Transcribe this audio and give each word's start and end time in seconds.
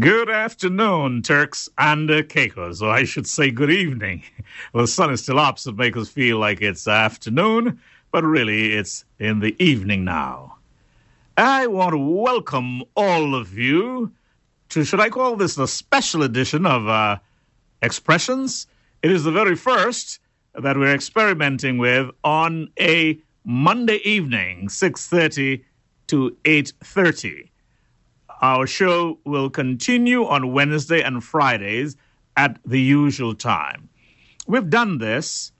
Good 0.00 0.30
afternoon, 0.30 1.20
Turks 1.20 1.68
and 1.76 2.10
uh, 2.10 2.22
Caicos, 2.22 2.80
or 2.80 2.88
I 2.88 3.04
should 3.04 3.26
say 3.26 3.50
good 3.50 3.70
evening. 3.70 4.22
Well, 4.72 4.84
the 4.84 4.88
sun 4.88 5.12
is 5.12 5.22
still 5.22 5.38
up, 5.38 5.58
so 5.58 5.70
it 5.70 5.76
makes 5.76 5.98
us 5.98 6.08
feel 6.08 6.38
like 6.38 6.62
it's 6.62 6.88
afternoon, 6.88 7.78
but 8.10 8.24
really 8.24 8.72
it's 8.72 9.04
in 9.18 9.40
the 9.40 9.54
evening 9.62 10.04
now. 10.04 10.56
I 11.36 11.66
want 11.66 11.92
to 11.92 11.98
welcome 11.98 12.82
all 12.96 13.34
of 13.34 13.58
you 13.58 14.10
to, 14.70 14.84
should 14.84 15.00
I 15.00 15.10
call 15.10 15.36
this 15.36 15.54
the 15.56 15.68
special 15.68 16.22
edition 16.22 16.64
of 16.64 16.88
uh, 16.88 17.18
Expressions? 17.82 18.66
It 19.02 19.12
is 19.12 19.24
the 19.24 19.32
very 19.32 19.54
first 19.54 20.18
that 20.54 20.78
we're 20.78 20.94
experimenting 20.94 21.76
with 21.76 22.10
on 22.24 22.70
a 22.80 23.18
Monday 23.44 24.00
evening, 24.04 24.68
6.30 24.68 25.62
to 26.06 26.36
8.30. 26.44 27.49
Our 28.42 28.66
show 28.66 29.18
will 29.24 29.50
continue 29.50 30.24
on 30.24 30.52
Wednesday 30.52 31.02
and 31.02 31.22
Fridays 31.22 31.96
at 32.38 32.58
the 32.64 32.80
usual 32.80 33.34
time. 33.34 33.90
We've 34.46 34.70
done 34.70 34.96
this 34.96 35.52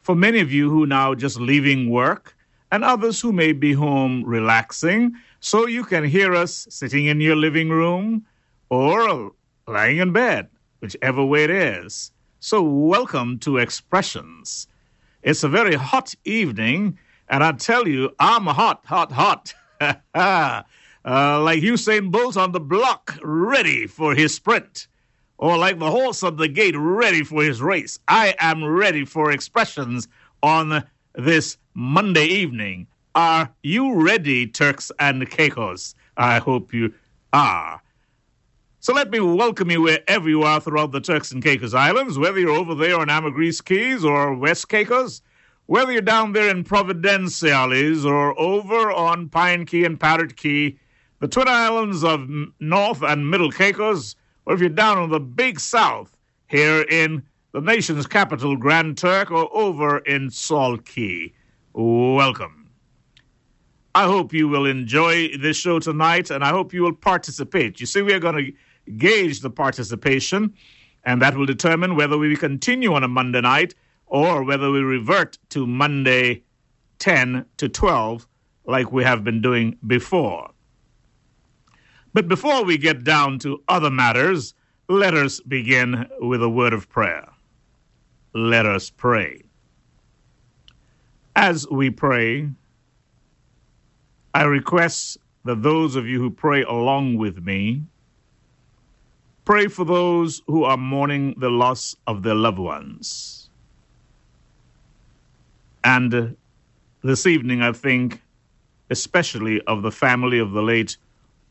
for 0.00 0.16
many 0.16 0.40
of 0.40 0.52
you 0.52 0.68
who 0.68 0.82
are 0.82 0.88
now 0.88 1.14
just 1.14 1.38
leaving 1.38 1.90
work 1.90 2.36
and 2.72 2.82
others 2.82 3.20
who 3.20 3.32
may 3.32 3.52
be 3.52 3.72
home 3.72 4.24
relaxing, 4.24 5.14
so 5.38 5.68
you 5.68 5.84
can 5.84 6.02
hear 6.02 6.34
us 6.34 6.66
sitting 6.70 7.06
in 7.06 7.20
your 7.20 7.36
living 7.36 7.68
room 7.68 8.26
or 8.68 9.30
lying 9.68 9.98
in 9.98 10.12
bed, 10.12 10.48
whichever 10.80 11.24
way 11.24 11.44
it 11.44 11.50
is. 11.50 12.10
So, 12.40 12.62
welcome 12.62 13.38
to 13.40 13.58
Expressions. 13.58 14.66
It's 15.22 15.44
a 15.44 15.48
very 15.48 15.76
hot 15.76 16.14
evening, 16.24 16.98
and 17.28 17.44
I 17.44 17.52
tell 17.52 17.86
you, 17.86 18.10
I'm 18.18 18.46
hot, 18.46 18.84
hot, 18.84 19.12
hot. 19.12 19.54
uh, 21.04 21.40
like 21.42 21.62
Usain 21.62 22.10
Bolt 22.10 22.36
on 22.36 22.52
the 22.52 22.60
block, 22.60 23.18
ready 23.22 23.86
for 23.86 24.14
his 24.14 24.34
sprint, 24.34 24.86
or 25.38 25.58
like 25.58 25.78
the 25.78 25.90
horse 25.90 26.22
on 26.22 26.36
the 26.36 26.48
gate, 26.48 26.74
ready 26.76 27.22
for 27.22 27.42
his 27.42 27.60
race. 27.60 27.98
I 28.08 28.34
am 28.38 28.64
ready 28.64 29.04
for 29.04 29.30
expressions 29.30 30.08
on 30.42 30.84
this 31.14 31.58
Monday 31.74 32.26
evening. 32.26 32.86
Are 33.14 33.48
you 33.62 34.02
ready, 34.02 34.46
Turks 34.46 34.90
and 34.98 35.28
Caicos? 35.30 35.94
I 36.16 36.38
hope 36.38 36.72
you 36.72 36.92
are. 37.32 37.80
So 38.80 38.92
let 38.92 39.10
me 39.10 39.18
welcome 39.20 39.70
you 39.70 39.80
wherever 39.80 40.28
you 40.28 40.42
are 40.42 40.60
throughout 40.60 40.92
the 40.92 41.00
Turks 41.00 41.32
and 41.32 41.42
Caicos 41.42 41.74
Islands, 41.74 42.18
whether 42.18 42.38
you're 42.38 42.50
over 42.50 42.74
there 42.74 42.98
on 42.98 43.08
Ambergris 43.08 43.60
Cays 43.62 44.04
or 44.04 44.34
West 44.34 44.68
Caicos, 44.68 45.22
whether 45.66 45.90
you're 45.90 46.02
down 46.02 46.32
there 46.32 46.50
in 46.50 46.64
Providenciales 46.64 48.04
or 48.04 48.38
over 48.38 48.92
on 48.92 49.30
Pine 49.30 49.64
Cay 49.64 49.84
and 49.84 49.98
Parrot 49.98 50.36
Cay, 50.36 50.76
the 51.24 51.28
Twin 51.28 51.48
Islands 51.48 52.04
of 52.04 52.28
North 52.60 53.02
and 53.02 53.30
Middle 53.30 53.50
Caicos, 53.50 54.14
or 54.44 54.52
if 54.52 54.60
you're 54.60 54.68
down 54.68 55.02
in 55.04 55.08
the 55.08 55.18
Big 55.18 55.58
South 55.58 56.14
here 56.48 56.82
in 56.82 57.22
the 57.52 57.62
nation's 57.62 58.06
capital, 58.06 58.58
Grand 58.58 58.98
Turk, 58.98 59.30
or 59.30 59.48
over 59.56 60.00
in 60.00 60.28
Salt 60.28 60.84
Cay. 60.84 61.32
Welcome. 61.72 62.68
I 63.94 64.04
hope 64.04 64.34
you 64.34 64.48
will 64.48 64.66
enjoy 64.66 65.34
this 65.38 65.56
show 65.56 65.78
tonight 65.78 66.30
and 66.30 66.44
I 66.44 66.50
hope 66.50 66.74
you 66.74 66.82
will 66.82 66.94
participate. 66.94 67.80
You 67.80 67.86
see, 67.86 68.02
we 68.02 68.12
are 68.12 68.20
going 68.20 68.44
to 68.44 68.92
gauge 68.98 69.40
the 69.40 69.48
participation, 69.48 70.52
and 71.04 71.22
that 71.22 71.38
will 71.38 71.46
determine 71.46 71.96
whether 71.96 72.18
we 72.18 72.36
continue 72.36 72.92
on 72.92 73.02
a 73.02 73.08
Monday 73.08 73.40
night 73.40 73.74
or 74.08 74.42
whether 74.42 74.70
we 74.70 74.80
revert 74.80 75.38
to 75.48 75.66
Monday 75.66 76.42
10 76.98 77.46
to 77.56 77.70
12 77.70 78.28
like 78.66 78.92
we 78.92 79.02
have 79.04 79.24
been 79.24 79.40
doing 79.40 79.78
before. 79.86 80.50
But 82.14 82.28
before 82.28 82.64
we 82.64 82.78
get 82.78 83.02
down 83.02 83.40
to 83.40 83.60
other 83.66 83.90
matters, 83.90 84.54
let 84.88 85.14
us 85.14 85.40
begin 85.40 86.06
with 86.20 86.42
a 86.42 86.48
word 86.48 86.72
of 86.72 86.88
prayer. 86.88 87.28
Let 88.32 88.66
us 88.66 88.88
pray. 88.88 89.42
As 91.34 91.68
we 91.68 91.90
pray, 91.90 92.48
I 94.32 94.44
request 94.44 95.18
that 95.44 95.62
those 95.62 95.96
of 95.96 96.06
you 96.06 96.20
who 96.20 96.30
pray 96.30 96.62
along 96.62 97.18
with 97.18 97.44
me 97.44 97.82
pray 99.44 99.66
for 99.66 99.84
those 99.84 100.40
who 100.46 100.64
are 100.64 100.76
mourning 100.76 101.34
the 101.38 101.50
loss 101.50 101.96
of 102.06 102.22
their 102.22 102.34
loved 102.34 102.58
ones. 102.58 103.50
And 105.82 106.36
this 107.02 107.26
evening, 107.26 107.60
I 107.60 107.72
think 107.72 108.22
especially 108.88 109.60
of 109.62 109.82
the 109.82 109.90
family 109.90 110.38
of 110.38 110.52
the 110.52 110.62
late 110.62 110.96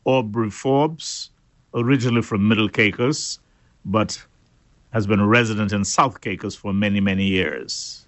Aubrey 0.04 0.50
Forbes, 0.50 1.30
originally 1.74 2.22
from 2.22 2.46
Middle 2.46 2.68
Caicos, 2.68 3.38
but 3.84 4.22
has 4.92 5.06
been 5.06 5.20
a 5.20 5.26
resident 5.26 5.72
in 5.72 5.84
South 5.84 6.20
Caicos 6.20 6.54
for 6.54 6.72
many, 6.72 7.00
many 7.00 7.26
years. 7.26 8.06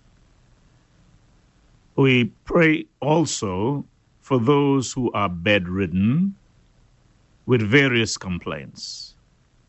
We 1.97 2.27
pray 2.45 2.87
also 3.01 3.85
for 4.21 4.39
those 4.39 4.93
who 4.93 5.11
are 5.13 5.29
bedridden 5.29 6.35
with 7.47 7.63
various 7.63 8.17
complaints. 8.17 9.15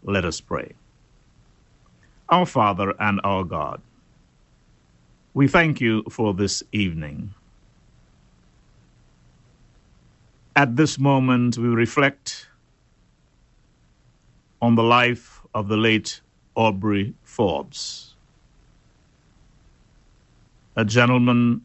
Let 0.04 0.26
us 0.26 0.42
pray. 0.42 0.74
Our 2.30 2.46
Father 2.46 2.94
and 3.00 3.22
our 3.24 3.44
God, 3.44 3.82
we 5.34 5.48
thank 5.48 5.80
you 5.80 6.04
for 6.10 6.34
this 6.34 6.64
evening. 6.72 7.34
At 10.58 10.76
this 10.76 10.98
moment, 10.98 11.56
we 11.60 11.68
reflect 11.68 12.48
on 14.60 14.74
the 14.74 14.82
life 14.82 15.46
of 15.54 15.68
the 15.68 15.78
late 15.78 16.22
Aubrey 16.56 17.14
Forbes, 17.22 18.16
a 20.76 20.84
gentleman 20.84 21.62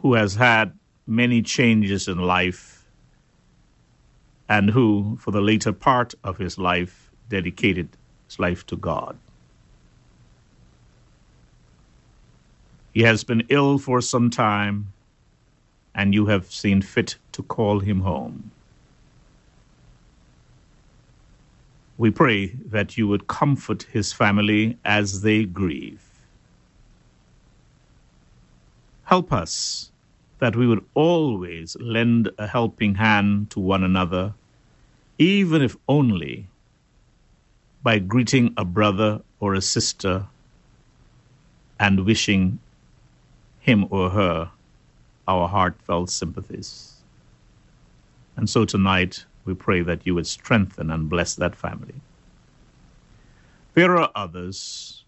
who 0.00 0.12
has 0.12 0.34
had 0.34 0.78
many 1.06 1.40
changes 1.40 2.06
in 2.06 2.18
life 2.18 2.84
and 4.50 4.68
who, 4.68 5.16
for 5.18 5.30
the 5.30 5.40
later 5.40 5.72
part 5.72 6.14
of 6.22 6.36
his 6.36 6.58
life, 6.58 7.10
dedicated 7.30 7.88
his 8.26 8.38
life 8.38 8.66
to 8.66 8.76
God. 8.76 9.16
He 12.92 13.04
has 13.04 13.24
been 13.24 13.46
ill 13.48 13.78
for 13.78 14.02
some 14.02 14.28
time 14.28 14.92
and 15.98 16.14
you 16.14 16.26
have 16.26 16.46
seen 16.46 16.80
fit 16.80 17.16
to 17.32 17.42
call 17.42 17.80
him 17.80 18.00
home. 18.02 18.52
We 21.98 22.12
pray 22.12 22.46
that 22.66 22.96
you 22.96 23.08
would 23.08 23.26
comfort 23.26 23.82
his 23.82 24.12
family 24.12 24.78
as 24.84 25.22
they 25.22 25.44
grieve. 25.44 26.04
Help 29.06 29.32
us 29.32 29.90
that 30.38 30.54
we 30.54 30.68
would 30.68 30.84
always 30.94 31.76
lend 31.80 32.30
a 32.38 32.46
helping 32.46 32.94
hand 32.94 33.50
to 33.50 33.58
one 33.58 33.82
another, 33.82 34.34
even 35.18 35.62
if 35.62 35.76
only 35.88 36.46
by 37.82 37.98
greeting 37.98 38.54
a 38.56 38.64
brother 38.64 39.20
or 39.40 39.54
a 39.54 39.60
sister 39.60 40.26
and 41.80 42.06
wishing 42.06 42.60
him 43.58 43.84
or 43.90 44.10
her 44.10 44.52
our 45.28 45.46
heartfelt 45.46 46.10
sympathies. 46.10 46.94
And 48.36 48.48
so 48.48 48.64
tonight, 48.64 49.24
we 49.44 49.54
pray 49.54 49.82
that 49.82 50.06
you 50.06 50.14
would 50.14 50.26
strengthen 50.26 50.90
and 50.90 51.08
bless 51.08 51.34
that 51.36 51.54
family. 51.54 51.94
There 53.74 53.96
are 53.96 54.10
others 54.14 55.04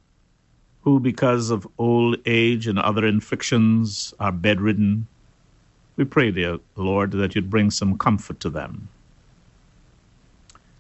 who, 0.83 1.01
because 1.01 1.51
of 1.51 1.67
old 1.79 2.17
age 2.27 2.67
and 2.67 2.79
other 2.79 3.05
infections, 3.07 4.15
are 4.21 4.33
bedridden. 4.33 5.07
We 5.97 6.05
pray, 6.05 6.31
dear 6.31 6.59
Lord, 6.77 7.13
that 7.13 7.35
you'd 7.35 7.51
bring 7.51 7.71
some 7.71 7.99
comfort 7.99 8.41
to 8.41 8.51
them. 8.51 8.89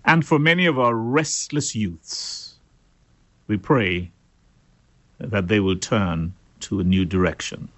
And 0.04 0.25
for 0.25 0.38
many 0.38 0.66
of 0.66 0.78
our 0.78 0.94
restless 0.94 1.75
youths, 1.75 2.54
we 3.46 3.56
pray 3.56 4.10
that 5.19 5.48
they 5.48 5.60
will 5.60 5.76
turn 5.76 6.34
to 6.60 6.81
a 6.81 6.84
new 6.84 7.04
direction. 7.04 7.69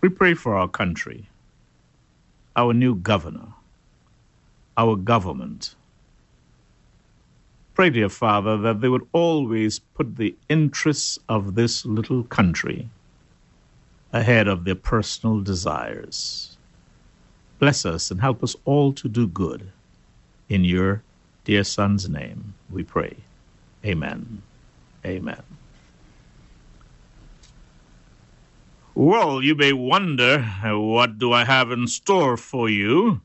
We 0.00 0.08
pray 0.08 0.34
for 0.34 0.54
our 0.54 0.68
country, 0.68 1.28
our 2.54 2.72
new 2.72 2.94
governor, 2.94 3.48
our 4.76 4.94
government. 4.94 5.74
Pray, 7.74 7.90
dear 7.90 8.08
Father, 8.08 8.56
that 8.58 8.80
they 8.80 8.88
would 8.88 9.08
always 9.12 9.80
put 9.80 10.16
the 10.16 10.36
interests 10.48 11.18
of 11.28 11.56
this 11.56 11.84
little 11.84 12.22
country 12.22 12.88
ahead 14.12 14.46
of 14.46 14.64
their 14.64 14.76
personal 14.76 15.40
desires. 15.40 16.56
Bless 17.58 17.84
us 17.84 18.12
and 18.12 18.20
help 18.20 18.44
us 18.44 18.54
all 18.64 18.92
to 18.92 19.08
do 19.08 19.26
good. 19.26 19.72
In 20.48 20.62
your 20.62 21.02
dear 21.44 21.64
Son's 21.64 22.08
name, 22.08 22.54
we 22.70 22.84
pray. 22.84 23.16
Amen. 23.84 24.42
Amen. 25.04 25.42
Well, 28.98 29.44
you 29.44 29.54
may 29.54 29.72
wonder, 29.72 30.44
uh, 30.64 30.76
what 30.76 31.18
do 31.18 31.32
I 31.32 31.44
have 31.44 31.70
in 31.70 31.86
store 31.86 32.36
for 32.36 32.68
you? 32.68 33.20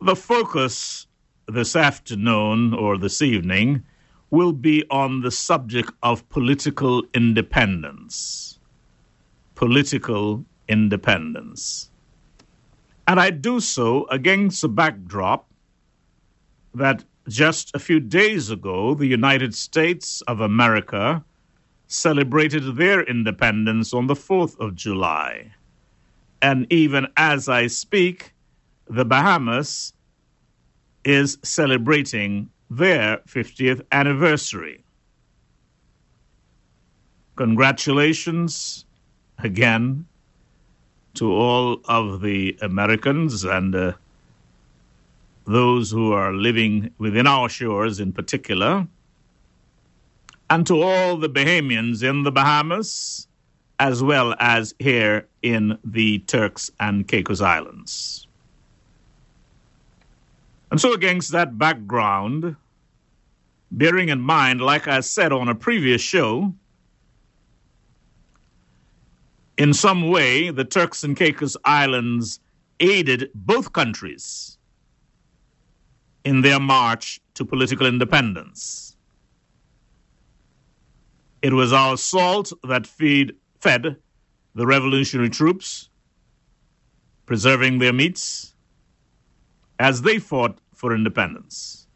The 0.00 0.16
focus 0.16 1.06
this 1.46 1.76
afternoon 1.76 2.74
or 2.74 2.98
this 2.98 3.22
evening 3.22 3.84
will 4.30 4.50
be 4.50 4.82
on 4.90 5.20
the 5.20 5.30
subject 5.30 5.92
of 6.02 6.28
political 6.28 7.04
independence. 7.14 8.58
Political 9.54 10.44
independence. 10.66 11.92
And 13.06 13.20
I 13.20 13.30
do 13.30 13.60
so 13.60 14.08
against 14.08 14.62
the 14.62 14.68
backdrop 14.70 15.48
that 16.74 17.04
just 17.28 17.76
a 17.76 17.78
few 17.78 18.00
days 18.00 18.50
ago, 18.50 18.94
the 18.94 19.06
United 19.06 19.54
States 19.54 20.20
of 20.22 20.40
America 20.40 21.24
celebrated 21.92 22.76
their 22.76 23.02
independence 23.02 23.92
on 23.92 24.06
the 24.06 24.14
4th 24.14 24.58
of 24.58 24.74
July. 24.74 25.52
And 26.40 26.66
even 26.72 27.06
as 27.16 27.48
I 27.48 27.66
speak, 27.66 28.32
the 28.88 29.04
Bahamas 29.04 29.92
is 31.04 31.38
celebrating 31.42 32.48
their 32.70 33.18
50th 33.28 33.82
anniversary. 33.92 34.82
Congratulations 37.36 38.86
again 39.38 40.06
to 41.14 41.30
all 41.30 41.80
of 41.84 42.22
the 42.22 42.56
Americans 42.62 43.44
and 43.44 43.74
uh, 43.74 43.92
those 45.46 45.90
who 45.90 46.12
are 46.12 46.32
living 46.32 46.90
within 46.96 47.26
our 47.26 47.48
shores 47.48 48.00
in 48.00 48.12
particular, 48.12 48.86
and 50.52 50.66
to 50.66 50.82
all 50.82 51.16
the 51.16 51.30
Bahamians 51.30 52.02
in 52.02 52.24
the 52.24 52.30
Bahamas, 52.30 53.26
as 53.80 54.02
well 54.02 54.34
as 54.38 54.74
here 54.78 55.26
in 55.40 55.78
the 55.82 56.18
Turks 56.18 56.70
and 56.78 57.08
Caicos 57.08 57.40
Islands. 57.40 58.26
And 60.70 60.78
so, 60.78 60.92
against 60.92 61.32
that 61.32 61.56
background, 61.56 62.54
bearing 63.70 64.10
in 64.10 64.20
mind, 64.20 64.60
like 64.60 64.88
I 64.88 65.00
said 65.00 65.32
on 65.32 65.48
a 65.48 65.54
previous 65.54 66.02
show, 66.02 66.52
in 69.56 69.72
some 69.72 70.10
way, 70.10 70.50
the 70.50 70.66
Turks 70.66 71.02
and 71.02 71.16
Caicos 71.16 71.56
Islands 71.64 72.40
aided 72.78 73.30
both 73.34 73.72
countries 73.72 74.58
in 76.26 76.42
their 76.42 76.60
march 76.60 77.22
to 77.36 77.44
political 77.46 77.86
independence. 77.86 78.91
It 81.42 81.52
was 81.52 81.72
our 81.72 81.96
salt 81.96 82.52
that 82.64 82.86
feed, 82.86 83.34
fed 83.58 83.96
the 84.54 84.66
revolutionary 84.66 85.30
troops, 85.30 85.88
preserving 87.26 87.78
their 87.78 87.92
meats 87.92 88.54
as 89.78 90.02
they 90.02 90.18
fought 90.18 90.58
for 90.74 90.94
independence. 90.94 91.86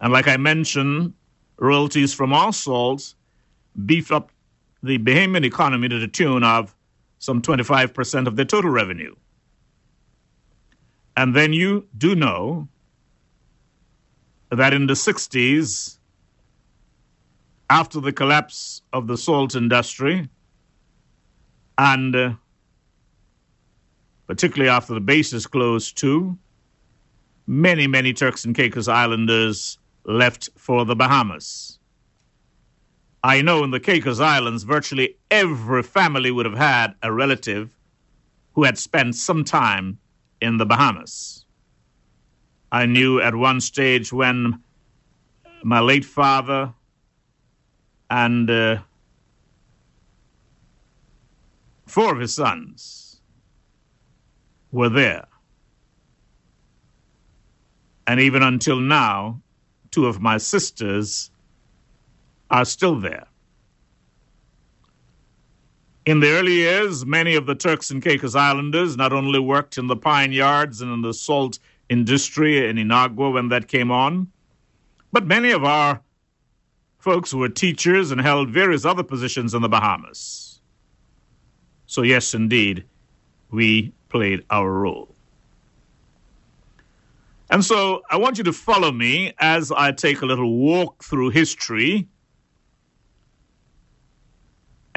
And 0.00 0.12
like 0.12 0.28
I 0.28 0.36
mentioned, 0.36 1.14
royalties 1.58 2.14
from 2.14 2.32
our 2.32 2.52
salt 2.52 3.14
beefed 3.84 4.12
up 4.12 4.30
the 4.82 4.98
Bahamian 4.98 5.44
economy 5.44 5.88
to 5.88 5.98
the 5.98 6.06
tune 6.08 6.44
of 6.44 6.74
some 7.18 7.42
25% 7.42 8.28
of 8.28 8.36
their 8.36 8.44
total 8.44 8.70
revenue. 8.70 9.14
And 11.16 11.34
then 11.34 11.52
you 11.52 11.88
do 11.96 12.14
know 12.14 12.68
that 14.50 14.72
in 14.72 14.86
the 14.86 14.94
60s, 14.94 15.97
after 17.70 18.00
the 18.00 18.12
collapse 18.12 18.82
of 18.92 19.06
the 19.06 19.16
salt 19.16 19.54
industry, 19.54 20.28
and 21.76 22.16
uh, 22.16 22.32
particularly 24.26 24.70
after 24.70 24.94
the 24.94 25.00
bases 25.00 25.46
closed 25.46 25.96
too, 25.96 26.36
many, 27.46 27.86
many 27.86 28.12
Turks 28.12 28.44
and 28.44 28.54
Caicos 28.54 28.88
Islanders 28.88 29.78
left 30.04 30.48
for 30.56 30.84
the 30.84 30.96
Bahamas. 30.96 31.78
I 33.22 33.42
know 33.42 33.64
in 33.64 33.70
the 33.70 33.80
Caicos 33.80 34.20
Islands, 34.20 34.62
virtually 34.62 35.16
every 35.30 35.82
family 35.82 36.30
would 36.30 36.46
have 36.46 36.56
had 36.56 36.94
a 37.02 37.12
relative 37.12 37.70
who 38.54 38.64
had 38.64 38.78
spent 38.78 39.14
some 39.14 39.44
time 39.44 39.98
in 40.40 40.56
the 40.56 40.66
Bahamas. 40.66 41.44
I 42.70 42.86
knew 42.86 43.20
at 43.20 43.34
one 43.34 43.60
stage 43.60 44.12
when 44.12 44.62
my 45.62 45.80
late 45.80 46.04
father 46.04 46.72
and 48.10 48.50
uh, 48.50 48.78
four 51.86 52.12
of 52.12 52.20
his 52.20 52.34
sons 52.34 53.20
were 54.72 54.88
there. 54.88 55.26
And 58.06 58.20
even 58.20 58.42
until 58.42 58.80
now, 58.80 59.40
two 59.90 60.06
of 60.06 60.20
my 60.20 60.38
sisters 60.38 61.30
are 62.50 62.64
still 62.64 62.98
there. 62.98 63.26
In 66.06 66.20
the 66.20 66.30
early 66.30 66.54
years, 66.54 67.04
many 67.04 67.34
of 67.34 67.44
the 67.44 67.54
Turks 67.54 67.90
and 67.90 68.02
Caicos 68.02 68.34
Islanders 68.34 68.96
not 68.96 69.12
only 69.12 69.38
worked 69.38 69.76
in 69.76 69.88
the 69.88 69.96
pine 69.96 70.32
yards 70.32 70.80
and 70.80 70.90
in 70.90 71.02
the 71.02 71.12
salt 71.12 71.58
industry 71.90 72.66
in 72.66 72.76
Inagua 72.76 73.34
when 73.34 73.48
that 73.48 73.68
came 73.68 73.90
on, 73.90 74.28
but 75.12 75.26
many 75.26 75.50
of 75.50 75.64
our 75.64 76.00
folks 76.98 77.30
who 77.30 77.38
were 77.38 77.48
teachers 77.48 78.10
and 78.10 78.20
held 78.20 78.50
various 78.50 78.84
other 78.84 79.02
positions 79.02 79.54
in 79.54 79.62
the 79.62 79.68
Bahamas. 79.68 80.60
So, 81.86 82.02
yes, 82.02 82.34
indeed, 82.34 82.84
we 83.50 83.92
played 84.08 84.44
our 84.50 84.70
role. 84.70 85.14
And 87.50 87.64
so 87.64 88.02
I 88.10 88.16
want 88.16 88.36
you 88.36 88.44
to 88.44 88.52
follow 88.52 88.92
me 88.92 89.32
as 89.38 89.72
I 89.72 89.92
take 89.92 90.20
a 90.20 90.26
little 90.26 90.58
walk 90.58 91.02
through 91.02 91.30
history 91.30 92.06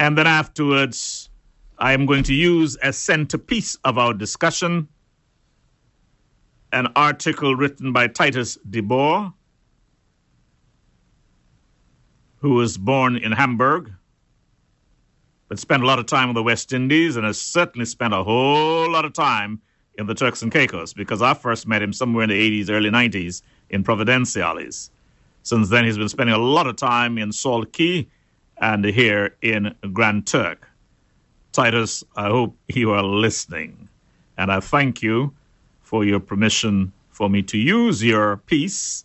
and 0.02 0.18
then 0.18 0.26
afterwards, 0.26 1.30
I 1.78 1.92
am 1.92 2.06
going 2.06 2.24
to 2.24 2.34
use 2.34 2.74
as 2.76 2.96
centerpiece 2.96 3.76
of 3.84 3.98
our 3.98 4.12
discussion 4.12 4.88
an 6.72 6.88
article 6.96 7.54
written 7.54 7.92
by 7.92 8.08
Titus 8.08 8.58
de 8.68 8.80
Boer, 8.80 9.32
who 12.42 12.54
was 12.54 12.76
born 12.76 13.16
in 13.16 13.30
Hamburg, 13.30 13.92
but 15.48 15.60
spent 15.60 15.84
a 15.84 15.86
lot 15.86 16.00
of 16.00 16.06
time 16.06 16.28
in 16.28 16.34
the 16.34 16.42
West 16.42 16.72
Indies 16.72 17.16
and 17.16 17.24
has 17.24 17.40
certainly 17.40 17.86
spent 17.86 18.12
a 18.12 18.24
whole 18.24 18.90
lot 18.90 19.04
of 19.04 19.12
time 19.12 19.60
in 19.94 20.06
the 20.06 20.14
Turks 20.14 20.42
and 20.42 20.50
Caicos 20.50 20.92
because 20.92 21.22
I 21.22 21.34
first 21.34 21.68
met 21.68 21.82
him 21.82 21.92
somewhere 21.92 22.24
in 22.24 22.30
the 22.30 22.62
80s, 22.62 22.68
early 22.68 22.90
90s 22.90 23.42
in 23.70 23.84
Providenciales. 23.84 24.90
Since 25.44 25.68
then, 25.68 25.84
he's 25.84 25.96
been 25.96 26.08
spending 26.08 26.34
a 26.34 26.38
lot 26.38 26.66
of 26.66 26.74
time 26.74 27.16
in 27.16 27.30
Salt 27.30 27.72
Cay 27.72 28.08
and 28.58 28.84
here 28.84 29.36
in 29.40 29.72
Grand 29.92 30.26
Turk. 30.26 30.68
Titus, 31.52 32.02
I 32.16 32.26
hope 32.26 32.56
you 32.66 32.90
are 32.90 33.04
listening, 33.04 33.88
and 34.36 34.50
I 34.50 34.58
thank 34.58 35.00
you 35.00 35.32
for 35.82 36.04
your 36.04 36.18
permission 36.18 36.92
for 37.10 37.30
me 37.30 37.42
to 37.42 37.58
use 37.58 38.02
your 38.02 38.38
piece 38.38 39.04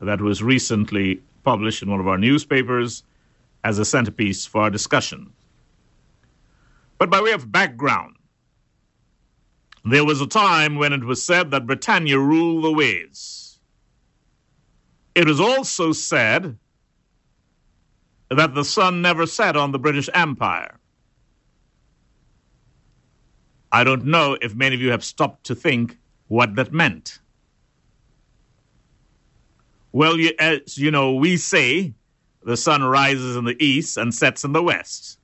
that 0.00 0.20
was 0.20 0.42
recently 0.42 1.20
published 1.44 1.82
in 1.82 1.90
one 1.90 2.00
of 2.00 2.08
our 2.08 2.18
newspapers 2.18 3.04
as 3.62 3.78
a 3.78 3.84
centerpiece 3.84 4.46
for 4.46 4.62
our 4.62 4.70
discussion. 4.70 5.32
But 6.98 7.10
by 7.10 7.20
way 7.20 7.32
of 7.32 7.52
background, 7.52 8.16
there 9.84 10.04
was 10.04 10.20
a 10.20 10.26
time 10.26 10.76
when 10.76 10.92
it 10.92 11.04
was 11.04 11.22
said 11.22 11.50
that 11.50 11.66
Britannia 11.66 12.18
ruled 12.18 12.64
the 12.64 12.72
waves. 12.72 13.60
It 15.14 15.26
was 15.26 15.40
also 15.40 15.92
said 15.92 16.56
that 18.30 18.54
the 18.54 18.64
sun 18.64 19.02
never 19.02 19.26
set 19.26 19.56
on 19.56 19.72
the 19.72 19.78
British 19.78 20.08
Empire. 20.14 20.78
I 23.70 23.84
don't 23.84 24.06
know 24.06 24.38
if 24.40 24.54
many 24.54 24.74
of 24.74 24.80
you 24.80 24.90
have 24.90 25.04
stopped 25.04 25.44
to 25.46 25.54
think 25.54 25.98
what 26.28 26.54
that 26.56 26.72
meant. 26.72 27.18
Well, 29.94 30.18
you, 30.18 30.32
as 30.40 30.76
you 30.76 30.90
know, 30.90 31.14
we 31.14 31.36
say 31.36 31.94
the 32.42 32.56
sun 32.56 32.82
rises 32.82 33.36
in 33.36 33.44
the 33.44 33.56
east 33.64 33.96
and 33.96 34.12
sets 34.12 34.42
in 34.42 34.52
the 34.52 34.60
west. 34.60 35.20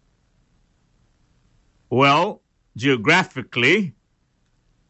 Well, 1.90 2.40
geographically, 2.76 3.94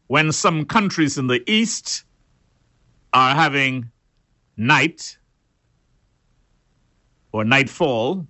when 0.08 0.32
some 0.32 0.66
countries 0.66 1.16
in 1.16 1.28
the 1.28 1.42
east 1.50 2.04
are 3.14 3.34
having 3.34 3.90
night 4.58 5.16
or 7.32 7.42
nightfall, 7.46 8.26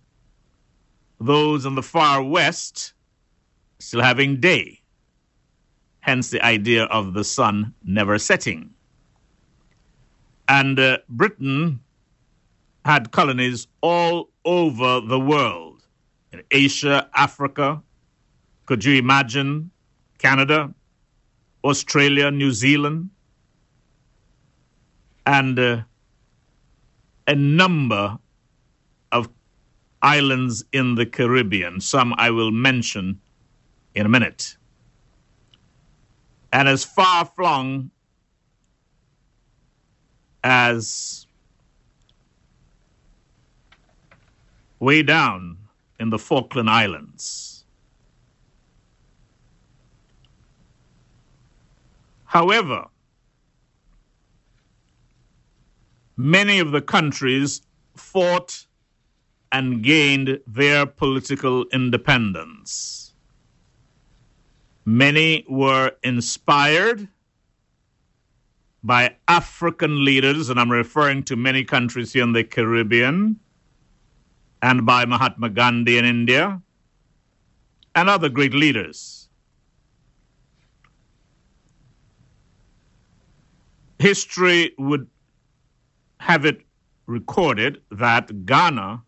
those 1.19 1.67
in 1.67 1.75
the 1.75 1.83
far 1.83 2.23
west 2.23 2.93
still 3.81 4.03
having 4.03 4.39
day. 4.39 4.83
Hence 5.99 6.31
the 6.31 6.45
idea 6.45 6.85
of 6.85 7.13
the 7.13 7.25
sun 7.25 7.75
never 7.83 8.21
setting. 8.21 8.71
And 10.51 10.79
uh, 10.79 10.99
Britain 11.09 11.81
had 12.85 13.13
colonies 13.13 13.69
all 13.81 14.29
over 14.45 15.01
the 15.01 15.19
world 15.19 15.87
in 16.33 16.43
Asia, 16.51 17.09
Africa. 17.15 17.83
Could 18.67 18.85
you 18.85 18.97
imagine 18.97 19.71
Canada, 20.19 20.75
Australia, 21.65 22.31
New 22.31 22.51
Zealand? 22.51 23.11
and 25.31 25.59
uh, 25.59 25.83
a 27.29 27.35
number 27.37 28.19
of 29.13 29.29
islands 30.03 30.65
in 30.73 30.97
the 30.97 31.07
Caribbean. 31.07 31.81
Some 31.81 32.15
I 32.19 32.31
will 32.31 32.51
mention 32.51 33.21
in 33.95 34.07
a 34.07 34.09
minute. 34.09 34.57
And 36.53 36.69
as 36.69 36.85
far 36.85 37.25
flung 37.25 37.93
as 40.43 41.27
way 44.79 45.03
down 45.03 45.59
in 45.99 46.11
the 46.11 46.19
Falkland 46.19 46.71
Islands. 46.71 47.65
However, 52.25 52.87
many 56.17 56.61
of 56.61 56.71
the 56.71 56.81
countries 56.81 57.63
fought 57.97 58.67
and 59.53 59.83
gained 59.83 60.39
their 60.47 60.87
political 60.87 61.65
independence. 61.73 63.15
Many 64.85 65.45
were 65.49 65.93
inspired 66.03 67.09
by 68.83 69.17
African 69.29 70.05
leaders, 70.05 70.49
and 70.49 70.59
I'm 70.59 70.71
referring 70.71 71.23
to 71.25 71.37
many 71.37 71.65
countries 71.65 72.13
here 72.13 72.23
in 72.23 72.33
the 72.33 72.45
Caribbean, 72.45 73.39
and 74.63 74.87
by 74.87 75.05
Mahatma 75.05 75.51
Gandhi 75.51 75.99
in 75.99 76.05
India, 76.05 76.61
and 77.95 78.09
other 78.09 78.29
great 78.29 78.55
leaders. 78.55 79.29
History 83.99 84.73
would 84.79 85.09
have 86.19 86.47
it 86.47 86.63
recorded 87.07 87.83
that 87.91 88.47
Ghana 88.47 89.03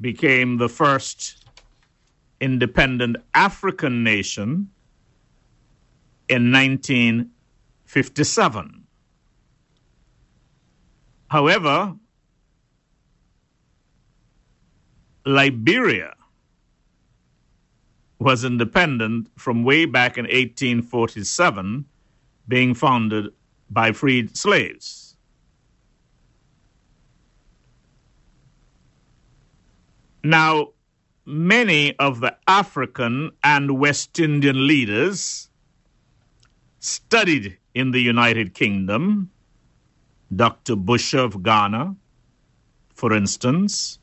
became 0.00 0.58
the 0.58 0.68
first 0.68 1.46
independent 2.40 3.16
African 3.34 4.02
nation 4.02 4.70
in 6.28 6.50
1957. 7.94 8.86
However, 11.28 11.94
Liberia 15.24 16.14
was 18.18 18.44
independent 18.44 19.28
from 19.36 19.62
way 19.62 19.84
back 19.84 20.18
in 20.18 20.24
1847, 20.24 21.84
being 22.48 22.74
founded 22.74 23.32
by 23.70 23.92
freed 23.92 24.36
slaves. 24.36 25.16
Now, 30.24 30.70
many 31.26 31.96
of 31.98 32.20
the 32.20 32.36
African 32.48 33.30
and 33.44 33.78
West 33.78 34.18
Indian 34.18 34.66
leaders 34.66 35.48
studied 36.80 37.58
in 37.74 37.90
the 37.90 38.00
United 38.00 38.54
Kingdom. 38.54 39.30
Dr. 40.34 40.74
Busia 40.74 41.24
of 41.24 41.42
Ghana, 41.42 41.94
for 42.94 43.12
instance, 43.12 43.98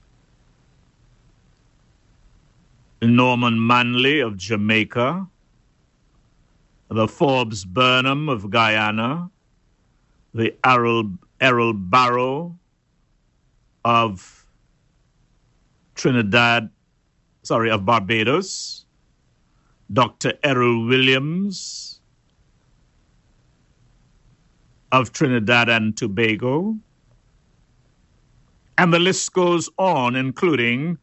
Norman 3.01 3.65
Manley 3.65 4.19
of 4.19 4.37
Jamaica, 4.37 5.27
the 6.89 7.07
Forbes 7.07 7.65
Burnham 7.65 8.29
of 8.29 8.49
Guyana, 8.49 9.29
the 10.33 10.55
Errol, 10.63 11.11
Errol 11.41 11.73
Barrow 11.73 12.55
of 13.83 14.45
Trinidad, 15.95 16.69
sorry, 17.43 17.71
of 17.71 17.85
Barbados, 17.85 18.85
Dr. 19.91 20.33
Errol 20.43 20.85
Williams 20.85 21.90
of 24.91 25.13
Trinidad 25.13 25.69
and 25.69 25.95
Tobago, 25.95 26.75
and 28.77 28.93
the 28.93 28.99
list 28.99 29.31
goes 29.33 29.69
on, 29.77 30.15
including 30.15 30.97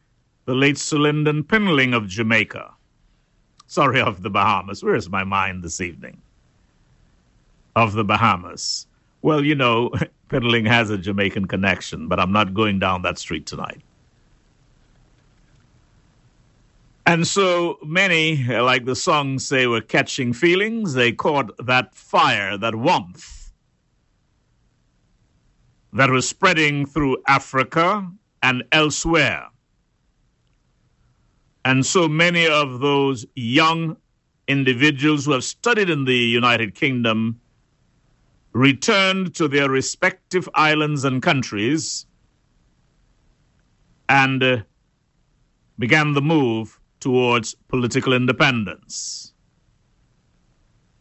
the 0.45 0.53
late 0.53 0.77
Sir 0.77 0.97
Lynden 0.97 1.47
Pindling 1.47 1.93
of 1.93 2.07
Jamaica. 2.07 2.71
Sorry, 3.67 4.01
of 4.01 4.21
the 4.21 4.29
Bahamas. 4.29 4.83
Where's 4.83 5.09
my 5.09 5.23
mind 5.23 5.63
this 5.63 5.79
evening? 5.79 6.21
Of 7.75 7.93
the 7.93 8.03
Bahamas. 8.03 8.87
Well, 9.21 9.45
you 9.45 9.55
know, 9.55 9.91
Pindling 10.29 10.65
has 10.65 10.89
a 10.89 10.97
Jamaican 10.97 11.45
connection, 11.45 12.07
but 12.07 12.19
I'm 12.19 12.31
not 12.31 12.53
going 12.53 12.79
down 12.79 13.03
that 13.03 13.17
street 13.17 13.45
tonight. 13.45 13.81
And 17.05 17.25
so 17.25 17.79
many, 17.83 18.43
like 18.43 18.85
the 18.85 18.95
songs 18.95 19.47
say, 19.47 19.67
were 19.67 19.81
catching 19.81 20.33
feelings. 20.33 20.93
They 20.93 21.11
caught 21.11 21.49
that 21.65 21.95
fire, 21.95 22.57
that 22.57 22.75
warmth 22.75 23.38
that 25.93 26.09
was 26.09 26.27
spreading 26.27 26.85
through 26.85 27.17
Africa 27.27 28.09
and 28.43 28.63
elsewhere. 28.71 29.47
And 31.65 31.85
so 31.85 32.07
many 32.07 32.47
of 32.47 32.79
those 32.79 33.25
young 33.35 33.97
individuals 34.47 35.25
who 35.25 35.33
have 35.33 35.43
studied 35.43 35.89
in 35.89 36.05
the 36.05 36.15
United 36.15 36.73
Kingdom 36.73 37.39
returned 38.53 39.35
to 39.35 39.47
their 39.47 39.69
respective 39.69 40.49
islands 40.55 41.03
and 41.03 41.21
countries 41.21 42.05
and 44.07 44.41
uh, 44.41 44.57
began 45.77 46.13
the 46.13 46.21
move 46.21 46.79
towards 46.99 47.53
political 47.67 48.13
independence. 48.13 49.33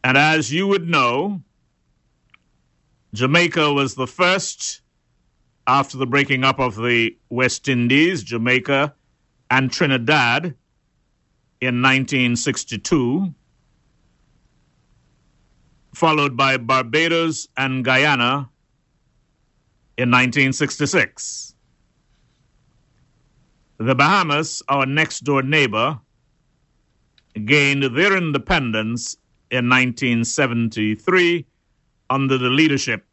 And 0.04 0.16
as 0.16 0.52
you 0.52 0.66
would 0.66 0.88
know, 0.88 1.42
Jamaica 3.15 3.73
was 3.73 3.95
the 3.95 4.07
first, 4.07 4.83
after 5.67 5.97
the 5.97 6.07
breaking 6.07 6.45
up 6.45 6.59
of 6.59 6.77
the 6.77 7.17
West 7.31 7.69
Indies, 7.69 8.23
Jamaica 8.23 8.95
and 9.50 9.73
Trinidad 9.73 10.55
in 11.61 11.83
1962, 11.83 13.35
followed 15.95 16.37
by 16.37 16.59
Barbados 16.59 17.49
and 17.57 17.83
Guyana 17.85 18.50
in 19.97 20.11
1966. 20.11 21.55
The 23.79 23.95
Bahamas, 23.95 24.62
our 24.69 24.85
next 24.85 25.21
door 25.21 25.43
neighbor, 25.43 25.99
gained 27.45 27.85
their 27.85 28.17
independence 28.17 29.17
in 29.50 29.69
1973 29.69 31.47
under 32.11 32.38
the 32.38 32.49
leadership 32.49 33.05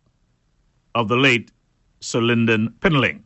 of 0.93 1.07
the 1.07 1.17
late 1.17 1.51
Sir 1.99 2.21
Lynden 2.21 2.73
Pindling. 2.79 3.23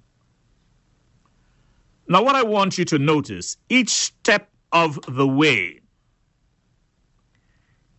Now, 2.08 2.24
what 2.24 2.36
I 2.36 2.44
want 2.44 2.78
you 2.78 2.86
to 2.86 2.98
notice 2.98 3.58
each 3.70 3.90
step 3.90 4.50
of 4.72 5.00
the 5.08 5.28
way, 5.28 5.82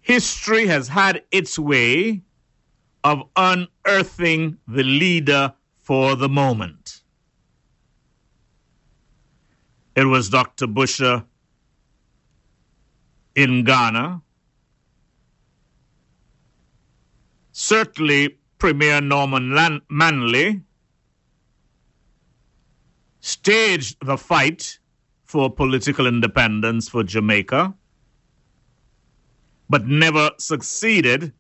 history 0.01 0.67
has 0.67 0.89
had 0.89 1.23
its 1.31 1.59
way 1.59 2.23
of 3.05 3.23
unearthing 3.37 4.59
the 4.67 4.83
leader 4.83 5.53
for 5.77 6.17
the 6.17 6.29
moment. 6.29 7.03
It 9.95 10.05
was 10.05 10.29
Dr. 10.29 10.67
Busia 10.67 11.25
in 13.35 13.65
Ghana. 13.65 14.23
Certainly, 17.71 18.37
Premier 18.59 19.01
Norman 19.01 19.55
Lan- 19.55 19.83
Manley 19.89 20.61
staged 23.21 23.97
the 24.05 24.17
fight 24.17 24.81
for 25.25 25.49
political 25.49 26.09
independence 26.09 26.89
for 26.89 27.05
Jamaica, 27.05 27.73
but 29.69 29.87
never 29.87 30.33
succeeded 30.37 31.33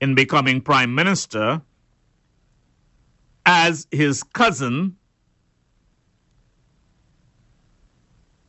in 0.00 0.14
becoming 0.14 0.62
prime 0.62 0.94
minister 0.94 1.60
as 3.44 3.86
his 3.90 4.22
cousin, 4.22 4.96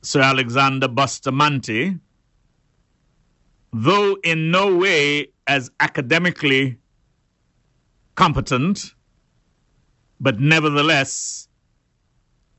Sir 0.04 0.22
Alexander 0.22 0.88
Bustamante, 0.88 1.98
though 3.74 4.18
in 4.24 4.52
no 4.52 4.78
way 4.78 5.34
as 5.48 5.70
academically 5.82 6.78
competent, 8.20 8.96
but 10.20 10.42
nevertheless 10.42 11.48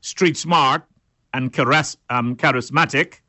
street 0.01 0.37
smart 0.39 0.85
and 1.35 1.53
charis- 1.53 1.99
um, 2.09 2.35
charismatic, 2.35 3.21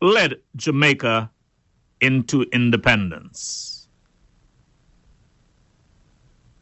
led 0.00 0.36
Jamaica 0.54 1.30
into 2.00 2.42
independence. 2.52 3.88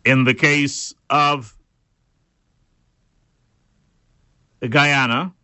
In 0.06 0.24
the 0.24 0.32
case 0.32 0.94
of 1.10 1.54
Guyana, 4.66 5.34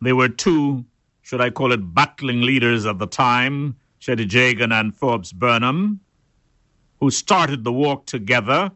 there 0.00 0.16
were 0.16 0.30
two, 0.30 0.86
should 1.20 1.42
I 1.42 1.50
call 1.50 1.72
it, 1.72 1.82
battling 1.94 2.40
leaders 2.40 2.86
at 2.86 2.98
the 2.98 3.06
time, 3.06 3.76
Cheddi 4.00 4.26
Jagan 4.26 4.72
and 4.72 4.96
Forbes 4.96 5.32
Burnham, 5.34 6.00
who 7.00 7.10
started 7.10 7.64
the 7.64 7.72
walk 7.72 8.06
together, 8.06 8.70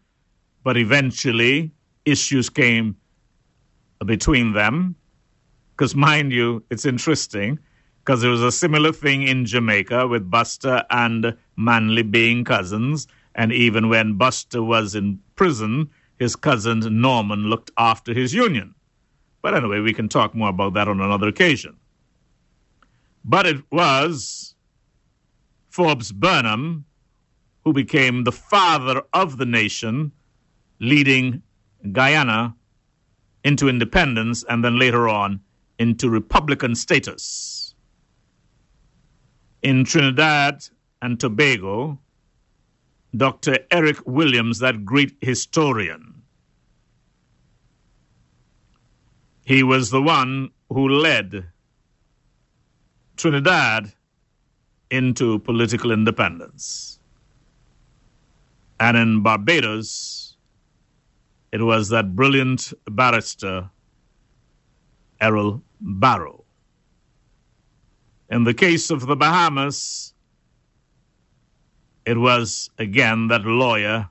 but 0.63 0.77
eventually 0.77 1.71
issues 2.05 2.51
came 2.51 2.97
between 4.05 4.53
them. 4.53 4.95
Because, 5.73 5.95
mind 5.95 6.33
you, 6.33 6.63
it's 6.71 6.85
interesting 6.85 7.59
because 8.05 8.21
there 8.21 8.31
was 8.31 8.43
a 8.43 8.53
similar 8.53 8.93
thing 8.93 9.23
in 9.23 9.47
Jamaica 9.47 10.07
with 10.07 10.31
Buster 10.31 10.85
and 10.91 11.37
Manley 11.57 12.03
being 12.03 12.45
cousins. 12.45 13.07
And 13.35 13.53
even 13.53 13.89
when 13.89 14.15
Buster 14.15 14.63
was 14.63 14.95
in 14.95 15.19
prison, 15.37 15.89
his 16.19 16.37
cousin 16.37 16.81
Norman 17.01 17.45
looked 17.45 17.71
after 17.79 18.13
his 18.13 18.35
union. 18.35 18.75
But 19.43 19.55
anyway, 19.55 19.81
we 19.81 19.95
can 19.95 20.09
talk 20.09 20.35
more 20.35 20.51
about 20.51 20.75
that 20.75 20.89
on 20.89 21.01
another 21.01 21.29
occasion. 21.29 21.77
But 23.25 23.47
it 23.47 23.63
was 23.71 24.55
Forbes 25.71 26.13
Burnham 26.13 26.85
who 27.65 27.73
became 27.73 28.25
the 28.25 28.33
father 28.33 29.03
of 29.13 29.37
the 29.37 29.47
nation, 29.47 30.13
leading 30.79 31.43
Guyana 31.93 32.55
into 33.45 33.69
independence 33.69 34.45
and 34.49 34.65
then 34.65 34.79
later 34.79 35.09
on 35.09 35.41
into 35.79 36.11
republican 36.11 36.75
status. 36.75 37.75
In 39.63 39.85
Trinidad 39.85 40.65
and 41.03 41.19
Tobago, 41.19 41.99
Dr. 43.17 43.59
Eric 43.71 44.07
Williams, 44.07 44.59
that 44.61 44.85
great 44.85 45.17
historian, 45.21 46.23
he 49.45 49.63
was 49.63 49.91
the 49.91 50.03
one 50.03 50.51
who 50.69 50.89
led 50.89 51.47
Trinidad 53.17 53.93
into 54.91 55.39
political 55.41 55.91
independence. 55.91 57.00
And 58.81 58.97
in 58.97 59.23
Barbados, 59.23 60.39
it 61.53 61.61
was 61.61 61.91
that 61.91 62.17
brilliant 62.17 62.73
barrister, 62.87 63.71
Errol 65.21 65.63
Barrow. 65.81 66.45
In 68.31 68.45
the 68.45 68.55
case 68.55 68.91
of 68.91 69.07
the 69.07 69.17
Bahamas, 69.17 70.15
it 72.07 72.17
was 72.17 72.71
again 72.79 73.29
that 73.29 73.45
lawyer, 73.45 74.09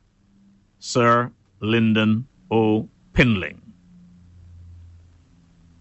Sir 0.77 1.31
Lynden 1.61 2.25
O. 2.51 2.87
Pindling. 3.13 3.61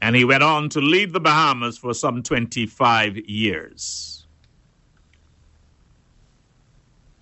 And 0.01 0.17
he 0.17 0.25
went 0.25 0.43
on 0.43 0.71
to 0.71 0.81
lead 0.81 1.13
the 1.13 1.21
Bahamas 1.21 1.77
for 1.77 1.93
some 1.93 2.23
25 2.23 3.19
years. 3.19 4.27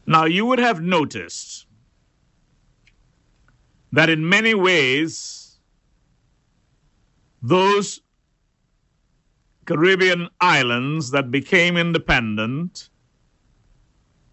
Now, 0.06 0.24
you 0.24 0.46
would 0.46 0.60
have 0.60 0.80
noticed 0.80 1.65
that 3.96 4.10
in 4.10 4.28
many 4.28 4.52
ways, 4.52 5.58
those 7.40 8.02
Caribbean 9.64 10.28
islands 10.38 11.12
that 11.12 11.30
became 11.30 11.78
independent 11.78 12.90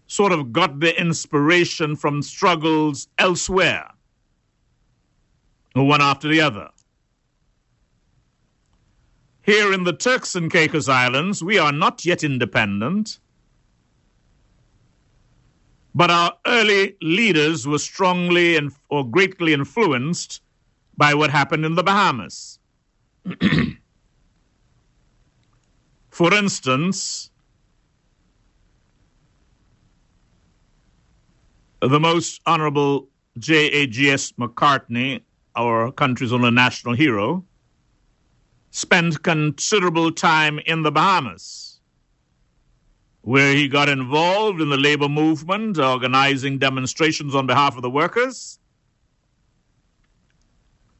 sort 0.06 0.32
of 0.32 0.52
got 0.52 0.80
their 0.80 0.92
inspiration 0.92 1.96
from 1.96 2.20
struggles 2.20 3.08
elsewhere, 3.16 3.88
one 5.72 6.02
after 6.02 6.28
the 6.28 6.42
other. 6.42 6.68
Here 9.40 9.72
in 9.72 9.84
the 9.84 9.94
Turks 9.94 10.34
and 10.34 10.52
Caicos 10.52 10.90
Islands, 10.90 11.42
we 11.42 11.56
are 11.56 11.72
not 11.72 12.04
yet 12.04 12.22
independent, 12.22 13.18
but 15.94 16.10
our 16.10 16.32
early 16.46 16.96
leaders 17.00 17.66
were 17.66 17.78
strongly 17.78 18.56
and, 18.56 18.72
or 18.88 19.08
greatly 19.08 19.52
influenced 19.52 20.42
by 20.96 21.14
what 21.14 21.30
happened 21.30 21.64
in 21.64 21.74
the 21.74 21.82
Bahamas. 21.82 22.58
For 26.10 26.32
instance, 26.34 27.30
the 31.80 32.00
most 32.00 32.40
honorable 32.46 33.08
J.A.G.S. 33.38 34.32
McCartney, 34.32 35.22
our 35.56 35.90
country's 35.92 36.32
only 36.32 36.50
national 36.50 36.94
hero, 36.94 37.44
spent 38.70 39.22
considerable 39.22 40.10
time 40.12 40.58
in 40.60 40.82
the 40.82 40.90
Bahamas, 40.90 41.73
where 43.24 43.54
he 43.54 43.68
got 43.68 43.88
involved 43.88 44.60
in 44.60 44.68
the 44.68 44.76
labor 44.76 45.08
movement, 45.08 45.78
organizing 45.78 46.58
demonstrations 46.58 47.34
on 47.34 47.46
behalf 47.46 47.74
of 47.74 47.80
the 47.80 47.88
workers, 47.88 48.58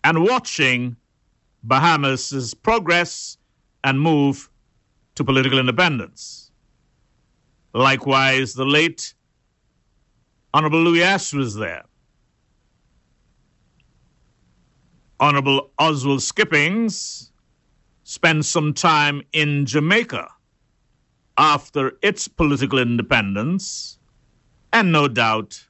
and 0.03 0.25
watching 0.25 0.97
Bahamas' 1.65 2.55
progress 2.55 3.37
and 3.85 4.01
move 4.01 4.49
to 5.17 5.23
political 5.25 5.59
independence. 5.59 6.51
Likewise, 7.75 8.55
the 8.55 8.65
late 8.65 9.13
Honorable 10.55 10.81
Louis 10.81 11.03
S. 11.03 11.35
was 11.35 11.55
there. 11.55 11.85
Honorable 15.21 15.71
Oswald 15.79 16.23
Skippings 16.23 17.33
spent 18.05 18.47
some 18.47 18.73
time 18.73 19.23
in 19.35 19.67
Jamaica 19.67 20.31
after 21.37 21.93
its 22.03 22.29
political 22.29 22.79
independence, 22.79 23.99
and 24.73 24.93
no 24.93 25.09
doubt 25.09 25.67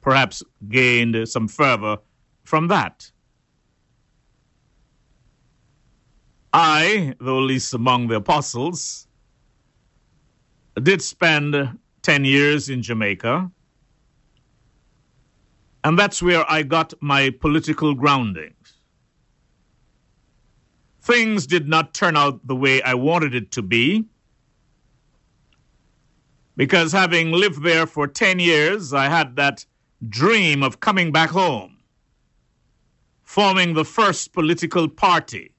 perhaps 0.00 0.42
gained 0.68 1.28
some 1.28 1.48
fervor 1.48 1.98
from 2.44 2.68
that. 2.68 3.10
I, 6.52 7.14
though 7.20 7.38
least 7.38 7.74
among 7.74 8.08
the 8.08 8.16
apostles, 8.16 9.06
did 10.82 11.02
spend 11.02 11.78
10 12.02 12.24
years 12.24 12.68
in 12.68 12.82
Jamaica 12.82 13.50
and 15.84 15.98
that's 15.98 16.22
where 16.22 16.44
I 16.50 16.62
got 16.62 16.92
my 17.00 17.30
political 17.30 17.94
groundings. 17.94 18.74
Things 21.00 21.46
did 21.46 21.68
not 21.68 21.94
turn 21.94 22.16
out 22.16 22.46
the 22.46 22.56
way 22.56 22.82
I 22.82 22.94
wanted 22.94 23.34
it 23.34 23.50
to 23.52 23.62
be. 23.62 24.04
Because 26.58 26.90
having 26.90 27.30
lived 27.30 27.62
there 27.62 27.86
for 27.86 28.08
10 28.08 28.40
years, 28.40 28.92
I 28.92 29.04
had 29.04 29.36
that 29.36 29.64
dream 30.08 30.64
of 30.64 30.80
coming 30.80 31.12
back 31.12 31.30
home, 31.30 31.76
forming 33.22 33.74
the 33.74 33.84
first 33.84 34.32
political 34.32 34.88
party 34.88 35.54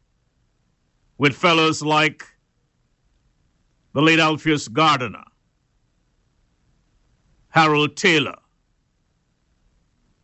with 1.18 1.34
fellows 1.34 1.82
like 1.82 2.26
the 3.94 4.02
late 4.02 4.20
Alpheus 4.20 4.68
Gardiner, 4.68 5.24
Harold 7.48 7.96
Taylor, 7.96 8.36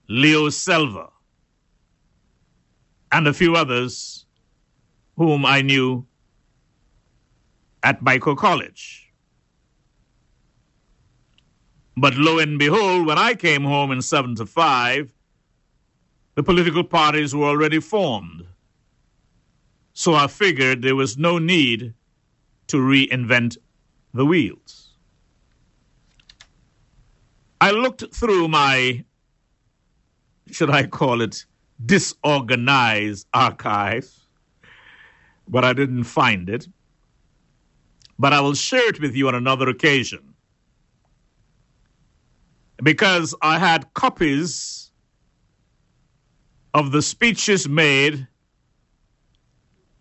Leo 0.09 0.49
Selva, 0.49 1.07
and 3.13 3.29
a 3.29 3.33
few 3.33 3.55
others 3.55 4.25
whom 5.15 5.45
I 5.45 5.61
knew 5.61 6.05
at 7.81 8.03
Mico 8.03 8.35
College. 8.35 9.04
But 11.97 12.15
lo 12.15 12.39
and 12.39 12.59
behold, 12.59 13.07
when 13.07 13.17
I 13.17 13.35
came 13.35 13.63
home 13.63 13.91
in 13.91 14.01
75, 14.01 15.13
the 16.35 16.43
political 16.43 16.83
parties 16.83 17.33
were 17.33 17.47
already 17.47 17.79
formed. 17.79 18.45
So 19.93 20.13
I 20.13 20.27
figured 20.27 20.81
there 20.81 20.95
was 20.95 21.17
no 21.17 21.37
need 21.37 21.93
to 22.67 22.77
reinvent 22.77 23.57
the 24.13 24.25
wheels. 24.25 24.89
I 27.61 27.71
looked 27.71 28.13
through 28.13 28.49
my 28.49 29.05
should 30.51 30.69
I 30.69 30.85
call 30.85 31.21
it, 31.21 31.45
disorganized 31.85 33.27
archive, 33.33 34.11
but 35.47 35.65
I 35.65 35.73
didn't 35.73 36.03
find 36.03 36.49
it. 36.49 36.67
But 38.17 38.33
I 38.33 38.39
will 38.39 38.53
share 38.53 38.87
it 38.89 39.01
with 39.01 39.15
you 39.15 39.27
on 39.27 39.35
another 39.35 39.67
occasion. 39.67 40.34
Because 42.83 43.33
I 43.41 43.57
had 43.57 43.93
copies 43.93 44.91
of 46.73 46.91
the 46.91 47.01
speeches 47.01 47.69
made 47.69 48.27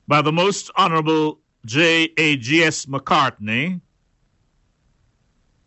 by 0.09 0.23
the 0.23 0.33
Most 0.33 0.71
Honorable 0.77 1.39
J.A.G.S. 1.67 2.87
McCartney 2.87 3.81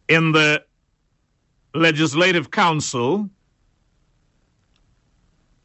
in 0.08 0.32
the 0.32 0.64
Legislative 1.74 2.52
Council 2.52 3.30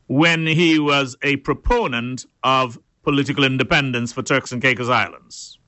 when 0.06 0.46
he 0.46 0.78
was 0.78 1.16
a 1.22 1.36
proponent 1.36 2.26
of 2.42 2.78
political 3.02 3.44
independence 3.44 4.12
for 4.12 4.22
Turks 4.22 4.52
and 4.52 4.62
Caicos 4.62 4.88
Islands. 4.88 5.58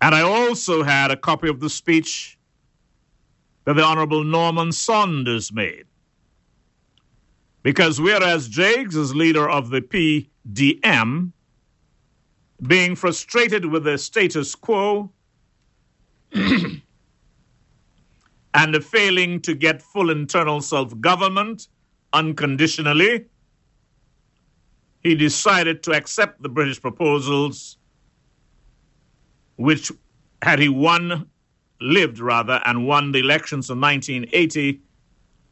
And 0.00 0.14
I 0.14 0.22
also 0.22 0.82
had 0.82 1.10
a 1.10 1.16
copy 1.16 1.48
of 1.48 1.60
the 1.60 1.68
speech 1.68 2.38
that 3.64 3.74
the 3.74 3.82
Honorable 3.82 4.24
Norman 4.24 4.72
Saunders 4.72 5.52
made. 5.52 5.84
Because 7.62 8.00
whereas 8.00 8.48
JAGS 8.48 8.96
is 8.96 9.14
leader 9.14 9.48
of 9.48 9.70
the 9.70 9.82
PDM, 9.82 11.32
being 12.66 12.96
frustrated 12.96 13.66
with 13.66 13.84
the 13.84 13.98
status 13.98 14.54
quo 14.54 15.10
and 18.54 18.84
failing 18.84 19.40
to 19.40 19.54
get 19.54 19.82
full 19.82 20.10
internal 20.10 20.60
self 20.60 20.98
government 21.00 21.68
unconditionally, 22.12 23.26
he 25.02 25.14
decided 25.14 25.82
to 25.84 25.92
accept 25.92 26.42
the 26.42 26.48
British 26.48 26.80
proposals, 26.80 27.78
which, 29.56 29.90
had 30.42 30.58
he 30.58 30.68
won, 30.68 31.29
lived 31.80 32.18
rather, 32.18 32.60
and 32.64 32.86
won 32.86 33.12
the 33.12 33.18
elections 33.18 33.70
in 33.70 33.80
1980, 33.80 34.80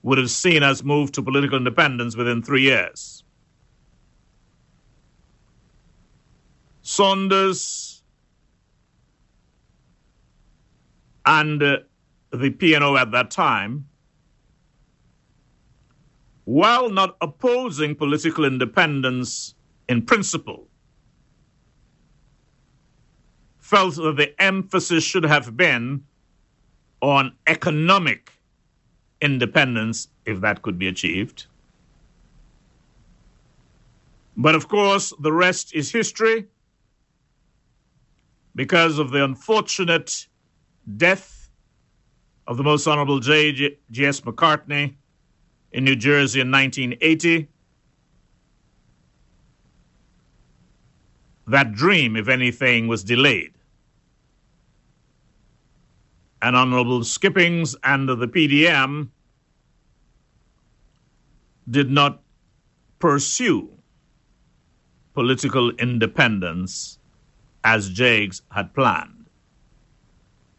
would 0.02 0.18
have 0.18 0.30
seen 0.30 0.62
us 0.62 0.82
move 0.82 1.12
to 1.12 1.22
political 1.22 1.56
independence 1.56 2.16
within 2.16 2.42
three 2.42 2.62
years. 2.62 3.24
Saunders 6.82 8.02
and 11.26 11.62
uh, 11.62 11.78
the 12.30 12.50
PNP 12.50 12.98
at 12.98 13.10
that 13.12 13.30
time, 13.30 13.86
while 16.44 16.88
not 16.88 17.16
opposing 17.20 17.94
political 17.94 18.46
independence 18.46 19.54
in 19.88 20.00
principle, 20.00 20.66
felt 23.58 23.96
that 23.96 24.16
the 24.16 24.42
emphasis 24.42 25.04
should 25.04 25.24
have 25.24 25.54
been 25.54 26.02
on 27.00 27.32
economic 27.46 28.32
independence 29.20 30.08
if 30.26 30.40
that 30.40 30.62
could 30.62 30.78
be 30.78 30.88
achieved. 30.88 31.46
But 34.36 34.54
of 34.54 34.68
course, 34.68 35.12
the 35.20 35.32
rest 35.32 35.74
is 35.74 35.90
history 35.90 36.46
because 38.54 38.98
of 38.98 39.10
the 39.10 39.24
unfortunate 39.24 40.28
death 40.96 41.50
of 42.46 42.56
the 42.56 42.62
Most 42.62 42.86
Honorable 42.86 43.20
J.G.S. 43.20 44.20
McCartney 44.22 44.94
in 45.72 45.84
New 45.84 45.96
Jersey 45.96 46.40
in 46.40 46.50
1980. 46.50 47.48
That 51.48 51.72
dream, 51.72 52.16
if 52.16 52.28
anything, 52.28 52.88
was 52.88 53.02
delayed. 53.04 53.57
And 56.40 56.56
Honorable 56.56 57.02
Skippings 57.02 57.74
and 57.82 58.08
the 58.08 58.28
PDM 58.28 59.08
did 61.68 61.90
not 61.90 62.22
pursue 62.98 63.70
political 65.14 65.70
independence 65.72 66.98
as 67.64 67.90
JAGS 67.90 68.42
had 68.50 68.72
planned. 68.72 69.26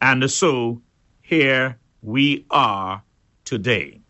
And 0.01 0.29
so 0.29 0.81
here 1.21 1.77
we 2.01 2.45
are 2.51 3.01
today. 3.45 4.01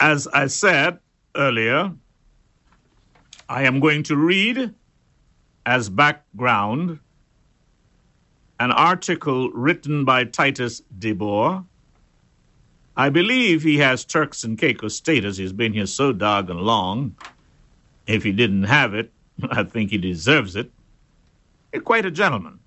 As 0.00 0.26
I 0.28 0.46
said 0.46 0.98
earlier, 1.34 1.92
I 3.48 3.62
am 3.62 3.80
going 3.80 4.02
to 4.04 4.16
read 4.16 4.74
as 5.64 5.88
background 5.88 7.00
an 8.58 8.72
article 8.72 9.50
written 9.50 10.04
by 10.04 10.24
Titus 10.24 10.82
DeBoer. 10.98 11.64
I 12.96 13.10
believe 13.10 13.62
he 13.62 13.78
has 13.78 14.04
Turks 14.04 14.44
and 14.44 14.58
Caicos 14.58 14.96
status. 14.96 15.36
He's 15.36 15.52
been 15.52 15.72
here 15.72 15.86
so 15.86 16.12
doggone 16.12 16.58
long. 16.62 17.16
If 18.06 18.22
he 18.22 18.32
didn't 18.32 18.64
have 18.64 18.94
it, 18.94 19.12
I 19.50 19.64
think 19.64 19.90
he 19.90 19.98
deserves 19.98 20.56
it. 20.56 20.70
He's 21.72 21.82
quite 21.82 22.06
a 22.06 22.10
gentleman. 22.10 22.58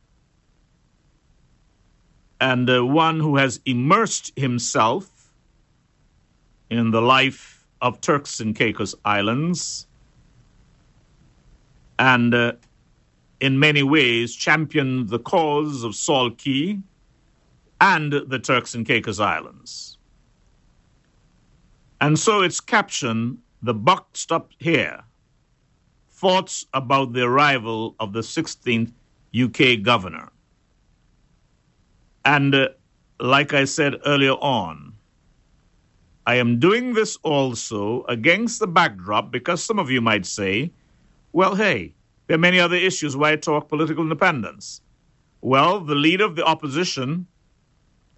And 2.39 2.69
uh, 2.69 2.85
one 2.85 3.19
who 3.19 3.37
has 3.37 3.59
immersed 3.65 4.31
himself 4.35 5.33
in 6.69 6.91
the 6.91 7.01
life 7.01 7.65
of 7.81 7.99
Turks 7.99 8.39
and 8.39 8.55
Caicos 8.55 8.95
Islands 9.03 9.87
and 11.97 12.33
uh, 12.33 12.53
in 13.39 13.59
many 13.59 13.83
ways 13.83 14.35
championed 14.35 15.09
the 15.09 15.19
cause 15.19 15.83
of 15.83 15.95
Salt 15.95 16.37
Cay 16.37 16.79
and 17.81 18.11
the 18.11 18.39
Turks 18.39 18.75
and 18.75 18.85
Caicos 18.85 19.19
Islands. 19.19 19.97
And 22.01 22.17
so 22.17 22.41
its 22.41 22.59
caption, 22.59 23.37
The 23.61 23.73
Buck 23.73 24.07
Stopped 24.13 24.55
Here, 24.59 25.03
thoughts 26.09 26.65
about 26.73 27.13
the 27.13 27.23
arrival 27.23 27.95
of 27.99 28.13
the 28.13 28.21
16th 28.21 28.91
UK 29.37 29.81
governor. 29.81 30.29
And 32.25 32.53
uh, 32.53 32.69
like 33.19 33.53
I 33.53 33.65
said 33.65 33.95
earlier 34.05 34.33
on, 34.33 34.93
I 36.25 36.35
am 36.35 36.59
doing 36.59 36.93
this 36.93 37.17
also 37.23 38.03
against 38.03 38.59
the 38.59 38.67
backdrop 38.67 39.31
because 39.31 39.63
some 39.63 39.79
of 39.79 39.89
you 39.89 40.01
might 40.01 40.25
say, 40.25 40.71
well, 41.31 41.55
hey, 41.55 41.93
there 42.29 42.35
are 42.35 42.39
many 42.39 42.59
other 42.59 42.75
issues 42.75 43.17
why 43.17 43.31
I 43.31 43.37
talk 43.37 43.69
political 43.69 44.03
independence. 44.03 44.81
Well, 45.41 45.79
the 45.79 45.95
leader 45.95 46.25
of 46.25 46.35
the 46.35 46.45
opposition, 46.45 47.25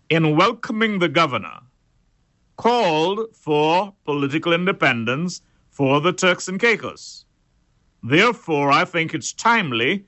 in 0.10 0.36
welcoming 0.36 1.00
the 1.00 1.08
governor, 1.08 1.62
called 2.58 3.34
for 3.34 3.94
political 4.04 4.52
independence 4.52 5.42
for 5.70 6.02
the 6.02 6.12
Turks 6.12 6.50
and 6.50 6.60
Caicos. 6.60 7.24
Therefore, 8.04 8.70
I 8.70 8.84
think 8.84 9.14
it's 9.14 9.32
timely 9.32 10.04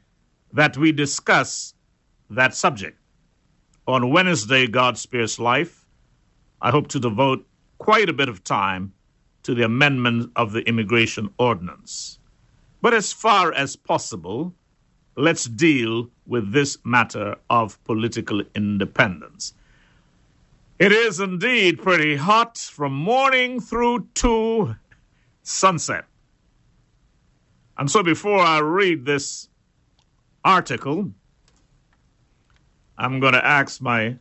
that 0.52 0.76
we 0.76 0.92
discuss 0.92 1.74
that 2.30 2.54
subject. 2.54 3.00
On 3.88 4.12
Wednesday, 4.12 4.68
God 4.68 4.98
Spares 4.98 5.40
Life, 5.40 5.86
I 6.62 6.72
hope 6.72 6.90
to 6.90 7.00
devote 7.00 7.48
quite 7.78 8.10
a 8.10 8.14
bit 8.14 8.28
of 8.28 8.44
time 8.44 8.92
to 9.44 9.56
the 9.56 9.64
amendment 9.64 10.30
of 10.36 10.52
the 10.52 10.68
immigration 10.68 11.30
ordinance. 11.40 12.20
But 12.84 12.94
as 12.94 13.14
far 13.14 13.54
as 13.54 13.78
possible, 13.78 14.54
let's 15.16 15.46
deal 15.46 16.10
with 16.28 16.52
this 16.52 16.78
matter 16.84 17.38
of 17.50 17.82
political 17.86 18.42
independence. 18.56 19.54
It 20.80 20.92
is 20.92 21.22
indeed 21.22 21.82
pretty 21.82 22.18
hot 22.18 22.58
from 22.58 22.94
morning 22.94 23.62
through 23.62 24.08
to 24.16 24.76
sunset. 25.44 26.04
And 27.78 27.90
so 27.90 28.04
before 28.04 28.40
I 28.40 28.60
read 28.60 29.06
this 29.06 29.48
article, 30.44 31.10
I'm 32.98 33.22
going 33.22 33.32
to 33.32 33.46
ask 33.46 33.82
my 33.82 34.18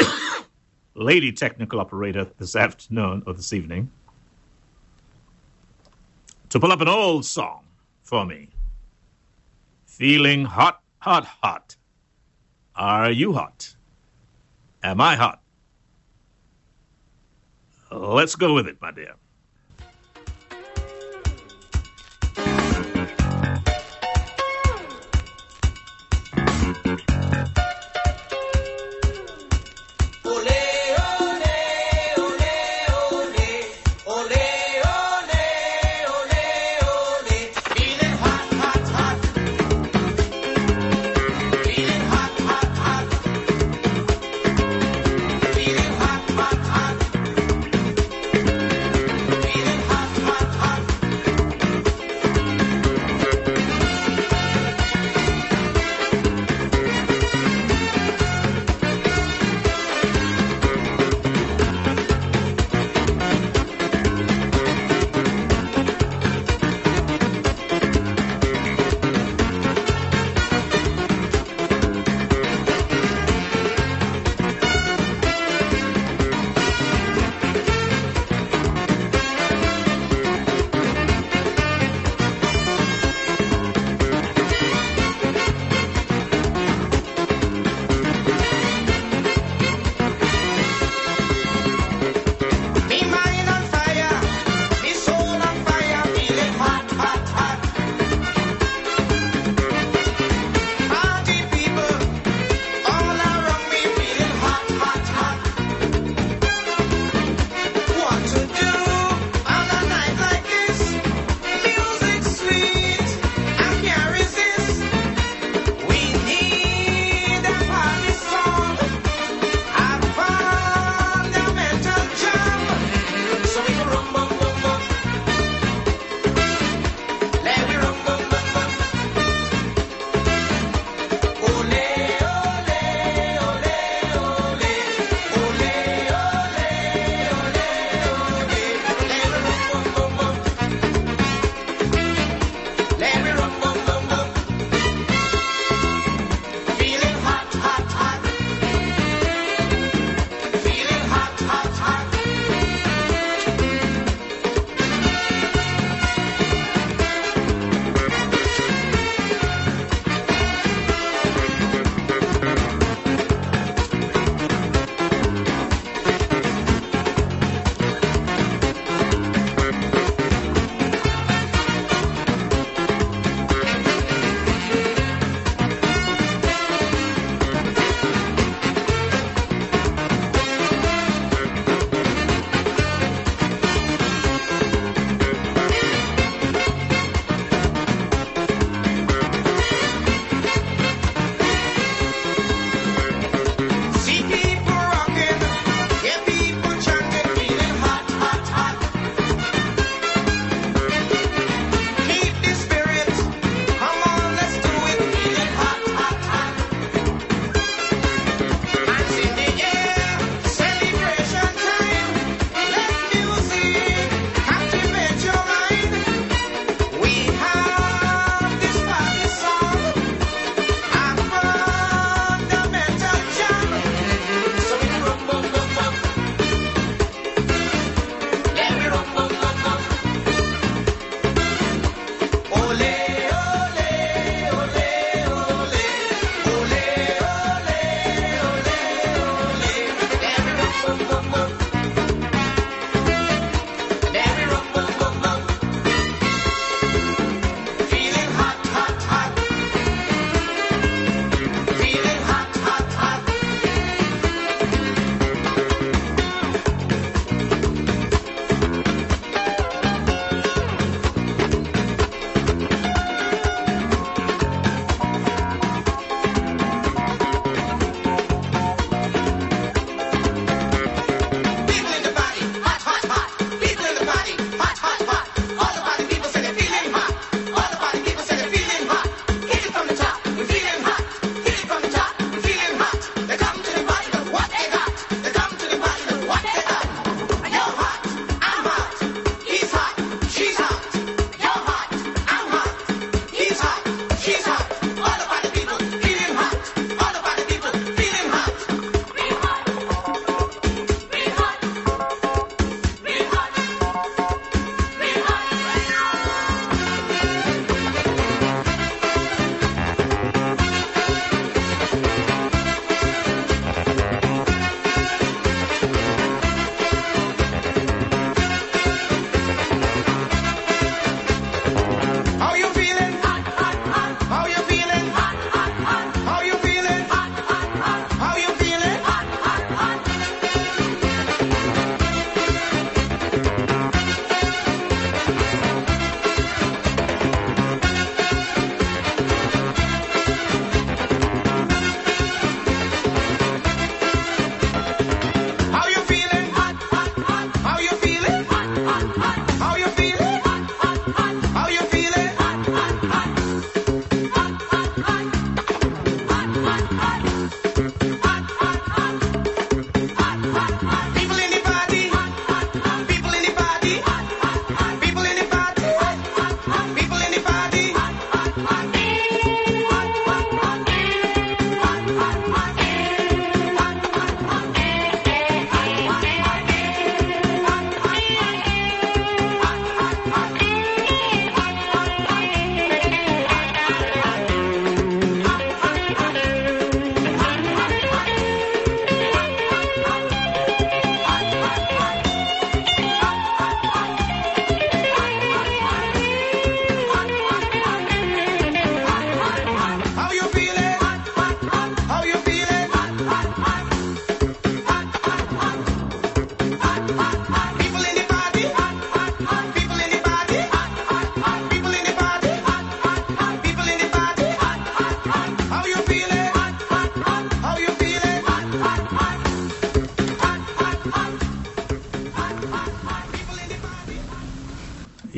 lady 0.94 1.30
technical 1.30 1.78
operator 1.78 2.26
this 2.36 2.56
afternoon 2.56 3.22
or 3.28 3.34
this 3.34 3.52
evening 3.52 3.92
to 6.48 6.58
pull 6.58 6.72
up 6.72 6.80
an 6.80 6.88
old 6.88 7.24
song 7.24 7.61
for 8.12 8.26
me. 8.26 8.50
Feeling 9.86 10.44
hot, 10.44 10.82
hot, 10.98 11.24
hot. 11.24 11.76
Are 12.76 13.10
you 13.10 13.32
hot? 13.32 13.74
Am 14.82 15.00
I 15.00 15.16
hot? 15.16 15.40
Let's 17.90 18.36
go 18.36 18.52
with 18.52 18.68
it, 18.68 18.76
my 18.82 18.90
dear. 18.90 19.14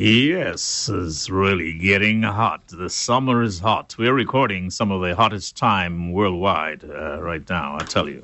Yes, 0.05 0.87
it's 0.93 1.31
really 1.31 1.73
getting 1.73 2.21
hot. 2.21 2.67
The 2.67 2.91
summer 2.91 3.41
is 3.41 3.59
hot. 3.59 3.95
We're 3.97 4.13
recording 4.13 4.69
some 4.69 4.91
of 4.91 5.01
the 5.01 5.15
hottest 5.15 5.57
time 5.57 6.11
worldwide 6.13 6.83
uh, 6.83 7.19
right 7.23 7.41
now, 7.49 7.77
I 7.79 7.85
tell 7.85 8.07
you. 8.07 8.23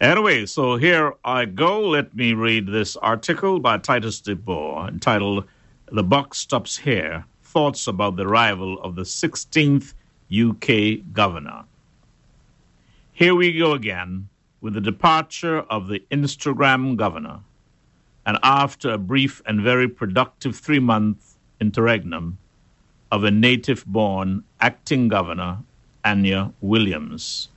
Anyway, 0.00 0.44
so 0.46 0.74
here 0.74 1.14
I 1.24 1.44
go. 1.44 1.82
Let 1.82 2.16
me 2.16 2.32
read 2.32 2.66
this 2.66 2.96
article 2.96 3.60
by 3.60 3.78
Titus 3.78 4.20
DeBoer 4.20 4.88
entitled 4.88 5.44
The 5.92 6.02
Buck 6.02 6.34
Stops 6.34 6.76
Here 6.76 7.24
Thoughts 7.44 7.86
about 7.86 8.16
the 8.16 8.26
Arrival 8.26 8.82
of 8.82 8.96
the 8.96 9.02
16th 9.02 9.94
UK 10.34 11.12
Governor. 11.12 11.62
Here 13.12 13.36
we 13.36 13.56
go 13.56 13.70
again 13.70 14.28
with 14.60 14.74
the 14.74 14.80
departure 14.80 15.60
of 15.60 15.86
the 15.86 16.00
Instagram 16.10 16.96
governor 16.96 17.38
and 18.28 18.38
after 18.42 18.90
a 18.90 18.98
brief 18.98 19.40
and 19.46 19.62
very 19.62 19.88
productive 19.88 20.54
three 20.54 20.78
month 20.78 21.36
interregnum 21.60 22.36
of 23.10 23.24
a 23.24 23.30
native 23.30 23.86
born 23.86 24.44
acting 24.60 25.08
governor, 25.08 25.56
Anya 26.04 26.52
Williams. 26.60 27.48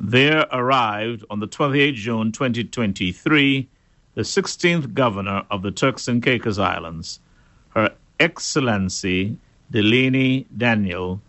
There 0.00 0.46
arrived 0.50 1.24
on 1.30 1.38
the 1.38 1.46
28th 1.46 1.94
June 1.94 2.32
2023 2.32 3.68
the 4.16 4.22
16th 4.22 4.94
governor 4.94 5.44
of 5.48 5.62
the 5.62 5.70
Turks 5.70 6.08
and 6.08 6.20
Caicos 6.20 6.58
Islands, 6.58 7.20
Her 7.68 7.94
Excellency 8.18 9.36
Dileeni 9.72 10.46
Daniel 10.56 11.20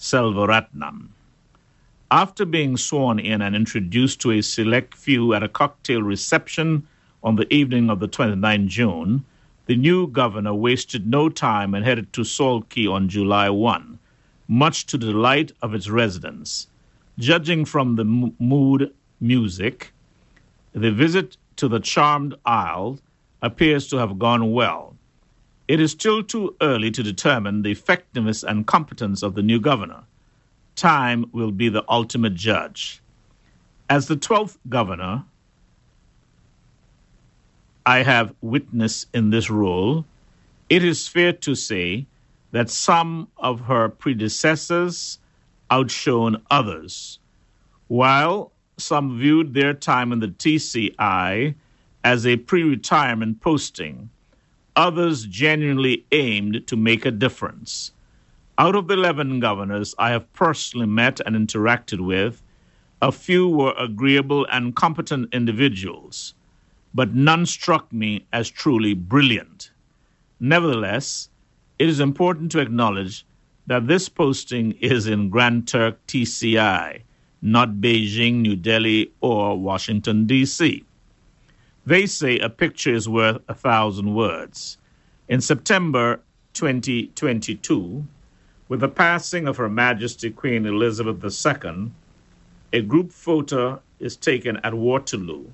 Selvaratnam. 0.00 1.10
After 2.10 2.44
being 2.44 2.76
sworn 2.76 3.20
in 3.20 3.40
and 3.40 3.54
introduced 3.54 4.20
to 4.22 4.32
a 4.32 4.42
select 4.42 4.94
few 4.96 5.32
at 5.34 5.44
a 5.44 5.48
cocktail 5.48 6.02
reception 6.02 6.88
on 7.22 7.36
the 7.36 7.52
evening 7.52 7.90
of 7.90 8.00
the 8.00 8.08
29th 8.08 8.66
June, 8.66 9.24
the 9.66 9.76
new 9.76 10.06
governor 10.08 10.54
wasted 10.54 11.06
no 11.06 11.28
time 11.28 11.74
and 11.74 11.84
headed 11.84 12.12
to 12.12 12.24
Salt 12.24 12.68
Cay 12.68 12.86
on 12.86 13.08
July 13.08 13.48
1, 13.50 13.98
much 14.48 14.86
to 14.86 14.98
the 14.98 15.06
delight 15.06 15.52
of 15.62 15.74
its 15.74 15.88
residents. 15.88 16.68
Judging 17.18 17.64
from 17.64 17.96
the 17.96 18.04
m- 18.04 18.34
mood 18.38 18.92
music, 19.20 19.92
the 20.72 20.90
visit 20.90 21.36
to 21.56 21.68
the 21.68 21.80
charmed 21.80 22.34
isle 22.44 22.98
appears 23.42 23.88
to 23.88 23.96
have 23.98 24.18
gone 24.18 24.52
well. 24.52 24.96
It 25.68 25.80
is 25.80 25.92
still 25.92 26.22
too 26.22 26.56
early 26.60 26.90
to 26.90 27.02
determine 27.02 27.62
the 27.62 27.70
effectiveness 27.70 28.42
and 28.42 28.66
competence 28.66 29.22
of 29.22 29.34
the 29.34 29.42
new 29.42 29.60
governor. 29.60 30.04
Time 30.76 31.26
will 31.32 31.52
be 31.52 31.68
the 31.68 31.84
ultimate 31.88 32.34
judge. 32.34 33.00
As 33.88 34.08
the 34.08 34.16
12th 34.16 34.58
governor, 34.68 35.24
I 37.84 38.04
have 38.04 38.32
witnessed 38.40 39.08
in 39.12 39.30
this 39.30 39.50
role, 39.50 40.04
it 40.68 40.84
is 40.84 41.08
fair 41.08 41.32
to 41.32 41.54
say 41.56 42.06
that 42.52 42.70
some 42.70 43.28
of 43.38 43.62
her 43.62 43.88
predecessors 43.88 45.18
outshone 45.68 46.40
others, 46.50 47.18
while 47.88 48.52
some 48.76 49.18
viewed 49.18 49.54
their 49.54 49.74
time 49.74 50.12
in 50.12 50.20
the 50.20 50.28
TCI 50.28 51.54
as 52.04 52.26
a 52.26 52.36
pre 52.36 52.62
retirement 52.62 53.40
posting. 53.40 54.10
Others 54.76 55.26
genuinely 55.26 56.06
aimed 56.12 56.66
to 56.68 56.76
make 56.76 57.04
a 57.04 57.10
difference. 57.10 57.92
Out 58.58 58.76
of 58.76 58.86
the 58.86 58.94
11 58.94 59.40
governors 59.40 59.94
I 59.98 60.10
have 60.10 60.32
personally 60.32 60.86
met 60.86 61.20
and 61.20 61.36
interacted 61.36 62.00
with, 62.00 62.42
a 63.02 63.12
few 63.12 63.48
were 63.48 63.74
agreeable 63.76 64.46
and 64.50 64.74
competent 64.74 65.34
individuals 65.34 66.34
but 66.94 67.14
none 67.14 67.46
struck 67.46 67.92
me 67.92 68.26
as 68.32 68.50
truly 68.50 68.94
brilliant. 68.94 69.70
Nevertheless, 70.40 71.28
it 71.78 71.88
is 71.88 72.00
important 72.00 72.52
to 72.52 72.60
acknowledge 72.60 73.24
that 73.66 73.86
this 73.86 74.08
posting 74.08 74.72
is 74.72 75.06
in 75.06 75.30
Grand 75.30 75.68
Turk 75.68 76.04
TCI, 76.06 77.02
not 77.40 77.74
Beijing, 77.74 78.34
New 78.40 78.56
Delhi, 78.56 79.12
or 79.20 79.58
Washington, 79.58 80.26
D.C. 80.26 80.84
They 81.86 82.06
say 82.06 82.38
a 82.38 82.48
picture 82.48 82.94
is 82.94 83.08
worth 83.08 83.40
a 83.48 83.54
thousand 83.54 84.14
words. 84.14 84.78
In 85.28 85.40
September 85.40 86.20
2022, 86.54 88.06
with 88.68 88.80
the 88.80 88.88
passing 88.88 89.48
of 89.48 89.56
Her 89.56 89.68
Majesty 89.68 90.30
Queen 90.30 90.66
Elizabeth 90.66 91.46
II, 91.46 91.90
a 92.72 92.82
group 92.82 93.12
photo 93.12 93.80
is 93.98 94.16
taken 94.16 94.58
at 94.58 94.74
Waterloo 94.74 95.46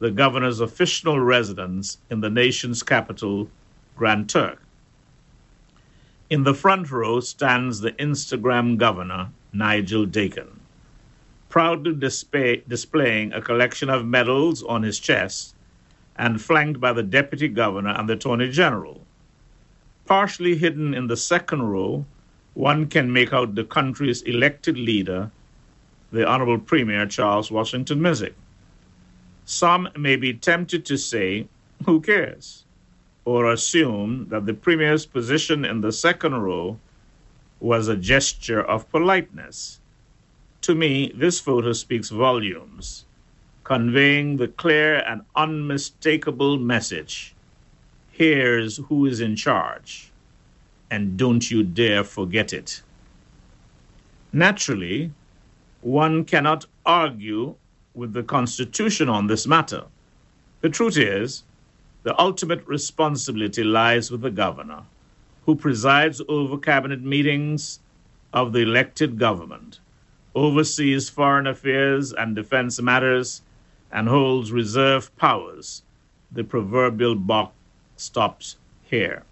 the 0.00 0.10
governor's 0.10 0.60
official 0.60 1.20
residence 1.20 1.98
in 2.10 2.20
the 2.20 2.30
nation's 2.30 2.82
capital, 2.82 3.48
Grand 3.96 4.30
Turk. 4.30 4.58
In 6.30 6.42
the 6.42 6.54
front 6.54 6.90
row 6.90 7.20
stands 7.20 7.80
the 7.80 7.92
Instagram 7.92 8.78
governor, 8.78 9.28
Nigel 9.52 10.06
Dakin, 10.06 10.58
proudly 11.50 11.92
display, 11.92 12.62
displaying 12.66 13.34
a 13.34 13.42
collection 13.42 13.90
of 13.90 14.06
medals 14.06 14.62
on 14.62 14.82
his 14.82 14.98
chest 14.98 15.54
and 16.16 16.40
flanked 16.40 16.80
by 16.80 16.94
the 16.94 17.02
deputy 17.02 17.48
governor 17.48 17.90
and 17.90 18.08
the 18.08 18.14
attorney 18.14 18.50
general. 18.50 19.02
Partially 20.06 20.56
hidden 20.56 20.94
in 20.94 21.08
the 21.08 21.16
second 21.16 21.62
row, 21.62 22.06
one 22.54 22.86
can 22.86 23.12
make 23.12 23.34
out 23.34 23.54
the 23.54 23.64
country's 23.64 24.22
elected 24.22 24.78
leader, 24.78 25.30
the 26.10 26.26
Honorable 26.26 26.58
Premier 26.58 27.04
Charles 27.04 27.50
Washington 27.50 28.00
Misick. 28.00 28.32
Some 29.50 29.88
may 29.98 30.14
be 30.14 30.32
tempted 30.32 30.84
to 30.86 30.96
say, 30.96 31.48
who 31.84 32.00
cares? 32.00 32.64
Or 33.24 33.50
assume 33.50 34.28
that 34.28 34.46
the 34.46 34.54
Premier's 34.54 35.06
position 35.06 35.64
in 35.64 35.80
the 35.80 35.90
second 35.90 36.34
row 36.34 36.78
was 37.58 37.88
a 37.88 37.96
gesture 37.96 38.62
of 38.62 38.88
politeness. 38.92 39.80
To 40.60 40.76
me, 40.76 41.10
this 41.16 41.40
photo 41.40 41.72
speaks 41.72 42.10
volumes, 42.10 43.06
conveying 43.64 44.36
the 44.36 44.46
clear 44.46 45.00
and 45.00 45.22
unmistakable 45.34 46.56
message 46.56 47.34
here's 48.12 48.76
who 48.76 49.04
is 49.04 49.20
in 49.20 49.34
charge, 49.34 50.12
and 50.92 51.16
don't 51.16 51.50
you 51.50 51.64
dare 51.64 52.04
forget 52.04 52.52
it. 52.52 52.82
Naturally, 54.32 55.10
one 55.80 56.24
cannot 56.24 56.66
argue 56.86 57.56
with 57.94 58.12
the 58.12 58.22
Constitution 58.22 59.08
on 59.08 59.26
this 59.26 59.46
matter. 59.46 59.84
The 60.60 60.68
truth 60.68 60.96
is, 60.96 61.42
the 62.02 62.18
ultimate 62.20 62.66
responsibility 62.66 63.64
lies 63.64 64.10
with 64.10 64.22
the 64.22 64.30
governor, 64.30 64.82
who 65.46 65.54
presides 65.54 66.22
over 66.28 66.56
cabinet 66.56 67.02
meetings 67.02 67.80
of 68.32 68.52
the 68.52 68.60
elected 68.60 69.18
government, 69.18 69.80
oversees 70.34 71.10
foreign 71.10 71.46
affairs 71.46 72.12
and 72.12 72.36
defense 72.36 72.80
matters, 72.80 73.42
and 73.92 74.08
holds 74.08 74.52
reserve 74.52 75.14
powers. 75.16 75.82
The 76.30 76.44
proverbial 76.44 77.16
buck 77.16 77.52
stops 77.96 78.56
here. 78.84 79.24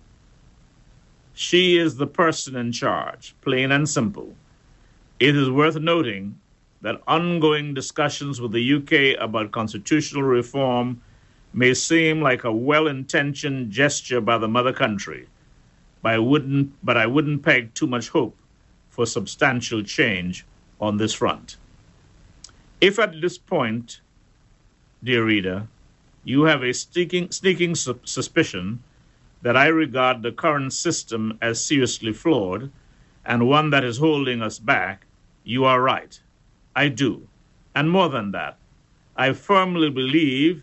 She 1.32 1.78
is 1.78 1.96
the 1.96 2.08
person 2.08 2.56
in 2.56 2.72
charge, 2.72 3.34
plain 3.40 3.70
and 3.70 3.88
simple. 3.88 4.34
It 5.20 5.36
is 5.36 5.48
worth 5.48 5.76
noting 5.76 6.40
that 6.80 7.02
ongoing 7.06 7.74
discussions 7.74 8.40
with 8.40 8.52
the 8.52 8.74
UK 8.74 9.20
about 9.20 9.50
constitutional 9.50 10.22
reform 10.22 11.00
may 11.52 11.74
seem 11.74 12.20
like 12.20 12.44
a 12.44 12.52
well 12.52 12.86
intentioned 12.86 13.70
gesture 13.70 14.20
by 14.20 14.38
the 14.38 14.48
mother 14.48 14.72
country, 14.72 15.28
but 16.02 16.14
I, 16.14 16.18
wouldn't, 16.18 16.72
but 16.84 16.96
I 16.96 17.06
wouldn't 17.06 17.42
peg 17.42 17.74
too 17.74 17.86
much 17.86 18.08
hope 18.10 18.36
for 18.88 19.06
substantial 19.06 19.82
change 19.82 20.46
on 20.80 20.96
this 20.96 21.14
front. 21.14 21.56
If 22.80 22.98
at 22.98 23.20
this 23.20 23.38
point, 23.38 24.00
dear 25.02 25.24
reader, 25.24 25.66
you 26.24 26.44
have 26.44 26.62
a 26.62 26.72
sneaking, 26.72 27.30
sneaking 27.30 27.74
su- 27.74 28.00
suspicion 28.04 28.82
that 29.42 29.56
I 29.56 29.68
regard 29.68 30.22
the 30.22 30.32
current 30.32 30.72
system 30.72 31.38
as 31.40 31.64
seriously 31.64 32.12
flawed 32.12 32.70
and 33.24 33.48
one 33.48 33.70
that 33.70 33.84
is 33.84 33.98
holding 33.98 34.42
us 34.42 34.58
back, 34.58 35.06
you 35.44 35.64
are 35.64 35.80
right. 35.80 36.20
I 36.78 36.86
do. 36.86 37.26
And 37.74 37.90
more 37.90 38.08
than 38.08 38.30
that, 38.30 38.56
I 39.16 39.32
firmly 39.32 39.90
believe 39.90 40.62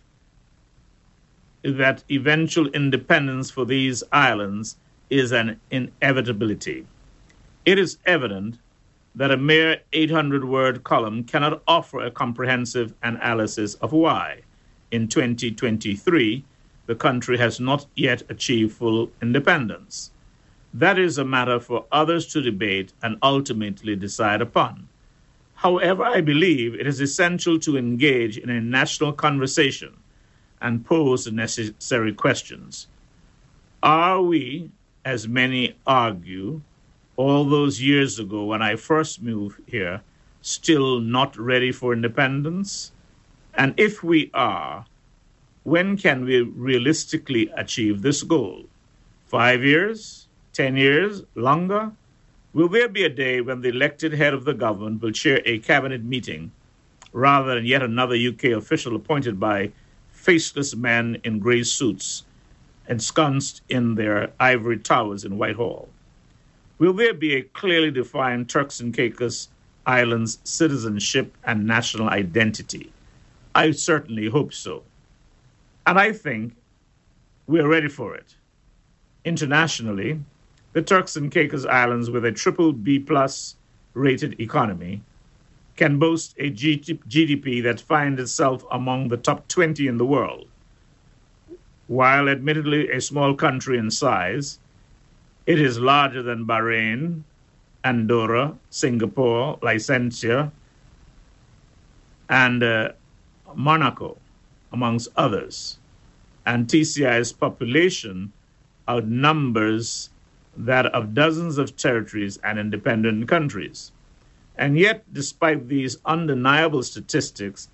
that 1.62 2.06
eventual 2.10 2.68
independence 2.70 3.52
for 3.52 3.66
these 3.66 4.02
islands 4.14 4.78
is 5.10 5.34
an 5.34 5.60
inevitability. 5.72 6.88
It 7.66 7.78
is 7.78 7.98
evident 8.06 8.60
that 9.16 9.30
a 9.32 9.36
mere 9.36 9.82
800 9.92 10.46
word 10.46 10.86
column 10.86 11.26
cannot 11.26 11.62
offer 11.68 12.00
a 12.00 12.12
comprehensive 12.12 12.94
analysis 13.04 13.76
of 13.76 13.92
why, 13.92 14.40
in 14.92 15.10
2023, 15.10 16.46
the 16.86 16.96
country 16.96 17.38
has 17.38 17.60
not 17.60 17.88
yet 17.96 18.24
achieved 18.30 18.72
full 18.72 19.12
independence. 19.22 20.12
That 20.74 20.98
is 20.98 21.18
a 21.18 21.26
matter 21.26 21.60
for 21.60 21.86
others 21.92 22.26
to 22.28 22.42
debate 22.42 22.94
and 23.04 23.18
ultimately 23.22 23.98
decide 23.98 24.42
upon. 24.42 24.88
However, 25.66 26.04
I 26.04 26.22
believe 26.22 26.76
it 26.76 26.86
is 26.86 27.02
essential 27.02 27.58
to 27.62 27.76
engage 27.76 28.38
in 28.38 28.52
a 28.52 28.62
national 28.62 29.14
conversation 29.14 29.98
and 30.62 30.86
pose 30.86 31.26
the 31.26 31.32
necessary 31.32 32.14
questions. 32.14 32.86
Are 33.82 34.22
we, 34.22 34.70
as 35.04 35.28
many 35.28 35.76
argue, 35.88 36.62
all 37.16 37.46
those 37.46 37.82
years 37.82 38.20
ago 38.20 38.46
when 38.46 38.62
I 38.62 38.76
first 38.76 39.24
moved 39.24 39.60
here, 39.66 40.02
still 40.44 41.00
not 41.00 41.36
ready 41.36 41.72
for 41.72 41.94
independence? 41.94 42.92
And 43.56 43.74
if 43.76 44.04
we 44.04 44.30
are, 44.36 44.86
when 45.64 45.98
can 45.98 46.26
we 46.26 46.42
realistically 46.42 47.50
achieve 47.58 48.04
this 48.04 48.22
goal? 48.22 48.66
Five 49.26 49.64
years? 49.64 50.28
Ten 50.54 50.78
years? 50.78 51.24
Longer? 51.34 51.92
Will 52.56 52.70
there 52.70 52.88
be 52.88 53.04
a 53.04 53.10
day 53.10 53.42
when 53.42 53.60
the 53.60 53.68
elected 53.68 54.14
head 54.14 54.34
of 54.34 54.46
the 54.46 54.54
government 54.54 55.02
will 55.02 55.12
chair 55.12 55.42
a 55.44 55.60
cabinet 55.60 56.06
meeting 56.06 56.54
rather 57.12 57.54
than 57.54 57.66
yet 57.66 57.84
another 57.84 58.16
UK 58.16 58.46
official 58.46 58.96
appointed 58.96 59.38
by 59.38 59.74
faceless 60.14 60.74
men 60.74 61.18
in 61.26 61.40
grey 61.40 61.64
suits 61.64 62.24
ensconced 62.88 63.62
in 63.68 63.96
their 63.96 64.32
ivory 64.40 64.78
towers 64.78 65.26
in 65.26 65.38
Whitehall? 65.38 65.90
Will 66.78 66.94
there 66.94 67.14
be 67.14 67.36
a 67.36 67.42
clearly 67.42 67.92
defined 67.92 68.48
Turks 68.48 68.80
and 68.80 68.94
Caicos 68.94 69.50
Islands 69.86 70.40
citizenship 70.46 71.36
and 71.44 71.68
national 71.68 72.08
identity? 72.08 72.90
I 73.54 73.72
certainly 73.72 74.30
hope 74.30 74.54
so. 74.54 74.84
And 75.86 76.00
I 76.00 76.14
think 76.14 76.56
we're 77.48 77.68
ready 77.68 77.90
for 77.90 78.16
it. 78.16 78.34
Internationally, 79.26 80.22
the 80.76 80.82
Turks 80.82 81.16
and 81.16 81.32
Caicos 81.32 81.66
Islands, 81.66 82.12
with 82.12 82.26
a 82.26 82.34
triple 82.34 82.74
B 82.74 83.00
plus 83.00 83.56
rated 83.94 84.38
economy, 84.42 85.02
can 85.78 86.00
boast 86.00 86.36
a 86.38 86.52
GDP 86.52 87.64
that 87.64 87.80
finds 87.80 88.22
itself 88.22 88.66
among 88.70 89.08
the 89.08 89.16
top 89.16 89.48
20 89.48 89.88
in 89.88 89.98
the 89.98 90.06
world. 90.06 90.50
While 91.88 92.28
admittedly 92.28 92.92
a 92.92 93.00
small 93.00 93.36
country 93.36 93.78
in 93.78 93.90
size, 93.90 94.60
it 95.46 95.62
is 95.62 95.80
larger 95.80 96.22
than 96.22 96.46
Bahrain, 96.46 97.24
Andorra, 97.86 98.58
Singapore, 98.70 99.58
Liechtenstein, 99.62 100.52
and 102.28 102.62
uh, 102.62 102.92
Monaco, 103.56 104.18
amongst 104.74 105.08
others. 105.16 105.78
And 106.46 106.68
TCI's 106.68 107.32
population 107.32 108.34
outnumbers 108.90 110.10
that 110.58 110.86
of 110.88 111.14
dozens 111.14 111.58
of 111.58 111.76
territories 111.76 112.38
and 112.44 112.58
independent 112.60 113.28
countries. 113.28 113.92
And 114.58 114.78
yet, 114.78 115.04
despite 115.14 115.68
these 115.68 115.98
undeniable 116.06 116.84
statistics 116.84 117.70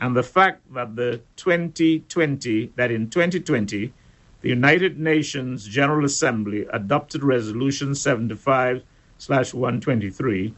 and 0.00 0.16
the 0.16 0.22
fact 0.22 0.60
that 0.74 0.96
the 0.96 1.20
2020 1.36 2.72
that 2.76 2.90
in 2.90 3.08
2020 3.08 3.92
the 4.40 4.48
United 4.48 4.98
Nations 4.98 5.66
General 5.66 6.04
Assembly 6.04 6.66
adopted 6.72 7.24
Resolution 7.24 7.94
75 7.94 8.82
123, 9.26 10.54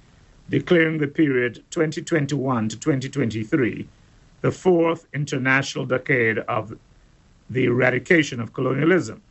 declaring 0.51 0.99
the 0.99 1.07
period 1.07 1.63
2021 1.71 2.69
to 2.71 2.77
2023 2.79 3.87
the 4.41 4.51
fourth 4.51 5.07
international 5.13 5.87
decade 5.87 6.39
of 6.39 6.77
the 7.51 7.65
eradication 7.65 8.41
of 8.41 8.53
colonialism. 8.53 9.23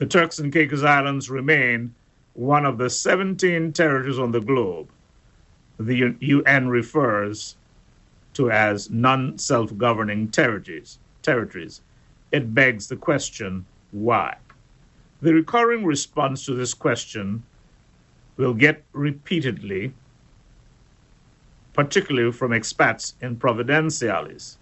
The 0.00 0.06
Turks 0.06 0.38
and 0.38 0.50
Caicos 0.50 0.82
Islands 0.82 1.28
remain 1.28 1.94
one 2.32 2.64
of 2.64 2.78
the 2.78 2.88
17 2.88 3.70
territories 3.74 4.18
on 4.18 4.32
the 4.32 4.40
globe 4.40 4.88
the 5.78 6.16
UN 6.20 6.68
refers 6.68 7.56
to 8.32 8.50
as 8.50 8.88
non 8.88 9.36
self 9.36 9.76
governing 9.76 10.28
territories. 10.28 10.98
territories 11.20 11.82
it 12.32 12.54
begs 12.54 12.88
the 12.88 12.96
question 12.96 13.66
why? 13.90 14.38
The 15.20 15.34
recurring 15.34 15.84
response 15.84 16.46
to 16.46 16.54
this 16.54 16.72
question 16.72 17.42
will 18.38 18.54
get 18.54 18.82
repeatedly, 18.94 19.92
particularly 21.74 22.32
from 22.32 22.52
expats 22.52 23.12
in 23.20 23.36
Providenciales. 23.36 24.56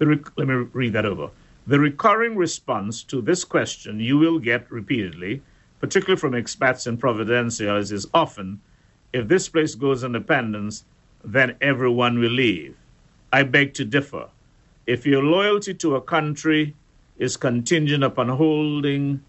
Rec- 0.00 0.36
let 0.36 0.48
me 0.48 0.54
read 0.72 0.94
that 0.94 1.06
over. 1.06 1.30
The 1.66 1.80
recurring 1.80 2.36
response 2.36 3.02
to 3.04 3.20
this 3.20 3.44
question 3.44 3.98
you 3.98 4.18
will 4.18 4.38
get 4.38 4.70
repeatedly, 4.70 5.42
particularly 5.80 6.20
from 6.20 6.32
expats 6.32 6.86
in 6.86 6.96
Providenciales, 6.96 7.90
is 7.90 8.06
often 8.14 8.60
if 9.12 9.26
this 9.26 9.48
place 9.48 9.74
goes 9.74 10.04
independence, 10.04 10.84
then 11.24 11.56
everyone 11.60 12.18
will 12.20 12.30
leave. 12.30 12.76
I 13.32 13.42
beg 13.42 13.74
to 13.74 13.84
differ 13.84 14.28
if 14.86 15.04
your 15.04 15.24
loyalty 15.24 15.74
to 15.74 15.96
a 15.96 16.00
country 16.00 16.74
is 17.18 17.36
contingent 17.36 18.04
upon 18.04 18.28
holding 18.28 19.24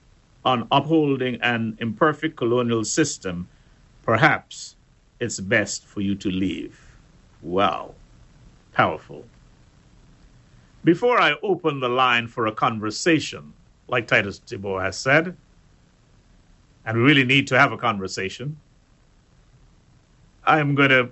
on 0.45 0.67
upholding 0.71 1.41
an 1.41 1.77
imperfect 1.79 2.37
colonial 2.37 2.83
system, 2.85 3.47
perhaps 4.03 4.75
it's 5.19 5.39
best 5.39 5.85
for 5.85 6.01
you 6.01 6.15
to 6.15 6.29
leave. 6.29 6.79
Wow. 7.41 7.95
Powerful. 8.73 9.25
Before 10.87 11.19
I 11.19 11.35
open 11.43 11.81
the 11.81 11.89
line 11.89 12.29
for 12.29 12.47
a 12.47 12.51
conversation, 12.53 13.51
like 13.89 14.07
Titus 14.07 14.39
DeBoer 14.39 14.81
has 14.81 14.97
said, 14.97 15.35
and 16.85 16.97
we 16.97 17.03
really 17.03 17.25
need 17.25 17.45
to 17.47 17.59
have 17.59 17.73
a 17.73 17.77
conversation, 17.77 18.57
I'm 20.45 20.75
going 20.75 20.91
to 20.91 21.09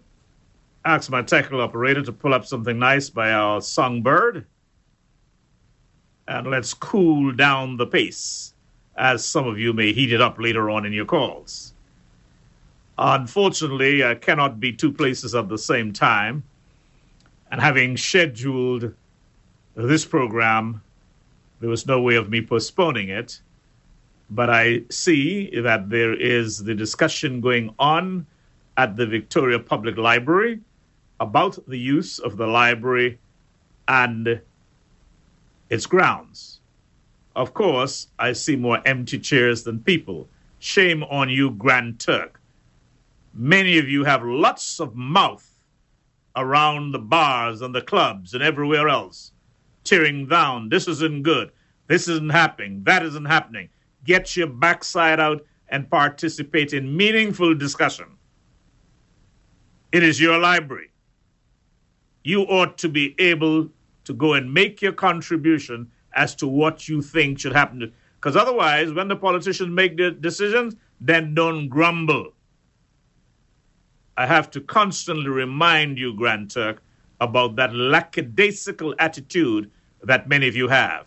ask 0.85 1.11
my 1.11 1.21
technical 1.23 1.59
operator 1.59 2.01
to 2.03 2.13
pull 2.13 2.33
up 2.33 2.45
something 2.45 2.79
nice 2.79 3.09
by 3.09 3.33
our 3.33 3.59
songbird. 3.59 4.45
And 6.29 6.47
let's 6.49 6.73
cool 6.73 7.33
down 7.33 7.75
the 7.75 7.85
pace, 7.85 8.53
as 8.95 9.25
some 9.25 9.45
of 9.45 9.59
you 9.59 9.73
may 9.73 9.91
heat 9.91 10.13
it 10.13 10.21
up 10.21 10.39
later 10.39 10.69
on 10.69 10.85
in 10.85 10.93
your 10.93 11.03
calls. 11.03 11.73
Unfortunately, 12.97 14.05
I 14.05 14.15
cannot 14.15 14.61
be 14.61 14.71
two 14.71 14.93
places 14.93 15.35
at 15.35 15.49
the 15.49 15.57
same 15.57 15.91
time. 15.91 16.43
And 17.51 17.59
having 17.59 17.97
scheduled 17.97 18.93
this 19.75 20.05
program, 20.05 20.81
there 21.59 21.69
was 21.69 21.85
no 21.85 22.01
way 22.01 22.15
of 22.15 22.29
me 22.29 22.41
postponing 22.41 23.09
it. 23.09 23.41
But 24.29 24.49
I 24.49 24.83
see 24.89 25.59
that 25.59 25.89
there 25.89 26.13
is 26.13 26.63
the 26.63 26.73
discussion 26.73 27.41
going 27.41 27.73
on 27.77 28.25
at 28.77 28.95
the 28.95 29.05
Victoria 29.05 29.59
Public 29.59 29.97
Library 29.97 30.59
about 31.19 31.57
the 31.67 31.77
use 31.77 32.19
of 32.19 32.37
the 32.37 32.47
library 32.47 33.19
and 33.87 34.41
its 35.69 35.85
grounds. 35.85 36.59
Of 37.35 37.53
course, 37.53 38.07
I 38.17 38.33
see 38.33 38.55
more 38.55 38.81
empty 38.85 39.19
chairs 39.19 39.63
than 39.63 39.79
people. 39.79 40.27
Shame 40.59 41.03
on 41.03 41.29
you, 41.29 41.51
Grand 41.51 41.99
Turk. 41.99 42.39
Many 43.33 43.77
of 43.77 43.89
you 43.89 44.05
have 44.05 44.23
lots 44.23 44.79
of 44.79 44.95
mouth 44.95 45.45
around 46.35 46.91
the 46.91 46.99
bars 46.99 47.61
and 47.61 47.75
the 47.75 47.81
clubs 47.81 48.33
and 48.33 48.41
everywhere 48.41 48.89
else, 48.89 49.31
tearing 49.85 50.27
down. 50.27 50.69
This 50.69 50.87
isn't 50.87 51.23
good. 51.23 51.51
This 51.87 52.07
isn't 52.07 52.31
happening. 52.31 52.83
That 52.83 53.03
isn't 53.03 53.25
happening. 53.25 53.69
Get 54.03 54.35
your 54.35 54.47
backside 54.47 55.19
out 55.19 55.45
and 55.69 55.89
participate 55.89 56.73
in 56.73 56.95
meaningful 56.97 57.55
discussion. 57.55 58.07
It 59.91 60.03
is 60.03 60.19
your 60.19 60.37
library 60.37 60.89
you 62.25 62.41
ought 62.41 62.75
to 62.79 62.89
be 62.89 63.15
able 63.19 63.69
to 64.03 64.13
go 64.13 64.33
and 64.33 64.51
make 64.51 64.81
your 64.81 64.91
contribution 64.91 65.89
as 66.13 66.33
to 66.35 66.47
what 66.47 66.89
you 66.89 67.01
think 67.01 67.39
should 67.39 67.53
happen. 67.53 67.93
Because 68.15 68.35
otherwise, 68.35 68.91
when 68.91 69.07
the 69.07 69.15
politicians 69.15 69.69
make 69.69 69.95
their 69.95 70.09
decisions, 70.09 70.75
then 70.99 71.35
don't 71.35 71.69
grumble. 71.69 72.33
I 74.17 74.25
have 74.25 74.49
to 74.51 74.61
constantly 74.61 75.29
remind 75.29 75.99
you, 75.99 76.15
Grand 76.15 76.49
Turk, 76.49 76.81
about 77.21 77.57
that 77.57 77.75
lackadaisical 77.75 78.95
attitude 78.97 79.69
that 80.05 80.27
many 80.27 80.47
of 80.47 80.55
you 80.55 80.67
have. 80.67 81.05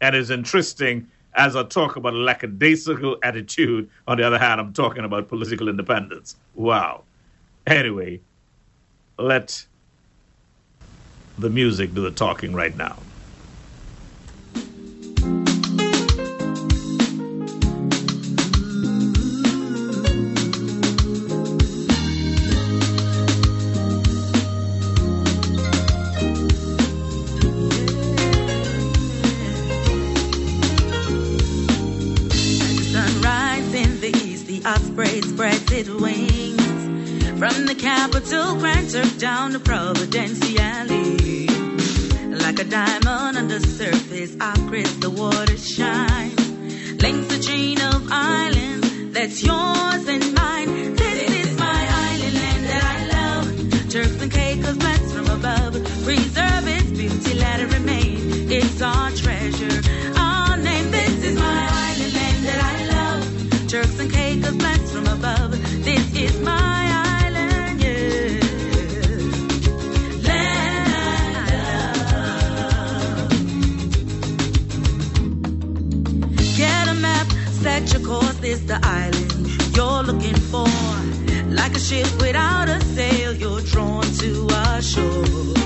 And 0.00 0.14
it's 0.14 0.30
interesting 0.30 1.08
as 1.34 1.56
I 1.56 1.62
talk 1.64 1.96
about 1.96 2.14
a 2.14 2.18
lackadaisical 2.18 3.18
attitude. 3.22 3.88
On 4.06 4.16
the 4.16 4.24
other 4.24 4.38
hand, 4.38 4.60
I'm 4.60 4.72
talking 4.72 5.04
about 5.04 5.28
political 5.28 5.68
independence. 5.68 6.36
Wow. 6.54 7.04
Anyway, 7.66 8.20
let 9.18 9.64
the 11.38 11.50
music 11.50 11.94
do 11.94 12.02
the 12.02 12.10
talking 12.10 12.54
right 12.54 12.76
now. 12.76 12.96
Ship 81.88 82.20
without 82.20 82.68
a 82.68 82.78
sail, 82.94 83.32
you're 83.32 83.62
drawn 83.62 84.02
to 84.02 84.46
our 84.52 84.82
shore. 84.82 85.57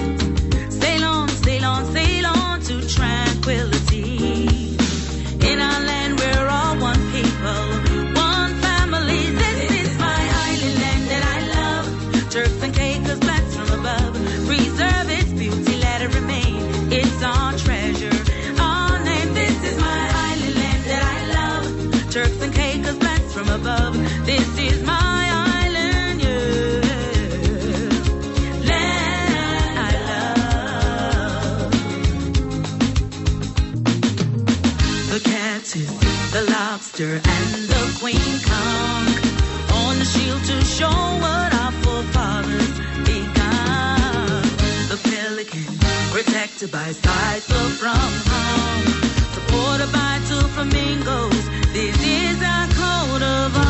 By 46.73 46.91
cyclone 46.93 47.73
from 47.73 48.13
home, 48.33 48.87
supported 49.35 49.93
by 49.93 50.19
two 50.27 50.41
flamingos. 50.55 51.49
This 51.75 51.95
is 52.01 52.43
our 52.43 52.67
coat 52.69 53.23
of 53.23 53.55
arms. 53.57 53.67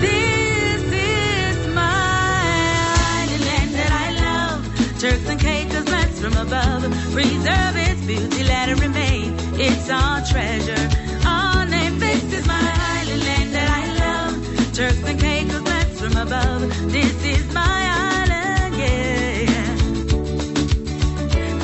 This 0.00 0.82
is 0.82 1.66
my 1.74 1.82
island 3.20 3.44
land 3.44 3.74
that 3.74 3.92
I 3.92 4.10
love. 4.24 4.64
Turks 4.98 5.28
and 5.28 5.38
Caicos, 5.38 5.84
blessed 5.84 6.22
from 6.22 6.36
above. 6.38 6.84
Preserve 7.12 7.76
its 7.76 8.00
beauty, 8.06 8.44
let 8.44 8.70
it 8.70 8.80
remain. 8.80 9.34
It's 9.60 9.90
our 9.90 10.22
treasure, 10.24 10.88
our 11.26 11.66
name. 11.66 11.98
This 11.98 12.24
is 12.32 12.46
my 12.46 12.72
island 12.98 13.22
land 13.24 13.52
that 13.54 13.68
I 13.68 13.92
love. 14.04 14.72
Turks 14.72 15.02
and 15.04 15.20
Caicos, 15.20 15.60
blessed 15.60 15.98
from 16.00 16.16
above. 16.16 16.62
This 16.92 17.25
is 17.56 17.62
my 17.62 17.80
island, 18.22 18.76
yeah. 18.76 19.46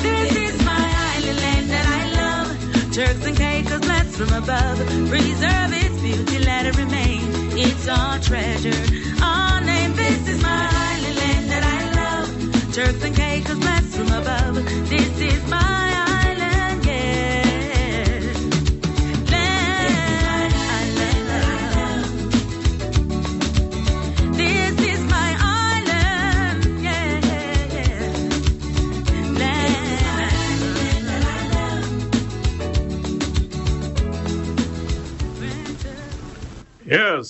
This 0.01 0.31
is 0.35 0.65
my 0.65 0.85
island 1.13 1.39
land 1.39 1.69
that 1.69 1.87
I 1.99 2.03
love. 2.21 2.93
Turks 2.93 3.25
and 3.25 3.37
Caicos, 3.37 3.81
blessed 3.81 4.15
from 4.17 4.33
above. 4.43 4.77
Preserve 5.09 5.73
its 5.83 6.01
beauty, 6.01 6.39
let 6.39 6.65
it 6.65 6.75
remain. 6.77 7.21
It's 7.57 7.87
our 7.87 8.19
treasure, 8.19 8.81
our 9.21 9.61
name. 9.61 9.93
This 9.95 10.27
is 10.27 10.41
my 10.41 10.67
island 10.91 11.17
land 11.17 11.49
that 11.51 11.63
I 11.63 11.79
love. 12.01 12.29
Turks 12.73 13.03
and 13.03 13.15
Caicos, 13.15 13.59
blessed 13.59 13.95
from 13.95 14.07
above. 14.07 14.32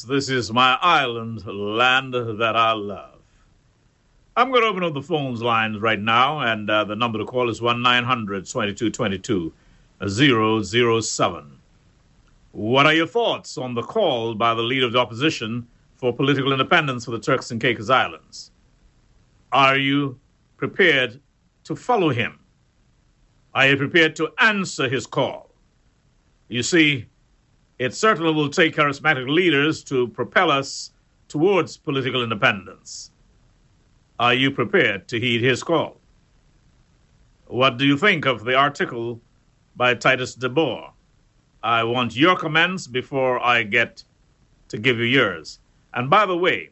This 0.03 0.29
is 0.29 0.51
my 0.51 0.77
island, 0.81 1.45
land 1.45 2.13
that 2.13 2.55
I 2.55 2.73
love. 2.73 3.19
I'm 4.35 4.49
going 4.49 4.63
to 4.63 4.67
open 4.67 4.83
up 4.83 4.93
the 4.93 5.01
phones 5.01 5.41
lines 5.41 5.79
right 5.79 5.99
now, 5.99 6.39
and 6.39 6.69
uh, 6.69 6.83
the 6.83 6.95
number 6.95 7.19
to 7.19 7.25
call 7.25 7.49
is 7.49 7.61
1 7.61 7.81
900 7.81 8.45
2222 8.45 9.53
007. 10.05 11.59
What 12.51 12.85
are 12.85 12.93
your 12.93 13.07
thoughts 13.07 13.57
on 13.57 13.75
the 13.75 13.81
call 13.81 14.35
by 14.35 14.53
the 14.53 14.61
leader 14.61 14.85
of 14.85 14.91
the 14.91 14.99
opposition 14.99 15.67
for 15.95 16.11
political 16.13 16.51
independence 16.51 17.05
for 17.05 17.11
the 17.11 17.19
Turks 17.19 17.51
and 17.51 17.61
Caicos 17.61 17.89
Islands? 17.89 18.51
Are 19.51 19.77
you 19.77 20.19
prepared 20.57 21.21
to 21.63 21.75
follow 21.75 22.09
him? 22.09 22.39
Are 23.53 23.67
you 23.67 23.77
prepared 23.77 24.15
to 24.17 24.33
answer 24.39 24.89
his 24.89 25.05
call? 25.05 25.49
You 26.47 26.63
see, 26.63 27.05
it 27.83 27.93
certainly 27.93 28.33
will 28.33 28.49
take 28.49 28.77
charismatic 28.77 29.27
leaders 29.27 29.83
to 29.83 30.07
propel 30.07 30.49
us 30.49 30.91
towards 31.27 31.75
political 31.75 32.23
independence. 32.23 33.11
Are 34.19 34.33
you 34.33 34.51
prepared 34.51 35.09
to 35.09 35.19
heed 35.19 35.41
his 35.41 35.63
call? 35.63 35.99
What 37.47 37.77
do 37.77 37.85
you 37.85 37.97
think 37.97 38.25
of 38.25 38.45
the 38.45 38.55
article 38.55 39.19
by 39.75 39.95
Titus 39.95 40.33
DeBoer? 40.37 40.91
I 41.61 41.83
want 41.83 42.15
your 42.15 42.37
comments 42.37 42.87
before 42.87 43.43
I 43.43 43.63
get 43.63 44.01
to 44.69 44.77
give 44.77 44.97
you 44.97 45.05
yours. 45.05 45.59
And 45.93 46.09
by 46.09 46.25
the 46.25 46.37
way, 46.37 46.69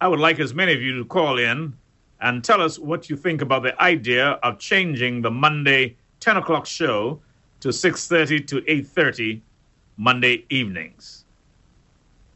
I 0.00 0.06
would 0.06 0.20
like 0.20 0.38
as 0.38 0.54
many 0.54 0.72
of 0.72 0.80
you 0.80 0.96
to 0.98 1.04
call 1.04 1.38
in 1.38 1.76
and 2.20 2.44
tell 2.44 2.62
us 2.62 2.78
what 2.78 3.10
you 3.10 3.16
think 3.16 3.42
about 3.42 3.64
the 3.64 3.82
idea 3.82 4.38
of 4.44 4.60
changing 4.60 5.22
the 5.22 5.30
Monday 5.32 5.96
10 6.20 6.36
o'clock 6.36 6.66
show 6.66 7.20
to 7.58 7.70
6.30 7.70 8.46
to 8.46 8.60
8.30 8.60 9.40
Monday 10.00 10.46
evenings. 10.48 11.26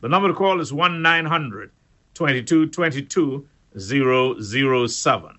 The 0.03 0.09
number 0.11 0.29
to 0.29 0.35
call 0.35 0.61
is 0.61 0.71
1 0.71 1.01
900 1.01 1.71
2222 2.13 3.49
007. 3.79 5.39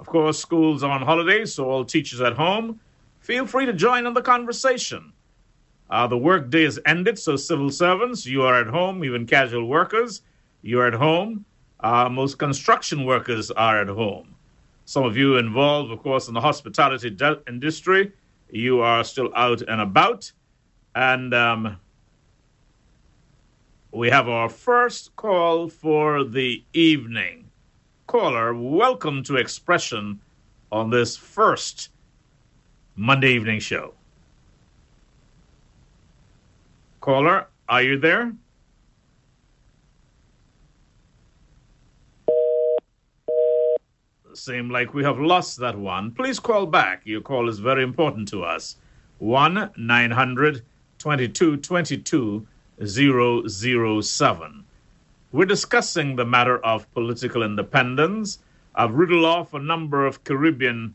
Of 0.00 0.06
course, 0.06 0.40
school's 0.40 0.82
are 0.82 0.90
on 0.90 1.02
holiday, 1.02 1.44
so 1.44 1.70
all 1.70 1.84
teachers 1.84 2.20
at 2.20 2.32
home, 2.32 2.80
feel 3.20 3.46
free 3.46 3.64
to 3.64 3.72
join 3.72 4.06
in 4.06 4.12
the 4.12 4.22
conversation. 4.22 5.12
Uh, 5.88 6.08
the 6.08 6.18
workday 6.18 6.64
is 6.64 6.80
ended, 6.84 7.16
so 7.16 7.36
civil 7.36 7.70
servants, 7.70 8.26
you 8.26 8.42
are 8.42 8.60
at 8.60 8.66
home, 8.66 9.04
even 9.04 9.24
casual 9.24 9.68
workers, 9.68 10.22
you 10.62 10.80
are 10.80 10.88
at 10.88 10.94
home. 10.94 11.44
Uh, 11.78 12.08
most 12.08 12.38
construction 12.40 13.04
workers 13.04 13.52
are 13.52 13.80
at 13.80 13.88
home. 13.88 14.34
Some 14.84 15.04
of 15.04 15.16
you 15.16 15.36
involved, 15.36 15.92
of 15.92 16.02
course, 16.02 16.26
in 16.26 16.34
the 16.34 16.40
hospitality 16.40 17.10
de- 17.10 17.40
industry, 17.46 18.10
you 18.50 18.80
are 18.80 19.04
still 19.04 19.30
out 19.36 19.62
and 19.62 19.80
about. 19.80 20.32
And 20.96 21.34
um, 21.34 21.76
we 23.92 24.08
have 24.08 24.30
our 24.30 24.48
first 24.48 25.14
call 25.14 25.68
for 25.68 26.24
the 26.24 26.64
evening. 26.72 27.50
Caller, 28.06 28.54
welcome 28.54 29.22
to 29.24 29.36
Expression 29.36 30.20
on 30.72 30.88
this 30.88 31.14
first 31.14 31.90
Monday 32.94 33.34
evening 33.34 33.60
show. 33.60 33.92
Caller, 37.02 37.48
are 37.68 37.82
you 37.82 37.98
there? 37.98 38.32
Seem 44.32 44.70
like 44.70 44.94
we 44.94 45.04
have 45.04 45.20
lost 45.20 45.58
that 45.58 45.76
one. 45.78 46.12
Please 46.12 46.40
call 46.40 46.64
back. 46.64 47.02
Your 47.04 47.20
call 47.20 47.50
is 47.50 47.58
very 47.58 47.82
important 47.82 48.28
to 48.28 48.42
us. 48.42 48.76
1 49.18 49.72
900 49.76 50.62
2222 50.98 52.46
007. 52.84 54.64
We're 55.32 55.44
discussing 55.44 56.16
the 56.16 56.24
matter 56.24 56.58
of 56.58 56.92
political 56.92 57.42
independence. 57.42 58.38
I've 58.74 58.94
riddled 58.94 59.24
off 59.24 59.54
a 59.54 59.58
number 59.58 60.06
of 60.06 60.24
Caribbean 60.24 60.94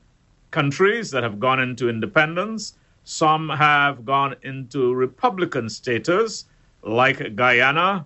countries 0.52 1.12
that 1.12 1.24
have 1.24 1.40
gone 1.40 1.60
into 1.60 1.90
independence. 1.90 2.76
Some 3.04 3.50
have 3.50 4.06
gone 4.06 4.36
into 4.44 4.94
Republican 4.94 5.70
status, 5.70 6.46
like 6.84 7.36
Guyana, 7.36 8.06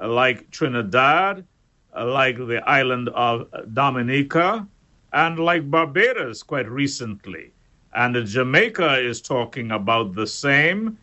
like 0.00 0.50
Trinidad, 0.50 1.44
like 1.94 2.36
the 2.36 2.62
island 2.66 3.08
of 3.10 3.48
Dominica 3.72 4.66
and 5.12 5.38
like 5.38 5.70
Barbados 5.70 6.42
quite 6.42 6.68
recently. 6.68 7.52
And 7.94 8.26
Jamaica 8.26 8.98
is 8.98 9.20
talking 9.20 9.70
about 9.70 10.14
the 10.14 10.26
same, 10.26 10.96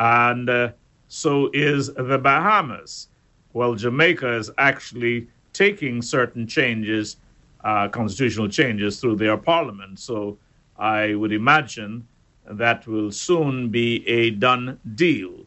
and 0.00 0.48
uh, 0.48 0.72
so 1.08 1.50
is 1.52 1.92
the 1.92 2.18
Bahamas. 2.18 3.08
Well, 3.52 3.74
Jamaica 3.74 4.36
is 4.36 4.50
actually 4.56 5.28
taking 5.52 6.00
certain 6.00 6.46
changes, 6.46 7.18
uh, 7.62 7.88
constitutional 7.88 8.48
changes, 8.48 8.98
through 8.98 9.16
their 9.16 9.36
parliament. 9.36 9.98
So 9.98 10.38
I 10.78 11.14
would 11.14 11.32
imagine 11.32 12.08
that 12.46 12.86
will 12.86 13.12
soon 13.12 13.68
be 13.68 14.08
a 14.08 14.30
done 14.30 14.80
deal. 14.94 15.44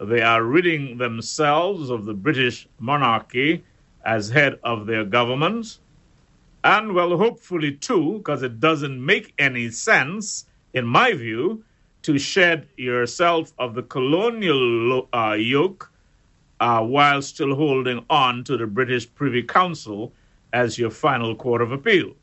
They 0.00 0.22
are 0.22 0.44
ridding 0.44 0.98
themselves 0.98 1.90
of 1.90 2.04
the 2.04 2.14
British 2.14 2.68
monarchy 2.78 3.64
as 4.04 4.28
head 4.28 4.60
of 4.62 4.86
their 4.86 5.04
government. 5.04 5.78
And, 6.62 6.94
well, 6.94 7.16
hopefully, 7.16 7.72
too, 7.72 8.18
because 8.18 8.44
it 8.44 8.60
doesn't 8.60 9.04
make 9.04 9.34
any 9.38 9.70
sense, 9.70 10.46
in 10.72 10.86
my 10.86 11.14
view, 11.14 11.64
to 12.02 12.18
shed 12.18 12.66
yourself 12.76 13.52
of 13.58 13.74
the 13.74 13.82
colonial 13.82 15.08
uh, 15.12 15.36
yoke 15.38 15.90
uh, 16.60 16.82
while 16.82 17.22
still 17.22 17.54
holding 17.54 18.04
on 18.10 18.44
to 18.44 18.56
the 18.56 18.66
British 18.66 19.12
Privy 19.14 19.42
Council 19.42 20.12
as 20.52 20.78
your 20.78 20.90
final 20.90 21.34
court 21.34 21.62
of 21.62 21.72
appeal. 21.72 22.14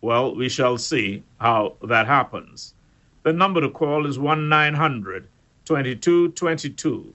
Well, 0.00 0.34
we 0.34 0.48
shall 0.48 0.78
see 0.78 1.22
how 1.38 1.76
that 1.82 2.06
happens. 2.06 2.74
The 3.22 3.32
number 3.32 3.60
to 3.60 3.70
call 3.70 4.06
is 4.06 4.18
1 4.18 4.48
900 4.48 5.28
2222 5.64 7.14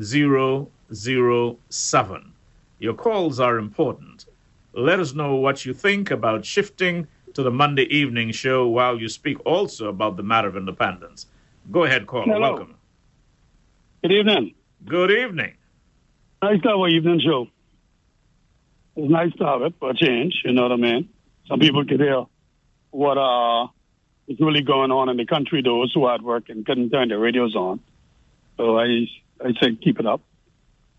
007. 0.00 2.32
Your 2.78 2.94
calls 2.94 3.38
are 3.38 3.58
important. 3.58 4.26
Let 4.72 4.98
us 4.98 5.14
know 5.14 5.36
what 5.36 5.64
you 5.64 5.74
think 5.74 6.10
about 6.10 6.44
shifting 6.44 7.06
to 7.34 7.42
the 7.42 7.50
Monday 7.50 7.84
evening 7.84 8.32
show 8.32 8.66
while 8.68 9.00
you 9.00 9.08
speak 9.08 9.38
also 9.46 9.88
about 9.88 10.16
the 10.16 10.22
matter 10.22 10.48
of 10.48 10.56
independence. 10.56 11.26
Go 11.70 11.84
ahead, 11.84 12.06
caller. 12.06 12.24
Hello. 12.24 12.40
Welcome. 12.40 12.74
Good 14.02 14.12
evening. 14.12 14.54
Good 14.84 15.10
evening. 15.10 15.54
Nice 16.42 16.60
to 16.62 16.68
have 16.70 16.78
an 16.80 16.90
evening 16.90 17.20
show. 17.24 17.46
It's 18.96 19.10
nice 19.10 19.32
to 19.34 19.44
have 19.44 19.62
it 19.62 19.74
for 19.78 19.90
a 19.90 19.94
change, 19.94 20.34
you 20.44 20.52
know 20.52 20.62
what 20.62 20.72
I 20.72 20.76
mean? 20.76 21.08
Some 21.48 21.60
people 21.60 21.84
could 21.84 22.00
hear 22.00 22.24
what 22.90 23.16
uh, 23.16 23.68
is 24.28 24.38
really 24.40 24.62
going 24.62 24.90
on 24.90 25.08
in 25.08 25.16
the 25.16 25.24
country, 25.24 25.62
those 25.62 25.92
who 25.94 26.04
are 26.04 26.16
at 26.16 26.22
work 26.22 26.48
and 26.48 26.66
couldn't 26.66 26.90
turn 26.90 27.08
their 27.08 27.18
radios 27.18 27.54
on. 27.54 27.80
So 28.56 28.78
I, 28.78 29.06
I 29.42 29.52
say 29.60 29.76
keep 29.82 29.98
it 29.98 30.06
up. 30.06 30.20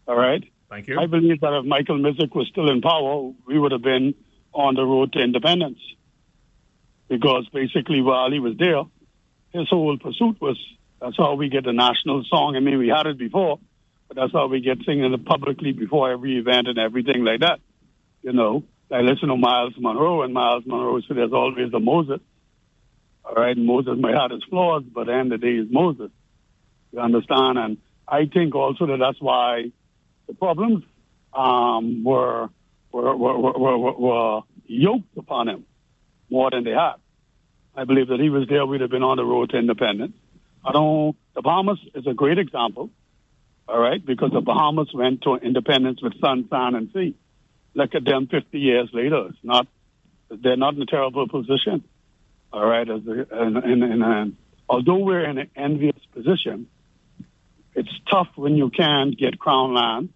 All 0.08 0.16
right? 0.16 0.44
Thank 0.70 0.88
you. 0.88 1.00
I 1.00 1.06
believe 1.06 1.42
that 1.42 1.54
if 1.54 1.66
Michael 1.66 2.00
Misick 2.00 2.34
was 2.34 2.48
still 2.48 2.70
in 2.72 2.82
power, 2.82 3.32
we 3.46 3.60
would 3.60 3.72
have 3.72 3.84
been 3.84 4.16
on 4.54 4.76
the 4.76 4.84
road 4.84 5.14
to 5.14 5.20
independence. 5.20 5.80
Because 7.14 7.48
basically, 7.54 8.02
while 8.02 8.32
he 8.32 8.40
was 8.40 8.56
there, 8.58 8.82
his 9.52 9.70
whole 9.70 10.00
pursuit 10.00 10.42
was 10.42 10.58
that's 11.00 11.16
how 11.16 11.36
we 11.36 11.48
get 11.48 11.64
the 11.64 11.72
national 11.72 12.24
song. 12.24 12.56
I 12.56 12.60
mean, 12.60 12.80
we 12.80 12.88
had 12.88 13.06
it 13.06 13.20
before, 13.20 13.60
but 14.08 14.18
that's 14.18 14.34
how 14.34 14.48
we 14.48 14.62
get 14.62 14.80
singing 14.84 15.14
it 15.14 15.24
publicly 15.24 15.74
before 15.74 16.12
every 16.12 16.40
event 16.40 16.68
and 16.68 16.80
everything 16.80 17.24
like 17.24 17.42
that. 17.42 17.60
You 18.24 18.34
know, 18.34 18.64
I 18.92 19.02
listen 19.02 19.30
to 19.30 19.38
Myles 19.38 19.76
Munroe, 19.78 20.24
and 20.24 20.34
Myles 20.34 20.64
Munroe 20.66 21.02
said 21.02 21.18
there's 21.18 21.34
always 21.34 21.72
a 21.72 21.80
Moses. 21.80 22.20
All 23.24 23.36
right, 23.36 23.56
Moses 23.56 23.94
might 24.00 24.16
have 24.16 24.32
his 24.32 24.44
flaws, 24.50 24.84
but 24.92 25.02
at 25.02 25.06
the 25.06 25.14
end 25.14 25.34
of 25.34 25.40
the 25.40 25.46
day, 25.46 25.54
is 25.54 25.68
Moses. 25.70 26.10
You 26.94 27.00
understand? 27.00 27.60
And 27.60 27.78
I 28.08 28.26
think 28.26 28.56
also 28.56 28.88
that 28.88 28.98
that's 28.98 29.22
why 29.22 29.72
the 30.28 30.34
problems 30.34 30.84
um, 31.32 32.04
were, 32.04 32.50
were, 32.92 33.16
were, 33.16 33.38
were, 33.38 33.78
were, 33.78 33.94
were 33.94 34.42
yoked 34.66 35.16
upon 35.16 35.48
him 35.48 35.66
more 36.32 36.50
than 36.50 36.64
they 36.64 36.72
had. 36.72 36.96
I 37.76 37.86
believe 37.86 38.08
that 38.10 38.20
he 38.20 38.30
was 38.30 38.48
there, 38.48 38.66
we'd 38.66 38.82
have 38.82 38.92
been 38.92 39.04
on 39.04 39.18
the 39.18 39.26
road 39.26 39.50
to 39.52 39.58
independence. 39.58 40.14
I 40.66 40.72
don't, 40.72 41.16
the 41.36 41.42
Bahamas 41.42 41.80
is 41.96 42.06
a 42.08 42.14
great 42.14 42.38
example, 42.38 42.90
all 43.68 43.80
right, 43.80 44.04
because 44.04 44.32
the 44.32 44.42
Bahamas 44.42 44.90
went 44.94 45.24
to 45.24 45.36
independence 45.36 46.02
with 46.02 46.20
sun, 46.20 46.48
sand, 46.50 46.76
and 46.76 46.90
sea. 46.94 47.16
Look 47.74 47.96
at 47.96 48.06
them 48.06 48.28
50 48.28 48.60
years 48.60 48.90
later. 48.94 49.28
It's 49.30 49.38
not, 49.44 49.68
they're 50.30 50.58
not 50.58 50.76
in 50.76 50.82
a 50.84 50.86
terrible 50.86 51.28
position, 51.28 51.84
all 52.52 52.66
right, 52.66 52.88
as 52.88 53.02
a, 53.08 53.28
and, 53.32 53.58
and, 53.58 53.84
and, 53.84 54.04
and 54.04 54.38
although 54.70 54.98
we're 54.98 55.28
in 55.28 55.38
an 55.38 55.50
envious 55.56 55.98
position, 56.14 56.68
it's 57.76 57.92
tough 58.10 58.30
when 58.36 58.56
you 58.56 58.70
can't 58.70 59.18
get 59.18 59.40
crown 59.40 59.74
land, 59.74 60.10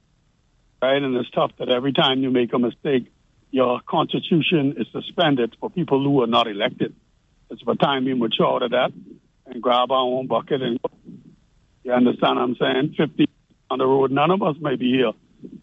right? 0.81 1.01
And 1.01 1.15
it's 1.15 1.29
tough 1.31 1.51
that 1.57 1.69
every 1.69 1.93
time 1.93 2.21
you 2.21 2.29
make 2.29 2.53
a 2.53 2.59
mistake, 2.59 3.11
your 3.49 3.81
constitution 3.81 4.75
is 4.77 4.87
suspended 4.91 5.55
for 5.59 5.69
people 5.69 6.03
who 6.03 6.21
are 6.21 6.27
not 6.27 6.47
elected. 6.47 6.95
It's 7.49 7.61
about 7.61 7.79
time 7.79 8.05
we 8.05 8.13
mature 8.13 8.63
of 8.63 8.71
that 8.71 8.91
and 9.45 9.61
grab 9.61 9.91
our 9.91 10.03
own 10.03 10.27
bucket 10.27 10.61
and 10.61 10.79
go. 10.81 10.91
You 11.83 11.93
understand 11.93 12.35
what 12.35 12.43
I'm 12.43 12.55
saying? 12.59 12.95
50 12.97 13.29
on 13.69 13.79
the 13.79 13.85
road, 13.85 14.11
none 14.11 14.31
of 14.31 14.41
us 14.41 14.55
may 14.59 14.75
be 14.75 14.91
here, 14.91 15.11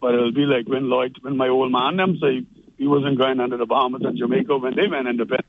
but 0.01 0.13
it'll 0.13 0.31
be 0.31 0.45
like 0.45 0.67
when 0.67 0.89
Lloyd, 0.89 1.17
when 1.21 1.37
my 1.37 1.49
old 1.49 1.71
man 1.71 1.97
them 1.97 2.17
say 2.21 2.45
he 2.77 2.87
wasn't 2.87 3.17
going 3.17 3.39
under 3.39 3.57
the 3.57 3.65
Bahamas 3.65 4.01
and 4.03 4.17
Jamaica 4.17 4.57
when 4.57 4.75
they 4.75 4.87
went 4.87 5.07
independent. 5.07 5.45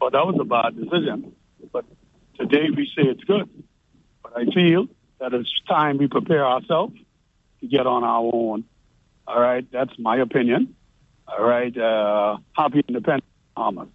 Thought 0.00 0.12
that 0.12 0.26
was 0.26 0.36
a 0.40 0.44
bad 0.44 0.76
decision. 0.76 1.32
But 1.72 1.84
today 2.38 2.68
we 2.74 2.86
say 2.96 3.02
it's 3.02 3.22
good. 3.24 3.48
But 4.22 4.32
I 4.36 4.44
feel 4.46 4.86
that 5.20 5.32
it's 5.32 5.50
time 5.68 5.98
we 5.98 6.08
prepare 6.08 6.44
ourselves 6.44 6.94
to 7.60 7.66
get 7.66 7.86
on 7.86 8.02
our 8.02 8.30
own. 8.32 8.64
All 9.26 9.40
right, 9.40 9.66
that's 9.70 9.92
my 9.98 10.16
opinion. 10.18 10.74
All 11.26 11.42
right, 11.42 11.76
uh, 11.76 12.38
happy 12.52 12.82
independence, 12.86 13.24
Bahamas. 13.54 13.88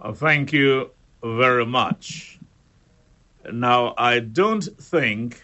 Uh, 0.00 0.12
thank 0.12 0.52
you 0.52 0.90
very 1.22 1.64
much. 1.64 2.38
Now, 3.50 3.94
I 3.96 4.20
don't 4.20 4.64
think 4.80 5.42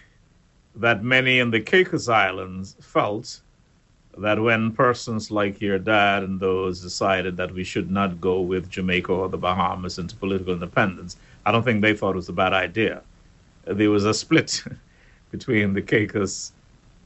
that 0.76 1.02
many 1.02 1.38
in 1.38 1.50
the 1.50 1.60
Caicos 1.60 2.08
Islands 2.08 2.76
felt 2.80 3.40
that 4.18 4.40
when 4.40 4.72
persons 4.72 5.30
like 5.30 5.60
your 5.60 5.78
dad 5.78 6.22
and 6.22 6.40
those 6.40 6.80
decided 6.80 7.36
that 7.36 7.52
we 7.52 7.64
should 7.64 7.90
not 7.90 8.20
go 8.20 8.40
with 8.40 8.70
Jamaica 8.70 9.12
or 9.12 9.28
the 9.28 9.38
Bahamas 9.38 9.98
into 9.98 10.16
political 10.16 10.52
independence, 10.52 11.16
I 11.46 11.52
don't 11.52 11.62
think 11.62 11.80
they 11.80 11.94
thought 11.94 12.12
it 12.12 12.16
was 12.16 12.28
a 12.28 12.34
bad 12.34 12.52
idea. 12.52 13.02
There 13.64 13.90
was 13.90 14.04
a 14.04 14.14
split 14.14 14.64
between 15.30 15.74
the 15.74 15.82
Caicos 15.82 16.52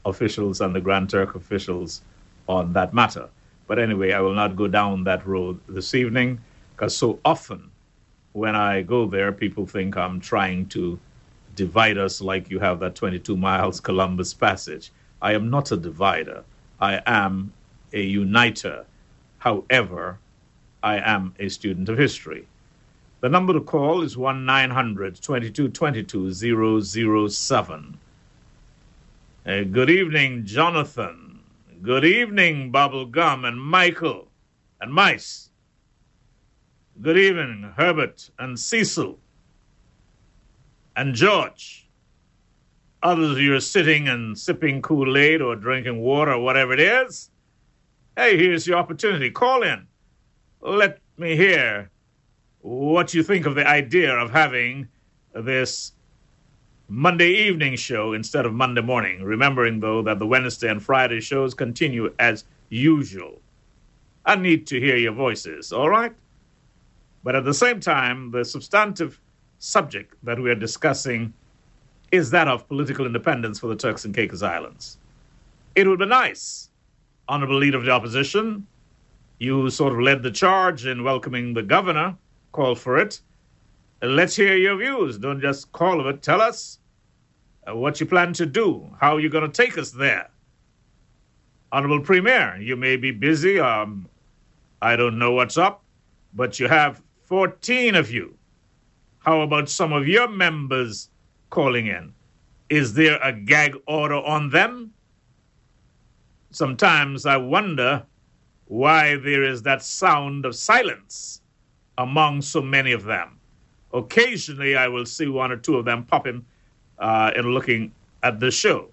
officials 0.05 0.61
and 0.61 0.73
the 0.75 0.81
Grand 0.81 1.09
Turk 1.09 1.35
officials 1.35 2.01
on 2.47 2.73
that 2.73 2.93
matter. 2.93 3.29
But 3.67 3.79
anyway, 3.79 4.11
I 4.13 4.19
will 4.19 4.33
not 4.33 4.55
go 4.55 4.67
down 4.67 5.03
that 5.05 5.25
road 5.25 5.59
this 5.67 5.93
evening 5.95 6.39
because 6.75 6.95
so 6.95 7.19
often 7.23 7.71
when 8.33 8.53
I 8.53 8.81
go 8.81 9.07
there, 9.07 9.31
people 9.31 9.65
think 9.65 9.95
I'm 9.95 10.19
trying 10.19 10.65
to 10.67 10.99
divide 11.55 11.97
us 11.97 12.19
like 12.19 12.49
you 12.49 12.59
have 12.59 12.81
that 12.81 12.95
22 12.95 13.37
miles 13.37 13.79
Columbus 13.79 14.33
Passage. 14.33 14.91
I 15.21 15.33
am 15.33 15.49
not 15.49 15.71
a 15.71 15.77
divider. 15.77 16.43
I 16.81 17.01
am 17.05 17.53
a 17.93 18.01
uniter. 18.01 18.85
However, 19.37 20.19
I 20.83 20.97
am 20.97 21.33
a 21.39 21.47
student 21.47 21.87
of 21.87 21.97
history. 21.97 22.45
The 23.21 23.29
number 23.29 23.53
to 23.53 23.61
call 23.61 24.01
is 24.01 24.17
1 24.17 24.45
900 24.45 25.21
2222 25.21 27.29
007. 27.29 27.97
Uh, 29.45 29.63
good 29.63 29.89
evening, 29.89 30.45
Jonathan. 30.45 31.39
Good 31.81 32.03
evening, 32.03 32.73
Bubblegum 32.73 33.47
and 33.47 33.61
Michael 33.61 34.27
and 34.81 34.93
Mice. 34.93 35.51
Good 37.01 37.17
evening, 37.17 37.73
Herbert 37.75 38.29
and 38.39 38.57
Cecil 38.57 39.19
and 40.95 41.13
George. 41.13 41.89
Others 43.03 43.31
of 43.31 43.39
you 43.39 43.53
are 43.53 43.59
sitting 43.59 44.07
and 44.07 44.37
sipping 44.37 44.81
Kool 44.81 45.17
Aid 45.17 45.41
or 45.41 45.57
drinking 45.57 45.99
water 45.99 46.31
or 46.31 46.39
whatever 46.39 46.71
it 46.71 46.79
is. 46.79 47.31
Hey, 48.15 48.37
here's 48.37 48.65
your 48.65 48.77
opportunity. 48.77 49.29
Call 49.29 49.63
in. 49.63 49.85
Let 50.61 50.99
me 51.17 51.35
hear 51.35 51.91
what 52.61 53.13
you 53.13 53.23
think 53.23 53.45
of 53.45 53.55
the 53.55 53.67
idea 53.67 54.15
of 54.15 54.31
having 54.31 54.87
this 55.33 55.91
Monday 56.87 57.29
evening 57.29 57.75
show 57.75 58.13
instead 58.13 58.45
of 58.45 58.53
Monday 58.53 58.81
morning. 58.81 59.21
Remembering, 59.21 59.81
though, 59.81 60.01
that 60.03 60.17
the 60.17 60.27
Wednesday 60.27 60.69
and 60.69 60.81
Friday 60.81 61.19
shows 61.19 61.53
continue 61.53 62.13
as 62.19 62.45
usual. 62.69 63.41
I 64.25 64.37
need 64.37 64.65
to 64.67 64.79
hear 64.79 64.95
your 64.95 65.11
voices, 65.11 65.73
all 65.73 65.89
right? 65.89 66.15
But 67.25 67.35
at 67.35 67.43
the 67.43 67.55
same 67.55 67.79
time, 67.79 68.29
the 68.29 68.45
substantive 68.45 69.19
subject 69.57 70.13
that 70.23 70.39
we 70.39 70.51
are 70.51 70.55
discussing 70.55 71.33
is 72.11 72.29
that 72.29 72.47
of 72.47 72.67
political 72.69 73.07
independence 73.07 73.59
for 73.59 73.65
the 73.65 73.75
Turks 73.75 74.05
and 74.05 74.13
Caicos 74.13 74.43
Islands. 74.43 74.99
It 75.73 75.87
would 75.87 75.97
be 75.97 76.05
nice, 76.05 76.69
Honorable 77.27 77.57
Leader 77.57 77.79
of 77.79 77.83
the 77.83 77.89
Opposition, 77.89 78.67
you 79.39 79.71
sort 79.71 79.93
of 79.93 79.99
led 79.99 80.21
the 80.21 80.29
charge 80.29 80.85
in 80.85 81.03
welcoming 81.03 81.55
the 81.55 81.63
governor, 81.63 82.15
called 82.51 82.79
for 82.79 82.97
it. 82.99 83.19
Let's 84.03 84.35
hear 84.35 84.55
your 84.55 84.77
views. 84.77 85.17
Don't 85.17 85.41
just 85.41 85.71
call 85.71 86.07
it. 86.07 86.21
Tell 86.21 86.41
us 86.41 86.77
uh, 87.67 87.75
what 87.75 87.99
you 87.99 88.05
plan 88.05 88.33
to 88.33 88.45
do, 88.45 88.87
how 89.01 89.17
you're 89.17 89.31
going 89.31 89.49
to 89.49 89.63
take 89.63 89.79
us 89.79 89.89
there. 89.89 90.29
Honorable 91.71 92.01
Premier, 92.01 92.55
you 92.61 92.75
may 92.75 92.97
be 92.97 93.09
busy. 93.09 93.59
Um, 93.59 94.07
I 94.79 94.95
don't 94.95 95.17
know 95.17 95.31
what's 95.31 95.57
up, 95.57 95.83
but 96.35 96.59
you 96.59 96.67
have 96.67 97.01
14 97.25 97.95
of 97.95 98.11
you. 98.11 98.37
How 99.19 99.41
about 99.41 99.67
some 99.67 99.91
of 99.91 100.07
your 100.07 100.27
members 100.27 101.09
calling 101.49 101.87
in? 101.87 102.13
Is 102.69 102.93
there 102.93 103.19
a 103.21 103.33
gag 103.33 103.75
order 103.87 104.15
on 104.15 104.49
them? 104.51 104.93
Sometimes 106.51 107.25
I 107.25 107.37
wonder 107.37 108.03
why 108.67 109.15
there 109.15 109.41
is 109.43 109.63
that 109.63 109.81
sound 109.81 110.45
of 110.45 110.55
silence 110.55 111.41
among 111.97 112.43
so 112.43 112.61
many 112.61 112.91
of 112.91 113.03
them. 113.03 113.39
Occasionally, 113.93 114.75
I 114.75 114.87
will 114.87 115.05
see 115.05 115.27
one 115.27 115.51
or 115.51 115.57
two 115.57 115.77
of 115.77 115.85
them 115.85 116.03
popping 116.03 116.45
uh, 116.99 117.31
and 117.35 117.47
looking 117.47 117.91
at 118.21 118.39
the 118.39 118.51
show. 118.51 118.89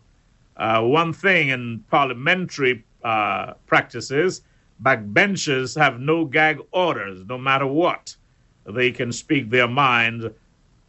Uh, 0.56 0.80
one 0.80 1.12
thing 1.12 1.48
in 1.48 1.84
parliamentary 1.90 2.82
uh, 3.04 3.54
practices, 3.66 4.42
backbenchers 4.82 5.78
have 5.78 6.00
no 6.00 6.24
gag 6.24 6.60
orders, 6.72 7.24
no 7.26 7.36
matter 7.36 7.66
what. 7.66 8.16
They 8.64 8.92
can 8.92 9.12
speak 9.12 9.50
their 9.50 9.68
mind 9.68 10.32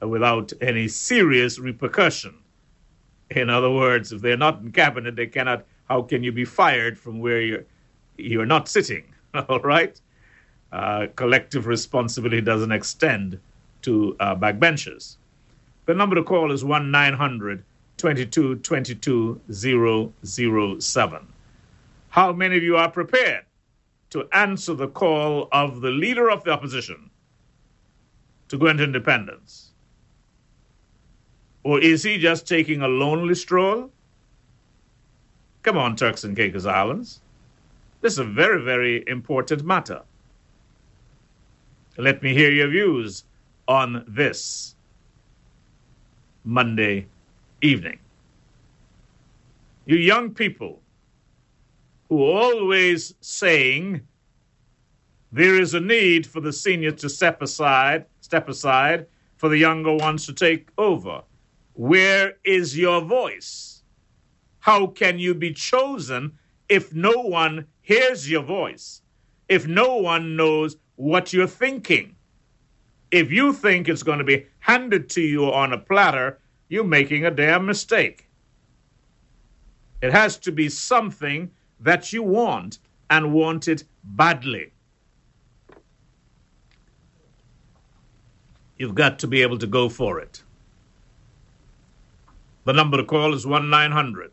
without 0.01 0.53
any 0.61 0.87
serious 0.87 1.59
repercussion. 1.59 2.35
In 3.31 3.49
other 3.49 3.71
words, 3.71 4.11
if 4.11 4.21
they're 4.21 4.37
not 4.37 4.61
in 4.61 4.71
cabinet, 4.71 5.15
they 5.15 5.27
cannot. 5.27 5.65
How 5.89 6.01
can 6.01 6.23
you 6.23 6.31
be 6.31 6.45
fired 6.45 6.97
from 6.97 7.19
where 7.19 7.41
you're 7.41 7.65
you're 8.17 8.45
not 8.45 8.67
sitting? 8.67 9.05
All 9.49 9.59
right. 9.59 9.99
Uh, 10.71 11.07
collective 11.15 11.67
responsibility 11.67 12.41
doesn't 12.41 12.71
extend 12.71 13.39
to 13.83 14.15
uh, 14.19 14.35
backbenchers. 14.35 15.17
The 15.85 15.93
number 15.93 16.15
to 16.15 16.23
call 16.23 16.51
is 16.51 16.63
one 16.63 16.91
nine 16.91 17.13
hundred 17.13 17.63
twenty 17.97 18.25
two 18.25 18.55
twenty 18.57 18.95
two 18.95 19.39
zero 19.51 20.13
zero 20.25 20.79
seven. 20.79 21.27
How 22.09 22.31
many 22.31 22.57
of 22.57 22.63
you 22.63 22.77
are 22.77 22.89
prepared 22.89 23.45
to 24.11 24.27
answer 24.31 24.75
the 24.75 24.87
call 24.87 25.47
of 25.51 25.81
the 25.81 25.89
leader 25.89 26.29
of 26.29 26.43
the 26.43 26.51
opposition 26.51 27.09
to 28.53 28.59
go 28.59 28.67
into 28.67 28.83
independence? 28.83 29.71
Or 31.63 31.79
is 31.79 32.03
he 32.03 32.19
just 32.19 32.47
taking 32.47 32.83
a 32.83 32.87
lonely 32.87 33.33
stroll? 33.33 33.89
Come 35.63 35.75
on, 35.75 35.95
Turks 35.95 36.23
and 36.23 36.37
Caicos 36.37 36.67
Islands. 36.67 37.19
This 38.01 38.13
is 38.13 38.19
a 38.19 38.23
very, 38.23 38.61
very 38.61 39.03
important 39.07 39.63
matter. 39.63 40.03
Let 41.97 42.21
me 42.21 42.35
hear 42.35 42.51
your 42.51 42.67
views 42.67 43.23
on 43.67 44.05
this 44.07 44.75
Monday 46.43 47.07
evening. 47.63 47.97
You 49.87 49.95
young 49.95 50.29
people 50.29 50.79
who 52.07 52.21
always 52.21 53.15
saying 53.19 54.01
there 55.33 55.59
is 55.59 55.73
a 55.73 55.79
need 55.79 56.27
for 56.27 56.41
the 56.41 56.53
senior 56.53 56.91
to 56.91 57.09
step 57.09 57.41
aside, 57.41 58.05
step 58.21 58.47
aside 58.49 59.07
for 59.35 59.49
the 59.49 59.57
younger 59.57 59.95
ones 59.95 60.27
to 60.27 60.33
take 60.33 60.69
over. 60.77 61.23
Where 61.73 62.35
is 62.43 62.77
your 62.77 63.01
voice? 63.01 63.81
How 64.59 64.85
can 64.85 65.17
you 65.17 65.33
be 65.33 65.51
chosen 65.51 66.37
if 66.69 66.93
no 66.93 67.13
one 67.13 67.65
hears 67.81 68.29
your 68.29 68.43
voice? 68.43 69.01
If 69.49 69.65
no 69.65 69.95
one 69.95 70.35
knows 70.35 70.77
what 70.97 71.33
you're 71.33 71.47
thinking? 71.47 72.15
If 73.09 73.31
you 73.31 73.53
think 73.53 73.89
it's 73.89 74.03
going 74.03 74.19
to 74.19 74.23
be 74.23 74.45
handed 74.59 75.09
to 75.09 75.21
you 75.21 75.51
on 75.51 75.73
a 75.73 75.79
platter, 75.79 76.37
you're 76.69 76.83
making 76.83 77.25
a 77.25 77.31
damn 77.31 77.65
mistake. 77.65 78.29
It 80.03 80.11
has 80.11 80.37
to 80.39 80.51
be 80.51 80.69
something 80.69 81.49
that 81.79 82.13
you 82.13 82.21
want 82.21 82.77
and 83.09 83.33
want 83.33 83.67
it 83.67 83.83
badly. 84.03 84.73
You've 88.83 88.95
got 88.95 89.19
to 89.19 89.27
be 89.27 89.41
able 89.41 89.57
to 89.59 89.65
go 89.65 89.87
for 89.87 90.19
it. 90.19 90.43
The 92.65 92.73
number 92.73 92.97
to 92.97 93.05
call 93.05 93.33
is 93.33 93.47
1 93.47 93.69
900 93.69 94.29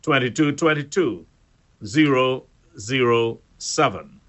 2222 0.00 1.26
007. 1.84 4.20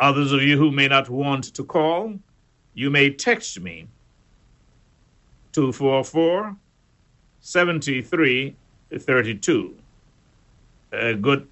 Others 0.00 0.32
of 0.32 0.42
you 0.42 0.58
who 0.58 0.72
may 0.72 0.88
not 0.88 1.08
want 1.08 1.54
to 1.54 1.62
call, 1.62 2.18
you 2.74 2.90
may 2.90 3.08
text 3.08 3.60
me 3.60 3.86
244 5.52 6.56
7332. 7.38 9.76
A 10.92 11.10
uh, 11.10 11.12
good 11.12 11.46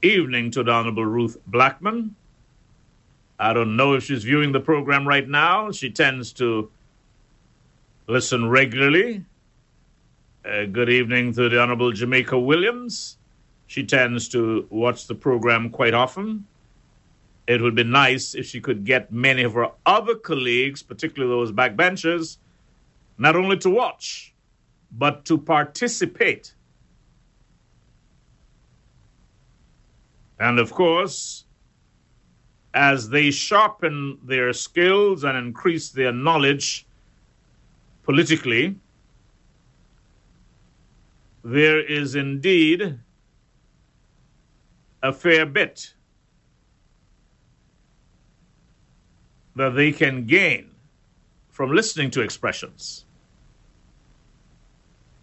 evening 0.00 0.50
to 0.52 0.62
the 0.62 0.72
Honorable 0.72 1.04
Ruth 1.04 1.36
Blackman. 1.46 2.16
I 3.38 3.52
don't 3.52 3.76
know 3.76 3.94
if 3.94 4.04
she's 4.04 4.24
viewing 4.24 4.52
the 4.52 4.60
program 4.60 5.06
right 5.06 5.28
now. 5.28 5.70
She 5.70 5.90
tends 5.90 6.32
to 6.34 6.70
listen 8.06 8.48
regularly 8.48 9.24
uh, 10.48 10.64
good 10.64 10.88
evening 10.88 11.32
to 11.34 11.48
the 11.48 11.60
Honorable 11.60 11.92
Jamaica 11.92 12.38
Williams. 12.38 13.18
She 13.66 13.84
tends 13.84 14.28
to 14.30 14.66
watch 14.70 15.06
the 15.06 15.14
program 15.14 15.68
quite 15.68 15.94
often. 15.94 16.46
It 17.46 17.60
would 17.60 17.74
be 17.74 17.84
nice 17.84 18.34
if 18.34 18.46
she 18.46 18.60
could 18.60 18.84
get 18.84 19.12
many 19.12 19.42
of 19.42 19.54
her 19.54 19.70
other 19.84 20.14
colleagues, 20.14 20.82
particularly 20.82 21.34
those 21.34 21.52
backbenchers, 21.52 22.38
not 23.18 23.36
only 23.36 23.58
to 23.58 23.70
watch, 23.70 24.34
but 24.92 25.24
to 25.26 25.36
participate. 25.36 26.54
And 30.38 30.58
of 30.58 30.72
course, 30.72 31.44
as 32.78 33.08
they 33.08 33.28
sharpen 33.28 34.16
their 34.22 34.52
skills 34.52 35.24
and 35.24 35.36
increase 35.36 35.88
their 35.88 36.12
knowledge 36.12 36.86
politically, 38.04 38.76
there 41.42 41.80
is 41.80 42.14
indeed 42.14 42.96
a 45.02 45.12
fair 45.12 45.44
bit 45.44 45.92
that 49.56 49.70
they 49.70 49.90
can 49.90 50.24
gain 50.24 50.70
from 51.48 51.72
listening 51.72 52.12
to 52.12 52.20
expressions. 52.20 53.06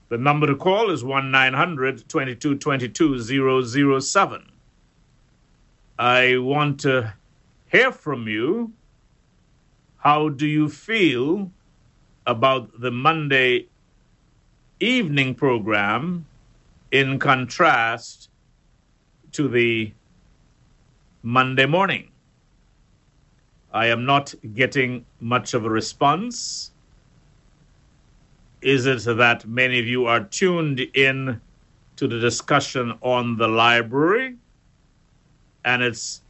The 0.10 0.18
number 0.18 0.46
to 0.48 0.58
call 0.58 0.92
is 0.92 1.06
1 1.06 1.32
900 1.32 2.10
2222 2.10 4.02
007. 4.02 4.52
I 5.98 6.38
want 6.38 6.82
to 6.82 7.14
hear 7.76 7.92
from 7.92 8.28
you. 8.28 8.72
How 9.98 10.30
do 10.30 10.48
you 10.48 10.70
feel 10.70 11.52
about 12.26 12.80
the 12.80 12.92
Monday 12.92 13.68
evening 14.80 15.36
program 15.36 16.26
in 16.92 17.20
contrast 17.20 18.30
to 19.34 19.48
the 19.50 19.92
Monday 21.24 21.66
morning. 21.66 22.12
I 23.74 23.88
am 23.88 24.06
not 24.06 24.34
getting 24.54 25.06
much 25.20 25.54
of 25.54 25.66
a 25.66 25.70
response. 25.70 26.72
Is 28.62 28.86
it 28.86 29.04
that 29.18 29.46
many 29.46 29.80
of 29.80 29.86
you 29.86 30.06
are 30.06 30.24
tuned 30.24 30.80
in 30.94 31.42
to 31.98 32.08
the 32.08 32.20
discussion 32.20 32.98
on 33.02 33.38
the 33.38 33.48
library 33.48 34.38
and 35.66 35.84
its 35.84 36.22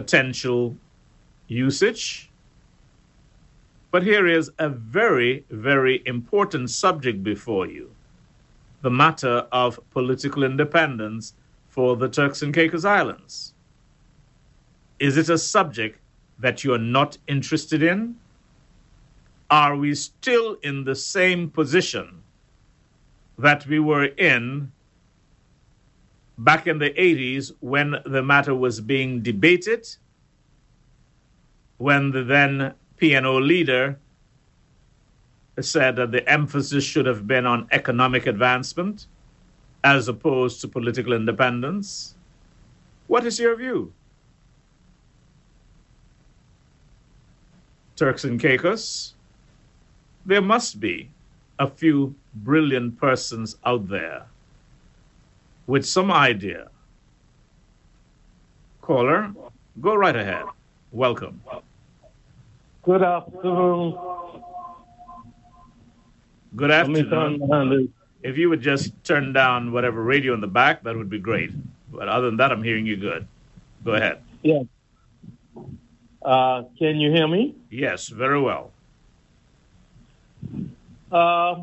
potential 0.00 0.76
usage? 1.48 2.30
But 3.90 4.04
here 4.04 4.28
is 4.28 4.48
a 4.60 4.68
very, 4.68 5.44
very 5.50 6.02
important 6.06 6.70
subject 6.70 7.24
before 7.24 7.66
you 7.66 7.90
the 8.82 8.90
matter 8.90 9.36
of 9.50 9.80
political 9.90 10.44
independence 10.44 11.34
for 11.66 11.96
the 11.96 12.08
Turks 12.08 12.42
and 12.42 12.54
Caicos 12.54 12.84
Islands. 12.84 13.54
Is 15.00 15.16
it 15.16 15.28
a 15.30 15.38
subject 15.38 15.98
that 16.38 16.62
you're 16.62 16.86
not 16.98 17.18
interested 17.26 17.82
in? 17.82 18.14
Are 19.50 19.74
we 19.74 19.96
still 19.96 20.58
in 20.62 20.84
the 20.84 20.94
same 20.94 21.50
position 21.50 22.22
that 23.36 23.66
we 23.66 23.80
were 23.80 24.04
in 24.04 24.70
back 26.38 26.66
in 26.66 26.78
the 26.78 26.90
80s 26.90 27.52
when 27.60 27.96
the 28.06 28.22
matter 28.22 28.54
was 28.54 28.80
being 28.80 29.20
debated? 29.22 29.86
When 31.76 32.12
the 32.12 32.22
then 32.24 32.74
PNP 33.00 33.46
leader 33.46 33.98
said 35.60 35.96
that 35.96 36.12
the 36.12 36.28
emphasis 36.28 36.84
should 36.84 37.06
have 37.06 37.26
been 37.26 37.44
on 37.44 37.66
economic 37.72 38.26
advancement 38.26 39.06
as 39.82 40.08
opposed 40.08 40.60
to 40.60 40.68
political 40.68 41.12
independence. 41.12 42.14
What 43.06 43.24
is 43.26 43.38
your 43.38 43.56
view? 43.56 43.92
Turks 47.96 48.24
and 48.24 48.40
Caicos, 48.40 49.14
there 50.24 50.42
must 50.42 50.78
be 50.78 51.10
a 51.58 51.66
few 51.66 52.14
brilliant 52.34 53.00
persons 53.00 53.56
out 53.64 53.88
there 53.88 54.26
with 55.68 55.86
some 55.86 56.10
idea. 56.10 56.68
Caller, 58.80 59.30
go 59.80 59.94
right 59.94 60.16
ahead. 60.16 60.44
Welcome. 60.90 61.40
Good 62.82 63.02
afternoon. 63.02 63.96
Good 66.56 66.70
afternoon. 66.70 67.10
turn 67.10 67.38
down 67.48 67.68
the- 67.68 67.88
If 68.22 68.36
you 68.38 68.48
would 68.48 68.62
just 68.62 68.92
turn 69.04 69.32
down 69.32 69.70
whatever 69.72 70.02
radio 70.02 70.34
in 70.34 70.40
the 70.40 70.48
back, 70.48 70.82
that 70.82 70.96
would 70.96 71.10
be 71.10 71.18
great. 71.20 71.50
But 71.92 72.08
other 72.08 72.26
than 72.26 72.38
that, 72.38 72.50
I'm 72.50 72.62
hearing 72.64 72.86
you 72.86 72.96
good. 72.96 73.28
Go 73.84 73.92
ahead. 73.92 74.18
Yeah. 74.42 74.62
Uh, 76.22 76.64
can 76.78 76.96
you 76.96 77.12
hear 77.12 77.28
me? 77.28 77.54
Yes, 77.70 78.08
very 78.08 78.40
well. 78.40 78.72
Uh, 81.12 81.62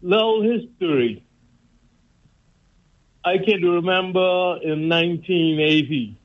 little 0.00 0.40
history. 0.42 1.22
I 3.24 3.38
can 3.38 3.62
remember 3.62 4.58
in 4.62 4.88
1980 4.88 6.16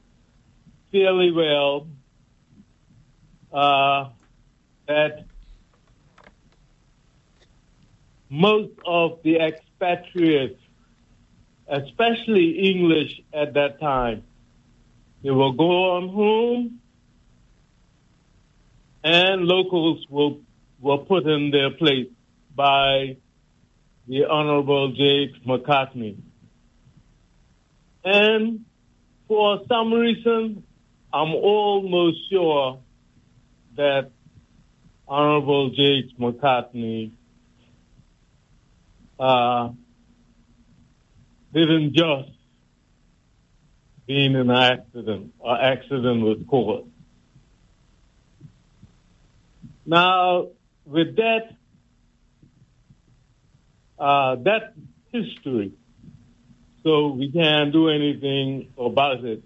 fairly 0.92 1.32
well 1.32 1.88
uh, 3.54 4.10
that 4.88 5.26
most 8.30 8.72
of 8.84 9.20
the 9.24 9.38
expatriates, 9.38 10.60
especially 11.68 12.72
English 12.72 13.22
at 13.32 13.54
that 13.54 13.80
time, 13.80 14.24
they 15.24 15.30
will 15.30 15.54
go 15.54 15.98
on 15.98 16.10
home 16.10 16.80
and 19.04 19.46
locals 19.46 20.04
will 20.10 20.40
were 20.80 20.98
put 20.98 21.26
in 21.28 21.52
their 21.52 21.72
place 21.72 22.08
by 22.56 23.18
the 24.08 24.26
Honorable 24.26 24.92
JAGS 24.94 25.38
McCartney. 25.46 26.18
And 28.10 28.64
for 29.28 29.60
some 29.68 29.92
reason, 29.92 30.64
I'm 31.12 31.36
almost 31.36 32.18
sure 32.32 32.80
that 33.76 34.12
Honorable 35.06 35.72
JAGS 35.72 36.14
McCartney 36.18 37.12
uh, 39.20 39.72
didn't 41.54 41.96
just 41.96 42.32
be 44.06 44.24
in 44.24 44.38
an 44.38 44.52
accident 44.52 45.34
or 45.40 45.62
accident 45.62 46.22
was 46.22 46.38
caused. 46.48 46.88
Now, 49.86 50.48
with 50.86 51.18
that, 51.18 51.58
uh, 54.00 54.36
that 54.44 54.76
history, 55.12 55.74
so 56.88 57.08
we 57.08 57.30
can't 57.30 57.74
do 57.74 57.90
anything 57.90 58.72
about 58.78 59.26
it 59.26 59.44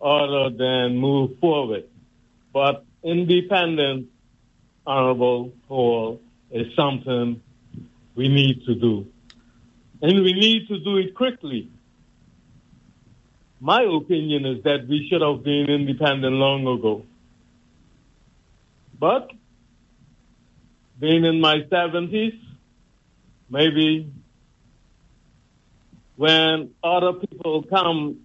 other 0.00 0.48
than 0.48 0.96
move 0.96 1.38
forward. 1.38 1.84
But 2.50 2.82
independence, 3.02 4.06
Honorable 4.86 5.52
Hall, 5.68 6.22
is 6.50 6.74
something 6.74 7.42
we 8.14 8.28
need 8.28 8.64
to 8.64 8.74
do. 8.74 9.06
And 10.00 10.24
we 10.24 10.32
need 10.32 10.66
to 10.68 10.78
do 10.78 10.96
it 10.96 11.14
quickly. 11.14 11.68
My 13.60 13.82
opinion 13.82 14.46
is 14.46 14.64
that 14.64 14.86
we 14.88 15.06
should 15.10 15.20
have 15.20 15.44
been 15.44 15.68
independent 15.68 16.36
long 16.36 16.66
ago. 16.66 17.04
But 18.98 19.30
being 20.98 21.26
in 21.26 21.38
my 21.38 21.56
70s, 21.70 22.38
maybe 23.50 24.10
when 26.16 26.70
other 26.82 27.12
people 27.12 27.64
come, 27.64 28.20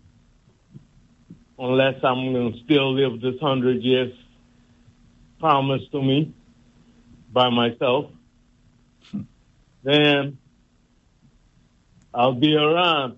unless 1.58 1.96
I'm 2.04 2.34
going 2.34 2.54
to 2.54 2.60
still 2.64 2.94
live 2.94 3.22
this 3.22 3.40
100 3.42 3.82
years 3.82 4.14
promised 5.40 5.92
to 5.92 6.02
me 6.02 6.34
by 7.32 7.50
myself, 7.50 8.12
then 9.84 10.38
I'll 12.14 12.34
be 12.34 12.56
around. 12.56 13.18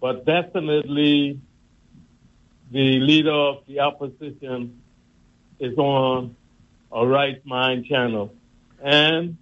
But 0.00 0.26
definitely 0.26 1.40
the 2.70 2.98
leader 3.00 3.32
of 3.32 3.64
the 3.66 3.80
opposition 3.80 4.82
is 5.58 5.78
on 5.78 6.36
a 6.92 7.06
right 7.06 7.44
mind 7.46 7.86
channel. 7.86 8.34
And 8.82 9.36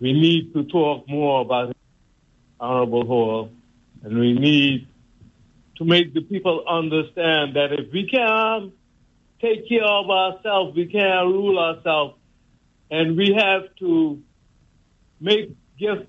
we 0.00 0.12
need 0.12 0.54
to 0.54 0.64
talk 0.64 1.08
more 1.08 1.42
about 1.42 1.76
Honorable 2.60 3.06
Hall. 3.06 3.50
And 4.02 4.18
we 4.18 4.32
need 4.32 4.88
to 5.76 5.84
make 5.84 6.14
the 6.14 6.20
people 6.22 6.64
understand 6.68 7.56
that 7.56 7.72
if 7.72 7.92
we 7.92 8.06
can't 8.06 8.72
take 9.40 9.68
care 9.68 9.84
of 9.84 10.10
ourselves, 10.10 10.76
we 10.76 10.86
can't 10.86 11.26
rule 11.28 11.58
ourselves. 11.58 12.14
And 12.90 13.16
we 13.16 13.34
have 13.34 13.74
to 13.80 14.20
make 15.20 15.50
give 15.78 16.06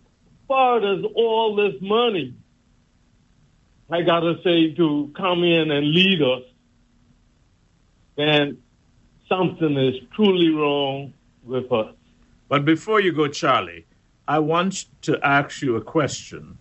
fathers 0.47 1.05
all 1.15 1.55
this 1.55 1.79
money. 1.81 2.33
I 3.91 4.01
gotta 4.01 4.35
say 4.43 4.73
to 4.75 5.11
come 5.15 5.43
in 5.43 5.71
and 5.71 5.91
lead 5.91 6.21
us, 6.21 6.43
then 8.15 8.57
something 9.27 9.77
is 9.77 9.95
truly 10.15 10.49
wrong 10.49 11.13
with 11.43 11.71
us. 11.71 11.93
But 12.47 12.65
before 12.65 12.99
you 12.99 13.11
go, 13.11 13.27
Charlie, 13.27 13.85
I 14.29 14.37
want 14.37 14.85
to 15.01 15.19
ask 15.25 15.63
you 15.63 15.75
a 15.75 15.81
question. 15.81 16.55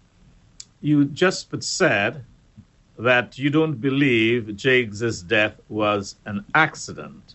You 0.81 1.05
just 1.05 1.63
said 1.63 2.25
that 2.99 3.39
you 3.39 3.51
don't 3.51 3.79
believe 3.79 4.57
JAGS' 4.57 5.23
death 5.23 5.61
was 5.69 6.17
an 6.25 6.47
accident. 6.55 7.35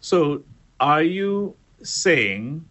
So 0.00 0.42
are 0.80 1.02
you 1.02 1.54
saying 1.82 2.64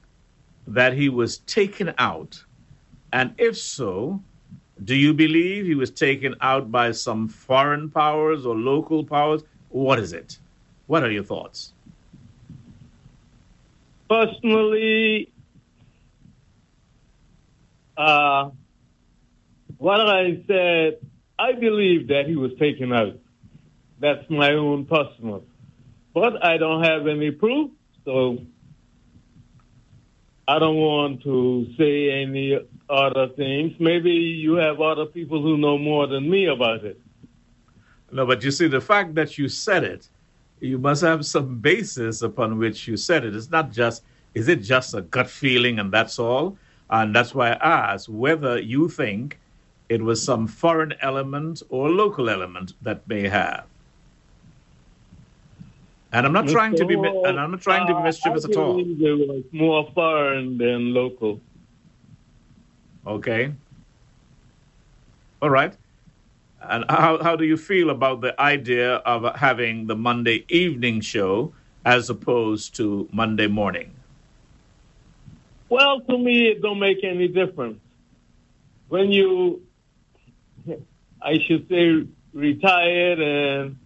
that 0.65 0.93
he 0.93 1.09
was 1.09 1.37
taken 1.59 1.93
out? 1.99 2.43
And 3.13 3.35
if 3.37 3.55
so, 3.55 4.19
do 4.83 4.95
you 4.95 5.13
believe 5.13 5.67
he 5.67 5.75
was 5.75 5.91
taken 5.91 6.33
out 6.41 6.71
by 6.71 6.91
some 6.91 7.27
foreign 7.27 7.91
powers 7.91 8.47
or 8.47 8.55
local 8.55 9.03
powers? 9.03 9.43
What 9.69 9.99
is 9.99 10.11
it? 10.11 10.39
What 10.87 11.03
are 11.03 11.11
your 11.11 11.23
thoughts? 11.23 11.73
Personally, 14.09 15.31
uh, 17.99 18.49
what 19.77 19.99
I 19.99 20.41
said, 20.47 20.99
I 21.37 21.51
believe 21.51 22.07
that 22.07 22.27
he 22.27 22.35
was 22.37 22.51
taken 22.57 22.93
out. 22.93 23.19
That's 23.99 24.27
my 24.29 24.53
own 24.53 24.85
personal. 24.85 25.43
But 26.13 26.43
I 26.43 26.57
don't 26.57 26.83
have 26.83 27.07
any 27.07 27.31
proof, 27.31 27.71
so 28.05 28.39
I 30.47 30.59
don't 30.59 30.77
want 30.77 31.21
to 31.23 31.67
say 31.77 32.21
any 32.23 32.57
other 32.89 33.27
things. 33.27 33.73
Maybe 33.79 34.11
you 34.11 34.53
have 34.55 34.79
other 34.79 35.05
people 35.05 35.41
who 35.41 35.57
know 35.57 35.77
more 35.77 36.07
than 36.07 36.29
me 36.29 36.47
about 36.47 36.85
it. 36.85 36.99
No, 38.11 38.25
but 38.25 38.43
you 38.43 38.51
see, 38.51 38.67
the 38.67 38.81
fact 38.81 39.13
that 39.15 39.37
you 39.37 39.49
said 39.49 39.83
it, 39.83 40.09
you 40.61 40.77
must 40.77 41.01
have 41.01 41.25
some 41.25 41.59
basis 41.59 42.21
upon 42.21 42.57
which 42.57 42.87
you 42.87 42.95
said 42.95 43.25
it. 43.25 43.35
It's 43.35 43.51
not 43.51 43.71
just, 43.71 44.03
is 44.33 44.47
it 44.47 44.61
just 44.61 44.95
a 44.95 45.01
gut 45.01 45.29
feeling 45.29 45.79
and 45.79 45.91
that's 45.91 46.17
all? 46.17 46.57
And 46.89 47.15
that's 47.15 47.35
why 47.35 47.51
I 47.51 47.91
asked 47.93 48.09
whether 48.09 48.59
you 48.59 48.89
think 48.89 49.39
it 49.89 50.01
was 50.01 50.21
some 50.23 50.47
foreign 50.47 50.93
element 51.01 51.61
or 51.69 51.89
local 51.89 52.29
element 52.29 52.73
that 52.81 53.07
may 53.07 53.27
have. 53.27 53.65
And 56.11 56.25
I'm 56.25 56.33
not 56.33 56.47
trying 56.47 56.75
to 56.75 56.85
be, 56.85 56.95
and 56.95 57.39
I'm 57.39 57.51
not 57.51 57.61
trying 57.61 57.85
to 57.87 57.95
be 57.95 58.01
mischievous 58.01 58.45
at 58.45 58.55
all. 58.55 58.79
It 58.79 59.27
was 59.27 59.43
more 59.51 59.89
foreign 59.93 60.57
than 60.57 60.93
local. 60.93 61.39
Okay. 63.05 63.53
All 65.41 65.49
right. 65.49 65.73
And 66.61 66.83
how, 66.89 67.21
how 67.21 67.35
do 67.35 67.45
you 67.45 67.57
feel 67.57 67.89
about 67.89 68.21
the 68.21 68.39
idea 68.41 68.95
of 68.95 69.35
having 69.35 69.87
the 69.87 69.95
Monday 69.95 70.45
evening 70.49 71.01
show 71.01 71.53
as 71.85 72.09
opposed 72.09 72.75
to 72.77 73.07
Monday 73.11 73.47
morning? 73.47 73.93
Well, 75.69 76.01
to 76.01 76.17
me, 76.17 76.47
it 76.47 76.61
don't 76.61 76.79
make 76.79 77.03
any 77.03 77.27
difference. 77.27 77.79
When 78.87 79.11
you, 79.11 79.61
I 81.21 81.37
should 81.45 81.69
say, 81.69 82.07
retired 82.33 83.19
and 83.19 83.77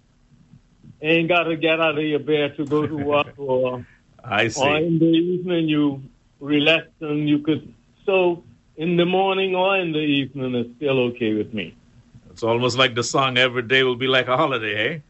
ain't 1.02 1.28
got 1.28 1.44
to 1.44 1.58
get 1.58 1.82
out 1.82 1.98
of 1.98 2.04
your 2.04 2.20
bed 2.20 2.56
to 2.58 2.66
go 2.66 2.88
to 2.88 2.96
work 2.96 3.34
or, 3.38 3.86
I 4.24 4.48
see. 4.48 4.62
or 4.62 4.78
in 4.78 5.00
the 5.00 5.06
evening 5.06 5.68
you 5.68 6.04
relax 6.40 6.88
and 7.02 7.28
you 7.28 7.40
could, 7.40 7.74
so 8.06 8.44
in 8.78 8.96
the 8.96 9.06
morning 9.06 9.56
or 9.56 9.78
in 9.78 9.92
the 9.92 10.00
evening 10.00 10.56
it's 10.56 10.76
still 10.78 11.00
okay 11.08 11.34
with 11.34 11.54
me. 11.54 11.76
It's 12.32 12.44
almost 12.44 12.78
like 12.78 12.96
the 12.96 13.04
song 13.04 13.38
Every 13.38 13.62
Day 13.62 13.84
Will 13.84 13.96
Be 13.96 14.08
Like 14.08 14.28
a 14.28 14.38
Holiday, 14.38 15.02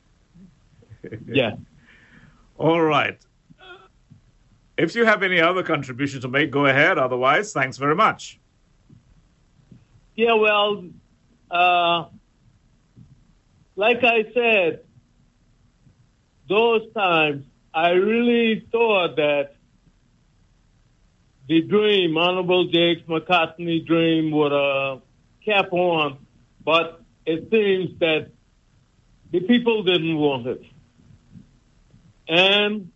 eh? 1.03 1.09
Yeah. 1.27 1.55
All 2.57 2.81
right. 2.81 3.19
If 4.77 4.95
you 4.95 5.05
have 5.05 5.21
any 5.23 5.39
other 5.39 5.63
contribution 5.63 6.21
to 6.21 6.27
make, 6.27 6.49
go 6.51 6.65
ahead. 6.65 6.97
Otherwise, 6.97 7.53
thanks 7.53 7.77
very 7.77 7.95
much. 7.95 8.39
Yeah, 10.15 10.33
well, 10.33 10.85
uh, 11.49 12.05
like 13.75 14.03
I 14.03 14.25
said, 14.33 14.81
those 16.47 16.91
times 16.93 17.45
I 17.73 17.91
really 17.91 18.67
thought 18.71 19.15
that 19.15 19.55
the 21.47 21.61
dream, 21.61 22.17
Honorable 22.17 22.67
JAGS 22.67 23.01
McCartney 23.07 23.85
dream 23.85 24.31
would 24.31 24.53
uh, 24.53 24.99
cap 25.43 25.73
on, 25.73 26.19
but 26.63 27.01
it 27.25 27.49
seems 27.51 27.99
that 27.99 28.29
the 29.31 29.41
people 29.41 29.83
didn't 29.83 30.17
want 30.17 30.47
it. 30.47 30.63
And 32.27 32.92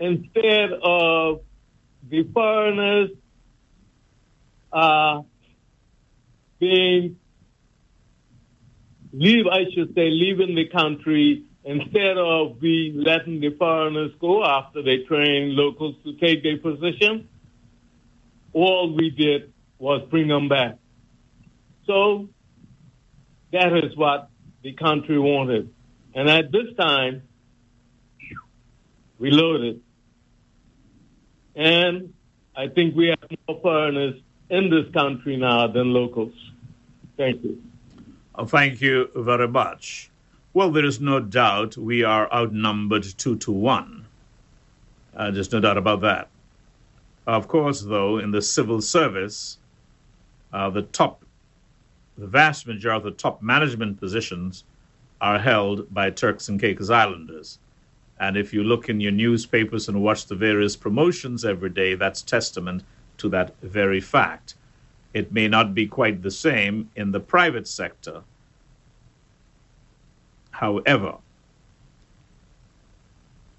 instead 0.00 0.72
of 0.82 1.42
the 2.08 2.24
foreigners 2.32 3.10
uh, 4.72 5.22
being 6.58 7.16
leave, 9.12 9.46
I 9.46 9.64
should 9.74 9.94
say, 9.94 10.10
leaving 10.10 10.54
the 10.54 10.66
country 10.68 11.44
instead 11.64 12.16
of 12.16 12.60
we 12.60 12.92
letting 12.96 13.40
the 13.40 13.50
foreigners 13.50 14.12
go 14.18 14.44
after 14.44 14.82
they 14.82 14.98
train 14.98 15.54
locals 15.54 15.94
to 16.04 16.14
take 16.14 16.42
their 16.42 16.58
position. 16.58 17.28
All 18.52 18.94
we 18.96 19.10
did 19.10 19.52
was 19.78 20.02
bring 20.10 20.28
them 20.28 20.48
back. 20.48 20.78
So 21.86 22.28
that 23.52 23.72
is 23.84 23.96
what 23.96 24.30
the 24.62 24.72
country 24.72 25.18
wanted. 25.18 25.72
And 26.14 26.28
at 26.28 26.50
this 26.50 26.74
time, 26.78 27.22
we 29.18 29.30
loaded. 29.30 29.82
And 31.54 32.12
I 32.56 32.68
think 32.68 32.94
we 32.94 33.08
have 33.08 33.18
more 33.48 33.60
foreigners 33.60 34.20
in 34.48 34.70
this 34.70 34.92
country 34.92 35.36
now 35.36 35.66
than 35.66 35.92
locals. 35.92 36.34
Thank 37.16 37.42
you. 37.44 37.62
Oh, 38.34 38.46
thank 38.46 38.80
you 38.80 39.10
very 39.14 39.48
much. 39.48 40.10
Well, 40.52 40.70
there 40.70 40.84
is 40.84 41.00
no 41.00 41.20
doubt 41.20 41.76
we 41.76 42.02
are 42.02 42.32
outnumbered 42.32 43.04
two 43.04 43.36
to 43.36 43.52
one. 43.52 44.06
Uh, 45.14 45.30
there's 45.30 45.52
no 45.52 45.60
doubt 45.60 45.76
about 45.76 46.00
that. 46.00 46.28
Of 47.26 47.46
course, 47.46 47.82
though, 47.82 48.18
in 48.18 48.30
the 48.30 48.42
civil 48.42 48.80
service, 48.80 49.58
uh, 50.52 50.70
the 50.70 50.82
top, 50.82 51.24
the 52.18 52.26
vast 52.26 52.66
majority 52.66 52.96
of 52.96 53.04
the 53.04 53.10
top 53.10 53.42
management 53.42 54.00
positions 54.00 54.64
are 55.20 55.38
held 55.38 55.92
by 55.92 56.10
Turks 56.10 56.48
and 56.48 56.60
Caicos 56.60 56.90
Islanders. 56.90 57.58
And 58.20 58.36
if 58.36 58.52
you 58.52 58.62
look 58.62 58.88
in 58.90 59.00
your 59.00 59.12
newspapers 59.12 59.88
and 59.88 60.02
watch 60.02 60.26
the 60.26 60.34
various 60.34 60.76
promotions 60.76 61.42
every 61.44 61.70
day, 61.70 61.94
that's 61.94 62.20
testament 62.20 62.84
to 63.16 63.30
that 63.30 63.54
very 63.62 64.00
fact. 64.00 64.56
It 65.14 65.32
may 65.32 65.48
not 65.48 65.72
be 65.74 65.86
quite 65.86 66.20
the 66.22 66.30
same 66.30 66.90
in 66.94 67.12
the 67.12 67.20
private 67.20 67.66
sector. 67.66 68.20
However, 70.50 71.16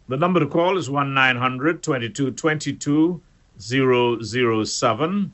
the 0.08 0.18
number 0.18 0.40
to 0.40 0.46
call 0.46 0.78
is 0.78 0.92
1 0.92 1.14
900 1.14 1.82
2222 1.82 3.20
007. 3.58 5.32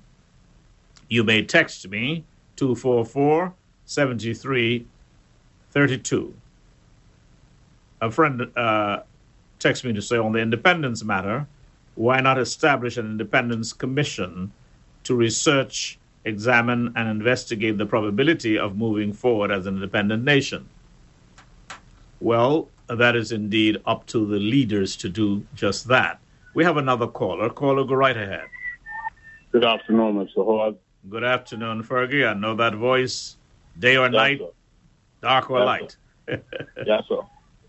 You 1.10 1.24
may 1.24 1.44
text 1.44 1.88
me 1.90 2.24
244 2.56 3.54
7332. 3.86 6.34
A 8.00 8.12
friend 8.12 8.52
uh, 8.56 9.00
texted 9.60 9.86
me 9.86 9.94
to 9.94 10.02
say 10.02 10.18
on 10.18 10.32
the 10.32 10.40
independence 10.40 11.04
matter, 11.04 11.48
why 11.96 12.20
not 12.20 12.38
establish 12.38 12.98
an 12.98 13.06
independence 13.06 13.74
commission 13.74 14.52
to 15.04 15.16
research, 15.16 15.98
examine, 16.26 16.94
and 16.96 17.10
investigate 17.10 17.78
the 17.78 17.86
probability 17.86 18.58
of 18.58 18.78
moving 18.78 19.14
forward 19.14 19.52
as 19.52 19.66
an 19.66 19.76
independent 19.76 20.24
nation? 20.24 20.68
Well, 22.20 22.70
that 22.88 23.16
is 23.16 23.32
indeed 23.32 23.82
up 23.86 24.06
to 24.08 24.26
the 24.26 24.38
leaders 24.40 24.96
to 24.98 25.10
do 25.10 25.46
just 25.56 25.88
that. 25.88 26.20
We 26.54 26.64
have 26.64 26.78
another 26.78 27.08
caller. 27.08 27.50
Caller, 27.50 27.84
go 27.84 27.96
right 27.96 28.18
ahead. 28.18 28.46
Good 29.52 29.64
afternoon, 29.64 30.16
Mr. 30.16 30.38
Howard. 30.46 30.76
Good 31.10 31.24
afternoon, 31.24 31.84
Fergie. 31.84 32.28
I 32.28 32.34
know 32.34 32.56
that 32.56 32.76
voice, 32.76 33.38
day 33.80 33.98
or 33.98 34.06
Yes, 34.06 34.14
night, 34.14 34.40
sir. 34.40 34.50
dark 35.22 35.50
or 35.50 35.60
Yes, 35.60 35.66
light. 35.66 35.98
Yes, 36.86 37.04
sir. 37.08 37.22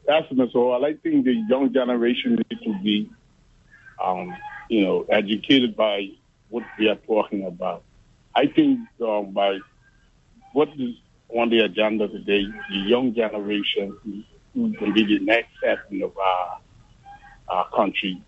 Howard. 0.09 0.85
I 0.85 0.95
think 0.95 1.25
the 1.25 1.35
young 1.49 1.73
generation 1.73 2.37
need 2.37 2.59
to 2.63 2.79
be, 2.83 3.11
um, 4.03 4.35
you 4.69 4.85
know, 4.85 5.07
educated 5.11 5.77
by 5.77 6.09
what 6.49 6.65
we 6.79 6.89
are 6.89 6.97
talking 6.97 7.47
about. 7.47 7.83
I 8.35 8.47
think 8.47 8.81
um, 9.03 9.33
by 9.33 9.59
what 10.53 10.69
is 10.79 10.95
on 11.29 11.51
the 11.51 11.61
agenda 11.61 12.09
today, 12.09 12.45
the 12.71 12.77
young 12.77 13.15
generation 13.15 13.97
who, 14.55 14.73
can 14.75 14.93
be 14.93 15.05
the 15.05 15.19
next 15.21 15.51
segment 15.63 16.03
of 16.03 16.17
our, 16.19 16.61
our 17.49 17.71
country 17.71 18.21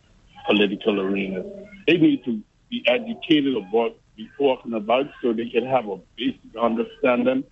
political 0.46 1.00
arena, 1.00 1.42
they 1.86 1.96
need 1.96 2.24
to 2.24 2.40
be 2.70 2.84
educated 2.86 3.56
about 3.56 3.72
what 3.72 3.96
we're 4.16 4.28
talking 4.38 4.74
about 4.74 5.06
so 5.22 5.32
they 5.32 5.48
can 5.48 5.66
have 5.66 5.88
a 5.88 5.98
basic 6.16 6.56
understanding 6.60 7.42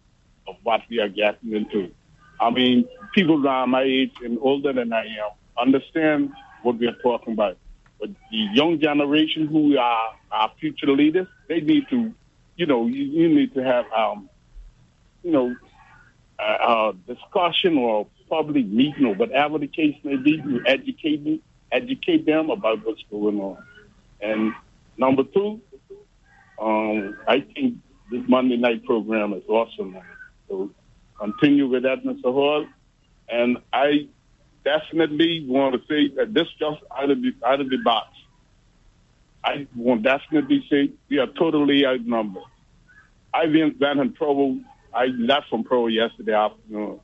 of 0.46 0.56
what 0.62 0.82
we 0.88 1.00
are 1.00 1.08
getting 1.08 1.52
into. 1.54 1.92
I 2.40 2.50
mean, 2.50 2.88
people 3.14 3.44
around 3.44 3.70
my 3.70 3.82
age 3.82 4.12
and 4.22 4.38
older 4.40 4.72
than 4.72 4.92
I 4.92 5.04
am 5.06 5.30
understand 5.60 6.32
what 6.62 6.78
we 6.78 6.86
are 6.86 6.96
talking 7.02 7.32
about. 7.32 7.56
But 8.00 8.10
the 8.30 8.46
young 8.52 8.80
generation 8.80 9.46
who 9.46 9.76
are 9.76 10.14
our 10.30 10.52
future 10.60 10.86
leaders, 10.86 11.26
they 11.48 11.60
need 11.60 11.88
to, 11.90 12.14
you 12.56 12.66
know, 12.66 12.86
you, 12.86 13.04
you 13.04 13.28
need 13.28 13.54
to 13.54 13.62
have, 13.62 13.86
um, 13.92 14.28
you 15.22 15.32
know, 15.32 15.56
a, 16.38 16.42
a 16.42 16.92
discussion 17.06 17.76
or 17.76 18.02
a 18.02 18.28
public 18.28 18.66
meeting 18.66 19.06
or 19.06 19.14
whatever 19.14 19.58
the 19.58 19.66
case 19.66 19.96
may 20.04 20.16
be 20.16 20.36
to 20.36 20.62
educate 20.66 21.24
them, 21.24 21.40
educate 21.72 22.24
them 22.24 22.50
about 22.50 22.84
what's 22.86 23.02
going 23.10 23.40
on. 23.40 23.58
And 24.20 24.52
number 24.96 25.24
two, 25.24 25.60
um, 26.60 27.16
I 27.26 27.40
think 27.40 27.78
this 28.10 28.22
Monday 28.28 28.56
night 28.56 28.84
program 28.84 29.32
is 29.32 29.42
awesome. 29.48 29.96
So 30.48 30.70
continue 31.18 31.68
with 31.68 31.82
that, 31.82 32.04
Mr. 32.04 32.32
Hall. 32.32 32.66
And 33.28 33.58
I 33.72 34.08
definitely 34.64 35.44
want 35.46 35.74
to 35.74 35.80
say 35.88 36.14
that 36.16 36.34
this 36.34 36.48
just 36.58 36.80
out 36.96 37.10
of 37.10 37.22
the 37.22 37.34
out 37.44 37.60
of 37.60 37.70
the 37.70 37.78
box. 37.78 38.08
I 39.44 39.66
want 39.76 40.02
definitely 40.02 40.66
say 40.70 40.90
we 41.08 41.18
are 41.18 41.26
totally 41.26 41.86
outnumbered. 41.86 42.42
I've 43.32 43.52
been 43.52 43.76
in 43.80 44.12
Provo. 44.12 44.58
I 44.92 45.06
left 45.06 45.48
from 45.48 45.64
Provo 45.64 45.86
yesterday 45.86 46.34
afternoon. 46.34 47.00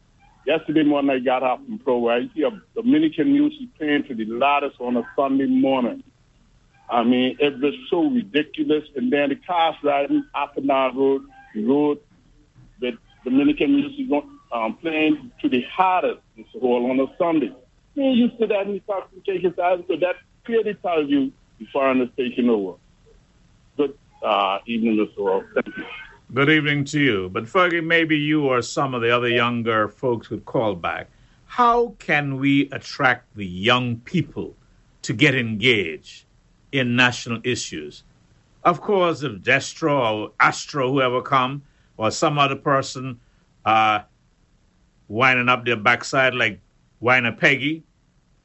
Yesterday 0.47 0.83
morning 0.83 1.11
I 1.11 1.19
got 1.21 1.43
up 1.43 1.65
from 1.65 1.79
Provo. 1.79 2.09
I 2.09 2.29
hear 2.35 2.51
Dominican 2.75 3.33
music 3.33 3.69
playing 3.79 4.05
to 4.05 4.15
the 4.15 4.25
loudest 4.27 4.81
on 4.81 4.97
a 4.97 5.03
Sunday 5.17 5.47
morning. 5.47 6.03
I 6.89 7.03
mean, 7.03 7.37
it 7.41 7.61
was 7.61 7.75
so 7.89 8.05
ridiculous. 8.11 8.85
And 8.95 9.13
then 9.13 9.31
the 9.31 9.37
cars 9.37 9.77
riding 9.83 10.25
up 10.35 10.57
and 10.57 10.69
down 10.69 10.97
road, 10.97 11.23
the 11.55 11.65
road 11.65 11.99
with 12.81 12.97
Dominican 13.25 13.75
music 13.75 14.07
um, 14.53 14.77
playing 14.77 15.33
to 15.41 15.49
the 15.49 15.63
hardest 15.63 16.21
Mr. 16.39 16.61
Hall 16.61 16.91
on 16.91 17.01
a 17.01 17.07
Sunday. 17.19 17.53
Me 17.97 18.13
used 18.13 18.39
to 18.39 18.47
that 18.47 18.67
in 18.67 18.75
the 18.75 18.83
South 18.89 19.05
his 19.25 19.59
Island, 19.59 19.85
so 19.89 19.97
that 19.97 20.17
clearly 20.45 20.75
tells 20.75 21.09
you 21.09 21.33
the 21.59 21.67
foreigners 21.73 22.09
taking 22.17 22.49
over. 22.49 22.77
Good 23.77 23.97
uh, 24.23 24.59
evening, 24.67 24.97
Mr. 24.97 25.17
Hall. 25.17 25.45
Thank 25.55 25.77
you. 25.77 25.85
Good 26.33 26.51
evening 26.51 26.85
to 26.87 27.01
you. 27.01 27.29
But 27.29 27.45
Fergie, 27.45 27.85
maybe 27.85 28.17
you 28.17 28.47
or 28.47 28.63
some 28.63 28.95
of 28.95 29.03
the 29.03 29.15
other 29.15 29.29
younger 29.29 29.89
folks 29.89 30.31
would 30.31 30.45
call 30.45 30.75
back. 30.75 31.09
How 31.47 31.95
can 32.01 32.39
we 32.39 32.69
attract 32.73 33.37
the 33.37 33.47
young 33.47 33.99
people 34.01 34.57
to 35.03 35.13
get 35.13 35.35
engaged 35.35 36.25
in 36.73 36.97
national 36.97 37.41
issues? 37.45 38.03
Of 38.65 38.81
course, 38.81 39.23
if 39.23 39.43
Destro 39.43 39.93
or 39.93 40.33
Astro, 40.41 40.91
whoever 40.91 41.23
come, 41.23 41.63
or 41.97 42.11
some 42.11 42.39
other 42.39 42.57
person 42.57 43.21
uh, 43.65 44.01
winding 45.09 45.49
up 45.49 45.65
their 45.65 45.77
backside 45.77 46.35
like 46.35 46.61
wine 47.01 47.25
whiner 47.25 47.37
Peggy, 47.37 47.83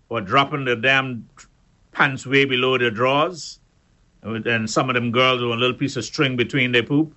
or 0.09 0.21
dropping 0.21 0.65
their 0.65 0.75
damn 0.75 1.27
pants 1.91 2.25
way 2.25 2.45
below 2.45 2.77
their 2.77 2.91
drawers, 2.91 3.59
and 4.23 4.69
some 4.69 4.89
of 4.89 4.95
them 4.95 5.11
girls 5.11 5.41
with 5.41 5.51
a 5.51 5.55
little 5.55 5.75
piece 5.75 5.95
of 5.95 6.03
string 6.03 6.35
between 6.35 6.71
their 6.71 6.83
poop, 6.83 7.13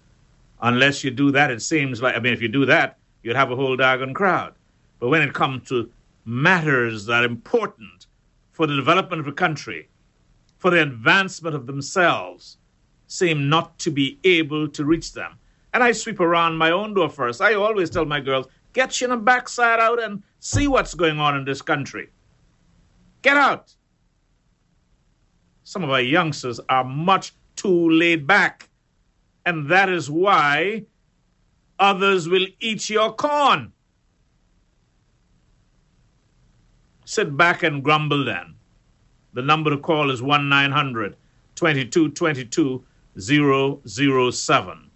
unless 0.62 1.02
you 1.02 1.10
do 1.10 1.30
that, 1.32 1.50
it 1.50 1.62
seems 1.62 2.00
like, 2.00 2.16
I 2.16 2.20
mean, 2.20 2.32
if 2.32 2.40
you 2.40 2.48
do 2.48 2.64
that, 2.66 2.98
you'd 3.22 3.36
have 3.36 3.50
a 3.50 3.56
whole 3.56 3.76
doggone 3.76 4.14
crowd. 4.14 4.54
But 5.00 5.08
when 5.08 5.22
it 5.22 5.34
comes 5.34 5.68
to 5.68 5.90
matters 6.24 7.06
that 7.06 7.22
are 7.22 7.26
important 7.26 8.06
for 8.52 8.66
the 8.66 8.76
development 8.76 9.20
of 9.20 9.26
a 9.26 9.32
country, 9.32 9.88
for 10.58 10.70
the 10.70 10.82
advancement 10.82 11.56
of 11.56 11.66
themselves, 11.66 12.58
seem 13.08 13.48
not 13.48 13.78
to 13.80 13.90
be 13.90 14.18
able 14.22 14.68
to 14.68 14.84
reach 14.84 15.12
them. 15.12 15.32
And 15.74 15.82
I 15.82 15.92
sweep 15.92 16.20
around 16.20 16.56
my 16.56 16.70
own 16.70 16.94
door 16.94 17.08
first. 17.08 17.40
I 17.40 17.54
always 17.54 17.88
tell 17.90 18.04
my 18.04 18.20
girls, 18.20 18.46
get 18.72 19.00
your 19.00 19.16
backside 19.16 19.80
out 19.80 20.02
and 20.02 20.22
see 20.38 20.68
what's 20.68 20.94
going 20.94 21.18
on 21.18 21.36
in 21.36 21.44
this 21.44 21.62
country. 21.62 22.08
Get 23.22 23.36
out. 23.36 23.74
Some 25.64 25.84
of 25.84 25.90
our 25.90 26.00
youngsters 26.00 26.60
are 26.68 26.84
much 26.84 27.32
too 27.56 27.90
laid 27.90 28.26
back. 28.26 28.68
And 29.46 29.68
that 29.68 29.88
is 29.88 30.10
why 30.10 30.84
others 31.78 32.28
will 32.28 32.46
eat 32.60 32.90
your 32.90 33.12
corn. 33.12 33.72
Sit 37.04 37.36
back 37.36 37.62
and 37.62 37.82
grumble 37.82 38.24
then. 38.24 38.54
The 39.34 39.42
number 39.42 39.70
to 39.70 39.78
call 39.78 40.10
is 40.10 40.22
1 40.22 40.48
900 40.48 41.16
2222 41.54 42.84
007. 43.18 44.90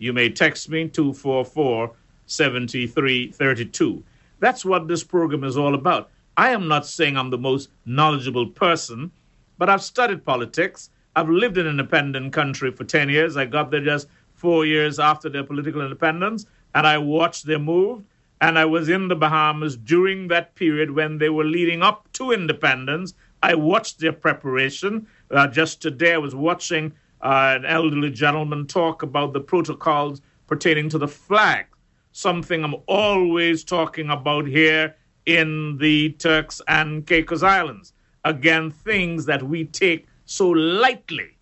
You 0.00 0.14
may 0.14 0.30
text 0.30 0.70
me 0.70 0.88
244 0.88 1.92
7332. 2.24 4.02
That's 4.38 4.64
what 4.64 4.88
this 4.88 5.04
program 5.04 5.44
is 5.44 5.58
all 5.58 5.74
about. 5.74 6.10
I 6.38 6.50
am 6.50 6.68
not 6.68 6.86
saying 6.86 7.18
I'm 7.18 7.28
the 7.28 7.36
most 7.36 7.68
knowledgeable 7.84 8.46
person, 8.46 9.10
but 9.58 9.68
I've 9.68 9.82
studied 9.82 10.24
politics. 10.24 10.88
I've 11.14 11.28
lived 11.28 11.58
in 11.58 11.66
an 11.66 11.72
independent 11.72 12.32
country 12.32 12.70
for 12.70 12.84
10 12.84 13.10
years. 13.10 13.36
I 13.36 13.44
got 13.44 13.70
there 13.70 13.84
just 13.84 14.08
four 14.32 14.64
years 14.64 14.98
after 14.98 15.28
their 15.28 15.44
political 15.44 15.82
independence, 15.82 16.46
and 16.74 16.86
I 16.86 16.96
watched 16.96 17.44
their 17.44 17.58
move. 17.58 18.02
And 18.40 18.58
I 18.58 18.64
was 18.64 18.88
in 18.88 19.08
the 19.08 19.16
Bahamas 19.16 19.76
during 19.76 20.28
that 20.28 20.54
period 20.54 20.92
when 20.92 21.18
they 21.18 21.28
were 21.28 21.44
leading 21.44 21.82
up 21.82 22.10
to 22.14 22.32
independence. 22.32 23.12
I 23.42 23.54
watched 23.54 23.98
their 23.98 24.14
preparation. 24.14 25.06
Uh, 25.30 25.46
just 25.46 25.82
today, 25.82 26.14
I 26.14 26.18
was 26.18 26.34
watching 26.34 26.94
uh, 27.22 27.54
an 27.56 27.64
elderly 27.64 28.10
gentleman 28.10 28.66
talk 28.66 29.02
about 29.02 29.32
the 29.32 29.40
protocols 29.40 30.22
pertaining 30.46 30.88
to 30.90 30.98
the 30.98 31.08
flag, 31.08 31.66
something 32.12 32.64
I'm 32.64 32.76
always 32.86 33.64
talking 33.64 34.10
about 34.10 34.46
here 34.46 34.96
in 35.26 35.76
the 35.78 36.10
Turks 36.12 36.60
and 36.66 37.06
Caicos 37.06 37.42
Islands. 37.42 37.92
Again, 38.24 38.70
things 38.70 39.26
that 39.26 39.42
we 39.42 39.64
take 39.64 40.06
so 40.24 40.48
lightly. 40.50 41.36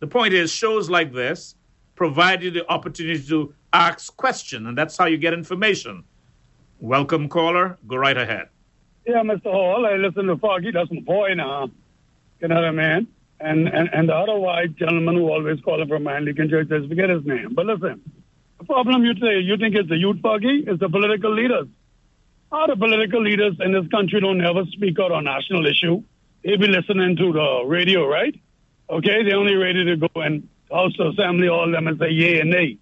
The 0.00 0.06
point 0.06 0.34
is, 0.34 0.50
shows 0.50 0.88
like 0.88 1.12
this 1.12 1.54
provide 1.96 2.42
you 2.42 2.50
the 2.50 2.68
opportunity 2.70 3.20
to 3.26 3.52
ask 3.72 4.16
questions, 4.16 4.66
and 4.66 4.78
that's 4.78 4.96
how 4.96 5.06
you 5.06 5.16
get 5.16 5.34
information. 5.34 6.04
Welcome, 6.80 7.28
caller. 7.28 7.76
Go 7.88 7.96
right 7.96 8.16
ahead. 8.16 8.48
Yeah, 9.04 9.22
Mr. 9.22 9.50
Hall, 9.50 9.84
I 9.84 9.96
listen 9.96 10.26
to 10.26 10.36
Foggy. 10.36 10.70
That's 10.70 10.90
my 10.92 11.00
boy 11.00 11.34
now. 11.34 11.70
You 12.40 12.48
know 12.48 12.54
what 12.54 12.64
I 12.66 12.70
mean? 12.70 13.08
And, 13.40 13.68
and, 13.68 13.88
and 13.92 14.08
the 14.08 14.14
other 14.14 14.36
white 14.36 14.74
gentleman 14.76 15.14
who 15.16 15.30
always 15.30 15.60
calling 15.60 15.88
from 15.88 16.06
Anglican 16.08 16.48
Church, 16.48 16.68
I 16.72 16.86
forget 16.88 17.08
his 17.08 17.24
name. 17.24 17.54
But 17.54 17.66
listen, 17.66 18.02
the 18.58 18.64
problem 18.64 19.04
you 19.04 19.14
say, 19.14 19.38
you 19.40 19.56
think 19.56 19.76
it's 19.76 19.88
the 19.88 19.96
youth 19.96 20.20
party, 20.22 20.64
It's 20.66 20.80
the 20.80 20.88
political 20.88 21.32
leaders. 21.32 21.68
The 22.50 22.76
political 22.76 23.22
leaders 23.22 23.56
in 23.60 23.72
this 23.72 23.86
country 23.88 24.20
don't 24.20 24.44
ever 24.44 24.64
speak 24.72 24.98
out 24.98 25.12
on 25.12 25.24
national 25.24 25.66
issue? 25.66 26.02
They 26.42 26.56
be 26.56 26.66
listening 26.66 27.16
to 27.16 27.32
the 27.32 27.64
radio, 27.66 28.06
right? 28.06 28.34
Okay, 28.90 29.22
they 29.22 29.32
only 29.32 29.54
ready 29.54 29.84
to 29.84 29.96
go 29.96 30.08
and 30.16 30.48
House 30.70 30.98
Assembly, 30.98 31.48
all 31.48 31.70
them 31.70 31.86
and 31.86 31.98
say 31.98 32.10
yay 32.10 32.40
and 32.40 32.50
nay. 32.50 32.78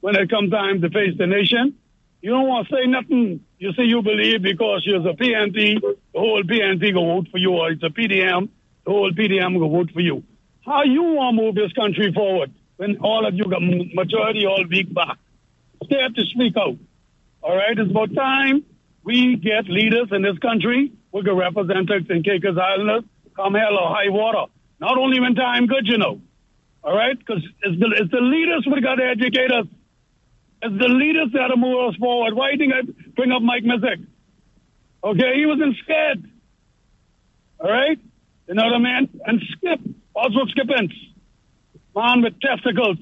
When 0.00 0.16
it 0.16 0.30
comes 0.30 0.50
time 0.50 0.80
to 0.82 0.90
face 0.90 1.16
the 1.18 1.26
nation, 1.26 1.74
you 2.22 2.30
don't 2.30 2.46
want 2.46 2.68
to 2.68 2.74
say 2.74 2.86
nothing. 2.86 3.40
You 3.58 3.72
say 3.72 3.84
you 3.84 4.02
believe 4.02 4.42
because 4.42 4.82
you're 4.84 5.06
a 5.06 5.14
PNP, 5.14 5.80
the 5.80 5.96
whole 6.14 6.42
PNP 6.42 6.92
go 6.92 7.04
vote 7.04 7.28
for 7.30 7.38
you, 7.38 7.52
or 7.52 7.70
it's 7.70 7.82
a 7.82 7.88
PDM, 7.88 8.48
the 8.86 8.92
whole 8.92 9.12
PDM 9.12 9.58
will 9.60 9.70
vote 9.70 9.90
for 9.92 10.00
you. 10.00 10.24
How 10.64 10.84
you 10.84 11.02
want 11.02 11.36
to 11.36 11.42
move 11.44 11.56
this 11.56 11.72
country 11.74 12.12
forward 12.14 12.52
when 12.78 12.98
all 12.98 13.26
of 13.26 13.34
you 13.34 13.44
got 13.44 13.62
majority 13.62 14.46
all 14.46 14.64
weak 14.70 14.94
back? 14.94 15.18
Stay 15.84 15.96
to 16.14 16.22
speak 16.26 16.56
out. 16.56 16.76
All 17.42 17.56
right, 17.56 17.78
it's 17.78 17.90
about 17.90 18.14
time 18.14 18.64
we 19.04 19.36
get 19.36 19.68
leaders 19.68 20.08
in 20.12 20.22
this 20.22 20.38
country 20.38 20.92
who 21.12 21.22
can 21.22 21.36
represent 21.36 21.90
us 21.90 22.02
in 22.10 22.22
Caicos 22.24 22.58
Islanders 22.58 23.04
come 23.36 23.54
hell 23.54 23.78
or 23.78 23.88
high 23.88 24.08
water. 24.10 24.50
Not 24.80 24.98
only 24.98 25.20
when 25.20 25.34
time 25.34 25.66
good, 25.66 25.86
you 25.86 25.98
know. 25.98 26.20
All 26.82 26.96
right? 26.96 27.18
Because 27.18 27.42
it's 27.62 27.80
the, 27.80 27.94
it's 27.98 28.10
the 28.10 28.20
leaders 28.20 28.64
who 28.64 28.80
got 28.80 28.96
to 28.96 29.04
educate 29.04 29.52
us. 29.52 29.66
It's 30.62 30.78
the 30.78 30.88
leaders 30.88 31.28
that 31.34 31.50
are 31.50 31.56
move 31.56 31.90
us 31.90 31.96
forward. 31.96 32.34
Why 32.34 32.52
do 32.52 32.64
you 32.64 32.70
think 32.70 32.72
I 32.74 33.10
bring 33.14 33.32
up 33.32 33.42
Mike 33.42 33.64
Misick? 33.64 34.06
Okay, 35.04 35.34
he 35.36 35.46
wasn't 35.46 35.76
scared. 35.84 36.30
All 37.60 37.70
right? 37.70 37.98
You 38.48 38.54
know 38.54 38.64
what 38.64 38.74
I 38.74 38.78
mean? 38.78 39.20
And 39.26 39.42
Skip, 39.52 39.80
also 40.14 40.46
Skippins, 40.46 40.92
man 41.94 42.22
with 42.22 42.38
testicles. 42.40 42.98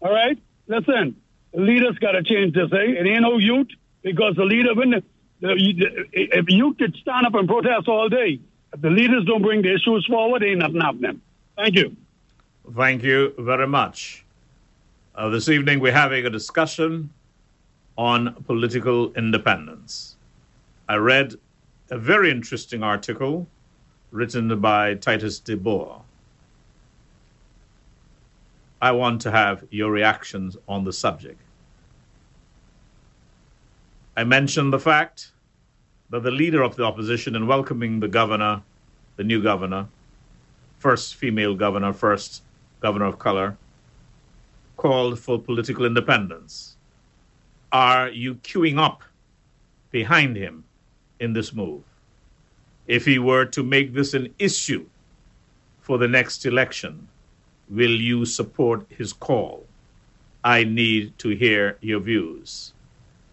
All 0.00 0.12
right? 0.12 0.38
Listen, 0.68 1.16
the 1.52 1.60
leaders 1.60 1.98
got 1.98 2.12
to 2.12 2.22
change 2.22 2.54
this, 2.54 2.70
eh? 2.72 3.00
It 3.00 3.06
ain't 3.06 3.22
no 3.22 3.38
youth 3.38 3.68
because 4.02 4.36
the 4.36 4.44
leader, 4.44 4.74
when 4.74 4.90
the, 4.90 5.02
the, 5.40 6.06
if 6.12 6.46
youth 6.48 6.78
could 6.78 6.94
stand 6.96 7.26
up 7.26 7.34
and 7.34 7.48
protest 7.48 7.88
all 7.88 8.08
day, 8.08 8.40
if 8.72 8.80
the 8.80 8.90
leaders 8.90 9.24
don't 9.24 9.42
bring 9.42 9.62
the 9.62 9.74
issues 9.74 10.06
forward, 10.06 10.42
ain't 10.42 10.58
nothing 10.58 10.80
happening. 10.80 11.20
Thank 11.56 11.76
you. 11.76 11.96
Thank 12.76 13.02
you 13.02 13.34
very 13.38 13.66
much. 13.66 14.24
Uh, 15.14 15.28
this 15.28 15.48
evening, 15.48 15.80
we're 15.80 15.92
having 15.92 16.26
a 16.26 16.30
discussion 16.30 17.10
on 17.96 18.34
political 18.44 19.12
independence. 19.14 20.16
I 20.88 20.96
read 20.96 21.34
a 21.90 21.98
very 21.98 22.30
interesting 22.30 22.82
article 22.82 23.46
written 24.14 24.60
by 24.60 24.94
Titus 24.94 25.40
DeBoer. 25.40 26.00
I 28.80 28.92
want 28.92 29.20
to 29.22 29.30
have 29.32 29.64
your 29.70 29.90
reactions 29.90 30.56
on 30.68 30.84
the 30.84 30.92
subject. 30.92 31.40
I 34.16 34.22
mentioned 34.22 34.72
the 34.72 34.78
fact 34.78 35.32
that 36.10 36.22
the 36.22 36.30
leader 36.30 36.62
of 36.62 36.76
the 36.76 36.84
opposition, 36.84 37.34
in 37.34 37.48
welcoming 37.48 37.98
the 37.98 38.06
governor, 38.06 38.62
the 39.16 39.24
new 39.24 39.42
governor, 39.42 39.88
first 40.78 41.16
female 41.16 41.56
governor, 41.56 41.92
first 41.92 42.44
governor 42.78 43.06
of 43.06 43.18
color, 43.18 43.56
called 44.76 45.18
for 45.18 45.40
political 45.40 45.86
independence. 45.86 46.76
Are 47.72 48.10
you 48.10 48.36
queuing 48.36 48.78
up 48.78 49.02
behind 49.90 50.36
him 50.36 50.62
in 51.18 51.32
this 51.32 51.52
move? 51.52 51.82
If 52.86 53.04
he 53.04 53.18
were 53.18 53.44
to 53.46 53.62
make 53.62 53.92
this 53.92 54.14
an 54.14 54.32
issue 54.38 54.84
for 55.80 55.98
the 55.98 56.08
next 56.08 56.44
election, 56.46 57.08
will 57.68 57.90
you 57.90 58.24
support 58.24 58.86
his 58.90 59.12
call? 59.12 59.64
I 60.44 60.64
need 60.64 61.18
to 61.18 61.30
hear 61.30 61.78
your 61.80 62.00
views. 62.00 62.74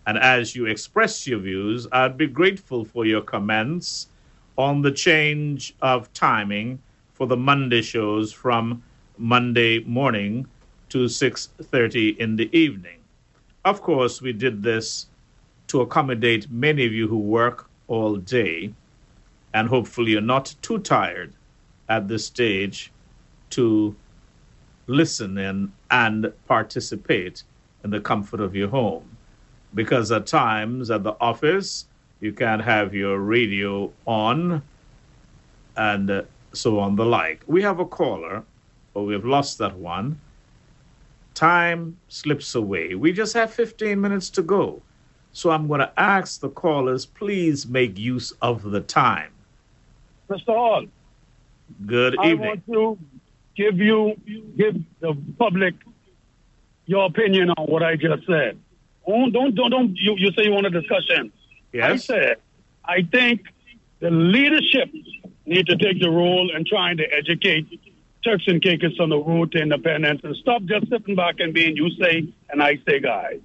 And 0.07 0.17
as 0.17 0.55
you 0.55 0.65
express 0.65 1.27
your 1.27 1.39
views, 1.39 1.87
I'd 1.91 2.17
be 2.17 2.27
grateful 2.27 2.85
for 2.85 3.05
your 3.05 3.21
comments 3.21 4.07
on 4.57 4.81
the 4.81 4.91
change 4.91 5.75
of 5.81 6.11
timing 6.13 6.79
for 7.13 7.27
the 7.27 7.37
Monday 7.37 7.81
shows 7.81 8.31
from 8.31 8.81
Monday 9.17 9.79
morning 9.83 10.47
to 10.89 11.07
6:30 11.07 12.19
in 12.19 12.35
the 12.35 12.49
evening. 12.57 12.99
Of 13.63 13.81
course, 13.81 14.21
we 14.21 14.33
did 14.33 14.63
this 14.63 15.07
to 15.67 15.81
accommodate 15.81 16.49
many 16.49 16.85
of 16.85 16.93
you 16.93 17.07
who 17.07 17.19
work 17.19 17.69
all 17.87 18.15
day 18.15 18.73
and 19.53 19.67
hopefully 19.67 20.11
you're 20.11 20.21
not 20.21 20.55
too 20.61 20.79
tired 20.79 21.33
at 21.89 22.07
this 22.07 22.25
stage 22.25 22.91
to 23.51 23.95
listen 24.87 25.37
in 25.37 25.71
and 25.89 26.31
participate 26.47 27.43
in 27.83 27.89
the 27.89 27.99
comfort 27.99 28.39
of 28.39 28.55
your 28.55 28.69
home. 28.69 29.17
Because 29.73 30.11
at 30.11 30.27
times 30.27 30.91
at 30.91 31.03
the 31.03 31.15
office, 31.21 31.85
you 32.19 32.33
can't 32.33 32.61
have 32.61 32.93
your 32.93 33.19
radio 33.19 33.91
on 34.05 34.61
and 35.75 36.25
so 36.53 36.79
on 36.79 36.95
the 36.95 37.05
like. 37.05 37.43
We 37.47 37.61
have 37.63 37.79
a 37.79 37.85
caller, 37.85 38.43
but 38.93 39.03
we've 39.03 39.25
lost 39.25 39.57
that 39.59 39.75
one. 39.75 40.19
Time 41.33 41.97
slips 42.09 42.55
away. 42.55 42.95
We 42.95 43.13
just 43.13 43.33
have 43.33 43.53
15 43.53 43.99
minutes 43.99 44.29
to 44.31 44.41
go. 44.41 44.81
So 45.33 45.49
I'm 45.49 45.67
going 45.67 45.79
to 45.79 45.93
ask 45.97 46.41
the 46.41 46.49
callers, 46.49 47.05
please 47.05 47.65
make 47.65 47.97
use 47.97 48.33
of 48.41 48.69
the 48.69 48.81
time. 48.81 49.31
Mr. 50.31 50.55
Hall. 50.55 50.85
Good 51.85 52.17
I 52.19 52.31
evening. 52.31 52.45
I 52.45 52.49
want 52.49 52.65
to 52.67 52.97
give 53.55 53.77
you, 53.79 54.15
give 54.57 54.75
the 54.99 55.15
public 55.37 55.75
your 56.85 57.05
opinion 57.05 57.49
on 57.51 57.65
what 57.67 57.83
I 57.83 57.95
just 57.95 58.25
said. 58.25 58.59
Don't, 59.07 59.31
don't, 59.31 59.55
don't, 59.55 59.71
don't 59.71 59.95
you, 59.95 60.15
you 60.17 60.31
say 60.33 60.43
you 60.45 60.51
want 60.51 60.67
a 60.67 60.69
discussion. 60.69 61.31
Yes. 61.73 61.91
I 61.91 61.95
said, 61.97 62.35
I 62.83 63.01
think 63.03 63.41
the 63.99 64.09
leadership 64.09 64.89
need 65.45 65.67
to 65.67 65.75
take 65.75 65.99
the 65.99 66.09
role 66.09 66.55
in 66.55 66.65
trying 66.65 66.97
to 66.97 67.03
educate 67.11 67.67
Turks 68.23 68.43
and 68.47 68.61
Caicos 68.61 68.99
on 68.99 69.09
the 69.09 69.17
road 69.17 69.51
to 69.53 69.61
independence 69.61 70.21
and 70.23 70.35
stop 70.37 70.63
just 70.63 70.89
sitting 70.89 71.15
back 71.15 71.35
and 71.39 71.53
being 71.53 71.75
you 71.75 71.89
say 71.99 72.31
and 72.49 72.61
I 72.61 72.77
say 72.87 72.99
guys. 72.99 73.39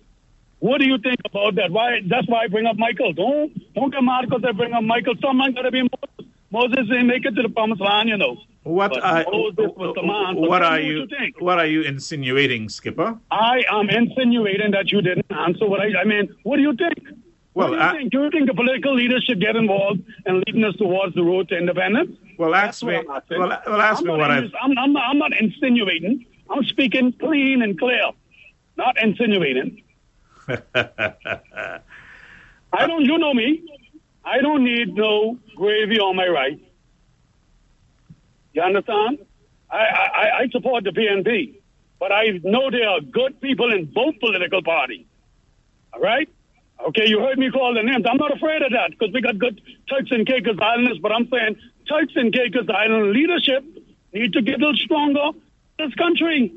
What 0.59 0.79
do 0.79 0.87
you 0.87 0.99
think 0.99 1.21
about 1.25 1.55
that? 1.57 1.71
Why? 1.71 2.01
That's 2.07 2.27
why 2.27 2.45
I 2.45 2.49
bring 2.49 2.67
up 2.67 2.77
Michael. 2.77 3.13
Don't 3.13 3.53
don't 3.75 3.93
get 3.93 4.03
mad 4.03 4.25
because 4.27 4.43
I 4.45 4.53
bring 4.53 4.73
up 4.73 4.83
Michael. 4.83 5.15
Someone 5.23 5.53
got 5.53 5.63
to 5.63 5.71
be 5.71 5.83
Moses. 5.83 6.16
Moses 6.51 6.87
didn't 6.89 7.07
make 7.09 7.25
it 7.25 7.33
to 7.35 7.43
the 7.43 7.49
promised 7.49 7.81
land, 7.81 8.09
you 8.09 8.17
know. 8.17 8.37
What 8.63 8.91
But 8.93 9.03
are, 9.05 9.25
Moses 9.31 9.71
was 9.77 9.95
the 9.95 10.03
man. 10.03 10.35
But 10.41 10.49
what 10.49 10.63
are 10.63 10.81
you 10.81 11.01
What 11.01 11.11
you 11.21 11.33
what 11.39 11.59
are 11.59 11.67
you 11.67 11.83
insinuating, 11.83 12.69
Skipper? 12.69 13.19
I 13.31 13.63
am 13.71 13.89
insinuating 13.91 14.73
that 14.73 14.91
you 14.91 15.01
didn't 15.03 15.27
answer 15.31 15.67
what 15.69 15.81
I. 15.81 16.01
I 16.01 16.05
mean, 16.05 16.29
what 16.43 16.57
do 16.57 16.63
you 16.63 16.75
think? 16.75 16.99
Well, 17.55 17.69
do 17.71 17.75
you 17.77 17.81
I- 17.81 17.93
think? 17.93 18.13
Do 18.13 18.23
you 18.25 18.31
think 18.31 18.47
the 18.49 18.55
political 18.55 18.95
leaders 18.95 19.25
should 19.25 19.41
get 19.41 19.55
involved 19.57 20.01
and 20.27 20.43
leading 20.47 20.65
us 20.65 20.75
towards 20.77 21.15
the 21.15 21.23
road 21.23 21.49
to 21.51 21.57
independence? 21.57 22.17
Well, 22.39 22.55
ask 22.55 22.83
me. 22.83 22.97
I'm. 22.97 23.07
Well, 23.07 23.23
well, 23.67 23.81
ask 23.81 24.01
I'm 24.01 24.05
me 24.07 24.11
not 24.13 24.19
what 24.19 24.31
I. 24.31 24.39
ins- 24.39 24.53
I'm, 24.61 24.77
I'm, 24.79 24.97
I'm 24.97 25.19
not 25.19 25.33
insinuating. 25.41 26.27
I'm 26.51 26.65
speaking 26.65 27.13
clean 27.13 27.63
and 27.63 27.79
clear. 27.79 28.11
not 28.77 28.97
insinuating. 29.03 29.83
I 32.73 32.87
don't, 32.87 33.05
you 33.05 33.17
know 33.19 33.33
me. 33.33 33.63
I 34.27 34.41
don't 34.41 34.65
need 34.65 34.95
no 34.95 35.39
gravy 35.55 36.01
on 36.01 36.17
my 36.17 36.27
rice. 36.27 36.59
You 38.53 38.63
understand? 38.63 39.21
I, 39.71 39.77
I, 39.77 40.39
I 40.41 40.49
support 40.51 40.83
the 40.85 40.91
PNP, 40.91 41.61
but 42.01 42.11
I 42.11 42.41
know 42.43 42.71
there 42.71 42.89
are 42.89 43.01
good 43.01 43.41
people 43.41 43.73
in 43.73 43.85
both 43.85 44.19
political 44.19 44.63
parties. 44.63 45.07
All 45.95 46.01
right? 46.01 46.29
Okay, 46.89 47.07
you 47.07 47.21
heard 47.21 47.39
me 47.39 47.51
call 47.51 47.73
the 47.75 47.83
names. 47.83 48.05
I'm 48.09 48.17
not 48.17 48.35
afraid 48.37 48.63
of 48.63 48.73
that 48.73 48.91
because 48.91 49.13
we 49.15 49.21
got 49.21 49.39
good 49.39 49.61
Turks 49.89 50.11
and 50.11 50.27
Caicos 50.27 50.59
Islanders, 50.61 50.99
but 50.99 51.13
I'm 51.13 51.29
saying 51.29 51.57
Turks 51.89 52.13
and 52.17 52.33
Caicos 52.33 52.69
Island 52.69 53.13
leadership 53.13 53.65
need 54.13 54.33
to 54.33 54.43
get 54.43 54.57
a 54.57 54.59
little 54.59 54.77
stronger 54.77 55.31
in 55.79 55.87
this 55.87 55.95
country 55.95 56.53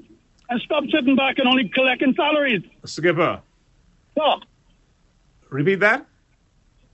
and 0.49 0.61
stop 0.61 0.83
sitting 0.91 1.15
back 1.15 1.37
and 1.37 1.47
only 1.47 1.69
collecting 1.69 2.15
salaries. 2.15 2.63
Skipper, 2.83 3.41
So, 4.17 4.39
repeat 5.49 5.79
that. 5.81 6.05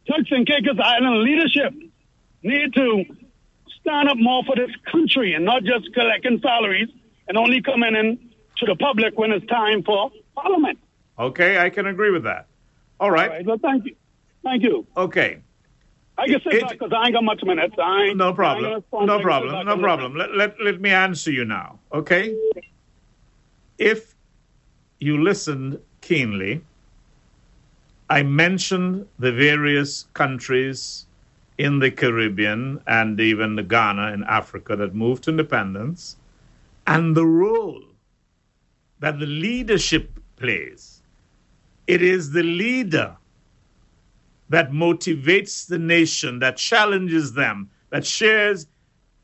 Turks 0.07 0.29
and 0.31 0.45
Caicos 0.47 0.77
Island 0.81 1.23
leadership 1.23 1.73
need 2.43 2.73
to 2.73 3.05
stand 3.81 4.09
up 4.09 4.17
more 4.17 4.43
for 4.43 4.55
this 4.55 4.71
country 4.91 5.33
and 5.33 5.45
not 5.45 5.63
just 5.63 5.93
collecting 5.93 6.39
salaries 6.41 6.89
and 7.27 7.37
only 7.37 7.61
coming 7.61 7.95
in 7.95 8.17
to 8.57 8.65
the 8.65 8.75
public 8.75 9.17
when 9.17 9.31
it's 9.31 9.45
time 9.47 9.83
for 9.83 10.11
parliament. 10.35 10.79
Okay, 11.17 11.57
I 11.57 11.69
can 11.69 11.87
agree 11.87 12.11
with 12.11 12.23
that. 12.23 12.47
All 12.99 13.07
All 13.07 13.11
right. 13.11 13.29
right, 13.29 13.45
well, 13.45 13.57
thank 13.57 13.85
you. 13.85 13.95
Thank 14.43 14.63
you. 14.63 14.85
Okay. 14.95 15.39
I 16.17 16.27
can 16.27 16.39
say 16.49 16.61
that 16.61 16.69
because 16.69 16.93
I 16.95 17.05
ain't 17.07 17.13
got 17.13 17.23
much 17.23 17.43
minutes. 17.43 17.75
I 17.81 18.03
ain't, 18.03 18.17
No 18.17 18.29
I 18.29 18.33
problem. 18.33 18.83
gonna 18.91 19.05
No 19.05 19.19
problem. 19.19 19.65
No 19.65 19.77
problem. 19.77 20.15
Let, 20.15 20.33
let, 20.35 20.61
let 20.61 20.79
me 20.79 20.91
answer 20.91 21.31
you 21.31 21.43
now. 21.43 21.79
Okay? 21.91 22.33
If 23.77 24.15
you 24.99 25.21
listened 25.21 25.79
keenly, 26.01 26.61
I 28.09 28.21
mentioned 28.21 29.07
the 29.17 29.31
various 29.31 30.03
countries 30.13 31.07
in 31.57 31.79
the 31.79 31.89
Caribbean 31.89 32.81
and 32.85 33.19
even 33.19 33.55
Ghana 33.67 34.13
in 34.13 34.23
Africa 34.25 34.75
that 34.75 34.93
moved 34.93 35.23
to 35.23 35.31
independence 35.31 36.17
and 36.85 37.15
the 37.15 37.25
role 37.25 37.81
that 38.99 39.19
the 39.19 39.25
leadership 39.25 40.19
plays. 40.35 41.01
It 41.87 42.03
is 42.03 42.31
the 42.31 42.43
leader 42.43 43.17
that 44.49 44.71
motivates 44.71 45.67
the 45.67 45.79
nation, 45.79 46.39
that 46.39 46.57
challenges 46.57 47.33
them, 47.33 47.71
that 47.89 48.05
shares, 48.05 48.67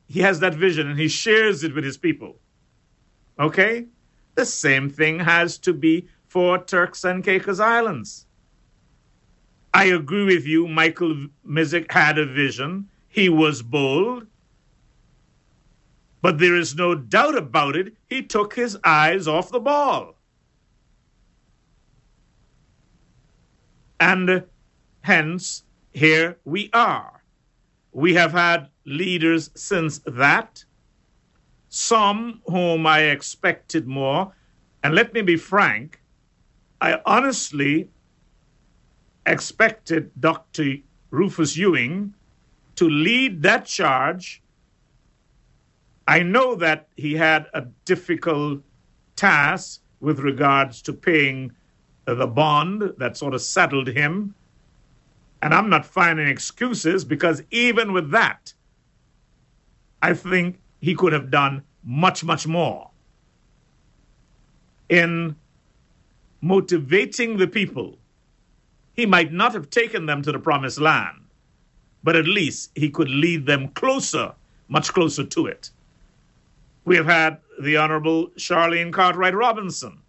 he 0.08 0.22
has 0.22 0.40
that 0.40 0.56
vision 0.56 0.90
and 0.90 1.00
he 1.00 1.08
shares 1.08 1.64
it 1.64 1.76
with 1.76 1.84
his 1.84 1.98
people. 1.98 2.40
Okay? 3.38 3.86
The 4.34 4.46
same 4.46 4.90
thing 4.90 5.20
has 5.20 5.60
to 5.60 5.74
be 5.74 6.08
for 6.28 6.58
Turks 6.58 7.04
and 7.04 7.24
Caicos 7.24 7.60
Islands. 7.60 8.26
I 9.74 9.86
agree 9.86 10.26
with 10.26 10.46
you, 10.46 10.68
Michael 10.68 11.28
Misick 11.48 11.92
had 11.92 12.18
a 12.18 12.26
vision. 12.26 12.90
He 13.08 13.30
was 13.30 13.62
bold. 13.62 14.28
But 16.22 16.38
there 16.38 16.56
is 16.56 16.76
no 16.76 16.94
doubt 16.94 17.36
about 17.36 17.76
it, 17.76 17.96
he 18.10 18.22
took 18.22 18.54
his 18.56 18.78
eyes 18.84 19.28
off 19.28 19.50
the 19.50 19.60
ball. 19.60 20.16
And 24.00 24.44
hence, 25.02 25.64
here 25.94 26.38
we 26.44 26.70
are. 26.74 27.24
We 27.92 28.14
have 28.16 28.32
had 28.32 28.70
leaders 28.86 29.52
since 29.56 30.00
that, 30.06 30.64
some 31.70 32.42
whom 32.46 32.86
I 32.86 33.04
expected 33.04 33.88
more. 33.88 34.34
And 34.84 34.96
let 34.96 35.14
me 35.14 35.22
be 35.22 35.38
frank, 35.38 36.02
I 36.80 37.00
honestly 37.06 37.90
expected 39.32 40.12
Dr. 40.20 40.76
Rufus 41.10 41.58
Ewing 41.58 42.14
to 42.76 42.90
lead 42.90 43.42
that 43.44 43.66
charge. 43.66 44.42
I 46.08 46.24
know 46.24 46.56
that 46.56 46.88
he 46.98 47.14
had 47.14 47.48
a 47.54 47.62
difficult 47.86 48.62
task 49.16 49.82
with 50.00 50.20
regards 50.20 50.82
to 50.84 50.94
paying 50.94 51.52
the 52.06 52.28
bond 52.28 52.94
that 52.98 53.18
sort 53.18 53.34
of 53.34 53.42
settled 53.42 53.88
him. 53.88 54.36
And 55.42 55.54
I'm 55.54 55.70
not 55.70 55.86
finding 55.86 56.28
excuses 56.28 57.06
because 57.06 57.42
even 57.52 57.94
with 57.94 58.12
that, 58.12 58.54
I 60.02 60.14
think 60.14 60.60
he 60.82 60.96
could 60.96 61.14
have 61.14 61.32
done 61.32 61.64
much, 61.84 62.24
much 62.24 62.48
more 62.48 62.90
in 64.90 65.36
motivating 66.42 67.38
the 67.38 67.48
people. 67.48 67.98
He 68.94 69.06
might 69.06 69.32
not 69.32 69.54
have 69.54 69.70
taken 69.70 70.06
them 70.06 70.22
to 70.22 70.32
the 70.32 70.40
promised 70.40 70.80
land, 70.80 71.22
but 72.04 72.16
at 72.16 72.26
least 72.26 72.72
he 72.76 72.90
could 72.90 73.10
lead 73.10 73.46
them 73.46 73.70
closer, 73.70 74.34
much 74.68 74.94
closer 74.94 75.24
to 75.24 75.48
it. 75.48 75.72
We 76.84 76.96
have 76.98 77.06
had 77.06 77.38
the 77.62 77.78
Honorable 77.78 78.28
Charlene 78.38 78.92
Cartwright 78.92 79.36
Robinson, 79.36 80.00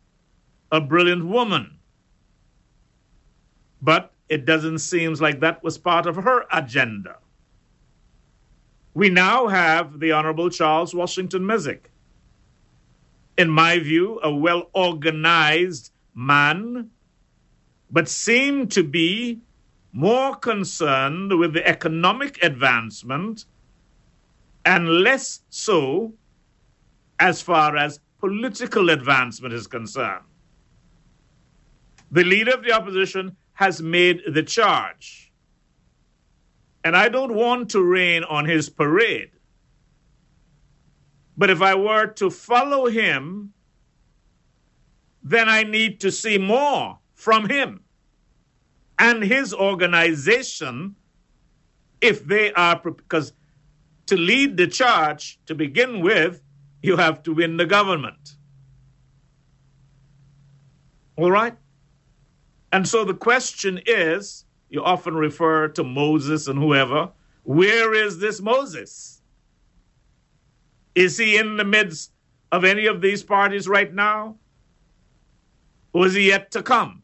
a 0.70 0.80
brilliant 0.80 1.26
woman. 1.26 1.78
But 3.82 4.12
it 4.28 4.46
doesn't 4.46 4.78
seem 4.78 5.12
like 5.14 5.40
that 5.40 5.62
was 5.62 5.76
part 5.76 6.06
of 6.06 6.16
her 6.16 6.46
agenda. 6.52 7.16
We 8.94 9.10
now 9.10 9.48
have 9.48 10.00
the 10.00 10.12
Honorable 10.12 10.50
Charles 10.50 10.94
Washington 10.94 11.42
Misick. 11.42 11.90
In 13.38 13.48
my 13.48 13.78
view, 13.78 14.20
a 14.22 14.34
well 14.34 14.70
organized 14.72 15.92
man, 16.14 16.90
but 17.92 18.08
seem 18.08 18.66
to 18.68 18.82
be 18.82 19.38
more 19.92 20.34
concerned 20.34 21.38
with 21.38 21.52
the 21.52 21.66
economic 21.68 22.42
advancement 22.42 23.44
and 24.64 24.88
less 24.88 25.42
so 25.50 26.12
as 27.20 27.42
far 27.42 27.76
as 27.76 28.00
political 28.18 28.88
advancement 28.90 29.52
is 29.52 29.66
concerned. 29.66 30.24
The 32.10 32.24
leader 32.24 32.52
of 32.52 32.64
the 32.64 32.72
opposition 32.72 33.36
has 33.52 33.82
made 33.82 34.22
the 34.32 34.42
charge. 34.42 35.30
And 36.84 36.96
I 36.96 37.08
don't 37.08 37.34
want 37.34 37.70
to 37.70 37.82
rain 37.82 38.24
on 38.24 38.46
his 38.46 38.70
parade. 38.70 39.30
But 41.36 41.50
if 41.50 41.60
I 41.62 41.74
were 41.74 42.06
to 42.06 42.30
follow 42.30 42.86
him, 42.86 43.52
then 45.22 45.48
I 45.48 45.62
need 45.62 46.00
to 46.00 46.10
see 46.10 46.38
more 46.38 46.98
from 47.22 47.48
him 47.48 47.80
and 48.98 49.22
his 49.22 49.54
organization 49.54 50.96
if 52.00 52.24
they 52.26 52.52
are, 52.54 52.80
because 52.80 53.32
to 54.06 54.16
lead 54.16 54.56
the 54.56 54.66
charge 54.66 55.38
to 55.46 55.54
begin 55.54 56.00
with, 56.00 56.42
you 56.82 56.96
have 56.96 57.22
to 57.22 57.32
win 57.32 57.56
the 57.56 57.64
government. 57.64 58.34
All 61.14 61.30
right? 61.30 61.56
And 62.72 62.88
so 62.88 63.04
the 63.04 63.14
question 63.14 63.80
is 63.86 64.44
you 64.68 64.82
often 64.82 65.14
refer 65.14 65.68
to 65.68 65.84
Moses 65.84 66.48
and 66.48 66.58
whoever. 66.58 67.12
Where 67.44 67.94
is 67.94 68.18
this 68.18 68.40
Moses? 68.40 69.22
Is 70.96 71.16
he 71.16 71.36
in 71.36 71.56
the 71.56 71.64
midst 71.64 72.10
of 72.50 72.64
any 72.64 72.86
of 72.86 73.00
these 73.00 73.22
parties 73.22 73.68
right 73.68 73.94
now? 73.94 74.38
Or 75.92 76.06
is 76.06 76.14
he 76.14 76.26
yet 76.28 76.50
to 76.50 76.64
come? 76.64 77.01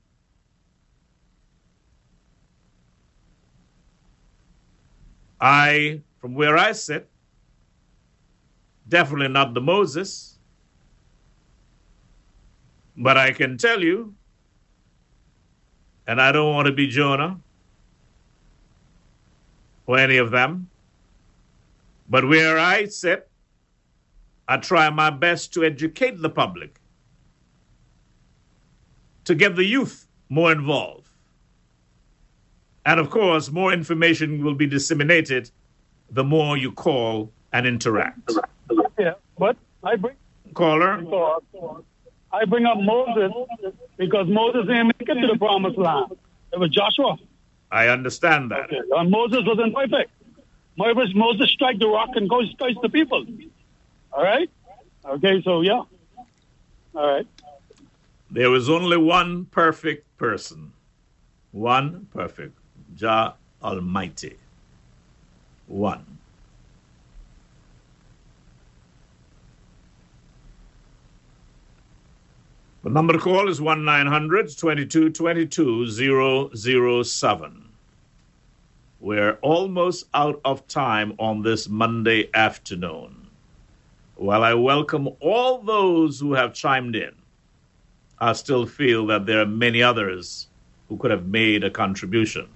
I, 5.41 6.03
from 6.21 6.35
where 6.35 6.57
I 6.57 6.73
sit, 6.73 7.09
definitely 8.89 9.29
not 9.29 9.55
the 9.55 9.61
Moses. 9.61 10.39
But 12.97 13.17
I 13.17 13.31
can 13.31 13.59
tell 13.59 13.83
you, 13.83 14.15
and 16.07 16.21
I 16.21 16.33
don't 16.33 16.53
want 16.53 16.67
to 16.67 16.73
be 16.73 16.89
Jonah 16.89 17.39
or 19.87 19.99
any 19.99 20.17
of 20.17 20.31
them, 20.31 20.69
but 22.09 22.27
where 22.27 22.59
I 22.59 22.87
sit, 22.87 23.29
I 24.49 24.57
try 24.57 24.91
my 24.91 25.11
best 25.11 25.53
to 25.55 25.65
educate 25.65 26.21
the 26.21 26.31
public, 26.31 26.81
to 29.25 29.35
get 29.35 29.55
the 29.55 29.65
youth 29.65 30.09
more 30.29 30.51
involved. 30.51 31.08
And 32.89 32.99
of 32.99 33.11
course, 33.11 33.51
more 33.51 33.71
information 33.71 34.43
will 34.43 34.55
be 34.55 34.67
disseminated 34.67 35.51
the 36.11 36.25
more 36.25 36.57
you 36.57 36.73
call 36.73 37.31
and 37.53 37.67
interact. 37.67 38.33
Yeah, 38.99 39.13
but 39.39 39.59
I 39.85 39.97
bring 39.97 40.17
Caller, 40.55 41.05
I 42.33 42.47
bring 42.47 42.65
up 42.65 42.79
Moses 42.81 43.31
because 43.99 44.27
Moses 44.27 44.67
didn't 44.69 44.87
make 44.87 45.07
it 45.07 45.21
to 45.21 45.27
the 45.27 45.37
promised 45.37 45.77
land. 45.77 46.17
It 46.51 46.59
was 46.59 46.71
Joshua. 46.71 47.19
I 47.71 47.89
understand 47.89 48.51
that. 48.53 48.71
And 48.73 49.11
Moses 49.11 49.43
wasn't 49.45 49.75
perfect. 49.75 50.11
Moses, 50.79 51.15
Moses 51.15 51.51
strike 51.51 51.79
the 51.79 51.89
rock 51.89 52.11
and 52.15 52.27
goes 52.27 52.51
strikes 52.53 52.79
the 52.81 52.89
people. 52.89 53.27
All 54.15 54.23
right? 54.23 54.49
Okay, 55.05 55.43
so 55.43 55.61
yeah. 55.61 55.83
All 56.95 57.07
right. 57.15 57.27
There 58.31 58.49
was 58.49 58.71
only 58.71 58.97
one 58.97 59.45
perfect 59.45 60.07
person. 60.17 60.73
One 61.53 62.07
perfect. 62.15 62.58
Jah 62.99 63.35
Almighty. 63.63 64.37
One. 65.69 66.05
The 72.83 72.91
number 72.91 73.13
to 73.13 73.21
call 73.21 73.49
is 73.49 73.61
1 73.61 73.85
900 73.85 74.49
2222 74.49 77.05
007. 77.05 77.65
We're 78.99 79.39
almost 79.43 80.07
out 80.13 80.41
of 80.45 80.67
time 80.67 81.15
on 81.21 81.43
this 81.43 81.69
Monday 81.69 82.29
afternoon. 82.35 83.29
While 84.17 84.43
I 84.43 84.55
welcome 84.55 85.11
all 85.21 85.59
those 85.59 86.19
who 86.19 86.33
have 86.33 86.53
chimed 86.53 86.97
in, 86.97 87.15
I 88.19 88.33
still 88.33 88.67
feel 88.67 89.07
that 89.07 89.27
there 89.27 89.41
are 89.41 89.47
many 89.47 89.85
others 89.85 90.49
who 90.89 90.97
could 90.97 91.13
have 91.13 91.27
made 91.27 91.63
a 91.63 91.71
contribution. 91.71 92.49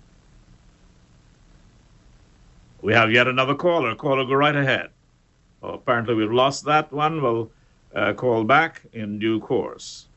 We 2.82 2.92
have 2.92 3.12
yet 3.12 3.28
another 3.28 3.54
caller. 3.54 3.94
Caller, 3.94 4.24
go 4.24 4.34
right 4.34 4.56
ahead. 4.56 4.90
Well, 5.60 5.74
apparently, 5.74 6.14
we've 6.14 6.32
lost 6.32 6.64
that 6.64 6.92
one. 6.92 7.22
We'll 7.22 7.50
uh, 7.94 8.12
call 8.14 8.42
back 8.42 8.82
in 8.92 9.20
due 9.20 9.38
course. 9.40 10.08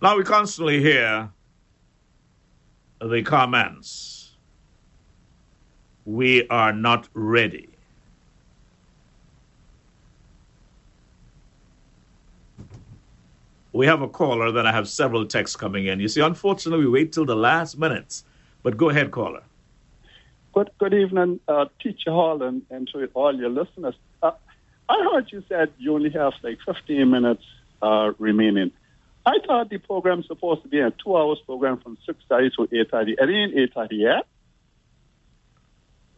Now, 0.00 0.16
we 0.16 0.22
constantly 0.22 0.80
hear 0.80 1.30
the 3.00 3.22
comments 3.22 4.32
we 6.04 6.46
are 6.48 6.72
not 6.72 7.08
ready. 7.14 7.68
We 13.72 13.86
have 13.86 14.02
a 14.02 14.08
caller, 14.08 14.52
then 14.52 14.66
I 14.66 14.72
have 14.72 14.88
several 14.88 15.26
texts 15.26 15.56
coming 15.56 15.86
in. 15.86 15.98
You 15.98 16.06
see, 16.06 16.20
unfortunately, 16.20 16.84
we 16.84 16.90
wait 16.90 17.12
till 17.12 17.24
the 17.24 17.34
last 17.34 17.76
minutes. 17.76 18.24
But 18.62 18.76
go 18.76 18.90
ahead, 18.90 19.10
caller. 19.10 19.42
Good, 20.54 20.70
good 20.78 20.94
evening, 20.94 21.40
uh, 21.48 21.64
Teacher 21.82 22.12
Hall, 22.12 22.40
and, 22.44 22.62
and 22.70 22.88
to 22.92 23.08
all 23.14 23.34
your 23.34 23.50
listeners. 23.50 23.96
Uh, 24.22 24.30
I 24.88 25.08
heard 25.12 25.32
you 25.32 25.42
said 25.48 25.72
you 25.78 25.92
only 25.94 26.10
have 26.10 26.32
like 26.44 26.58
15 26.64 27.10
minutes 27.10 27.42
uh, 27.82 28.12
remaining. 28.20 28.70
I 29.26 29.38
thought 29.44 29.68
the 29.68 29.78
program's 29.78 30.28
supposed 30.28 30.62
to 30.62 30.68
be 30.68 30.78
a 30.78 30.92
two 30.92 31.16
hours 31.16 31.40
program 31.44 31.80
from 31.80 31.98
6.30 32.08 32.54
to 32.54 32.66
8.30. 32.68 33.14
It 33.18 33.28
ain't 33.28 33.74
8.30 33.74 33.88
yet. 33.90 34.26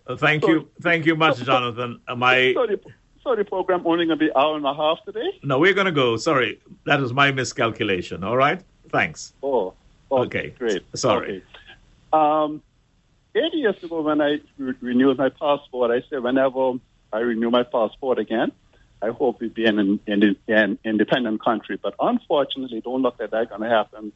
Uh, 0.07 0.17
thank 0.17 0.43
so, 0.43 0.51
you. 0.51 0.69
Thank 0.83 1.07
you 1.07 1.17
much, 1.17 1.39
so, 1.39 1.45
Jonathan. 1.45 2.01
Am 2.07 2.23
I... 2.23 2.53
So 2.53 2.67
the, 2.67 2.81
so 3.25 3.37
the 3.37 3.45
program 3.45 3.87
only 3.87 4.05
going 4.05 4.19
to 4.19 4.25
be 4.27 4.31
hour 4.37 4.55
and 4.57 4.67
a 4.67 4.75
half 4.75 4.99
today? 5.07 5.41
No, 5.45 5.59
we're 5.59 5.73
going 5.73 5.87
to 5.87 5.93
go. 5.93 6.19
Sorry. 6.19 6.61
That 6.85 7.01
was 7.01 7.15
my 7.15 7.33
miscalculation. 7.33 8.23
All 8.23 8.37
right? 8.37 8.61
Thanks. 8.91 9.33
Oh, 9.43 9.73
okay. 10.13 10.39
okay. 10.39 10.55
Great. 10.59 10.85
Sorry. 10.95 11.37
Okay. 11.37 11.45
Um, 12.13 12.63
eight 13.37 13.55
years 13.55 13.83
ago, 13.83 14.01
when 14.03 14.21
I 14.21 14.41
re- 14.59 14.75
renewed 14.81 15.19
my 15.19 15.29
passport, 15.29 15.91
I 15.91 16.03
said 16.09 16.23
whenever 16.23 16.73
I 17.13 17.19
renew 17.19 17.51
my 17.51 17.63
passport 17.63 18.19
again, 18.19 18.53
I 19.03 19.11
hope 19.11 19.41
we 19.41 19.49
be 19.49 19.67
an, 19.67 20.01
an, 20.07 20.37
an 20.49 20.79
independent 20.85 21.45
country. 21.45 21.79
But 21.81 21.95
unfortunately, 22.01 22.81
don't 22.81 23.03
look 23.03 23.17
like 23.21 23.31
that's 23.31 23.51
going 23.51 23.63
to 23.63 23.69
happen 23.69 24.13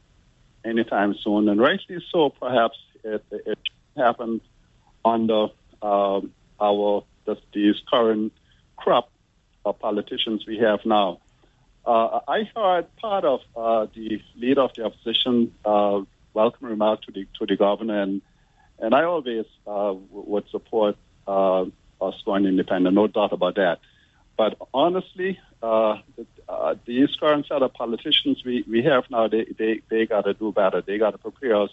anytime 0.65 1.15
soon. 1.23 1.49
And 1.49 1.61
rightly 1.61 1.99
so, 2.11 2.31
perhaps 2.31 2.79
it, 3.05 3.25
it 3.31 3.59
happened 3.97 4.41
under 5.05 5.49
um, 5.83 6.33
our 6.61 7.05
this, 7.27 7.39
these 7.53 7.77
current 7.91 8.33
crop 8.77 9.11
of 9.65 9.79
politicians 9.79 10.47
we 10.47 10.59
have 10.59 10.81
now. 10.85 11.21
Uh, 11.85 12.21
I 12.29 12.49
heard 12.55 12.95
part 12.97 13.25
of 13.25 13.41
uh, 13.57 13.87
the 13.95 14.23
leader 14.37 14.63
of 14.63 14.73
the 14.75 14.85
opposition 14.85 15.55
uh, 15.65 16.01
welcome 16.35 16.69
remark 16.69 17.03
to 17.03 17.13
the 17.13 17.27
to 17.39 17.47
the 17.47 17.57
governor, 17.57 18.03
and 18.03 18.23
and 18.81 18.95
I 18.95 19.05
always 19.05 19.47
uh, 19.67 19.95
would 20.11 20.49
support 20.51 20.97
uh, 21.27 21.65
us 22.01 22.15
going 22.25 22.47
independent, 22.47 22.95
no 22.95 23.07
doubt 23.07 23.33
about 23.33 23.57
that. 23.57 23.79
But 24.37 24.57
honestly, 24.73 25.39
uh, 25.63 25.99
uh, 26.49 26.75
these 26.87 27.15
current 27.17 27.47
set 27.47 27.63
of 27.63 27.75
politicians 27.75 28.43
we, 28.45 28.65
we 28.67 28.83
have 28.85 29.05
now, 29.11 29.29
they, 29.29 29.45
they, 29.59 29.83
they 29.91 30.07
got 30.07 30.23
to 30.23 30.35
do 30.35 30.51
better. 30.53 30.81
They 30.81 30.99
got 30.99 31.11
to 31.11 31.19
prepare 31.19 31.63
us 31.63 31.71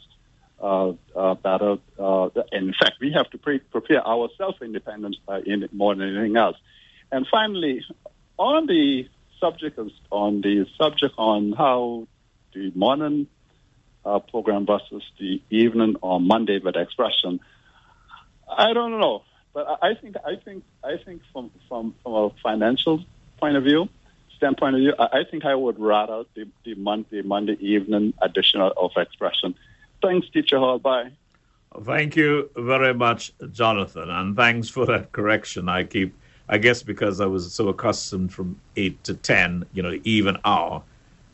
uh, 0.62 0.94
uh, 1.16 1.36
better. 1.36 1.78
Uh, 1.98 2.30
in 2.52 2.74
fact, 2.74 2.96
we 3.00 3.14
have 3.14 3.30
to 3.30 3.38
pre- 3.38 3.60
prepare 3.60 4.06
ourselves 4.06 4.58
for 4.58 4.66
independence 4.66 5.18
uh, 5.28 5.40
in, 5.46 5.70
more 5.72 5.96
than 5.96 6.16
anything 6.16 6.36
else. 6.36 6.58
And 7.12 7.26
finally, 7.32 7.86
on 8.38 8.68
the 8.68 9.08
subject 9.40 9.78
of, 9.78 9.90
on 10.12 10.42
the 10.42 10.66
subject 10.78 11.14
on 11.18 11.54
how 11.54 12.08
the 12.54 12.72
morning 12.76 13.28
uh, 14.08 14.20
program 14.20 14.66
versus 14.66 15.04
the 15.20 15.42
evening 15.50 15.96
or 16.02 16.20
Monday 16.20 16.60
with 16.60 16.76
expression, 16.76 17.40
I 18.50 18.74
don't 18.74 19.00
know. 19.00 19.24
But 19.54 19.80
I 19.82 19.96
think 19.96 20.16
I 20.26 20.36
think 20.44 20.64
I 20.84 20.98
think 21.04 21.22
from 21.34 21.52
from 21.68 21.96
from 22.04 22.14
a 22.14 22.30
financial 22.42 23.04
point 23.40 23.58
of 23.58 23.64
view, 23.64 23.90
standpoint 24.36 24.76
of 24.76 24.82
view, 24.82 24.94
I, 25.00 25.24
think 25.30 25.46
I 25.46 25.56
would 25.56 25.80
rather 25.80 26.24
the 26.36 26.48
the 26.64 26.76
Monday 26.76 27.22
Monday 27.22 27.58
evening 27.60 28.14
edition 28.22 28.62
of 28.62 28.92
expression. 28.96 29.56
Thanks, 30.02 30.30
Teacher 30.30 30.60
Hall. 30.60 30.80
Bye. 30.80 31.12
Thank 31.84 32.16
you 32.16 32.50
very 32.56 32.94
much, 32.94 33.34
Jonathan, 33.52 34.10
and 34.10 34.36
thanks 34.36 34.70
for 34.70 34.86
that 34.86 35.12
correction. 35.12 35.68
I 35.70 35.84
keep, 35.84 36.16
I 36.48 36.58
guess, 36.60 36.82
because 36.82 37.20
I 37.20 37.26
was 37.26 37.52
so 37.52 37.68
accustomed 37.68 38.32
from 38.32 38.60
eight 38.76 39.04
to 39.04 39.14
ten, 39.16 39.66
you 39.74 39.84
know, 39.84 40.00
even 40.04 40.38
hour, 40.46 40.82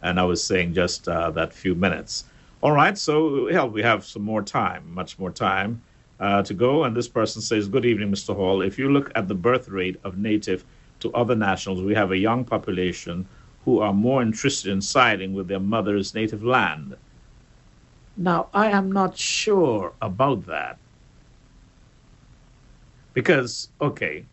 and 0.01 0.19
I 0.19 0.23
was 0.23 0.43
saying 0.43 0.73
just 0.73 1.07
uh, 1.07 1.29
that 1.31 1.53
few 1.53 1.75
minutes. 1.75 2.25
All 2.63 2.71
right, 2.71 2.97
so 2.97 3.49
hell, 3.51 3.69
we 3.69 3.81
have 3.81 4.05
some 4.05 4.21
more 4.21 4.41
time, 4.41 4.89
much 4.93 5.19
more 5.19 5.31
time 5.31 5.81
uh, 6.21 6.43
to 6.43 6.53
go. 6.53 6.85
And 6.85 6.95
this 6.95 7.09
person 7.09 7.41
says, 7.41 7.67
Good 7.67 7.83
evening, 7.83 8.09
Mr. 8.09 8.33
Hall. 8.33 8.61
If 8.61 8.79
you 8.79 8.89
look 8.89 9.11
at 9.15 9.27
the 9.27 9.35
birth 9.35 9.67
rate 9.67 9.99
of 10.05 10.17
native 10.17 10.63
to 11.01 11.11
other 11.11 11.35
nationals, 11.35 11.81
we 11.81 11.93
have 11.93 12.11
a 12.11 12.17
young 12.17 12.45
population 12.45 13.27
who 13.65 13.79
are 13.79 13.91
more 13.91 14.21
interested 14.21 14.71
in 14.71 14.79
siding 14.79 15.33
with 15.33 15.49
their 15.49 15.59
mother's 15.59 16.13
native 16.15 16.41
land. 16.41 16.95
Now, 18.15 18.47
I 18.53 18.67
am 18.67 18.89
not 18.93 19.17
sure 19.17 19.91
about 20.01 20.45
that. 20.45 20.77
Because, 23.13 23.67
okay, 23.81 24.23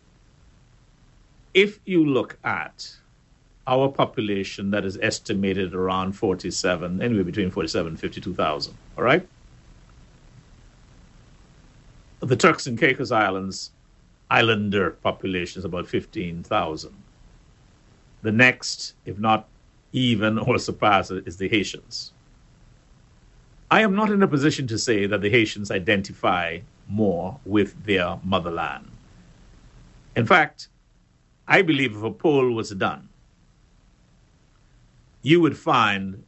if 1.53 1.81
you 1.85 2.07
look 2.07 2.39
at 2.45 2.95
our 3.71 3.89
population 3.89 4.71
that 4.73 4.85
is 4.85 4.99
estimated 5.01 5.75
around 5.75 6.13
47, 6.13 7.01
anywhere 7.01 7.25
between 7.25 7.51
47 7.51 7.93
and 7.93 8.01
52,000, 8.01 8.75
all 8.99 9.05
right? 9.05 9.27
the 12.21 12.37
Turks 12.37 12.67
and 12.67 12.79
Caicos 12.79 13.11
Islands 13.11 13.71
islander 14.31 14.91
population 14.91 15.59
is 15.59 15.65
about 15.65 15.89
15,000. 15.89 16.95
The 18.23 18.33
next, 18.33 18.95
if 19.05 19.19
not 19.19 19.49
even 19.93 20.39
or 20.47 20.59
surpass 20.59 21.11
is 21.11 21.37
the 21.39 21.49
Haitians. 21.49 22.13
I 23.71 23.83
am 23.83 23.95
not 23.95 24.11
in 24.11 24.23
a 24.23 24.29
position 24.29 24.67
to 24.69 24.79
say 24.79 25.07
that 25.07 25.21
the 25.21 25.31
Haitians 25.31 25.71
identify 25.71 26.61
more 26.89 27.39
with 27.47 27.85
their 27.85 28.19
motherland. 28.25 28.91
In 30.17 30.27
fact, 30.27 30.69
I 31.47 31.63
believe 31.63 31.97
if 31.97 32.03
a 32.03 32.11
poll 32.11 32.51
was 32.51 32.71
done, 32.71 33.09
you 35.23 35.41
would 35.41 35.57
find 35.57 36.25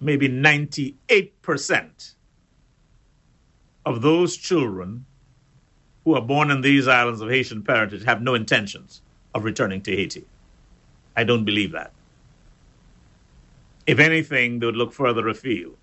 maybe 0.00 0.28
98% 0.28 2.14
of 3.86 4.02
those 4.02 4.36
children 4.36 5.04
who 6.04 6.14
are 6.14 6.22
born 6.22 6.50
in 6.50 6.60
these 6.60 6.86
islands 6.86 7.20
of 7.20 7.30
Haitian 7.30 7.62
parentage 7.62 8.04
have 8.04 8.22
no 8.22 8.34
intentions 8.34 9.00
of 9.34 9.44
returning 9.44 9.80
to 9.82 9.96
Haiti. 9.96 10.24
I 11.16 11.24
don't 11.24 11.44
believe 11.44 11.72
that. 11.72 11.92
If 13.86 13.98
anything, 13.98 14.58
they 14.58 14.66
would 14.66 14.76
look 14.76 14.92
further 14.92 15.28
afield. 15.28 15.76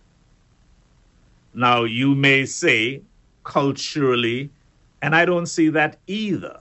Now, 1.54 1.84
you 1.84 2.16
may 2.16 2.46
say 2.46 3.02
culturally, 3.44 4.50
and 5.02 5.16
I 5.16 5.26
don't 5.26 5.48
see 5.48 5.70
that 5.70 5.98
either, 6.08 6.60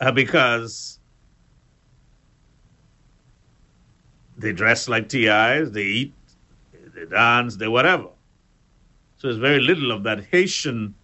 uh, 0.00 0.12
because 0.12 0.98
they 4.42 4.52
dress 4.52 4.88
like 4.88 5.08
TIs, 5.08 5.70
they 5.70 5.84
eat, 5.84 6.12
they 6.94 7.06
dance, 7.06 7.56
they 7.56 7.68
whatever. 7.68 8.08
So 9.18 9.28
there's 9.28 9.38
very 9.38 9.60
little 9.60 9.92
of 9.92 10.02
that 10.02 10.24
Haitian 10.24 10.94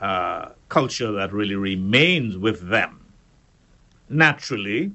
uh, 0.00 0.50
culture 0.68 1.10
that 1.12 1.32
really 1.32 1.54
remains 1.56 2.36
with 2.36 2.68
them. 2.68 3.00
Naturally, 4.10 4.92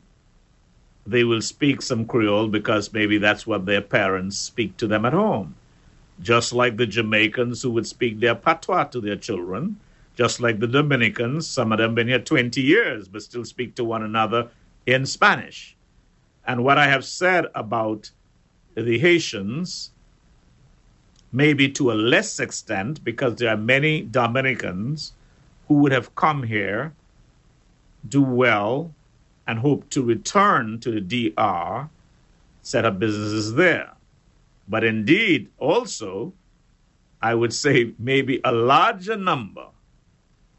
they 1.07 1.23
will 1.23 1.41
speak 1.41 1.81
some 1.81 2.05
Creole 2.05 2.47
because 2.47 2.93
maybe 2.93 3.17
that's 3.17 3.47
what 3.47 3.65
their 3.65 3.81
parents 3.81 4.37
speak 4.37 4.77
to 4.77 4.85
them 4.85 5.05
at 5.05 5.13
home. 5.13 5.55
Just 6.21 6.53
like 6.53 6.77
the 6.77 6.85
Jamaicans 6.85 7.63
who 7.63 7.71
would 7.71 7.87
speak 7.87 8.19
their 8.19 8.35
patois 8.35 8.83
to 8.85 9.01
their 9.01 9.15
children, 9.15 9.79
just 10.15 10.39
like 10.39 10.59
the 10.59 10.67
Dominicans, 10.67 11.47
some 11.47 11.71
of 11.71 11.79
them 11.79 11.95
been 11.95 12.09
here 12.09 12.19
20 12.19 12.61
years 12.61 13.07
but 13.07 13.23
still 13.23 13.43
speak 13.45 13.73
to 13.75 13.83
one 13.83 14.03
another 14.03 14.49
in 14.85 15.05
Spanish. 15.05 15.75
And 16.49 16.63
what 16.63 16.79
I 16.79 16.87
have 16.87 17.05
said 17.05 17.45
about 17.53 18.09
the 18.73 18.97
Haitians, 18.97 19.91
maybe 21.31 21.69
to 21.69 21.91
a 21.91 21.93
less 21.93 22.39
extent, 22.39 23.03
because 23.03 23.35
there 23.35 23.49
are 23.49 23.57
many 23.75 24.01
Dominicans 24.01 25.13
who 25.67 25.75
would 25.75 25.91
have 25.91 26.15
come 26.15 26.41
here, 26.41 26.91
do 28.07 28.23
well, 28.23 28.91
and 29.45 29.59
hope 29.59 29.87
to 29.91 30.01
return 30.01 30.79
to 30.79 30.89
the 30.89 31.01
DR, 31.01 31.87
set 32.63 32.83
up 32.83 32.97
businesses 32.97 33.53
there. 33.53 33.91
But 34.67 34.83
indeed, 34.83 35.49
also, 35.59 36.33
I 37.21 37.35
would 37.35 37.53
say 37.53 37.93
maybe 37.99 38.41
a 38.43 38.51
larger 38.51 39.17
number 39.17 39.67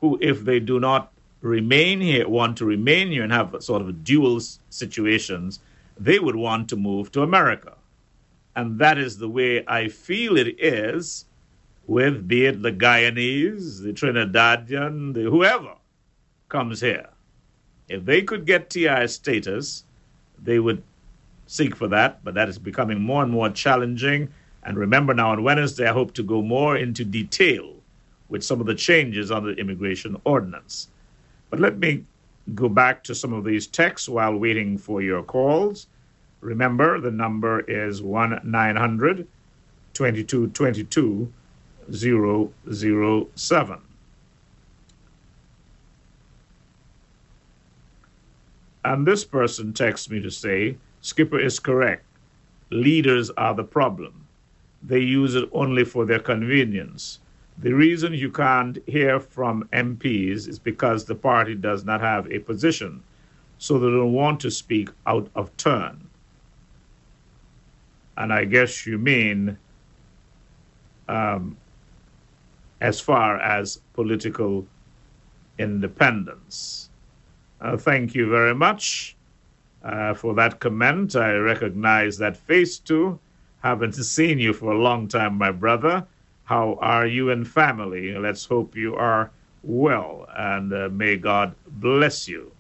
who, 0.00 0.20
if 0.22 0.44
they 0.44 0.60
do 0.60 0.78
not 0.78 1.10
remain 1.40 2.00
here, 2.00 2.28
want 2.28 2.58
to 2.58 2.64
remain 2.64 3.08
here 3.08 3.24
and 3.24 3.32
have 3.32 3.56
sort 3.58 3.82
of 3.82 4.04
dual 4.04 4.38
situations, 4.68 5.58
they 6.00 6.18
would 6.18 6.34
want 6.34 6.68
to 6.70 6.76
move 6.76 7.12
to 7.12 7.22
America. 7.22 7.74
And 8.56 8.78
that 8.78 8.98
is 8.98 9.18
the 9.18 9.28
way 9.28 9.64
I 9.68 9.88
feel 9.88 10.36
it 10.36 10.58
is 10.58 11.26
with, 11.86 12.26
be 12.26 12.46
it 12.46 12.62
the 12.62 12.72
Guyanese, 12.72 13.82
the 13.82 13.92
Trinidadian, 13.92 15.14
the 15.14 15.22
whoever 15.22 15.74
comes 16.48 16.80
here. 16.80 17.08
If 17.88 18.04
they 18.04 18.22
could 18.22 18.46
get 18.46 18.70
TI 18.70 19.06
status, 19.08 19.84
they 20.42 20.58
would 20.58 20.82
seek 21.46 21.76
for 21.76 21.88
that, 21.88 22.24
but 22.24 22.34
that 22.34 22.48
is 22.48 22.58
becoming 22.58 23.00
more 23.00 23.22
and 23.22 23.30
more 23.30 23.50
challenging. 23.50 24.28
And 24.62 24.78
remember 24.78 25.12
now, 25.12 25.30
on 25.30 25.42
Wednesday, 25.42 25.86
I 25.86 25.92
hope 25.92 26.14
to 26.14 26.22
go 26.22 26.40
more 26.40 26.76
into 26.76 27.04
detail 27.04 27.74
with 28.28 28.44
some 28.44 28.60
of 28.60 28.66
the 28.66 28.74
changes 28.74 29.30
on 29.30 29.44
the 29.44 29.52
immigration 29.54 30.16
ordinance. 30.24 30.88
But 31.50 31.60
let 31.60 31.78
me 31.78 32.04
go 32.54 32.68
back 32.68 33.04
to 33.04 33.14
some 33.14 33.32
of 33.32 33.44
these 33.44 33.66
texts 33.66 34.08
while 34.08 34.36
waiting 34.36 34.78
for 34.78 35.02
your 35.02 35.22
calls. 35.22 35.86
Remember, 36.40 37.00
the 37.00 37.10
number 37.10 37.60
is 37.60 38.02
1 38.02 38.40
900 38.44 39.26
2222 39.94 41.32
007. 41.92 43.80
And 48.84 49.06
this 49.06 49.24
person 49.24 49.72
texts 49.72 50.08
me 50.08 50.20
to 50.22 50.30
say, 50.30 50.76
Skipper 51.02 51.38
is 51.38 51.58
correct. 51.58 52.04
Leaders 52.70 53.30
are 53.30 53.54
the 53.54 53.64
problem. 53.64 54.26
They 54.82 55.00
use 55.00 55.34
it 55.34 55.48
only 55.52 55.84
for 55.84 56.06
their 56.06 56.20
convenience. 56.20 57.18
The 57.60 57.72
reason 57.74 58.14
you 58.14 58.30
can't 58.30 58.78
hear 58.86 59.20
from 59.20 59.68
MPs 59.72 60.48
is 60.48 60.58
because 60.58 61.04
the 61.04 61.14
party 61.14 61.54
does 61.54 61.84
not 61.84 62.00
have 62.00 62.30
a 62.32 62.38
position, 62.38 63.02
so 63.58 63.78
they 63.78 63.86
don't 63.86 64.14
want 64.14 64.40
to 64.40 64.50
speak 64.50 64.88
out 65.06 65.28
of 65.34 65.54
turn. 65.58 66.08
And 68.16 68.32
I 68.32 68.46
guess 68.46 68.86
you 68.86 68.96
mean 68.96 69.58
um, 71.06 71.58
as 72.80 72.98
far 72.98 73.38
as 73.38 73.80
political 73.92 74.66
independence. 75.58 76.88
Uh, 77.60 77.76
thank 77.76 78.14
you 78.14 78.30
very 78.30 78.54
much 78.54 79.16
uh, 79.84 80.14
for 80.14 80.34
that 80.34 80.60
comment. 80.60 81.14
I 81.14 81.34
recognize 81.34 82.16
that 82.18 82.38
face 82.38 82.78
too. 82.78 83.18
Haven't 83.62 83.92
seen 84.16 84.38
you 84.38 84.54
for 84.54 84.72
a 84.72 84.78
long 84.78 85.08
time, 85.08 85.34
my 85.34 85.50
brother. 85.50 86.06
How 86.50 86.76
are 86.80 87.06
you 87.06 87.30
and 87.30 87.46
family? 87.46 88.12
Let's 88.18 88.44
hope 88.44 88.74
you 88.74 88.96
are 88.96 89.30
well, 89.62 90.26
and 90.36 90.72
uh, 90.72 90.88
may 90.88 91.14
God 91.16 91.54
bless 91.68 92.26
you. 92.26 92.50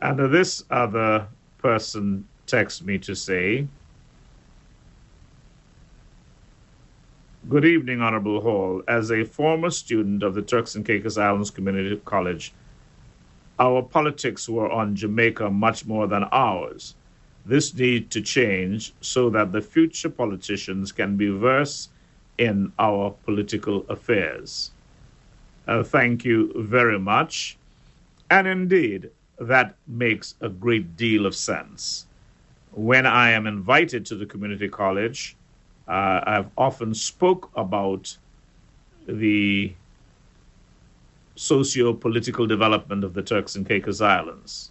And 0.00 0.32
this 0.32 0.62
other 0.70 1.26
person 1.58 2.28
texts 2.46 2.82
me 2.82 2.98
to 2.98 3.16
say, 3.16 3.66
Good 7.48 7.64
evening, 7.64 8.00
Honorable 8.00 8.40
Hall. 8.40 8.84
As 8.86 9.10
a 9.10 9.24
former 9.24 9.70
student 9.70 10.22
of 10.22 10.34
the 10.34 10.42
Turks 10.42 10.76
and 10.76 10.86
Caicos 10.86 11.18
Islands 11.18 11.50
Community 11.50 12.00
College, 12.04 12.52
our 13.58 13.82
politics 13.82 14.48
were 14.48 14.70
on 14.70 14.94
Jamaica 14.94 15.50
much 15.50 15.84
more 15.84 16.06
than 16.06 16.22
ours. 16.30 16.94
This 17.44 17.74
needs 17.74 18.10
to 18.10 18.20
change 18.20 18.94
so 19.00 19.30
that 19.30 19.50
the 19.50 19.62
future 19.62 20.10
politicians 20.10 20.92
can 20.92 21.16
be 21.16 21.26
versed 21.26 21.90
in 22.38 22.72
our 22.78 23.10
political 23.24 23.86
affairs. 23.88 24.72
Uh, 25.66 25.82
thank 25.82 26.24
you 26.24 26.52
very 26.56 26.98
much. 26.98 27.56
And 28.30 28.46
indeed, 28.46 29.10
that 29.38 29.76
makes 29.86 30.34
a 30.40 30.48
great 30.48 30.96
deal 30.96 31.26
of 31.26 31.34
sense. 31.34 32.06
When 32.72 33.06
I 33.06 33.30
am 33.30 33.46
invited 33.46 34.04
to 34.06 34.16
the 34.16 34.26
community 34.26 34.68
college, 34.68 35.36
uh, 35.86 36.20
I've 36.26 36.50
often 36.56 36.94
spoke 36.94 37.50
about 37.54 38.16
the 39.06 39.72
socio-political 41.36 42.46
development 42.46 43.04
of 43.04 43.14
the 43.14 43.22
Turks 43.22 43.56
and 43.56 43.66
Caicos 43.66 44.00
Islands. 44.00 44.70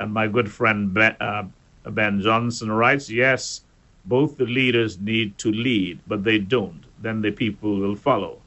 And 0.00 0.12
my 0.12 0.26
good 0.26 0.50
friend 0.50 0.92
Ben, 0.92 1.16
uh, 1.20 1.44
ben 1.84 2.20
Johnson 2.20 2.70
writes, 2.70 3.08
yes, 3.08 3.62
both 4.04 4.36
the 4.36 4.46
leaders 4.46 4.98
need 4.98 5.38
to 5.38 5.50
lead, 5.52 6.00
but 6.06 6.24
they 6.24 6.38
don't. 6.38 6.84
Then 7.00 7.22
the 7.22 7.30
people 7.30 7.76
will 7.76 7.96
follow, 7.96 8.40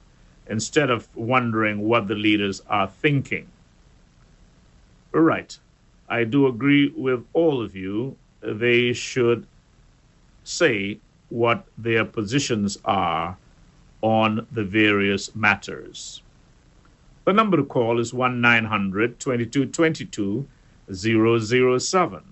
instead 0.48 0.90
of 0.90 1.08
wondering 1.16 1.80
what 1.82 2.08
the 2.08 2.16
leaders 2.16 2.62
are 2.70 2.88
thinking. 2.88 3.48
Right. 5.12 5.58
I 6.10 6.24
do 6.24 6.48
agree 6.48 6.90
with 6.96 7.26
all 7.34 7.62
of 7.62 7.76
you. 7.76 8.18
They 8.42 8.94
should 8.94 9.48
say 10.44 11.00
what 11.30 11.66
their 11.78 12.06
positions 12.06 12.78
are 12.86 13.38
on 14.02 14.46
the 14.52 14.64
various 14.64 15.36
matters. 15.36 16.22
The 17.26 17.34
number 17.34 17.58
to 17.58 17.64
call 17.64 18.00
is 18.00 18.14
1 18.14 18.40
900 18.40 19.20
2222 19.20 20.48
007. 20.94 22.24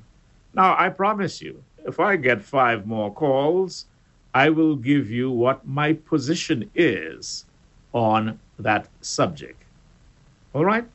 Now, 0.53 0.75
I 0.77 0.89
promise 0.89 1.41
you, 1.41 1.63
if 1.85 1.99
I 1.99 2.15
get 2.15 2.43
five 2.43 2.85
more 2.85 3.14
calls, 3.14 3.85
I 4.34 4.49
will 4.49 4.76
give 4.76 5.11
you 5.11 5.30
what 5.30 5.68
my 5.68 5.93
position 5.93 6.69
is 6.73 7.45
on 7.93 8.39
that 8.57 8.88
subject. 9.01 9.64
All 10.53 10.65
right? 10.65 10.85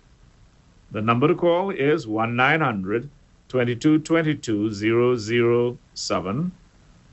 The 0.90 1.02
number 1.02 1.28
to 1.28 1.34
call 1.34 1.70
is 1.70 2.06
1 2.06 2.34
900 2.34 3.10
2222 3.48 5.76
007, 5.94 6.52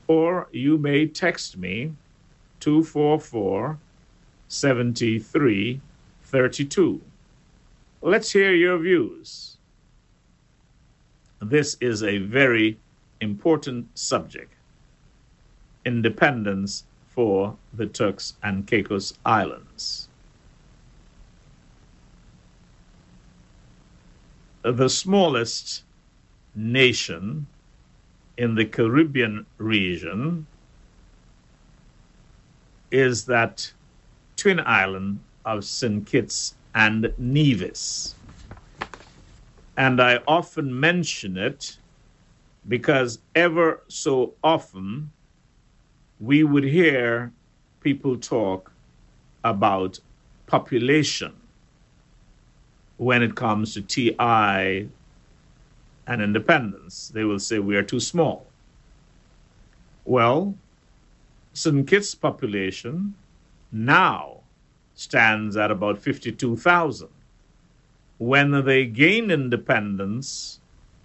or 0.06 0.48
you 0.52 0.78
may 0.78 1.06
text 1.06 1.56
me 1.56 1.92
244 2.60 3.78
73 4.48 5.80
32. 6.22 7.00
Let's 8.02 8.32
hear 8.32 8.52
your 8.52 8.78
views. 8.78 9.56
This 11.40 11.76
is 11.80 12.02
a 12.02 12.18
very 12.18 12.78
important 13.20 13.86
subject 13.98 14.52
independence 15.86 16.84
for 17.06 17.56
the 17.72 17.86
Turks 17.86 18.34
and 18.42 18.66
Caicos 18.66 19.14
Islands. 19.24 20.08
The 24.62 24.88
smallest 24.88 25.84
nation 26.56 27.46
in 28.36 28.56
the 28.56 28.64
Caribbean 28.66 29.46
region 29.58 30.46
is 32.90 33.24
that 33.26 33.72
twin 34.36 34.60
island 34.60 35.20
of 35.44 35.64
St. 35.64 36.04
Kitts 36.04 36.56
and 36.74 37.12
Nevis. 37.16 38.16
And 39.76 40.02
I 40.02 40.20
often 40.26 40.78
mention 40.78 41.36
it 41.36 41.78
because 42.68 43.18
ever 43.34 43.82
so 43.88 44.34
often 44.42 45.10
we 46.20 46.42
would 46.42 46.64
hear 46.64 47.32
people 47.80 48.16
talk 48.16 48.72
about 49.44 50.00
population 50.46 51.34
when 52.96 53.22
it 53.22 53.34
comes 53.34 53.74
to 53.74 53.82
TI 53.82 54.88
and 56.06 56.22
independence. 56.22 57.08
They 57.08 57.24
will 57.24 57.38
say 57.38 57.58
we 57.58 57.76
are 57.76 57.82
too 57.82 58.00
small. 58.00 58.46
Well, 60.04 60.54
St. 61.52 61.86
Kitts 61.86 62.14
population 62.14 63.14
now 63.72 64.40
stands 64.94 65.56
at 65.56 65.70
about 65.70 65.98
52,000. 65.98 67.08
When 68.18 68.64
they 68.64 68.86
gained 68.86 69.30
independence 69.30 70.60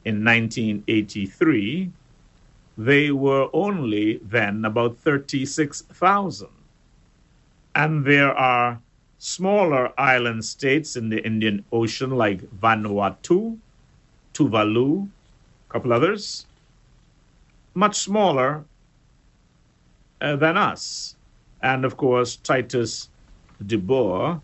in 0.05 0.23
1983, 0.23 1.91
they 2.77 3.11
were 3.11 3.49
only 3.53 4.17
then 4.23 4.65
about 4.65 4.97
36,000. 4.97 6.47
And 7.75 8.05
there 8.05 8.33
are 8.33 8.79
smaller 9.19 9.93
island 9.99 10.43
states 10.43 10.95
in 10.95 11.09
the 11.09 11.23
Indian 11.23 11.63
Ocean 11.71 12.11
like 12.11 12.41
Vanuatu, 12.59 13.57
Tuvalu, 14.33 15.07
a 15.69 15.71
couple 15.71 15.93
others, 15.93 16.47
much 17.73 17.95
smaller 17.97 18.65
uh, 20.21 20.35
than 20.35 20.57
us. 20.57 21.15
And 21.61 21.85
of 21.85 21.97
course, 21.97 22.35
Titus 22.37 23.09
DeBoer 23.63 24.41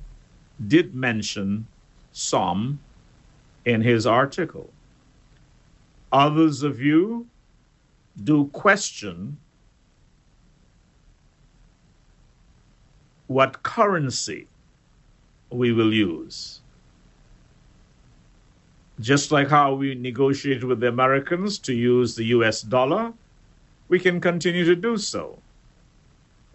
did 0.67 0.93
mention 0.93 1.67
some 2.11 2.79
in 3.65 3.81
his 3.81 4.05
article. 4.05 4.69
Others 6.11 6.63
of 6.63 6.79
you 6.81 7.27
do 8.23 8.45
question 8.47 9.37
what 13.27 13.61
currency 13.63 14.47
we 15.51 15.71
will 15.73 15.93
use. 15.93 16.61
Just 18.99 19.31
like 19.31 19.49
how 19.49 19.73
we 19.73 19.93
negotiated 19.95 20.63
with 20.63 20.79
the 20.79 20.87
Americans 20.87 21.59
to 21.59 21.73
use 21.73 22.15
the 22.15 22.25
US 22.25 22.61
dollar, 22.61 23.13
we 23.89 23.99
can 23.99 24.19
continue 24.19 24.65
to 24.65 24.75
do 24.75 24.97
so. 24.97 25.39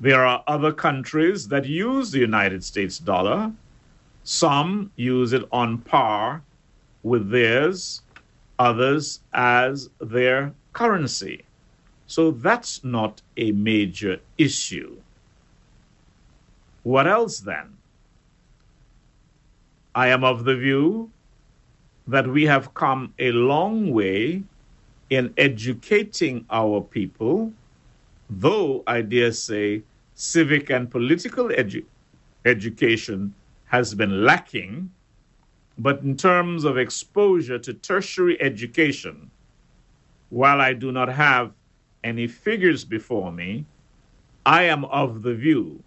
There 0.00 0.24
are 0.24 0.42
other 0.46 0.72
countries 0.72 1.46
that 1.48 1.64
use 1.66 2.10
the 2.10 2.18
United 2.18 2.64
States 2.64 2.98
dollar. 2.98 3.52
Some 4.24 4.90
use 4.96 5.32
it 5.32 5.44
on 5.52 5.78
par 5.78 6.42
with 7.02 7.30
theirs, 7.30 8.02
others 8.68 9.20
as 9.32 9.90
their 10.00 10.54
currency. 10.72 11.36
So 12.06 12.30
that's 12.30 12.84
not 12.84 13.22
a 13.36 13.50
major 13.52 14.20
issue. 14.38 14.92
What 16.82 17.06
else 17.06 17.40
then? 17.40 17.76
I 19.94 20.08
am 20.08 20.22
of 20.24 20.44
the 20.44 20.56
view 20.56 21.10
that 22.06 22.26
we 22.26 22.44
have 22.46 22.74
come 22.74 23.14
a 23.18 23.30
long 23.32 23.92
way 23.92 24.42
in 25.10 25.34
educating 25.36 26.44
our 26.50 26.80
people, 26.80 27.52
though 28.30 28.82
I 28.86 29.02
dare 29.02 29.32
say 29.32 29.82
civic 30.14 30.70
and 30.70 30.90
political 30.90 31.48
edu- 31.48 31.84
education 32.44 33.34
has 33.66 33.94
been 33.94 34.24
lacking. 34.24 34.90
But 35.78 36.02
in 36.02 36.16
terms 36.16 36.64
of 36.64 36.76
exposure 36.76 37.58
to 37.58 37.74
tertiary 37.74 38.40
education, 38.40 39.30
while 40.30 40.60
I 40.60 40.72
do 40.72 40.92
not 40.92 41.08
have 41.08 41.52
any 42.04 42.26
figures 42.26 42.84
before 42.84 43.32
me, 43.32 43.64
I 44.44 44.64
am 44.64 44.84
of 44.86 45.22
the 45.22 45.34
view 45.34 45.82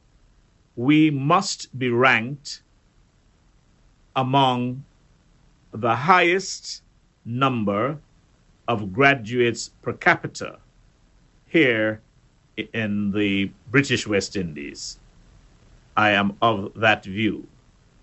we 0.75 1.09
must 1.09 1.77
be 1.77 1.89
ranked 1.89 2.61
among 4.15 4.83
the 5.71 5.95
highest 5.95 6.81
number 7.23 7.97
of 8.67 8.91
graduates 8.93 9.71
per 9.81 9.93
capita 9.93 10.59
here 11.47 12.01
in 12.73 13.11
the 13.11 13.51
British 13.71 14.07
West 14.07 14.35
Indies. 14.35 14.99
I 15.95 16.11
am 16.11 16.35
of 16.41 16.73
that 16.75 17.05
view 17.05 17.47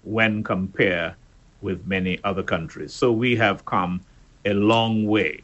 when 0.02 0.42
compared 0.42 1.14
with 1.62 1.86
many 1.86 2.18
other 2.24 2.42
countries. 2.42 2.92
So 2.92 3.12
we 3.12 3.36
have 3.36 3.64
come 3.64 4.00
a 4.44 4.52
long 4.52 5.06
way. 5.06 5.42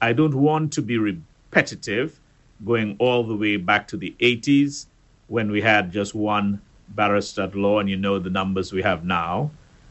I 0.00 0.12
don't 0.12 0.34
want 0.34 0.72
to 0.74 0.82
be 0.82 0.98
repetitive, 0.98 2.20
going 2.64 2.96
all 2.98 3.24
the 3.24 3.36
way 3.36 3.56
back 3.56 3.88
to 3.88 3.96
the 3.96 4.14
80s 4.20 4.86
when 5.28 5.50
we 5.50 5.60
had 5.60 5.92
just 5.92 6.14
one 6.14 6.60
barrister 6.88 7.42
at 7.42 7.54
law, 7.56 7.80
and 7.80 7.90
you 7.90 7.96
know 7.96 8.18
the 8.18 8.30
numbers 8.30 8.72
we 8.72 8.82
have 8.82 9.04
now. 9.04 9.50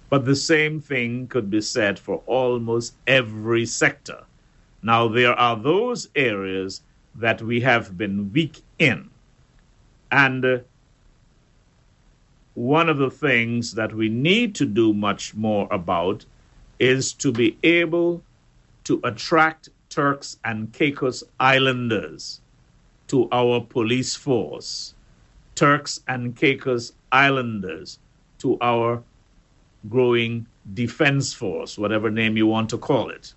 But 0.09 0.25
the 0.25 0.35
same 0.35 0.79
thing 0.79 1.27
could 1.27 1.49
be 1.49 1.61
said 1.61 1.99
for 1.99 2.21
almost 2.25 2.95
every 3.05 3.65
sector. 3.65 4.23
Now, 4.81 5.07
there 5.07 5.33
are 5.33 5.57
those 5.57 6.09
areas 6.15 6.81
that 7.15 7.41
we 7.41 7.61
have 7.61 7.97
been 7.97 8.31
weak 8.31 8.61
in. 8.77 9.09
And 10.11 10.45
uh, 10.45 10.59
one 12.55 12.89
of 12.89 12.97
the 12.97 13.11
things 13.11 13.73
that 13.73 13.93
we 13.93 14.09
need 14.09 14.55
to 14.55 14.65
do 14.65 14.93
much 14.93 15.35
more 15.35 15.67
about 15.71 16.25
is 16.79 17.13
to 17.13 17.31
be 17.31 17.57
able 17.63 18.21
to 18.85 18.99
attract 19.03 19.69
Turks 19.89 20.37
and 20.43 20.73
Caicos 20.73 21.23
Islanders 21.39 22.41
to 23.07 23.29
our 23.31 23.61
police 23.61 24.15
force, 24.15 24.93
Turks 25.53 26.01
and 26.07 26.35
Caicos 26.35 26.93
Islanders 27.11 27.99
to 28.39 28.57
our 28.61 29.03
growing 29.89 30.47
defense 30.73 31.33
force, 31.33 31.77
whatever 31.77 32.09
name 32.09 32.35
you 32.35 32.47
want 32.47 32.69
to 32.69 32.77
call 32.77 33.09
it. 33.09 33.33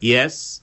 Yes, 0.00 0.62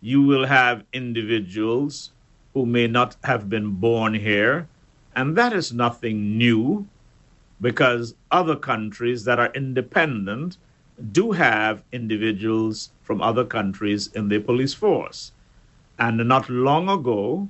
you 0.00 0.22
will 0.22 0.46
have 0.46 0.84
individuals 0.92 2.10
who 2.52 2.66
may 2.66 2.86
not 2.86 3.16
have 3.24 3.48
been 3.48 3.72
born 3.72 4.14
here, 4.14 4.68
and 5.16 5.36
that 5.36 5.52
is 5.52 5.72
nothing 5.72 6.36
new 6.36 6.86
because 7.60 8.14
other 8.30 8.56
countries 8.56 9.24
that 9.24 9.38
are 9.38 9.52
independent 9.54 10.58
do 11.12 11.32
have 11.32 11.82
individuals 11.92 12.90
from 13.02 13.20
other 13.22 13.44
countries 13.44 14.08
in 14.14 14.28
their 14.28 14.40
police 14.40 14.74
force. 14.74 15.32
And 15.98 16.16
not 16.28 16.48
long 16.48 16.88
ago, 16.88 17.48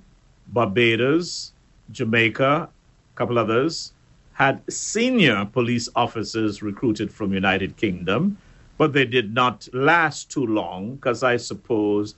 Barbados, 0.48 1.52
Jamaica, 1.90 2.68
a 2.68 3.16
couple 3.16 3.38
others, 3.38 3.92
had 4.34 4.62
senior 4.72 5.44
police 5.44 5.88
officers 5.94 6.62
recruited 6.62 7.12
from 7.12 7.32
United 7.32 7.76
Kingdom, 7.76 8.36
but 8.76 8.92
they 8.92 9.04
did 9.04 9.32
not 9.32 9.68
last 9.72 10.30
too 10.30 10.44
long 10.46 10.96
because 10.96 11.22
I 11.22 11.36
suppose 11.36 12.14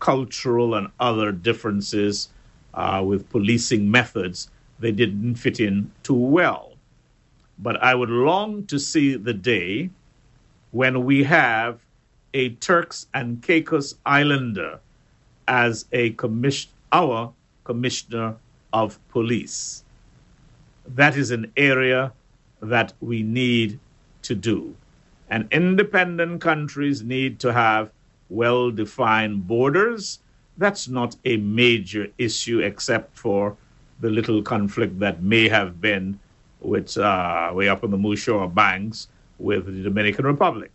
cultural 0.00 0.74
and 0.74 0.88
other 0.98 1.32
differences 1.32 2.28
uh, 2.74 3.02
with 3.04 3.28
policing 3.30 3.90
methods, 3.90 4.50
they 4.78 4.92
didn't 4.92 5.36
fit 5.36 5.60
in 5.60 5.90
too 6.02 6.14
well. 6.14 6.72
But 7.58 7.82
I 7.82 7.94
would 7.94 8.10
long 8.10 8.66
to 8.66 8.78
see 8.78 9.16
the 9.16 9.34
day 9.34 9.90
when 10.72 11.04
we 11.04 11.24
have 11.24 11.80
a 12.34 12.50
Turks 12.50 13.06
and 13.12 13.42
Caicos 13.42 13.94
Islander 14.06 14.80
as 15.46 15.84
a 15.92 16.10
commission, 16.10 16.70
our 16.92 17.32
commissioner 17.64 18.36
of 18.72 18.98
police. 19.08 19.84
That 20.86 21.16
is 21.16 21.30
an 21.30 21.52
area 21.56 22.12
that 22.60 22.92
we 23.00 23.22
need 23.22 23.78
to 24.22 24.34
do. 24.34 24.74
And 25.28 25.48
independent 25.50 26.40
countries 26.40 27.02
need 27.02 27.38
to 27.40 27.52
have 27.52 27.90
well 28.28 28.70
defined 28.70 29.46
borders. 29.46 30.20
That's 30.56 30.88
not 30.88 31.16
a 31.24 31.36
major 31.36 32.08
issue 32.18 32.60
except 32.60 33.16
for 33.16 33.56
the 34.02 34.10
little 34.10 34.42
conflict 34.42 34.98
that 34.98 35.22
may 35.22 35.48
have 35.48 35.80
been 35.80 36.20
with 36.60 36.98
uh, 36.98 37.50
way 37.54 37.68
up 37.68 37.82
on 37.82 37.90
the 37.90 37.96
Moose 37.96 38.28
banks 38.52 39.08
with 39.38 39.64
the 39.64 39.82
Dominican 39.82 40.26
Republic. 40.26 40.70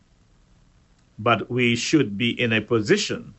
But 1.19 1.51
we 1.51 1.75
should 1.75 2.17
be 2.17 2.31
in 2.41 2.53
a 2.53 2.61
position 2.61 3.35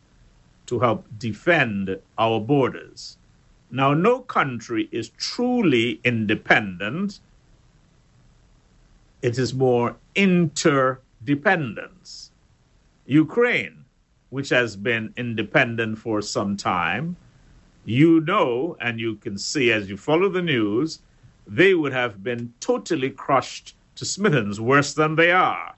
to 0.67 0.79
help 0.79 1.05
defend 1.19 1.99
our 2.17 2.39
borders. 2.39 3.17
Now, 3.71 3.93
no 3.95 4.21
country 4.21 4.89
is 4.93 5.09
truly 5.11 6.01
independent, 6.05 7.19
it 9.21 9.37
is 9.37 9.53
more 9.53 9.97
interdependence. 10.15 12.31
Ukraine 13.07 13.85
which 14.31 14.51
has 14.51 14.77
been 14.77 15.13
independent 15.17 15.99
for 15.99 16.21
some 16.21 16.57
time, 16.57 17.17
you 17.89 18.21
know, 18.21 18.77
and 18.83 19.01
you 19.01 19.15
can 19.15 19.39
see 19.39 19.73
as 19.73 19.89
you 19.89 19.97
follow 19.97 20.29
the 20.29 20.43
news, 20.43 21.01
they 21.47 21.73
would 21.73 21.93
have 21.93 22.23
been 22.23 22.53
totally 22.61 23.09
crushed 23.09 23.75
to 23.97 24.05
smithereens, 24.05 24.61
worse 24.61 24.93
than 24.93 25.17
they 25.17 25.31
are, 25.31 25.75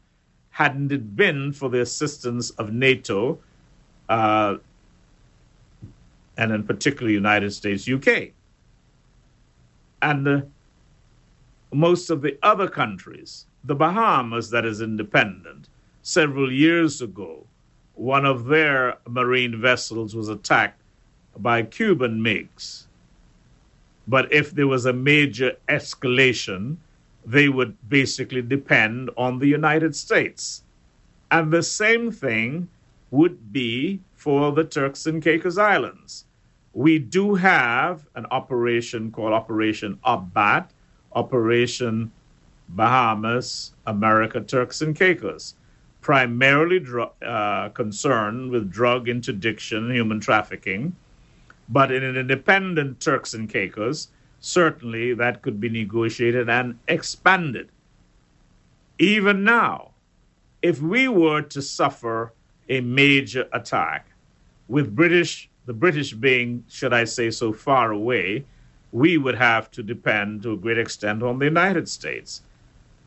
hadn't 0.50 0.90
it 0.90 1.14
been 1.14 1.52
for 1.52 1.70
the 1.70 1.80
assistance 1.80 2.50
of 2.50 2.72
NATO, 2.72 3.38
uh, 4.08 4.56
and 6.36 6.50
in 6.50 6.64
particular 6.64 7.12
United 7.12 7.52
States, 7.52 7.88
UK. 7.88 8.30
And 10.02 10.26
uh, 10.26 10.40
most 11.72 12.10
of 12.10 12.22
the 12.22 12.36
other 12.42 12.68
countries, 12.68 13.46
the 13.62 13.76
Bahamas, 13.76 14.50
that 14.50 14.64
is 14.64 14.80
independent, 14.80 15.68
several 16.02 16.50
years 16.50 17.02
ago, 17.02 17.46
one 17.94 18.26
of 18.26 18.46
their 18.46 18.98
marine 19.08 19.60
vessels 19.60 20.16
was 20.16 20.28
attacked 20.28 20.79
by 21.36 21.62
Cuban 21.62 22.20
MiGs. 22.20 22.86
But 24.06 24.32
if 24.32 24.50
there 24.50 24.66
was 24.66 24.86
a 24.86 24.92
major 24.92 25.56
escalation, 25.68 26.76
they 27.24 27.48
would 27.48 27.76
basically 27.88 28.42
depend 28.42 29.10
on 29.16 29.38
the 29.38 29.46
United 29.48 29.94
States. 29.96 30.62
And 31.30 31.52
the 31.52 31.62
same 31.62 32.10
thing 32.12 32.68
would 33.10 33.52
be 33.52 34.00
for 34.14 34.52
the 34.52 34.64
Turks 34.64 35.06
and 35.06 35.22
Caicos 35.22 35.58
Islands. 35.58 36.24
We 36.72 36.98
do 36.98 37.34
have 37.34 38.06
an 38.14 38.26
operation 38.30 39.10
called 39.10 39.32
Operation 39.32 39.98
OPBAT, 40.04 40.68
Operation 41.12 42.12
Bahamas, 42.68 43.74
America, 43.86 44.40
Turks 44.40 44.80
and 44.82 44.94
Caicos. 44.96 45.54
primarily 46.00 46.80
dr- 46.80 47.12
uh, 47.22 47.68
concerned 47.70 48.50
with 48.50 48.70
drug 48.70 49.08
interdiction 49.08 49.90
human 49.90 50.20
trafficking. 50.20 50.96
But 51.70 51.92
in 51.92 52.02
an 52.02 52.16
independent 52.16 53.00
Turks 53.00 53.32
and 53.32 53.48
Caicos, 53.48 54.08
certainly 54.40 55.14
that 55.14 55.42
could 55.42 55.60
be 55.60 55.68
negotiated 55.68 56.50
and 56.50 56.78
expanded. 56.88 57.68
Even 58.98 59.44
now, 59.44 59.92
if 60.62 60.82
we 60.82 61.08
were 61.08 61.42
to 61.42 61.62
suffer 61.62 62.32
a 62.68 62.80
major 62.80 63.48
attack, 63.52 64.08
with 64.68 64.94
British, 64.94 65.48
the 65.66 65.72
British 65.72 66.12
being, 66.12 66.64
should 66.68 66.92
I 66.92 67.04
say, 67.04 67.30
so 67.30 67.52
far 67.52 67.92
away, 67.92 68.44
we 68.92 69.16
would 69.18 69.36
have 69.36 69.70
to 69.72 69.82
depend 69.82 70.42
to 70.42 70.52
a 70.52 70.56
great 70.56 70.78
extent 70.78 71.22
on 71.22 71.38
the 71.38 71.44
United 71.44 71.88
States. 71.88 72.42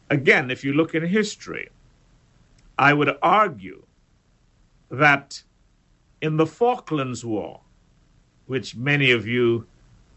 Again, 0.10 0.50
if 0.50 0.64
you 0.64 0.74
look 0.74 0.96
in 0.96 1.06
history, 1.06 1.70
I 2.78 2.94
would 2.94 3.18
argue 3.22 3.84
that 4.90 5.44
in 6.22 6.38
the 6.38 6.46
Falklands 6.46 7.26
War, 7.26 7.62
which 8.48 8.76
many 8.76 9.12
of 9.12 9.28
you 9.28 9.66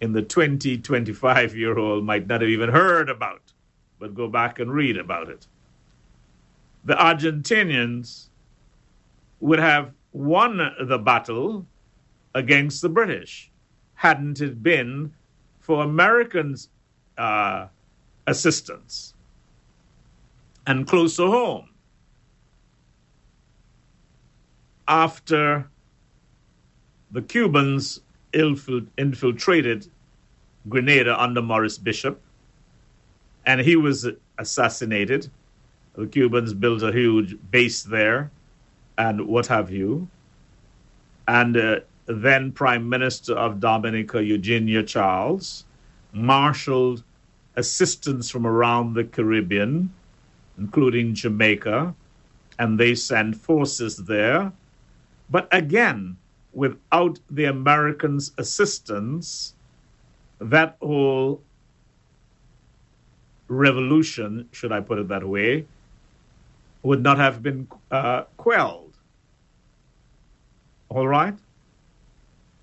in 0.01 0.13
the 0.13 0.23
20, 0.23 0.79
25 0.79 1.57
year 1.57 1.79
old 1.79 2.05
might 2.05 2.27
not 2.27 2.41
have 2.41 2.51
even 2.51 2.69
heard 2.69 3.09
about, 3.09 3.43
but 3.99 4.15
go 4.15 4.29
back 4.29 4.59
and 4.59 4.73
read 4.73 4.97
about 4.97 5.29
it. 5.29 5.47
The 6.85 6.95
Argentinians 6.95 8.29
would 9.41 9.59
have 9.59 9.93
won 10.13 10.59
the 10.81 10.99
battle 10.99 11.67
against 12.35 12.83
the 12.83 12.89
British 12.89 13.51
hadn't 13.97 14.41
it 14.41 14.63
been 14.63 15.13
for 15.59 15.83
Americans' 15.83 16.69
uh, 17.19 17.67
assistance. 18.27 19.15
And 20.67 20.87
closer 20.87 21.27
home, 21.27 21.71
after 24.89 25.69
the 27.11 27.23
Cubans 27.23 28.01
infiltrated 28.37 29.89
Grenada 30.69 31.21
under 31.21 31.43
Maurice 31.43 31.79
Bishop, 31.79 32.21
and 33.47 33.61
he 33.61 33.77
was 33.77 34.09
assassinated. 34.39 35.31
The 35.95 36.07
Cubans 36.07 36.53
built 36.53 36.83
a 36.83 36.93
huge 36.93 37.37
base 37.51 37.83
there, 37.83 38.31
and 38.99 39.27
what 39.27 39.47
have 39.47 39.71
you. 39.71 40.09
And 41.29 41.57
uh, 41.57 41.81
then 42.07 42.53
Prime 42.53 42.89
Minister 42.89 43.35
of 43.35 43.61
Dominica, 43.61 44.23
Eugenia 44.23 44.83
Charles, 44.83 45.65
marshaled 46.13 47.03
assistance 47.57 48.31
from 48.31 48.47
around 48.47 48.95
the 48.95 49.05
Caribbean, 49.05 49.93
including 50.59 51.15
Jamaica, 51.15 51.95
and 52.59 52.79
they 52.79 52.95
sent 52.95 53.37
forces 53.37 53.97
there. 53.97 54.53
But 55.31 55.49
again, 55.53 56.17
without 56.57 57.19
the 57.31 57.45
Americans' 57.45 58.33
assistance, 58.39 59.55
that 60.41 60.79
whole 60.81 61.43
revolution, 63.49 64.49
should 64.53 64.73
I 64.73 64.81
put 64.81 64.99
it 64.99 65.09
that 65.09 65.29
way, 65.29 65.67
would 66.83 67.03
not 67.03 67.19
have 67.19 67.43
been 67.43 67.69
uh, 67.91 68.23
quelled. 68.39 68.97
All 70.89 71.07
right? 71.07 71.35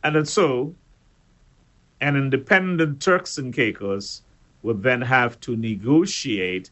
And 0.03 0.27
so, 0.27 0.73
an 2.01 2.15
independent 2.15 2.99
Turks 2.99 3.37
and 3.37 3.53
Caicos 3.53 4.23
would 4.63 4.81
then 4.81 5.01
have 5.01 5.39
to 5.41 5.55
negotiate 5.55 6.71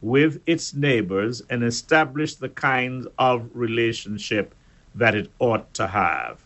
with 0.00 0.40
its 0.46 0.74
neighbors 0.74 1.42
and 1.50 1.64
establish 1.64 2.36
the 2.36 2.48
kind 2.48 3.08
of 3.18 3.50
relationship 3.52 4.54
that 4.94 5.16
it 5.16 5.28
ought 5.40 5.74
to 5.74 5.88
have. 5.88 6.38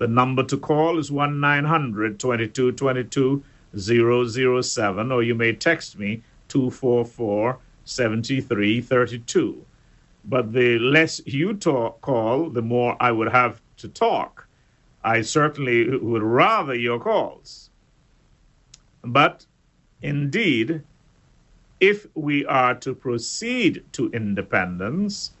The 0.00 0.08
number 0.08 0.42
to 0.44 0.56
call 0.56 0.98
is 0.98 1.12
1 1.12 1.40
900 1.40 2.18
22 2.18 2.72
22 2.72 3.44
007, 3.76 5.12
or 5.12 5.22
you 5.22 5.34
may 5.34 5.52
text 5.52 5.98
me 5.98 6.22
244 6.48 7.58
7332. 7.84 9.66
But 10.24 10.54
the 10.54 10.78
less 10.78 11.20
you 11.26 11.52
talk, 11.52 12.00
call, 12.00 12.48
the 12.48 12.62
more 12.62 12.96
I 12.98 13.12
would 13.12 13.30
have 13.30 13.60
to 13.76 13.88
talk. 13.88 14.46
I 15.04 15.20
certainly 15.20 15.94
would 15.94 16.22
rather 16.22 16.74
your 16.74 16.98
calls. 16.98 17.68
But 19.04 19.44
indeed, 20.00 20.82
if 21.78 22.06
we 22.14 22.46
are 22.46 22.74
to 22.76 22.94
proceed 22.94 23.84
to 23.92 24.10
independence, 24.12 25.32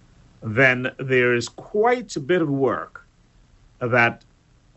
then 0.42 0.92
there 0.98 1.34
is 1.34 1.48
quite 1.48 2.14
a 2.14 2.20
bit 2.20 2.42
of 2.42 2.50
work 2.50 3.06
that 3.78 4.22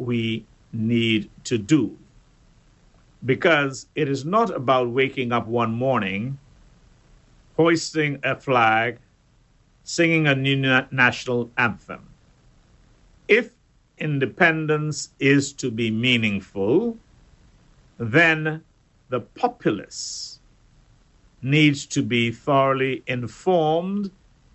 we 0.05 0.45
need 0.71 1.29
to 1.45 1.57
do. 1.57 1.97
Because 3.25 3.87
it 3.95 4.09
is 4.09 4.25
not 4.25 4.53
about 4.53 4.89
waking 4.89 5.31
up 5.31 5.47
one 5.47 5.73
morning, 5.73 6.37
hoisting 7.55 8.19
a 8.23 8.35
flag, 8.35 8.99
singing 9.83 10.27
a 10.27 10.35
new 10.35 10.57
national 10.91 11.49
anthem. 11.57 12.09
If 13.27 13.51
independence 13.97 15.09
is 15.19 15.53
to 15.53 15.71
be 15.71 15.91
meaningful, 15.91 16.97
then 17.97 18.63
the 19.09 19.21
populace 19.21 20.39
needs 21.41 21.85
to 21.85 22.01
be 22.01 22.31
thoroughly 22.31 23.03
informed 23.05 24.11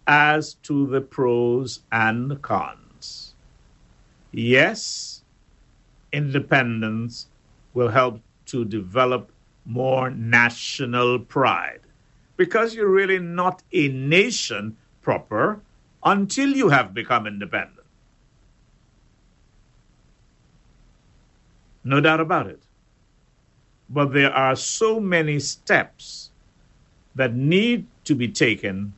as 0.07 0.55
to 0.55 0.87
the 0.87 1.01
pros 1.01 1.81
and 1.93 2.41
cons. 2.43 3.35
Yes, 4.33 5.18
independence 6.13 7.27
will 7.75 7.89
help 7.89 8.21
to 8.47 8.65
develop 8.65 9.31
more 9.65 10.11
national 10.11 11.19
pride 11.19 11.81
because 12.37 12.75
you're 12.75 12.89
really 12.89 13.19
not 13.19 13.63
a 13.73 13.89
nation 13.89 14.77
proper 15.03 15.61
until 16.05 16.49
you 16.51 16.69
have 16.71 16.95
become 16.95 17.27
independent. 17.27 17.87
No 21.85 22.01
doubt 22.01 22.21
about 22.21 22.47
it. 22.47 22.63
But 23.91 24.13
there 24.13 24.33
are 24.33 24.55
so 24.57 25.01
many 25.01 25.41
steps 25.41 26.31
that 27.15 27.35
need 27.35 27.87
to 28.05 28.15
be 28.15 28.29
taken 28.29 28.93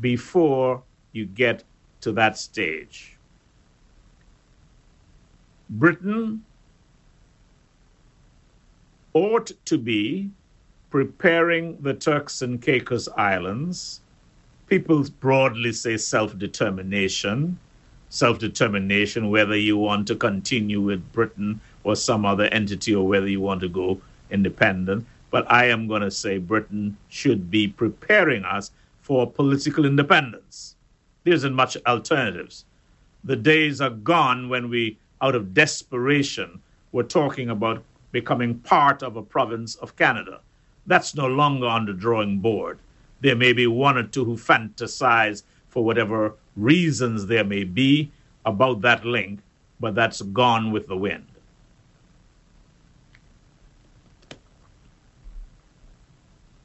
before 0.00 0.82
you 1.12 1.26
get 1.26 1.64
to 2.00 2.12
that 2.12 2.36
stage. 2.36 3.15
Britain 5.68 6.44
ought 9.12 9.50
to 9.64 9.78
be 9.78 10.30
preparing 10.90 11.76
the 11.82 11.94
Turks 11.94 12.42
and 12.42 12.62
Caicos 12.62 13.08
Islands. 13.16 14.00
People 14.68 15.04
broadly 15.20 15.72
say 15.72 15.96
self 15.96 16.38
determination, 16.38 17.58
self 18.08 18.38
determination, 18.38 19.30
whether 19.30 19.56
you 19.56 19.76
want 19.76 20.06
to 20.08 20.16
continue 20.16 20.80
with 20.80 21.12
Britain 21.12 21.60
or 21.84 21.96
some 21.96 22.24
other 22.24 22.44
entity 22.44 22.94
or 22.94 23.06
whether 23.06 23.28
you 23.28 23.40
want 23.40 23.60
to 23.60 23.68
go 23.68 24.00
independent. 24.30 25.06
But 25.30 25.50
I 25.50 25.66
am 25.66 25.88
going 25.88 26.02
to 26.02 26.10
say 26.10 26.38
Britain 26.38 26.96
should 27.08 27.50
be 27.50 27.68
preparing 27.68 28.44
us 28.44 28.70
for 29.02 29.30
political 29.30 29.84
independence. 29.84 30.76
There 31.24 31.34
isn't 31.34 31.54
much 31.54 31.76
alternatives. 31.86 32.64
The 33.24 33.36
days 33.36 33.80
are 33.80 33.90
gone 33.90 34.48
when 34.48 34.68
we, 34.68 34.98
out 35.20 35.34
of 35.34 35.54
desperation, 35.54 36.60
were 36.92 37.02
talking 37.02 37.50
about 37.50 37.82
becoming 38.12 38.58
part 38.60 39.02
of 39.02 39.16
a 39.16 39.22
province 39.22 39.74
of 39.76 39.96
Canada. 39.96 40.40
That's 40.86 41.14
no 41.14 41.26
longer 41.26 41.66
on 41.66 41.86
the 41.86 41.92
drawing 41.92 42.38
board. 42.38 42.78
There 43.20 43.36
may 43.36 43.52
be 43.52 43.66
one 43.66 43.96
or 43.98 44.04
two 44.04 44.24
who 44.24 44.36
fantasize 44.36 45.42
for 45.68 45.84
whatever 45.84 46.34
reasons 46.56 47.26
there 47.26 47.44
may 47.44 47.64
be 47.64 48.10
about 48.44 48.80
that 48.82 49.04
link, 49.04 49.40
but 49.80 49.94
that's 49.94 50.22
gone 50.22 50.70
with 50.70 50.86
the 50.86 50.96
wind. 50.96 51.26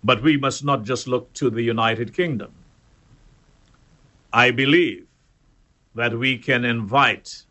But 0.04 0.24
we 0.24 0.38
must 0.38 0.64
not 0.64 0.84
just 0.84 1.08
look 1.08 1.32
to 1.34 1.50
the 1.50 1.62
United 1.62 2.14
Kingdom. 2.14 2.52
I 4.34 4.52
believe 4.52 5.08
that 5.96 6.18
we 6.18 6.38
can 6.38 6.64
invite 6.64 7.44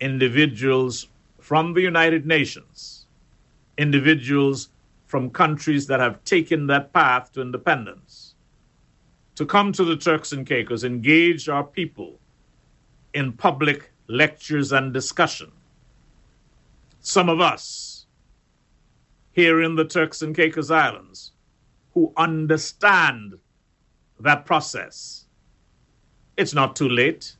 individuals 0.00 1.08
from 1.38 1.74
the 1.74 1.80
United 1.80 2.26
Nations, 2.26 3.06
individuals 3.78 4.70
from 5.06 5.30
countries 5.30 5.86
that 5.86 6.00
have 6.00 6.22
taken 6.24 6.66
that 6.66 6.92
path 6.92 7.32
to 7.32 7.40
independence, 7.40 8.34
to 9.34 9.46
come 9.46 9.72
to 9.72 9.84
the 9.84 9.96
Turks 9.96 10.32
and 10.32 10.46
Caicos, 10.46 10.84
engage 10.84 11.48
our 11.48 11.64
people 11.64 12.18
in 13.14 13.32
public 13.32 13.90
lectures 14.08 14.72
and 14.72 14.92
discussion. 14.92 15.52
Some 17.00 17.28
of 17.28 17.40
us 17.40 18.06
here 19.32 19.62
in 19.62 19.76
the 19.76 19.84
Turks 19.84 20.22
and 20.22 20.34
Caicos 20.34 20.70
Islands 20.70 21.32
who 21.94 22.12
understand 22.16 23.34
that 24.20 24.44
process 24.44 25.26
it's 26.36 26.52
not 26.52 26.76
too 26.76 26.88
late. 26.88 27.36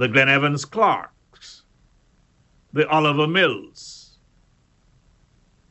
The 0.00 0.08
Glen 0.08 0.30
Evans 0.30 0.64
Clarks, 0.64 1.64
the 2.72 2.88
Oliver 2.88 3.26
Mills, 3.26 4.16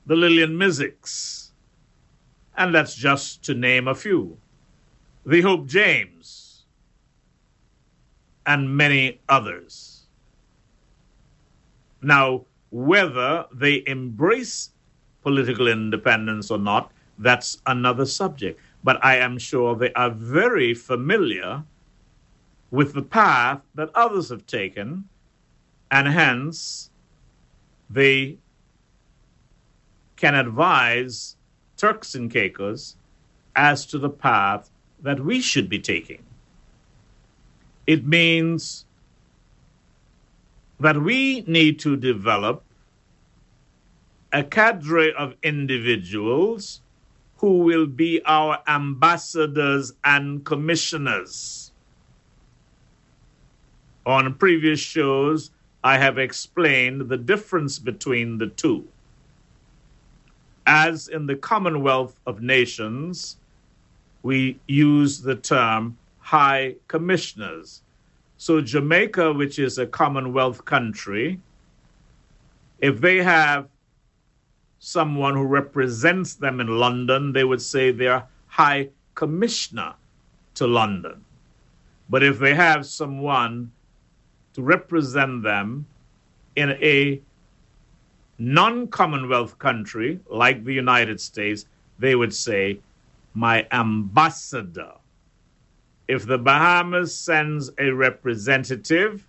the 0.05 0.15
Lillian 0.15 0.51
Misicks, 0.55 1.49
and 2.55 2.75
that's 2.75 2.93
just 2.93 3.43
to 3.45 3.55
name 3.55 3.87
a 3.87 3.95
few. 3.95 4.37
The 5.25 5.41
Hope 5.41 5.65
James, 5.65 6.65
and 8.45 8.77
many 8.77 9.19
others. 9.27 10.05
Now, 12.03 12.45
whether 12.69 13.47
they 13.51 13.81
embrace 13.87 14.69
political 15.23 15.67
independence 15.67 16.51
or 16.51 16.59
not, 16.59 16.91
that's 17.17 17.63
another 17.65 18.05
subject. 18.05 18.59
But 18.83 19.03
I 19.03 19.15
am 19.15 19.39
sure 19.39 19.75
they 19.75 19.91
are 19.93 20.11
very 20.11 20.75
familiar 20.75 21.63
with 22.71 22.93
the 22.93 23.01
path 23.01 23.61
that 23.75 23.89
others 23.95 24.29
have 24.29 24.45
taken, 24.45 25.07
and 25.91 26.07
hence 26.07 26.89
they 27.89 28.37
can 30.15 30.35
advise 30.35 31.35
Turks 31.77 32.13
and 32.13 32.29
Caicos 32.29 32.95
as 33.55 33.85
to 33.87 33.97
the 33.97 34.09
path 34.09 34.69
that 35.01 35.19
we 35.19 35.41
should 35.41 35.69
be 35.69 35.79
taking. 35.79 36.23
It 37.87 38.05
means 38.05 38.85
that 40.79 41.01
we 41.01 41.41
need 41.41 41.79
to 41.79 41.95
develop 41.95 42.63
a 44.31 44.43
cadre 44.43 45.11
of 45.13 45.35
individuals 45.41 46.81
who 47.37 47.59
will 47.59 47.87
be 47.87 48.21
our 48.25 48.61
ambassadors 48.67 49.93
and 50.03 50.43
commissioners. 50.45 51.68
On 54.05 54.33
previous 54.35 54.79
shows, 54.79 55.51
I 55.83 55.97
have 55.97 56.17
explained 56.17 57.09
the 57.09 57.17
difference 57.17 57.79
between 57.79 58.37
the 58.37 58.47
two. 58.47 58.87
As 60.65 61.07
in 61.07 61.25
the 61.25 61.35
Commonwealth 61.35 62.19
of 62.25 62.41
Nations, 62.41 63.37
we 64.23 64.59
use 64.67 65.21
the 65.21 65.35
term 65.35 65.97
high 66.19 66.75
commissioners. 66.87 67.81
So, 68.37 68.61
Jamaica, 68.61 69.33
which 69.33 69.59
is 69.59 69.77
a 69.77 69.87
Commonwealth 69.87 70.63
country, 70.65 71.39
if 72.79 73.01
they 73.01 73.17
have 73.17 73.67
someone 74.79 75.35
who 75.35 75.43
represents 75.43 76.35
them 76.35 76.59
in 76.59 76.67
London, 76.67 77.33
they 77.33 77.43
would 77.43 77.61
say 77.61 77.91
they're 77.91 78.25
High 78.47 78.89
Commissioner 79.15 79.95
to 80.55 80.67
London. 80.67 81.23
But 82.09 82.23
if 82.23 82.39
they 82.39 82.55
have 82.55 82.85
someone 82.85 83.71
to 84.53 84.61
represent 84.61 85.43
them 85.43 85.85
in 86.55 86.71
a 86.81 87.21
non 88.37 88.87
Commonwealth 88.87 89.57
country 89.59 90.19
like 90.29 90.63
the 90.63 90.73
United 90.73 91.19
States, 91.19 91.65
they 91.99 92.15
would 92.15 92.33
say, 92.33 92.79
My 93.33 93.67
ambassador. 93.71 94.93
If 96.07 96.25
the 96.25 96.37
Bahamas 96.39 97.15
sends 97.15 97.69
a 97.77 97.91
representative 97.91 99.27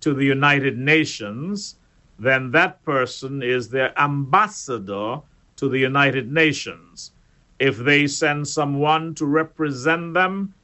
to 0.00 0.14
the 0.14 0.24
United 0.24 0.78
Nations, 0.78 1.76
then 2.18 2.50
that 2.52 2.82
person 2.84 3.42
is 3.42 3.68
their 3.68 3.98
ambassador 3.98 5.20
to 5.56 5.68
the 5.68 5.78
United 5.78 6.32
Nations. 6.32 7.12
If 7.58 7.78
they 7.78 8.06
send 8.06 8.48
someone 8.48 9.14
to 9.16 9.26
represent 9.26 10.14
them 10.14 10.54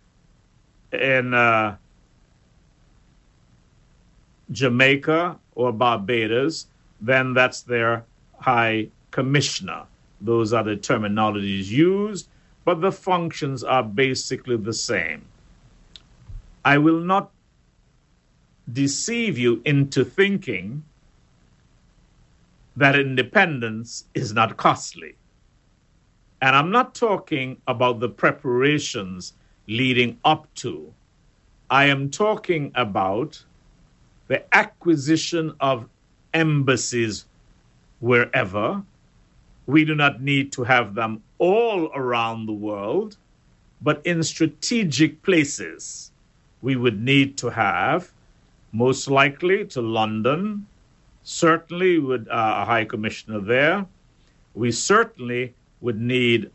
in 0.93 1.35
uh, 1.35 1.77
Jamaica 4.51 5.39
or 5.55 5.73
Barbados, 5.73 6.67
then 7.01 7.35
that's 7.35 7.63
their 7.63 8.05
high 8.39 8.89
commissioner. 9.11 9.85
Those 10.21 10.53
are 10.53 10.65
the 10.65 10.77
terminologies 10.77 11.69
used, 11.69 12.29
but 12.65 12.81
the 12.81 12.93
functions 12.93 13.65
are 13.65 13.83
basically 13.83 14.57
the 14.57 14.73
same. 14.73 15.25
I 16.65 16.79
will 16.79 17.01
not 17.01 17.31
deceive 18.71 19.39
you 19.39 19.63
into 19.65 20.05
thinking 20.05 20.85
that 22.77 22.99
independence 22.99 24.05
is 24.15 24.33
not 24.33 24.57
costly. 24.57 25.15
And 26.43 26.57
I'm 26.57 26.71
not 26.71 26.95
talking 26.95 27.61
about 27.67 28.01
the 28.01 28.09
preparations 28.09 29.35
leading 29.67 30.19
up 30.25 30.53
to. 30.57 30.93
I 31.69 31.85
am 31.87 32.11
talking 32.11 32.73
about 32.75 33.45
the 34.31 34.43
acquisition 34.55 35.53
of 35.59 35.89
embassies 36.35 37.25
wherever. 37.99 38.81
We 39.67 39.85
do 39.85 39.97
not 39.97 40.23
need 40.23 40.53
to 40.53 40.63
have 40.63 40.95
them 40.95 41.21
all 41.39 41.91
around 41.97 42.47
the 42.47 42.53
world, 42.53 43.17
but 43.83 44.01
in 44.07 44.23
strategic 44.23 45.21
places, 45.23 46.13
we 46.63 46.77
would 46.77 47.03
need 47.03 47.37
to 47.39 47.49
have, 47.51 48.13
most 48.71 49.11
likely 49.11 49.65
to 49.65 49.81
London, 49.81 50.65
certainly 51.25 51.99
would 51.99 52.29
uh, 52.29 52.63
a 52.63 52.65
high 52.65 52.85
commissioner 52.85 53.41
there. 53.41 53.85
We 54.55 54.71
certainly 54.71 55.55
would 55.81 56.01
need 56.01 56.53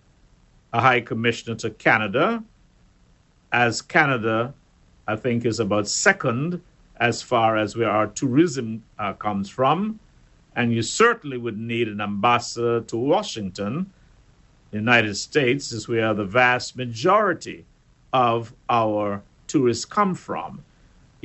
a 0.72 0.80
high 0.80 1.02
commissioner 1.02 1.56
to 1.56 1.72
Canada, 1.72 2.42
as 3.52 3.82
Canada, 3.82 4.54
I 5.10 5.18
think, 5.18 5.44
is 5.44 5.60
about 5.60 5.90
second 5.90 6.62
as 6.98 7.22
far 7.22 7.58
as 7.58 7.76
where 7.76 7.90
our 7.90 8.08
tourism 8.08 8.84
uh, 8.98 9.14
comes 9.14 9.50
from. 9.50 10.00
And 10.56 10.74
you 10.74 10.82
certainly 10.82 11.38
would 11.38 11.58
need 11.58 11.88
an 11.88 12.00
ambassador 12.00 12.82
to 12.82 12.98
Washington, 12.98 13.92
the 14.72 14.78
United 14.78 15.16
States, 15.16 15.72
is 15.72 15.88
where 15.88 16.14
the 16.14 16.24
vast 16.24 16.78
majority 16.78 17.66
of 18.14 18.54
our 18.70 19.22
tourists 19.48 19.86
come 19.86 20.16
from 20.16 20.64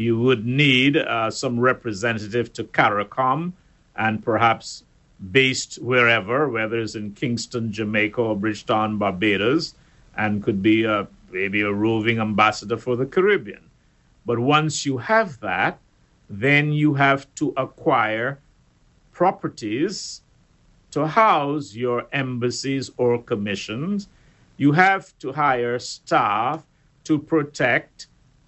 you 0.00 0.18
would 0.18 0.46
need 0.46 0.96
uh, 0.96 1.30
some 1.30 1.60
representative 1.60 2.52
to 2.54 2.64
CARICOM 2.64 3.52
and 3.96 4.24
perhaps 4.24 4.84
based 5.30 5.74
wherever, 5.82 6.48
whether 6.48 6.80
it's 6.80 6.94
in 6.94 7.12
Kingston, 7.12 7.70
Jamaica, 7.70 8.20
or 8.20 8.34
Bridgetown, 8.36 8.96
Barbados, 8.96 9.74
and 10.16 10.42
could 10.42 10.62
be 10.62 10.84
a, 10.84 11.06
maybe 11.30 11.60
a 11.60 11.70
roving 11.70 12.18
ambassador 12.18 12.78
for 12.78 12.96
the 12.96 13.04
Caribbean. 13.04 13.69
But 14.30 14.38
once 14.38 14.86
you 14.86 14.98
have 14.98 15.40
that, 15.40 15.80
then 16.28 16.72
you 16.72 16.94
have 16.94 17.26
to 17.34 17.52
acquire 17.56 18.38
properties 19.10 20.22
to 20.92 21.08
house 21.08 21.74
your 21.74 22.06
embassies 22.12 22.92
or 22.96 23.20
commissions. 23.20 24.06
You 24.56 24.70
have 24.70 25.18
to 25.18 25.32
hire 25.32 25.80
staff 25.80 26.64
to 27.02 27.18
protect 27.18 28.06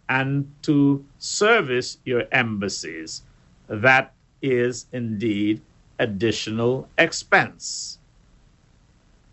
and 0.09 0.55
to 0.63 1.05
service 1.19 1.99
your 2.05 2.27
embassies. 2.31 3.23
That 3.67 4.15
is 4.41 4.87
indeed 4.93 5.63
additional 5.99 6.89
expense. 6.97 7.99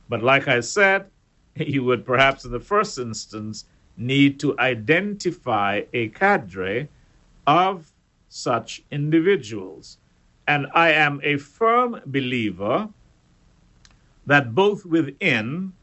But 0.09 0.23
like 0.23 0.47
I 0.47 0.61
said, 0.61 1.11
you 1.55 1.83
would 1.83 2.07
perhaps 2.07 2.43
in 2.43 2.49
the 2.51 2.59
first 2.59 2.97
instance 2.97 3.65
need 3.99 4.39
to 4.39 4.57
identify 4.59 5.81
a 5.93 6.07
cadre 6.09 6.87
of 7.45 7.91
such 8.29 8.81
individuals. 8.91 9.97
And 10.47 10.67
I 10.73 10.91
am 10.91 11.19
a 11.23 11.37
firm 11.37 12.01
believer 12.05 12.89
that 14.25 14.55
both 14.55 14.85
within 14.85 15.73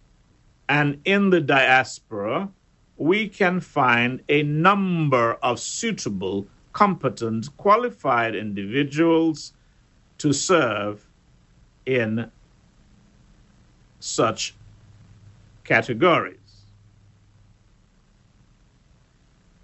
and 0.68 1.00
in 1.04 1.30
the 1.30 1.40
diaspora, 1.40 2.48
we 2.96 3.28
can 3.28 3.60
find 3.60 4.22
a 4.28 4.42
number 4.42 5.34
of 5.42 5.60
suitable, 5.60 6.46
competent, 6.72 7.54
qualified 7.56 8.34
individuals 8.34 9.52
to 10.18 10.32
serve 10.32 11.06
in 11.84 12.30
such 14.00 14.54
categories. 15.64 16.45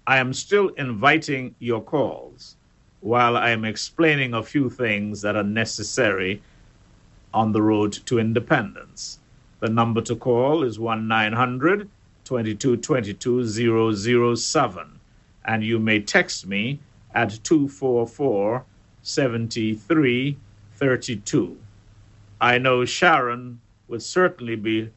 I 0.05 0.17
am 0.17 0.33
still 0.33 0.69
inviting 0.69 1.55
your 1.59 1.81
calls 1.81 2.57
while 2.99 3.37
I 3.37 3.51
am 3.51 3.65
explaining 3.65 4.33
a 4.33 4.43
few 4.43 4.69
things 4.69 5.21
that 5.21 5.35
are 5.35 5.43
necessary 5.43 6.41
on 7.33 7.51
the 7.51 7.61
road 7.61 7.91
to 8.05 8.19
independence. 8.19 9.19
The 9.59 9.69
number 9.69 10.01
to 10.01 10.15
call 10.15 10.63
is 10.63 10.79
1 10.79 11.07
900 11.07 11.89
2222 12.25 14.35
007. 14.35 14.99
And 15.45 15.63
you 15.63 15.79
may 15.79 16.01
text 16.01 16.47
me 16.47 16.79
at 17.13 17.39
244 17.43 18.65
7332. 19.01 21.57
I 22.41 22.57
know 22.57 22.83
Sharon 22.85 23.61
would 23.87 24.01
certainly 24.01 24.55
be 24.55 24.89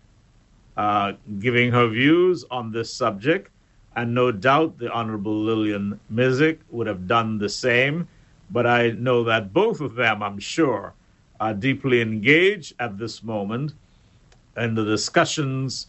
uh, 0.77 1.13
giving 1.39 1.73
her 1.73 1.89
views 1.89 2.45
on 2.51 2.73
this 2.73 2.93
subject. 2.93 3.51
And 3.97 4.15
no 4.15 4.31
doubt 4.31 4.79
the 4.79 4.93
Honorable 4.93 5.43
Lillian 5.43 5.99
Misick 6.13 6.59
would 6.71 6.87
have 6.87 7.09
done 7.09 7.39
the 7.39 7.49
same. 7.49 8.07
But 8.51 8.67
I 8.67 8.91
know 8.91 9.25
that 9.25 9.53
both 9.53 9.81
of 9.81 9.95
them, 9.95 10.23
I'm 10.23 10.39
sure, 10.39 10.93
are 11.41 11.55
deeply 11.55 12.01
engaged 12.01 12.75
at 12.79 12.99
this 12.99 13.23
moment 13.23 13.73
in 14.57 14.75
the 14.75 14.85
discussions, 14.85 15.89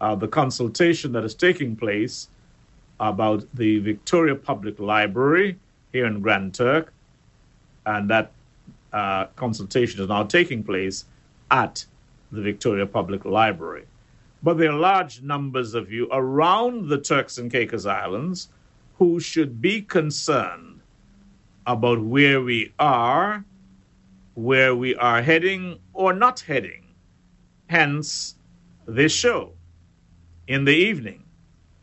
uh, 0.00 0.14
the 0.14 0.28
consultation 0.28 1.12
that 1.12 1.24
is 1.24 1.34
taking 1.34 1.76
place 1.76 2.28
about 2.98 3.44
the 3.54 3.78
Victoria 3.78 4.34
Public 4.34 4.78
Library 4.78 5.58
here 5.92 6.06
in 6.06 6.20
Grand 6.20 6.54
Turk, 6.54 6.92
and 7.86 8.08
that 8.10 8.32
uh, 8.92 9.26
consultation 9.36 10.00
is 10.00 10.08
now 10.08 10.22
taking 10.24 10.62
place 10.62 11.04
at 11.50 11.84
the 12.32 12.40
Victoria 12.40 12.86
Public 12.86 13.24
Library. 13.24 13.84
But 14.42 14.56
there 14.56 14.72
are 14.72 14.78
large 14.78 15.22
numbers 15.22 15.74
of 15.74 15.92
you 15.92 16.08
around 16.10 16.88
the 16.88 16.98
Turks 16.98 17.38
and 17.38 17.50
Caicos 17.50 17.86
Islands 17.86 18.48
who 18.98 19.20
should 19.20 19.60
be 19.60 19.82
concerned 19.82 20.80
about 21.66 22.00
where 22.00 22.40
we 22.40 22.72
are, 22.78 23.44
where 24.34 24.74
we 24.74 24.94
are 24.96 25.20
heading 25.22 25.78
or 25.92 26.12
not 26.12 26.40
heading. 26.40 26.84
Hence, 27.68 28.36
this 28.86 29.12
show 29.12 29.52
in 30.48 30.64
the 30.64 30.74
evening 30.74 31.22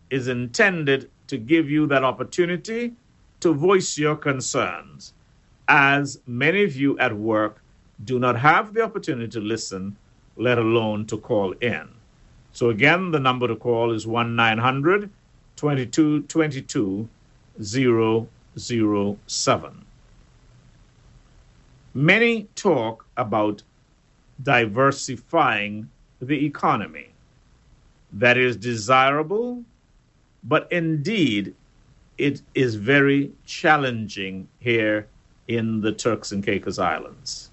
is 0.10 0.28
intended 0.28 1.10
to 1.28 1.38
give 1.38 1.70
you 1.70 1.88
that 1.88 2.04
opportunity 2.04 2.94
to 3.40 3.54
voice 3.54 3.98
your 3.98 4.16
concerns, 4.16 5.14
as 5.68 6.20
many 6.26 6.64
of 6.64 6.76
you 6.76 6.98
at 7.00 7.16
work 7.16 7.62
do 8.04 8.20
not 8.20 8.40
have 8.40 8.74
the 8.74 8.82
opportunity 8.82 9.28
to 9.28 9.40
listen, 9.40 9.96
let 10.36 10.58
alone 10.58 11.06
to 11.06 11.18
call 11.18 11.52
in. 11.62 11.88
So 12.58 12.72
again, 12.72 13.12
the 13.12 13.20
number 13.20 13.48
to 13.48 13.56
call 13.56 13.92
is 13.92 14.08
1 14.08 14.36
900 14.36 15.12
2222 15.58 17.08
007. 17.62 19.86
Many 21.94 22.48
talk 22.56 23.06
about 23.16 23.62
diversifying 24.42 25.92
the 26.20 26.48
economy. 26.48 27.10
That 28.12 28.40
is 28.40 28.58
desirable, 28.58 29.64
but 30.44 30.68
indeed, 30.72 31.54
it 32.18 32.42
is 32.56 32.74
very 32.74 33.34
challenging 33.46 34.48
here 34.58 35.08
in 35.48 35.82
the 35.82 35.92
Turks 35.92 36.32
and 36.32 36.44
Caicos 36.44 36.80
Islands. 36.80 37.52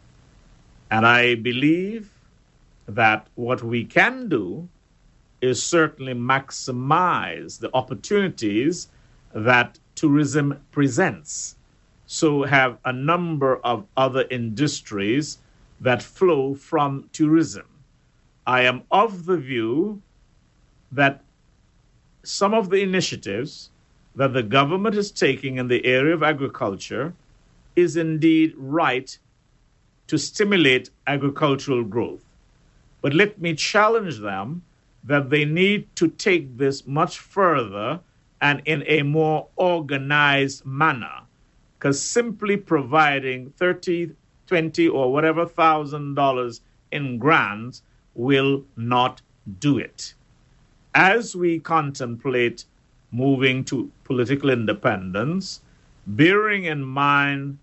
And 0.90 1.04
I 1.04 1.34
believe 1.34 2.10
that 2.86 3.26
what 3.34 3.62
we 3.62 3.84
can 3.84 4.30
do 4.30 4.66
is 5.44 5.62
certainly 5.62 6.14
maximize 6.14 7.58
the 7.60 7.70
opportunities 7.74 8.88
that 9.34 9.78
tourism 9.94 10.60
presents. 10.72 11.56
So, 12.06 12.44
have 12.44 12.78
a 12.84 12.92
number 12.92 13.56
of 13.56 13.86
other 13.96 14.26
industries 14.30 15.38
that 15.80 16.02
flow 16.02 16.54
from 16.54 17.08
tourism. 17.12 17.66
I 18.46 18.62
am 18.62 18.82
of 18.90 19.26
the 19.26 19.36
view 19.36 20.02
that 20.92 21.22
some 22.22 22.54
of 22.54 22.70
the 22.70 22.82
initiatives 22.82 23.70
that 24.14 24.32
the 24.32 24.42
government 24.42 24.94
is 24.94 25.10
taking 25.10 25.58
in 25.58 25.68
the 25.68 25.84
area 25.84 26.14
of 26.14 26.22
agriculture 26.22 27.14
is 27.74 27.96
indeed 27.96 28.54
right 28.56 29.18
to 30.06 30.18
stimulate 30.18 30.90
agricultural 31.06 31.82
growth. 31.84 32.24
But 33.00 33.14
let 33.14 33.40
me 33.40 33.54
challenge 33.54 34.18
them 34.20 34.62
that 35.04 35.30
they 35.30 35.44
need 35.44 35.94
to 35.96 36.08
take 36.08 36.56
this 36.56 36.86
much 36.86 37.18
further 37.18 38.00
and 38.40 38.62
in 38.64 38.82
a 38.86 39.02
more 39.02 39.46
organized 39.56 40.64
manner. 40.64 41.20
Because 41.78 42.00
simply 42.00 42.56
providing 42.56 43.50
30, 43.50 44.12
20, 44.46 44.88
or 44.88 45.12
whatever 45.12 45.46
thousand 45.46 46.14
dollars 46.14 46.60
in 46.90 47.18
grants 47.18 47.82
will 48.14 48.64
not 48.76 49.20
do 49.60 49.78
it. 49.78 50.14
As 50.94 51.34
we 51.34 51.58
contemplate 51.58 52.64
moving 53.10 53.64
to 53.64 53.90
political 54.04 54.50
independence, 54.50 55.60
bearing 56.06 56.64
in 56.64 56.82
mind 56.82 57.58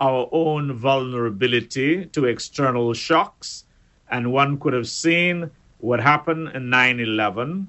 our 0.00 0.28
own 0.32 0.72
vulnerability 0.72 2.06
to 2.06 2.24
external 2.24 2.92
shocks, 2.92 3.64
and 4.10 4.32
one 4.32 4.58
could 4.58 4.72
have 4.72 4.88
seen 4.88 5.50
what 5.82 6.00
happened 6.00 6.48
in 6.54 6.70
9 6.70 7.00
11, 7.00 7.68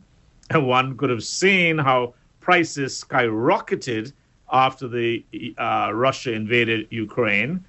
and 0.52 0.68
one 0.78 0.96
could 0.96 1.10
have 1.10 1.24
seen 1.24 1.80
how 1.80 2.14
prices 2.40 3.04
skyrocketed 3.04 4.14
after 4.52 4.88
the 4.88 5.26
uh, 5.58 5.90
Russia 5.92 6.32
invaded 6.32 6.88
Ukraine. 6.92 7.66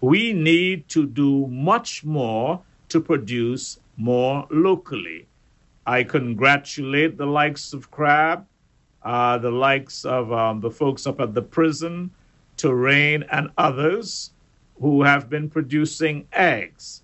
We 0.00 0.32
need 0.32 0.88
to 0.88 1.06
do 1.06 1.46
much 1.46 2.04
more 2.04 2.62
to 2.88 3.00
produce 3.00 3.78
more 3.98 4.46
locally. 4.50 5.26
I 5.86 6.04
congratulate 6.04 7.18
the 7.18 7.26
likes 7.26 7.74
of 7.74 7.90
Crab, 7.90 8.46
uh, 9.02 9.36
the 9.38 9.50
likes 9.50 10.06
of 10.06 10.32
um, 10.32 10.60
the 10.60 10.70
folks 10.70 11.06
up 11.06 11.20
at 11.20 11.34
the 11.34 11.42
prison, 11.42 12.10
Terrain, 12.56 13.24
and 13.30 13.50
others 13.58 14.30
who 14.80 15.02
have 15.02 15.28
been 15.28 15.50
producing 15.50 16.26
eggs. 16.32 17.02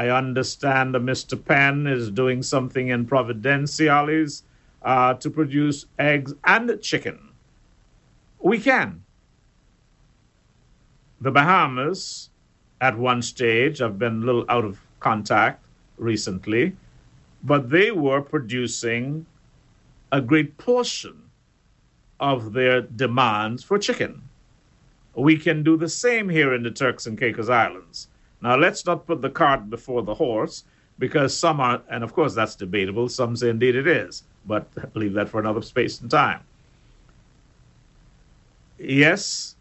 I 0.00 0.08
understand 0.08 0.94
that 0.94 1.02
Mr. 1.02 1.36
Penn 1.44 1.86
is 1.86 2.10
doing 2.10 2.42
something 2.42 2.88
in 2.88 3.04
Providenciales 3.04 4.44
uh, 4.80 5.12
to 5.12 5.28
produce 5.28 5.84
eggs 5.98 6.32
and 6.44 6.80
chicken. 6.80 7.18
We 8.38 8.60
can. 8.60 9.04
The 11.20 11.30
Bahamas, 11.30 12.30
at 12.80 12.96
one 12.96 13.20
stage, 13.20 13.82
I've 13.82 13.98
been 13.98 14.22
a 14.22 14.24
little 14.24 14.46
out 14.48 14.64
of 14.64 14.80
contact 15.00 15.62
recently, 15.98 16.74
but 17.42 17.68
they 17.68 17.90
were 17.90 18.22
producing 18.22 19.26
a 20.12 20.22
great 20.22 20.56
portion 20.56 21.24
of 22.20 22.54
their 22.54 22.80
demands 22.80 23.62
for 23.62 23.78
chicken. 23.78 24.22
We 25.14 25.36
can 25.36 25.62
do 25.62 25.76
the 25.76 25.90
same 25.90 26.30
here 26.30 26.54
in 26.54 26.62
the 26.62 26.70
Turks 26.70 27.06
and 27.06 27.18
Caicos 27.18 27.50
Islands. 27.50 28.08
Now, 28.42 28.56
let's 28.56 28.86
not 28.86 29.06
put 29.06 29.20
the 29.20 29.30
cart 29.30 29.68
before 29.68 30.02
the 30.02 30.14
horse 30.14 30.64
because 30.98 31.36
some 31.36 31.60
are, 31.60 31.82
and 31.88 32.04
of 32.04 32.12
course 32.12 32.34
that's 32.34 32.54
debatable, 32.54 33.08
some 33.08 33.36
say 33.36 33.48
indeed 33.48 33.74
it 33.74 33.86
is, 33.86 34.22
but 34.46 34.68
leave 34.94 35.14
that 35.14 35.28
for 35.28 35.40
another 35.40 35.62
space 35.62 36.00
and 36.00 36.10
time. 36.10 36.40
Yes, 38.78 39.56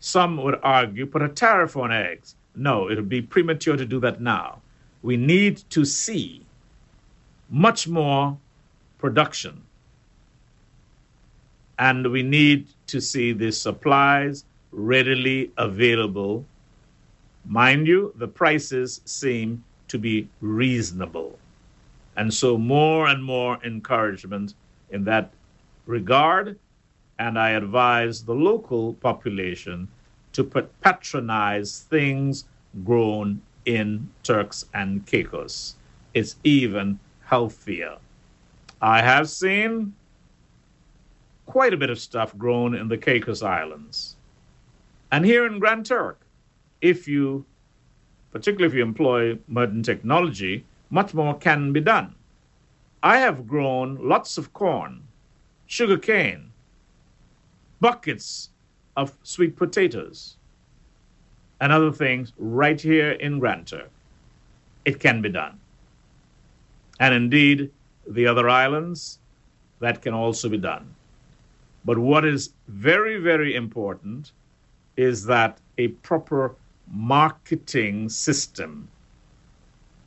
some 0.00 0.42
would 0.42 0.58
argue 0.62 1.06
put 1.06 1.22
a 1.22 1.28
tariff 1.28 1.76
on 1.76 1.92
eggs. 1.92 2.34
No, 2.54 2.88
it 2.88 2.96
would 2.96 3.08
be 3.08 3.22
premature 3.22 3.76
to 3.76 3.86
do 3.86 4.00
that 4.00 4.20
now. 4.20 4.60
We 5.02 5.16
need 5.16 5.58
to 5.70 5.84
see 5.84 6.44
much 7.48 7.88
more 7.88 8.36
production. 8.98 9.62
And 11.78 12.10
we 12.10 12.22
need 12.22 12.68
to 12.88 13.00
see 13.00 13.32
the 13.32 13.50
supplies 13.50 14.44
readily 14.70 15.50
available 15.56 16.44
Mind 17.44 17.86
you, 17.86 18.12
the 18.16 18.28
prices 18.28 19.00
seem 19.04 19.64
to 19.88 19.98
be 19.98 20.28
reasonable. 20.40 21.38
And 22.16 22.32
so, 22.32 22.56
more 22.56 23.08
and 23.08 23.22
more 23.22 23.58
encouragement 23.64 24.54
in 24.90 25.04
that 25.04 25.32
regard. 25.86 26.58
And 27.18 27.38
I 27.38 27.50
advise 27.50 28.24
the 28.24 28.34
local 28.34 28.94
population 28.94 29.88
to 30.32 30.44
patronize 30.44 31.80
things 31.90 32.44
grown 32.84 33.42
in 33.64 34.08
Turks 34.22 34.66
and 34.74 35.06
Caicos. 35.06 35.76
It's 36.14 36.36
even 36.44 36.98
healthier. 37.24 37.96
I 38.80 39.02
have 39.02 39.28
seen 39.28 39.94
quite 41.46 41.74
a 41.74 41.76
bit 41.76 41.90
of 41.90 42.00
stuff 42.00 42.36
grown 42.36 42.74
in 42.74 42.88
the 42.88 42.98
Caicos 42.98 43.42
Islands. 43.42 44.16
And 45.10 45.24
here 45.24 45.46
in 45.46 45.58
Grand 45.58 45.84
Turk, 45.86 46.21
if 46.82 47.08
you, 47.08 47.46
particularly 48.32 48.66
if 48.66 48.74
you 48.74 48.82
employ 48.82 49.38
modern 49.48 49.82
technology, 49.82 50.66
much 50.90 51.14
more 51.14 51.34
can 51.38 51.72
be 51.72 51.80
done. 51.80 52.14
I 53.02 53.18
have 53.18 53.48
grown 53.48 53.96
lots 53.96 54.36
of 54.36 54.52
corn, 54.52 55.02
sugar 55.66 55.96
cane, 55.96 56.52
buckets 57.80 58.50
of 58.96 59.16
sweet 59.22 59.56
potatoes, 59.56 60.36
and 61.60 61.72
other 61.72 61.92
things 61.92 62.32
right 62.36 62.80
here 62.80 63.12
in 63.12 63.38
Grand 63.38 63.66
Turk. 63.66 63.90
It 64.84 65.00
can 65.00 65.22
be 65.22 65.28
done. 65.28 65.58
And 67.00 67.14
indeed, 67.14 67.70
the 68.06 68.26
other 68.26 68.48
islands, 68.48 69.18
that 69.78 70.02
can 70.02 70.14
also 70.14 70.48
be 70.48 70.58
done. 70.58 70.94
But 71.84 71.98
what 71.98 72.24
is 72.24 72.52
very, 72.68 73.18
very 73.18 73.54
important 73.54 74.32
is 74.96 75.24
that 75.26 75.58
a 75.78 75.88
proper 75.88 76.54
marketing 76.90 78.08
system 78.08 78.88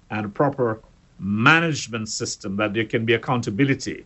and 0.10 0.26
a 0.26 0.30
proper 0.30 0.82
management 1.20 2.10
system 2.10 2.56
that 2.58 2.74
there 2.74 2.86
can 2.86 3.06
be 3.06 3.14
accountability 3.14 4.06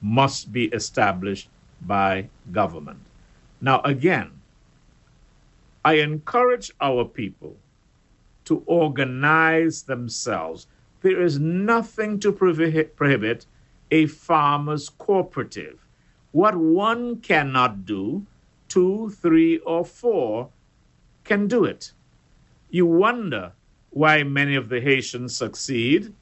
must 0.00 0.52
be 0.52 0.66
established 0.66 1.48
by 1.82 2.28
government. 2.52 3.00
Now, 3.60 3.80
again, 3.82 4.30
I 5.84 5.94
encourage 5.94 6.70
our 6.80 7.04
people 7.04 7.56
to 8.44 8.62
organize 8.66 9.82
themselves. 9.82 10.66
There 11.02 11.22
is 11.22 11.38
nothing 11.38 12.20
to 12.20 12.32
prohibit 12.32 13.46
a 13.90 14.06
farmer's 14.06 14.88
cooperative. 14.88 15.86
What 16.32 16.56
one 16.56 17.20
cannot 17.20 17.84
do, 17.86 18.26
two, 18.68 19.10
three, 19.20 19.58
or 19.58 19.84
four 19.84 20.48
can 21.24 21.48
do 21.48 21.64
it. 21.64 21.92
You 22.70 22.86
wonder 22.86 23.52
why 23.90 24.22
many 24.22 24.56
of 24.56 24.68
the 24.68 24.80
Haitians 24.80 25.36
succeed 25.36 26.12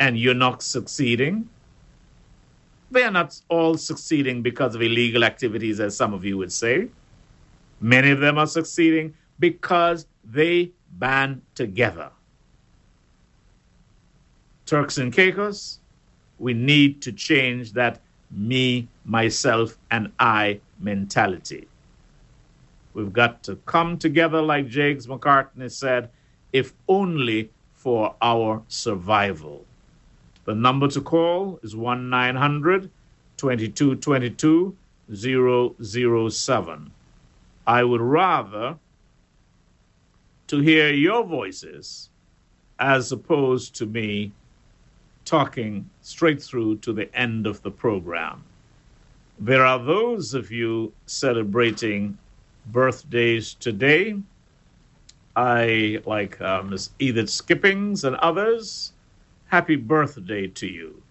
and 0.00 0.18
you're 0.18 0.34
not 0.34 0.62
succeeding. 0.62 1.48
They 2.90 3.04
are 3.04 3.10
not 3.10 3.40
all 3.48 3.76
succeeding 3.76 4.42
because 4.42 4.74
of 4.74 4.82
illegal 4.82 5.24
activities, 5.24 5.80
as 5.80 5.96
some 5.96 6.12
of 6.12 6.24
you 6.24 6.36
would 6.38 6.52
say. 6.52 6.88
Many 7.80 8.10
of 8.10 8.20
them 8.20 8.38
are 8.38 8.46
succeeding 8.46 9.14
because 9.38 10.06
they 10.24 10.72
band 10.92 11.42
together. 11.54 12.10
Turks 14.66 14.98
and 14.98 15.12
Caicos, 15.12 15.78
we 16.38 16.54
need 16.54 17.02
to 17.02 17.12
change 17.12 17.72
that 17.72 18.00
me, 18.30 18.88
myself, 19.04 19.76
and 19.90 20.10
I 20.18 20.60
mentality. 20.80 21.68
We've 22.94 23.12
got 23.12 23.42
to 23.44 23.56
come 23.56 23.98
together, 23.98 24.42
like 24.42 24.68
JAGS 24.68 25.06
McCartney 25.06 25.70
said, 25.70 26.10
if 26.52 26.74
only 26.88 27.50
for 27.72 28.14
our 28.20 28.62
survival. 28.68 29.64
The 30.44 30.54
number 30.54 30.88
to 30.88 31.00
call 31.00 31.58
is 31.62 31.74
1 31.74 32.10
900 32.10 32.90
2222 33.36 34.76
007. 35.12 36.92
I 37.66 37.84
would 37.84 38.00
rather 38.00 38.76
to 40.48 40.60
hear 40.60 40.92
your 40.92 41.24
voices 41.24 42.10
as 42.78 43.12
opposed 43.12 43.74
to 43.76 43.86
me 43.86 44.32
talking 45.24 45.88
straight 46.02 46.42
through 46.42 46.76
to 46.78 46.92
the 46.92 47.14
end 47.16 47.46
of 47.46 47.62
the 47.62 47.70
program. 47.70 48.44
There 49.38 49.64
are 49.64 49.78
those 49.78 50.34
of 50.34 50.50
you 50.50 50.92
celebrating 51.06 52.18
birthdays 52.66 53.54
today. 53.54 54.16
I, 55.34 56.00
like 56.04 56.40
uh, 56.40 56.62
Miss 56.62 56.90
Edith 56.98 57.30
Skippings 57.30 58.04
and 58.04 58.16
others, 58.16 58.92
happy 59.46 59.76
birthday 59.76 60.46
to 60.46 60.66
you. 60.66 61.02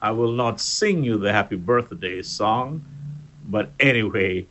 I 0.00 0.10
will 0.10 0.32
not 0.32 0.60
sing 0.60 1.02
you 1.02 1.16
the 1.18 1.32
happy 1.32 1.56
birthday 1.56 2.22
song, 2.22 2.84
but 3.46 3.70
anyway, 3.80 4.46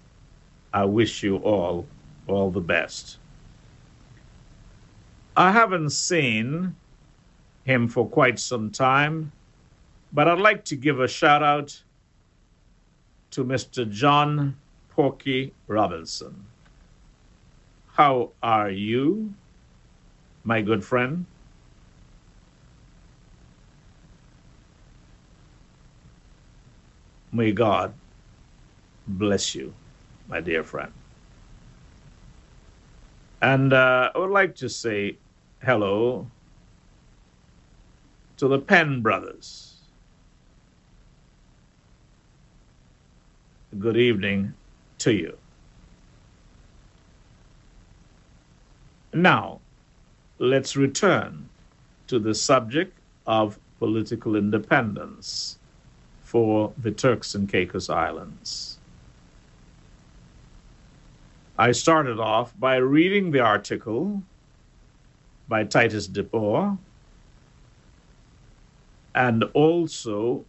I 0.74 0.86
wish 0.86 1.24
you 1.24 1.38
all 1.38 1.86
all 2.28 2.50
the 2.50 2.62
best. 2.62 3.18
I 5.36 5.52
haven't 5.52 5.92
seen 5.92 6.76
him 7.66 7.88
for 7.88 8.08
quite 8.08 8.40
some 8.40 8.70
time, 8.72 9.32
but 10.12 10.28
I'd 10.28 10.40
like 10.40 10.64
to 10.66 10.76
give 10.76 11.00
a 11.00 11.08
shout 11.08 11.44
out 11.44 11.82
to 13.32 13.44
Mr. 13.44 13.90
John 13.90 14.56
Porky 14.96 15.56
Robinson. 15.68 16.50
How 17.96 18.34
are 18.44 18.72
you, 18.72 19.36
my 20.44 20.62
good 20.62 20.86
friend? 20.86 21.28
May 27.32 27.54
God 27.54 28.00
bless 29.08 29.56
you, 29.56 29.78
my 30.28 30.42
dear 30.42 30.64
friend. 30.64 30.94
And 33.42 33.74
uh, 33.74 34.12
I 34.16 34.20
would 34.20 34.32
like 34.32 34.56
to 34.58 34.70
say 34.70 35.20
hello 35.64 36.34
to 38.38 38.48
the 38.50 38.60
Penn 38.60 39.02
brothers. 39.02 39.92
Good 43.78 43.98
evening 43.98 44.56
to 45.04 45.14
you. 45.14 45.38
Now, 49.14 49.60
let's 50.40 50.76
return 50.76 51.50
to 52.08 52.20
the 52.20 52.34
subject 52.34 52.98
of 53.28 53.60
political 53.80 54.36
independence 54.36 55.60
for 56.24 56.74
the 56.78 56.92
Turks 56.92 57.36
and 57.36 57.48
Caicos 57.50 57.90
Islands. 57.90 58.80
I 61.58 61.74
started 61.74 62.20
off 62.20 62.58
by 62.58 62.78
reading 62.78 63.32
the 63.32 63.42
article 63.42 64.24
by 65.48 65.66
Titus 65.66 66.08
DeBoer 66.08 66.78
and 69.14 69.44
also 69.54 70.46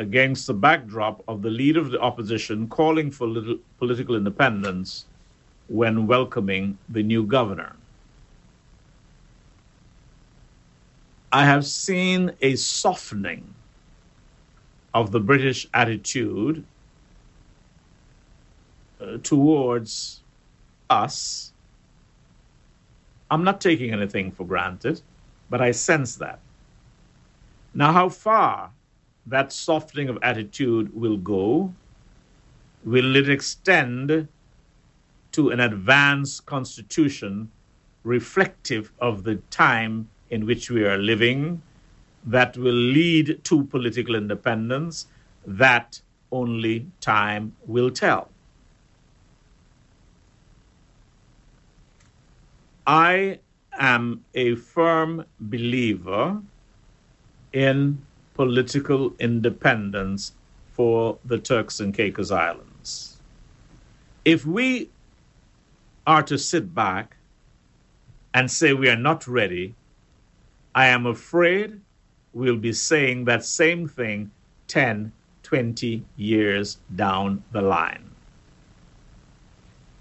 against 0.00 0.46
the 0.46 0.54
backdrop 0.54 1.22
of 1.28 1.42
the 1.42 1.50
leader 1.50 1.78
of 1.78 1.90
the 1.90 2.00
opposition 2.00 2.66
calling 2.66 3.10
for 3.10 3.28
political 3.78 4.16
independence 4.16 5.04
when 5.68 6.06
welcoming 6.06 6.78
the 6.88 7.02
new 7.02 7.22
governor. 7.22 7.76
I 11.30 11.44
have 11.44 11.66
seen 11.66 12.32
a 12.40 12.56
softening 12.56 13.54
of 14.94 15.12
the 15.12 15.20
British 15.20 15.68
attitude 15.74 16.64
uh, 19.00 19.18
towards 19.22 20.22
us. 20.88 21.52
I'm 23.30 23.44
not 23.44 23.60
taking 23.60 23.92
anything 23.92 24.32
for 24.32 24.44
granted, 24.46 25.02
but 25.50 25.60
I 25.60 25.72
sense 25.72 26.16
that. 26.16 26.40
Now, 27.74 27.92
how 27.92 28.08
far 28.08 28.72
that 29.30 29.52
softening 29.52 30.08
of 30.08 30.18
attitude 30.22 30.94
will 30.94 31.16
go? 31.16 31.72
Will 32.84 33.14
it 33.16 33.28
extend 33.28 34.28
to 35.32 35.50
an 35.50 35.60
advanced 35.60 36.46
constitution 36.46 37.50
reflective 38.02 38.92
of 39.00 39.22
the 39.22 39.36
time 39.50 40.08
in 40.30 40.46
which 40.46 40.70
we 40.70 40.84
are 40.84 40.98
living 40.98 41.62
that 42.24 42.56
will 42.56 42.72
lead 42.72 43.42
to 43.44 43.64
political 43.64 44.16
independence? 44.16 45.06
That 45.46 46.00
only 46.32 46.86
time 47.00 47.56
will 47.66 47.90
tell. 47.90 48.28
I 52.86 53.38
am 53.78 54.24
a 54.34 54.56
firm 54.56 55.24
believer 55.38 56.42
in 57.52 58.04
political 58.34 59.12
independence 59.18 60.32
for 60.72 61.18
the 61.24 61.38
Turks 61.38 61.80
and 61.80 61.94
Caicos 61.94 62.30
Islands. 62.30 63.18
If 64.24 64.46
we 64.46 64.90
are 66.06 66.22
to 66.22 66.38
sit 66.38 66.74
back 66.74 67.16
and 68.34 68.50
say 68.50 68.72
we 68.72 68.88
are 68.88 68.96
not 68.96 69.26
ready, 69.26 69.74
I 70.74 70.86
am 70.86 71.06
afraid 71.06 71.80
we'll 72.32 72.56
be 72.56 72.72
saying 72.72 73.24
that 73.24 73.44
same 73.44 73.88
thing 73.88 74.30
10, 74.68 75.12
20 75.42 76.04
years 76.16 76.78
down 76.94 77.42
the 77.52 77.60
line. 77.60 78.10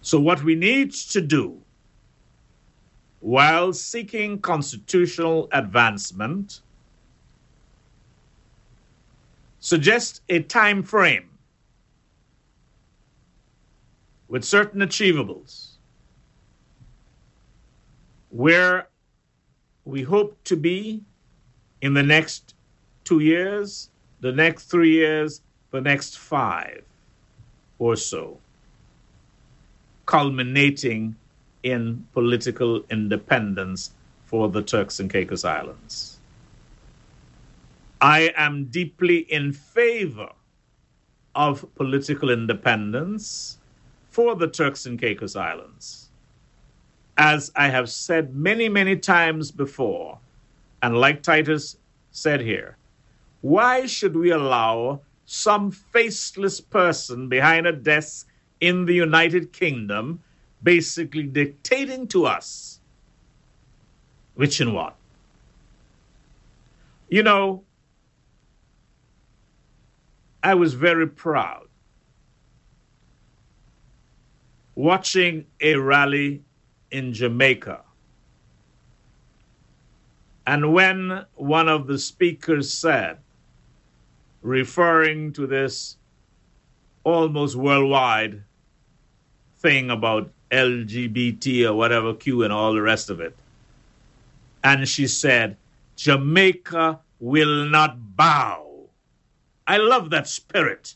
So, 0.01 0.19
what 0.19 0.43
we 0.43 0.55
need 0.55 0.91
to 0.91 1.21
do 1.21 1.59
while 3.19 3.73
seeking 3.73 4.39
constitutional 4.39 5.49
advancement 5.51 6.61
suggest 9.59 10.21
a 10.29 10.41
time 10.41 10.83
frame 10.83 11.29
with 14.27 14.43
certain 14.43 14.81
achievables 14.81 15.71
where 18.29 18.87
we 19.85 20.03
hope 20.03 20.37
to 20.43 20.55
be 20.55 21.01
in 21.81 21.93
the 21.93 22.03
next 22.03 22.53
two 23.03 23.19
years, 23.19 23.89
the 24.21 24.31
next 24.31 24.65
three 24.65 24.91
years, 24.91 25.41
the 25.71 25.81
next 25.81 26.17
five 26.17 26.83
or 27.79 27.95
so, 27.95 28.37
culminating 30.05 31.15
in 31.63 32.05
political 32.13 32.83
independence 32.91 33.91
for 34.25 34.47
the 34.49 34.61
Turks 34.61 34.99
and 34.99 35.09
Caicos 35.11 35.43
Islands. 35.43 36.18
I 38.01 38.31
am 38.37 38.65
deeply 38.65 39.19
in 39.31 39.51
favor 39.51 40.29
of 41.35 41.65
political 41.75 42.29
independence 42.29 43.57
for 44.09 44.35
the 44.35 44.47
Turks 44.47 44.85
and 44.85 44.99
Caicos 44.99 45.35
Islands. 45.35 46.09
As 47.17 47.51
I 47.55 47.67
have 47.67 47.89
said 47.89 48.33
many, 48.33 48.69
many 48.69 48.95
times 48.95 49.51
before, 49.51 50.17
and 50.81 50.97
like 50.97 51.21
Titus 51.21 51.77
said 52.11 52.39
here, 52.39 52.77
Why 53.41 53.85
should 53.85 54.15
we 54.15 54.31
allow 54.31 55.01
some 55.25 55.69
faceless 55.69 56.61
person 56.61 57.27
behind 57.27 57.67
a 57.67 57.73
desk 57.73 58.27
in 58.61 58.85
the 58.85 58.93
United 58.95 59.51
Kingdom 59.51 60.21
basically 60.63 61.23
dictating 61.23 62.07
to 62.07 62.25
us 62.25 62.79
which 64.35 64.61
and 64.61 64.73
what? 64.73 64.95
You 67.09 67.23
know, 67.23 67.63
I 70.43 70.53
was 70.55 70.73
very 70.73 71.07
proud 71.07 71.67
watching 74.75 75.45
a 75.59 75.75
rally 75.75 76.41
in 76.89 77.11
Jamaica. 77.11 77.81
And 80.47 80.73
when 80.73 81.25
one 81.35 81.67
of 81.67 81.85
the 81.85 81.99
speakers 81.99 82.71
said, 82.71 83.17
referring 84.41 85.33
to 85.33 85.45
this 85.45 85.97
almost 87.03 87.57
worldwide 87.57 88.41
thing 89.57 89.89
about 89.89 90.31
LGBT 90.49 91.69
or 91.69 91.73
whatever 91.73 92.13
Q 92.13 92.43
and 92.43 92.53
all 92.53 92.73
the 92.73 92.81
rest 92.81 93.09
of 93.09 93.19
it, 93.19 93.35
and 94.63 94.87
she 94.87 95.07
said, 95.07 95.57
Jamaica 95.97 96.99
will 97.19 97.65
not 97.65 98.15
bow. 98.15 98.68
I 99.69 99.77
love 99.77 100.09
that 100.09 100.27
spirit. 100.27 100.95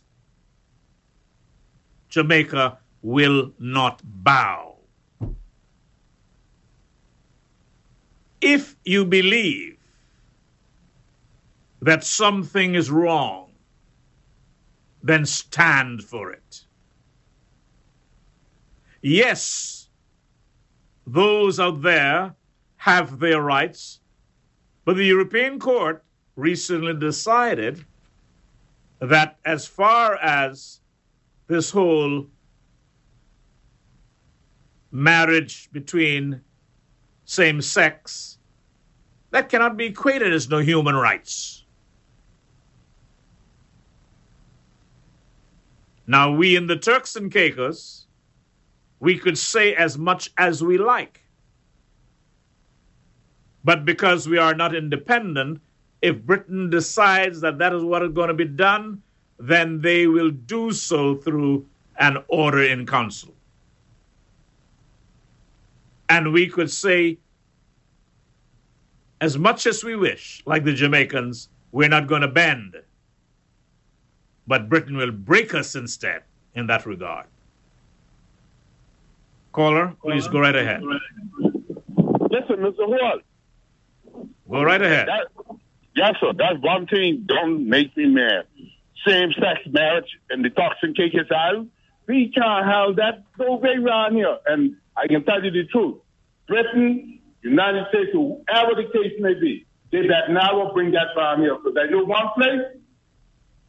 Jamaica 2.10 2.80
will 3.04 3.54
not 3.60 4.02
bow. 4.04 4.78
If 8.42 8.76
you 8.84 9.06
believe 9.06 9.78
that 11.84 12.04
something 12.04 12.74
is 12.74 12.90
wrong, 12.90 13.52
then 15.04 15.28
stand 15.28 16.04
for 16.04 16.32
it. 16.32 16.66
Yes, 19.04 19.88
those 21.06 21.60
out 21.60 21.84
there 21.84 22.34
have 22.78 23.20
their 23.20 23.40
rights, 23.40 24.00
but 24.84 24.96
the 24.96 25.06
European 25.06 25.60
Court 25.60 26.04
recently 26.36 26.96
decided 26.96 27.86
that 29.04 29.38
as 29.44 29.68
far 29.68 30.16
as 30.16 30.80
this 31.48 31.70
whole 31.70 32.26
marriage 34.92 35.70
between 35.74 36.40
same 37.26 37.62
sex, 37.62 38.38
that 39.32 39.50
cannot 39.50 39.76
be 39.76 39.88
equated 39.88 40.32
as 40.32 40.48
no 40.48 40.60
human 40.60 40.96
rights. 40.96 41.66
Now, 46.08 46.32
we 46.32 46.56
in 46.56 46.68
the 46.68 46.78
Turks 46.78 47.18
and 47.18 47.32
Caicos, 47.32 48.08
we 49.02 49.18
could 49.18 49.38
say 49.38 49.76
as 49.76 49.98
much 49.98 50.32
as 50.38 50.64
we 50.64 50.78
like. 50.78 51.22
But 53.66 53.84
because 53.84 54.30
we 54.30 54.38
are 54.38 54.56
not 54.56 54.74
independent, 54.74 55.62
if 56.04 56.22
Britain 56.22 56.70
decides 56.70 57.40
that 57.42 57.58
that 57.60 57.74
is 57.74 57.82
what 57.82 58.04
is 58.04 58.12
going 58.12 58.28
to 58.28 58.34
be 58.34 58.44
done, 58.44 59.02
then 59.40 59.80
they 59.80 60.06
will 60.06 60.32
do 60.32 60.70
so 60.74 61.16
through 61.16 61.66
an 61.98 62.18
order 62.28 62.62
in 62.62 62.86
council. 62.86 63.34
And 66.10 66.34
we 66.34 66.48
could 66.48 66.70
say, 66.70 67.18
as 69.22 69.38
much 69.38 69.66
as 69.66 69.82
we 69.82 69.96
wish, 69.96 70.44
like 70.46 70.66
the 70.66 70.74
Jamaicans, 70.74 71.48
we're 71.72 71.88
not 71.88 72.08
going 72.08 72.22
to 72.22 72.28
bend. 72.28 72.76
But 74.46 74.68
Britain 74.68 74.98
will 74.98 75.12
break 75.12 75.54
us 75.56 75.74
instead 75.76 76.24
in 76.54 76.68
that 76.68 76.86
regard. 76.86 77.28
Caller, 79.54 79.96
please 80.02 80.28
go 80.28 80.42
right 80.42 80.56
ahead. 80.56 80.84
Listen, 80.84 82.58
Mr. 82.58 82.76
Hall. 82.80 83.20
Go 84.50 84.64
right 84.64 84.82
ahead. 84.82 85.08
That, 85.08 85.28
yes, 85.96 86.16
sir. 86.20 86.34
That's 86.38 86.60
one 86.62 86.88
thing 86.88 87.24
don't 87.26 87.68
make 87.68 87.96
me 87.98 88.06
mad. 88.06 88.46
Same-sex 89.06 89.62
marriage 89.70 90.08
and 90.30 90.44
the 90.44 90.50
Turks 90.50 90.78
and 90.82 90.96
Caicos 90.96 91.32
out. 91.32 91.66
We 92.08 92.32
can't 92.34 92.66
have 92.66 92.96
that 92.98 93.24
no 93.38 93.56
way 93.56 93.76
around 93.76 94.16
here. 94.16 94.38
And 94.48 94.78
I 94.96 95.08
can 95.08 95.24
tell 95.24 95.44
you 95.44 95.52
the 95.52 95.66
truth. 95.66 95.98
Britain, 96.48 97.20
United 97.42 97.88
States, 97.90 98.10
whoever 98.14 98.76
the 98.76 98.90
case 98.94 99.14
may 99.20 99.34
be, 99.34 99.66
they 99.92 100.08
that 100.08 100.30
never 100.30 100.72
bring 100.74 100.92
that 100.92 101.16
around 101.18 101.42
here. 101.42 101.56
Because 101.56 101.78
I 101.78 101.90
know 101.92 102.04
one 102.04 102.30
place, 102.36 102.62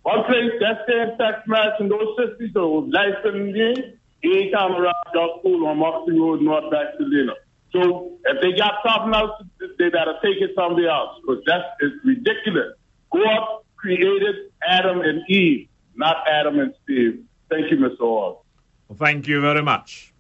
one 0.02 0.24
place, 0.24 0.52
that 0.60 0.86
same-sex 0.88 1.46
marriage 1.46 1.74
and 1.80 1.90
those 1.90 2.16
sisters, 2.18 2.50
those 2.54 2.90
licensed 2.92 3.56
in, 3.56 3.98
ain't 4.24 4.54
come 4.54 4.72
around 4.72 4.94
the 5.12 5.28
school 5.40 5.66
on 5.66 5.78
Moxie 5.78 6.18
Road, 6.18 6.42
North 6.42 6.70
back 6.70 6.96
to 6.98 7.04
Lena. 7.04 7.34
So 7.74 8.12
if 8.24 8.40
they 8.40 8.56
got 8.56 8.74
something 8.86 9.12
else, 9.12 9.42
they 9.78 9.90
gotta 9.90 10.14
take 10.22 10.40
it 10.40 10.52
somewhere 10.54 10.88
else 10.88 11.20
because 11.20 11.42
that's 11.44 11.64
ridiculous. 12.04 12.74
God 13.12 13.62
created 13.76 14.52
Adam 14.66 15.00
and 15.00 15.28
Eve, 15.28 15.68
not 15.96 16.18
Adam 16.30 16.60
and 16.60 16.72
Steve. 16.84 17.24
Thank 17.50 17.72
you, 17.72 17.78
Mr. 17.78 17.98
Hall. 17.98 18.44
Well, 18.88 18.96
thank 18.96 19.26
you 19.26 19.40
very 19.40 19.62
much. 19.62 20.12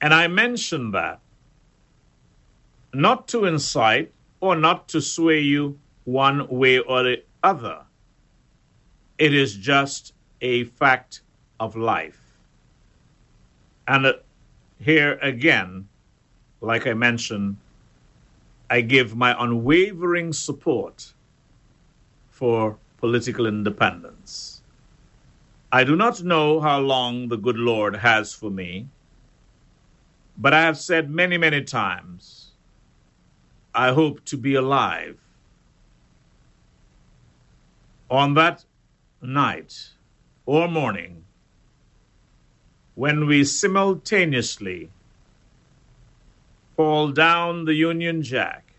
And 0.00 0.14
I 0.14 0.28
mention 0.28 0.92
that 0.92 1.18
not 2.94 3.26
to 3.28 3.46
incite 3.46 4.12
or 4.40 4.54
not 4.54 4.88
to 4.90 5.00
sway 5.00 5.40
you 5.40 5.78
one 6.04 6.46
way 6.48 6.78
or 6.78 7.02
the 7.02 7.22
other. 7.42 7.80
It 9.18 9.34
is 9.34 9.56
just 9.56 10.12
a 10.40 10.64
fact 10.64 11.22
of 11.58 11.74
life. 11.74 12.20
And 13.88 14.06
uh, 14.06 14.12
here 14.78 15.18
again, 15.20 15.88
like 16.66 16.86
I 16.86 16.94
mentioned, 16.94 17.56
I 18.68 18.80
give 18.80 19.14
my 19.14 19.36
unwavering 19.38 20.32
support 20.32 21.12
for 22.28 22.78
political 22.98 23.46
independence. 23.46 24.62
I 25.70 25.84
do 25.84 25.94
not 25.94 26.24
know 26.24 26.60
how 26.60 26.80
long 26.80 27.28
the 27.28 27.36
good 27.36 27.56
Lord 27.56 27.94
has 27.96 28.34
for 28.34 28.50
me, 28.50 28.88
but 30.36 30.52
I 30.52 30.62
have 30.62 30.76
said 30.76 31.08
many, 31.08 31.38
many 31.38 31.62
times, 31.62 32.50
I 33.72 33.92
hope 33.92 34.24
to 34.24 34.36
be 34.36 34.54
alive. 34.56 35.18
On 38.10 38.34
that 38.34 38.64
night 39.22 39.90
or 40.46 40.66
morning, 40.66 41.24
when 42.96 43.26
we 43.26 43.44
simultaneously 43.44 44.90
fall 46.76 47.10
down 47.10 47.64
the 47.64 47.74
Union 47.74 48.22
Jack 48.22 48.74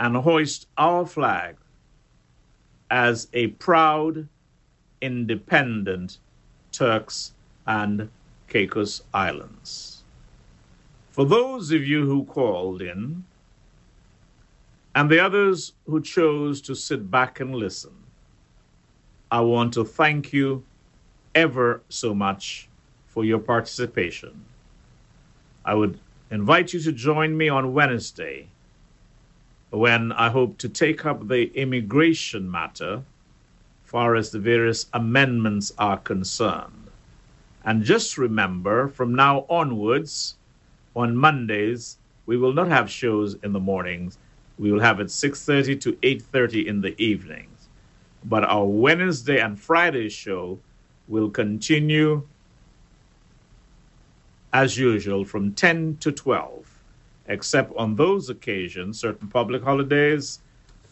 and 0.00 0.16
hoist 0.16 0.66
our 0.76 1.06
flag 1.06 1.56
as 2.90 3.28
a 3.32 3.46
proud, 3.48 4.28
independent 5.00 6.18
Turks 6.72 7.32
and 7.66 8.10
Caicos 8.48 9.02
Islands. 9.14 10.02
For 11.10 11.24
those 11.24 11.70
of 11.70 11.86
you 11.86 12.04
who 12.04 12.24
called 12.24 12.82
in, 12.82 13.24
and 14.94 15.10
the 15.10 15.20
others 15.20 15.72
who 15.86 16.00
chose 16.00 16.60
to 16.62 16.74
sit 16.74 17.10
back 17.10 17.40
and 17.40 17.54
listen, 17.54 17.94
I 19.30 19.40
want 19.40 19.74
to 19.74 19.84
thank 19.84 20.32
you 20.32 20.64
ever 21.34 21.82
so 21.88 22.14
much 22.14 22.68
for 23.06 23.24
your 23.24 23.38
participation. 23.38 24.44
I 25.64 25.74
would 25.74 25.98
invite 26.30 26.72
you 26.72 26.80
to 26.80 26.92
join 26.92 27.36
me 27.36 27.48
on 27.48 27.72
Wednesday 27.72 28.48
when 29.70 30.12
I 30.12 30.30
hope 30.30 30.58
to 30.58 30.68
take 30.68 31.04
up 31.04 31.28
the 31.28 31.52
immigration 31.54 32.50
matter 32.50 33.02
far 33.84 34.16
as 34.16 34.30
the 34.30 34.38
various 34.38 34.86
amendments 34.92 35.72
are 35.78 35.98
concerned. 35.98 36.90
And 37.64 37.82
just 37.82 38.18
remember 38.18 38.88
from 38.88 39.14
now 39.14 39.46
onwards, 39.48 40.36
on 40.94 41.16
Mondays, 41.16 41.98
we 42.24 42.36
will 42.36 42.52
not 42.52 42.68
have 42.68 42.90
shows 42.90 43.34
in 43.42 43.52
the 43.52 43.60
mornings. 43.60 44.18
We 44.58 44.72
will 44.72 44.80
have 44.80 44.98
it 44.98 45.10
6:30 45.10 45.76
to 45.80 45.98
8:30 46.02 46.66
in 46.66 46.80
the 46.80 47.00
evenings. 47.00 47.68
But 48.24 48.44
our 48.44 48.64
Wednesday 48.64 49.38
and 49.38 49.60
Friday 49.60 50.08
show 50.08 50.58
will 51.06 51.30
continue 51.30 52.22
as 54.56 54.78
usual 54.78 55.22
from 55.22 55.52
10 55.52 55.98
to 56.00 56.10
12, 56.10 56.64
except 57.28 57.76
on 57.76 57.94
those 57.94 58.30
occasions, 58.30 58.98
certain 58.98 59.28
public 59.28 59.62
holidays, 59.62 60.38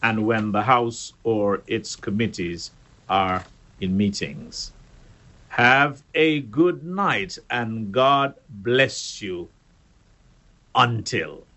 and 0.03 0.27
when 0.27 0.51
the 0.51 0.61
House 0.61 1.13
or 1.23 1.63
its 1.65 1.95
committees 1.95 2.69
are 3.09 3.43
in 3.81 3.97
meetings. 3.97 4.71
Have 5.47 6.03
a 6.13 6.41
good 6.41 6.83
night 6.83 7.39
and 7.49 7.91
God 7.91 8.35
bless 8.49 9.19
you 9.19 9.49
until. 10.75 11.47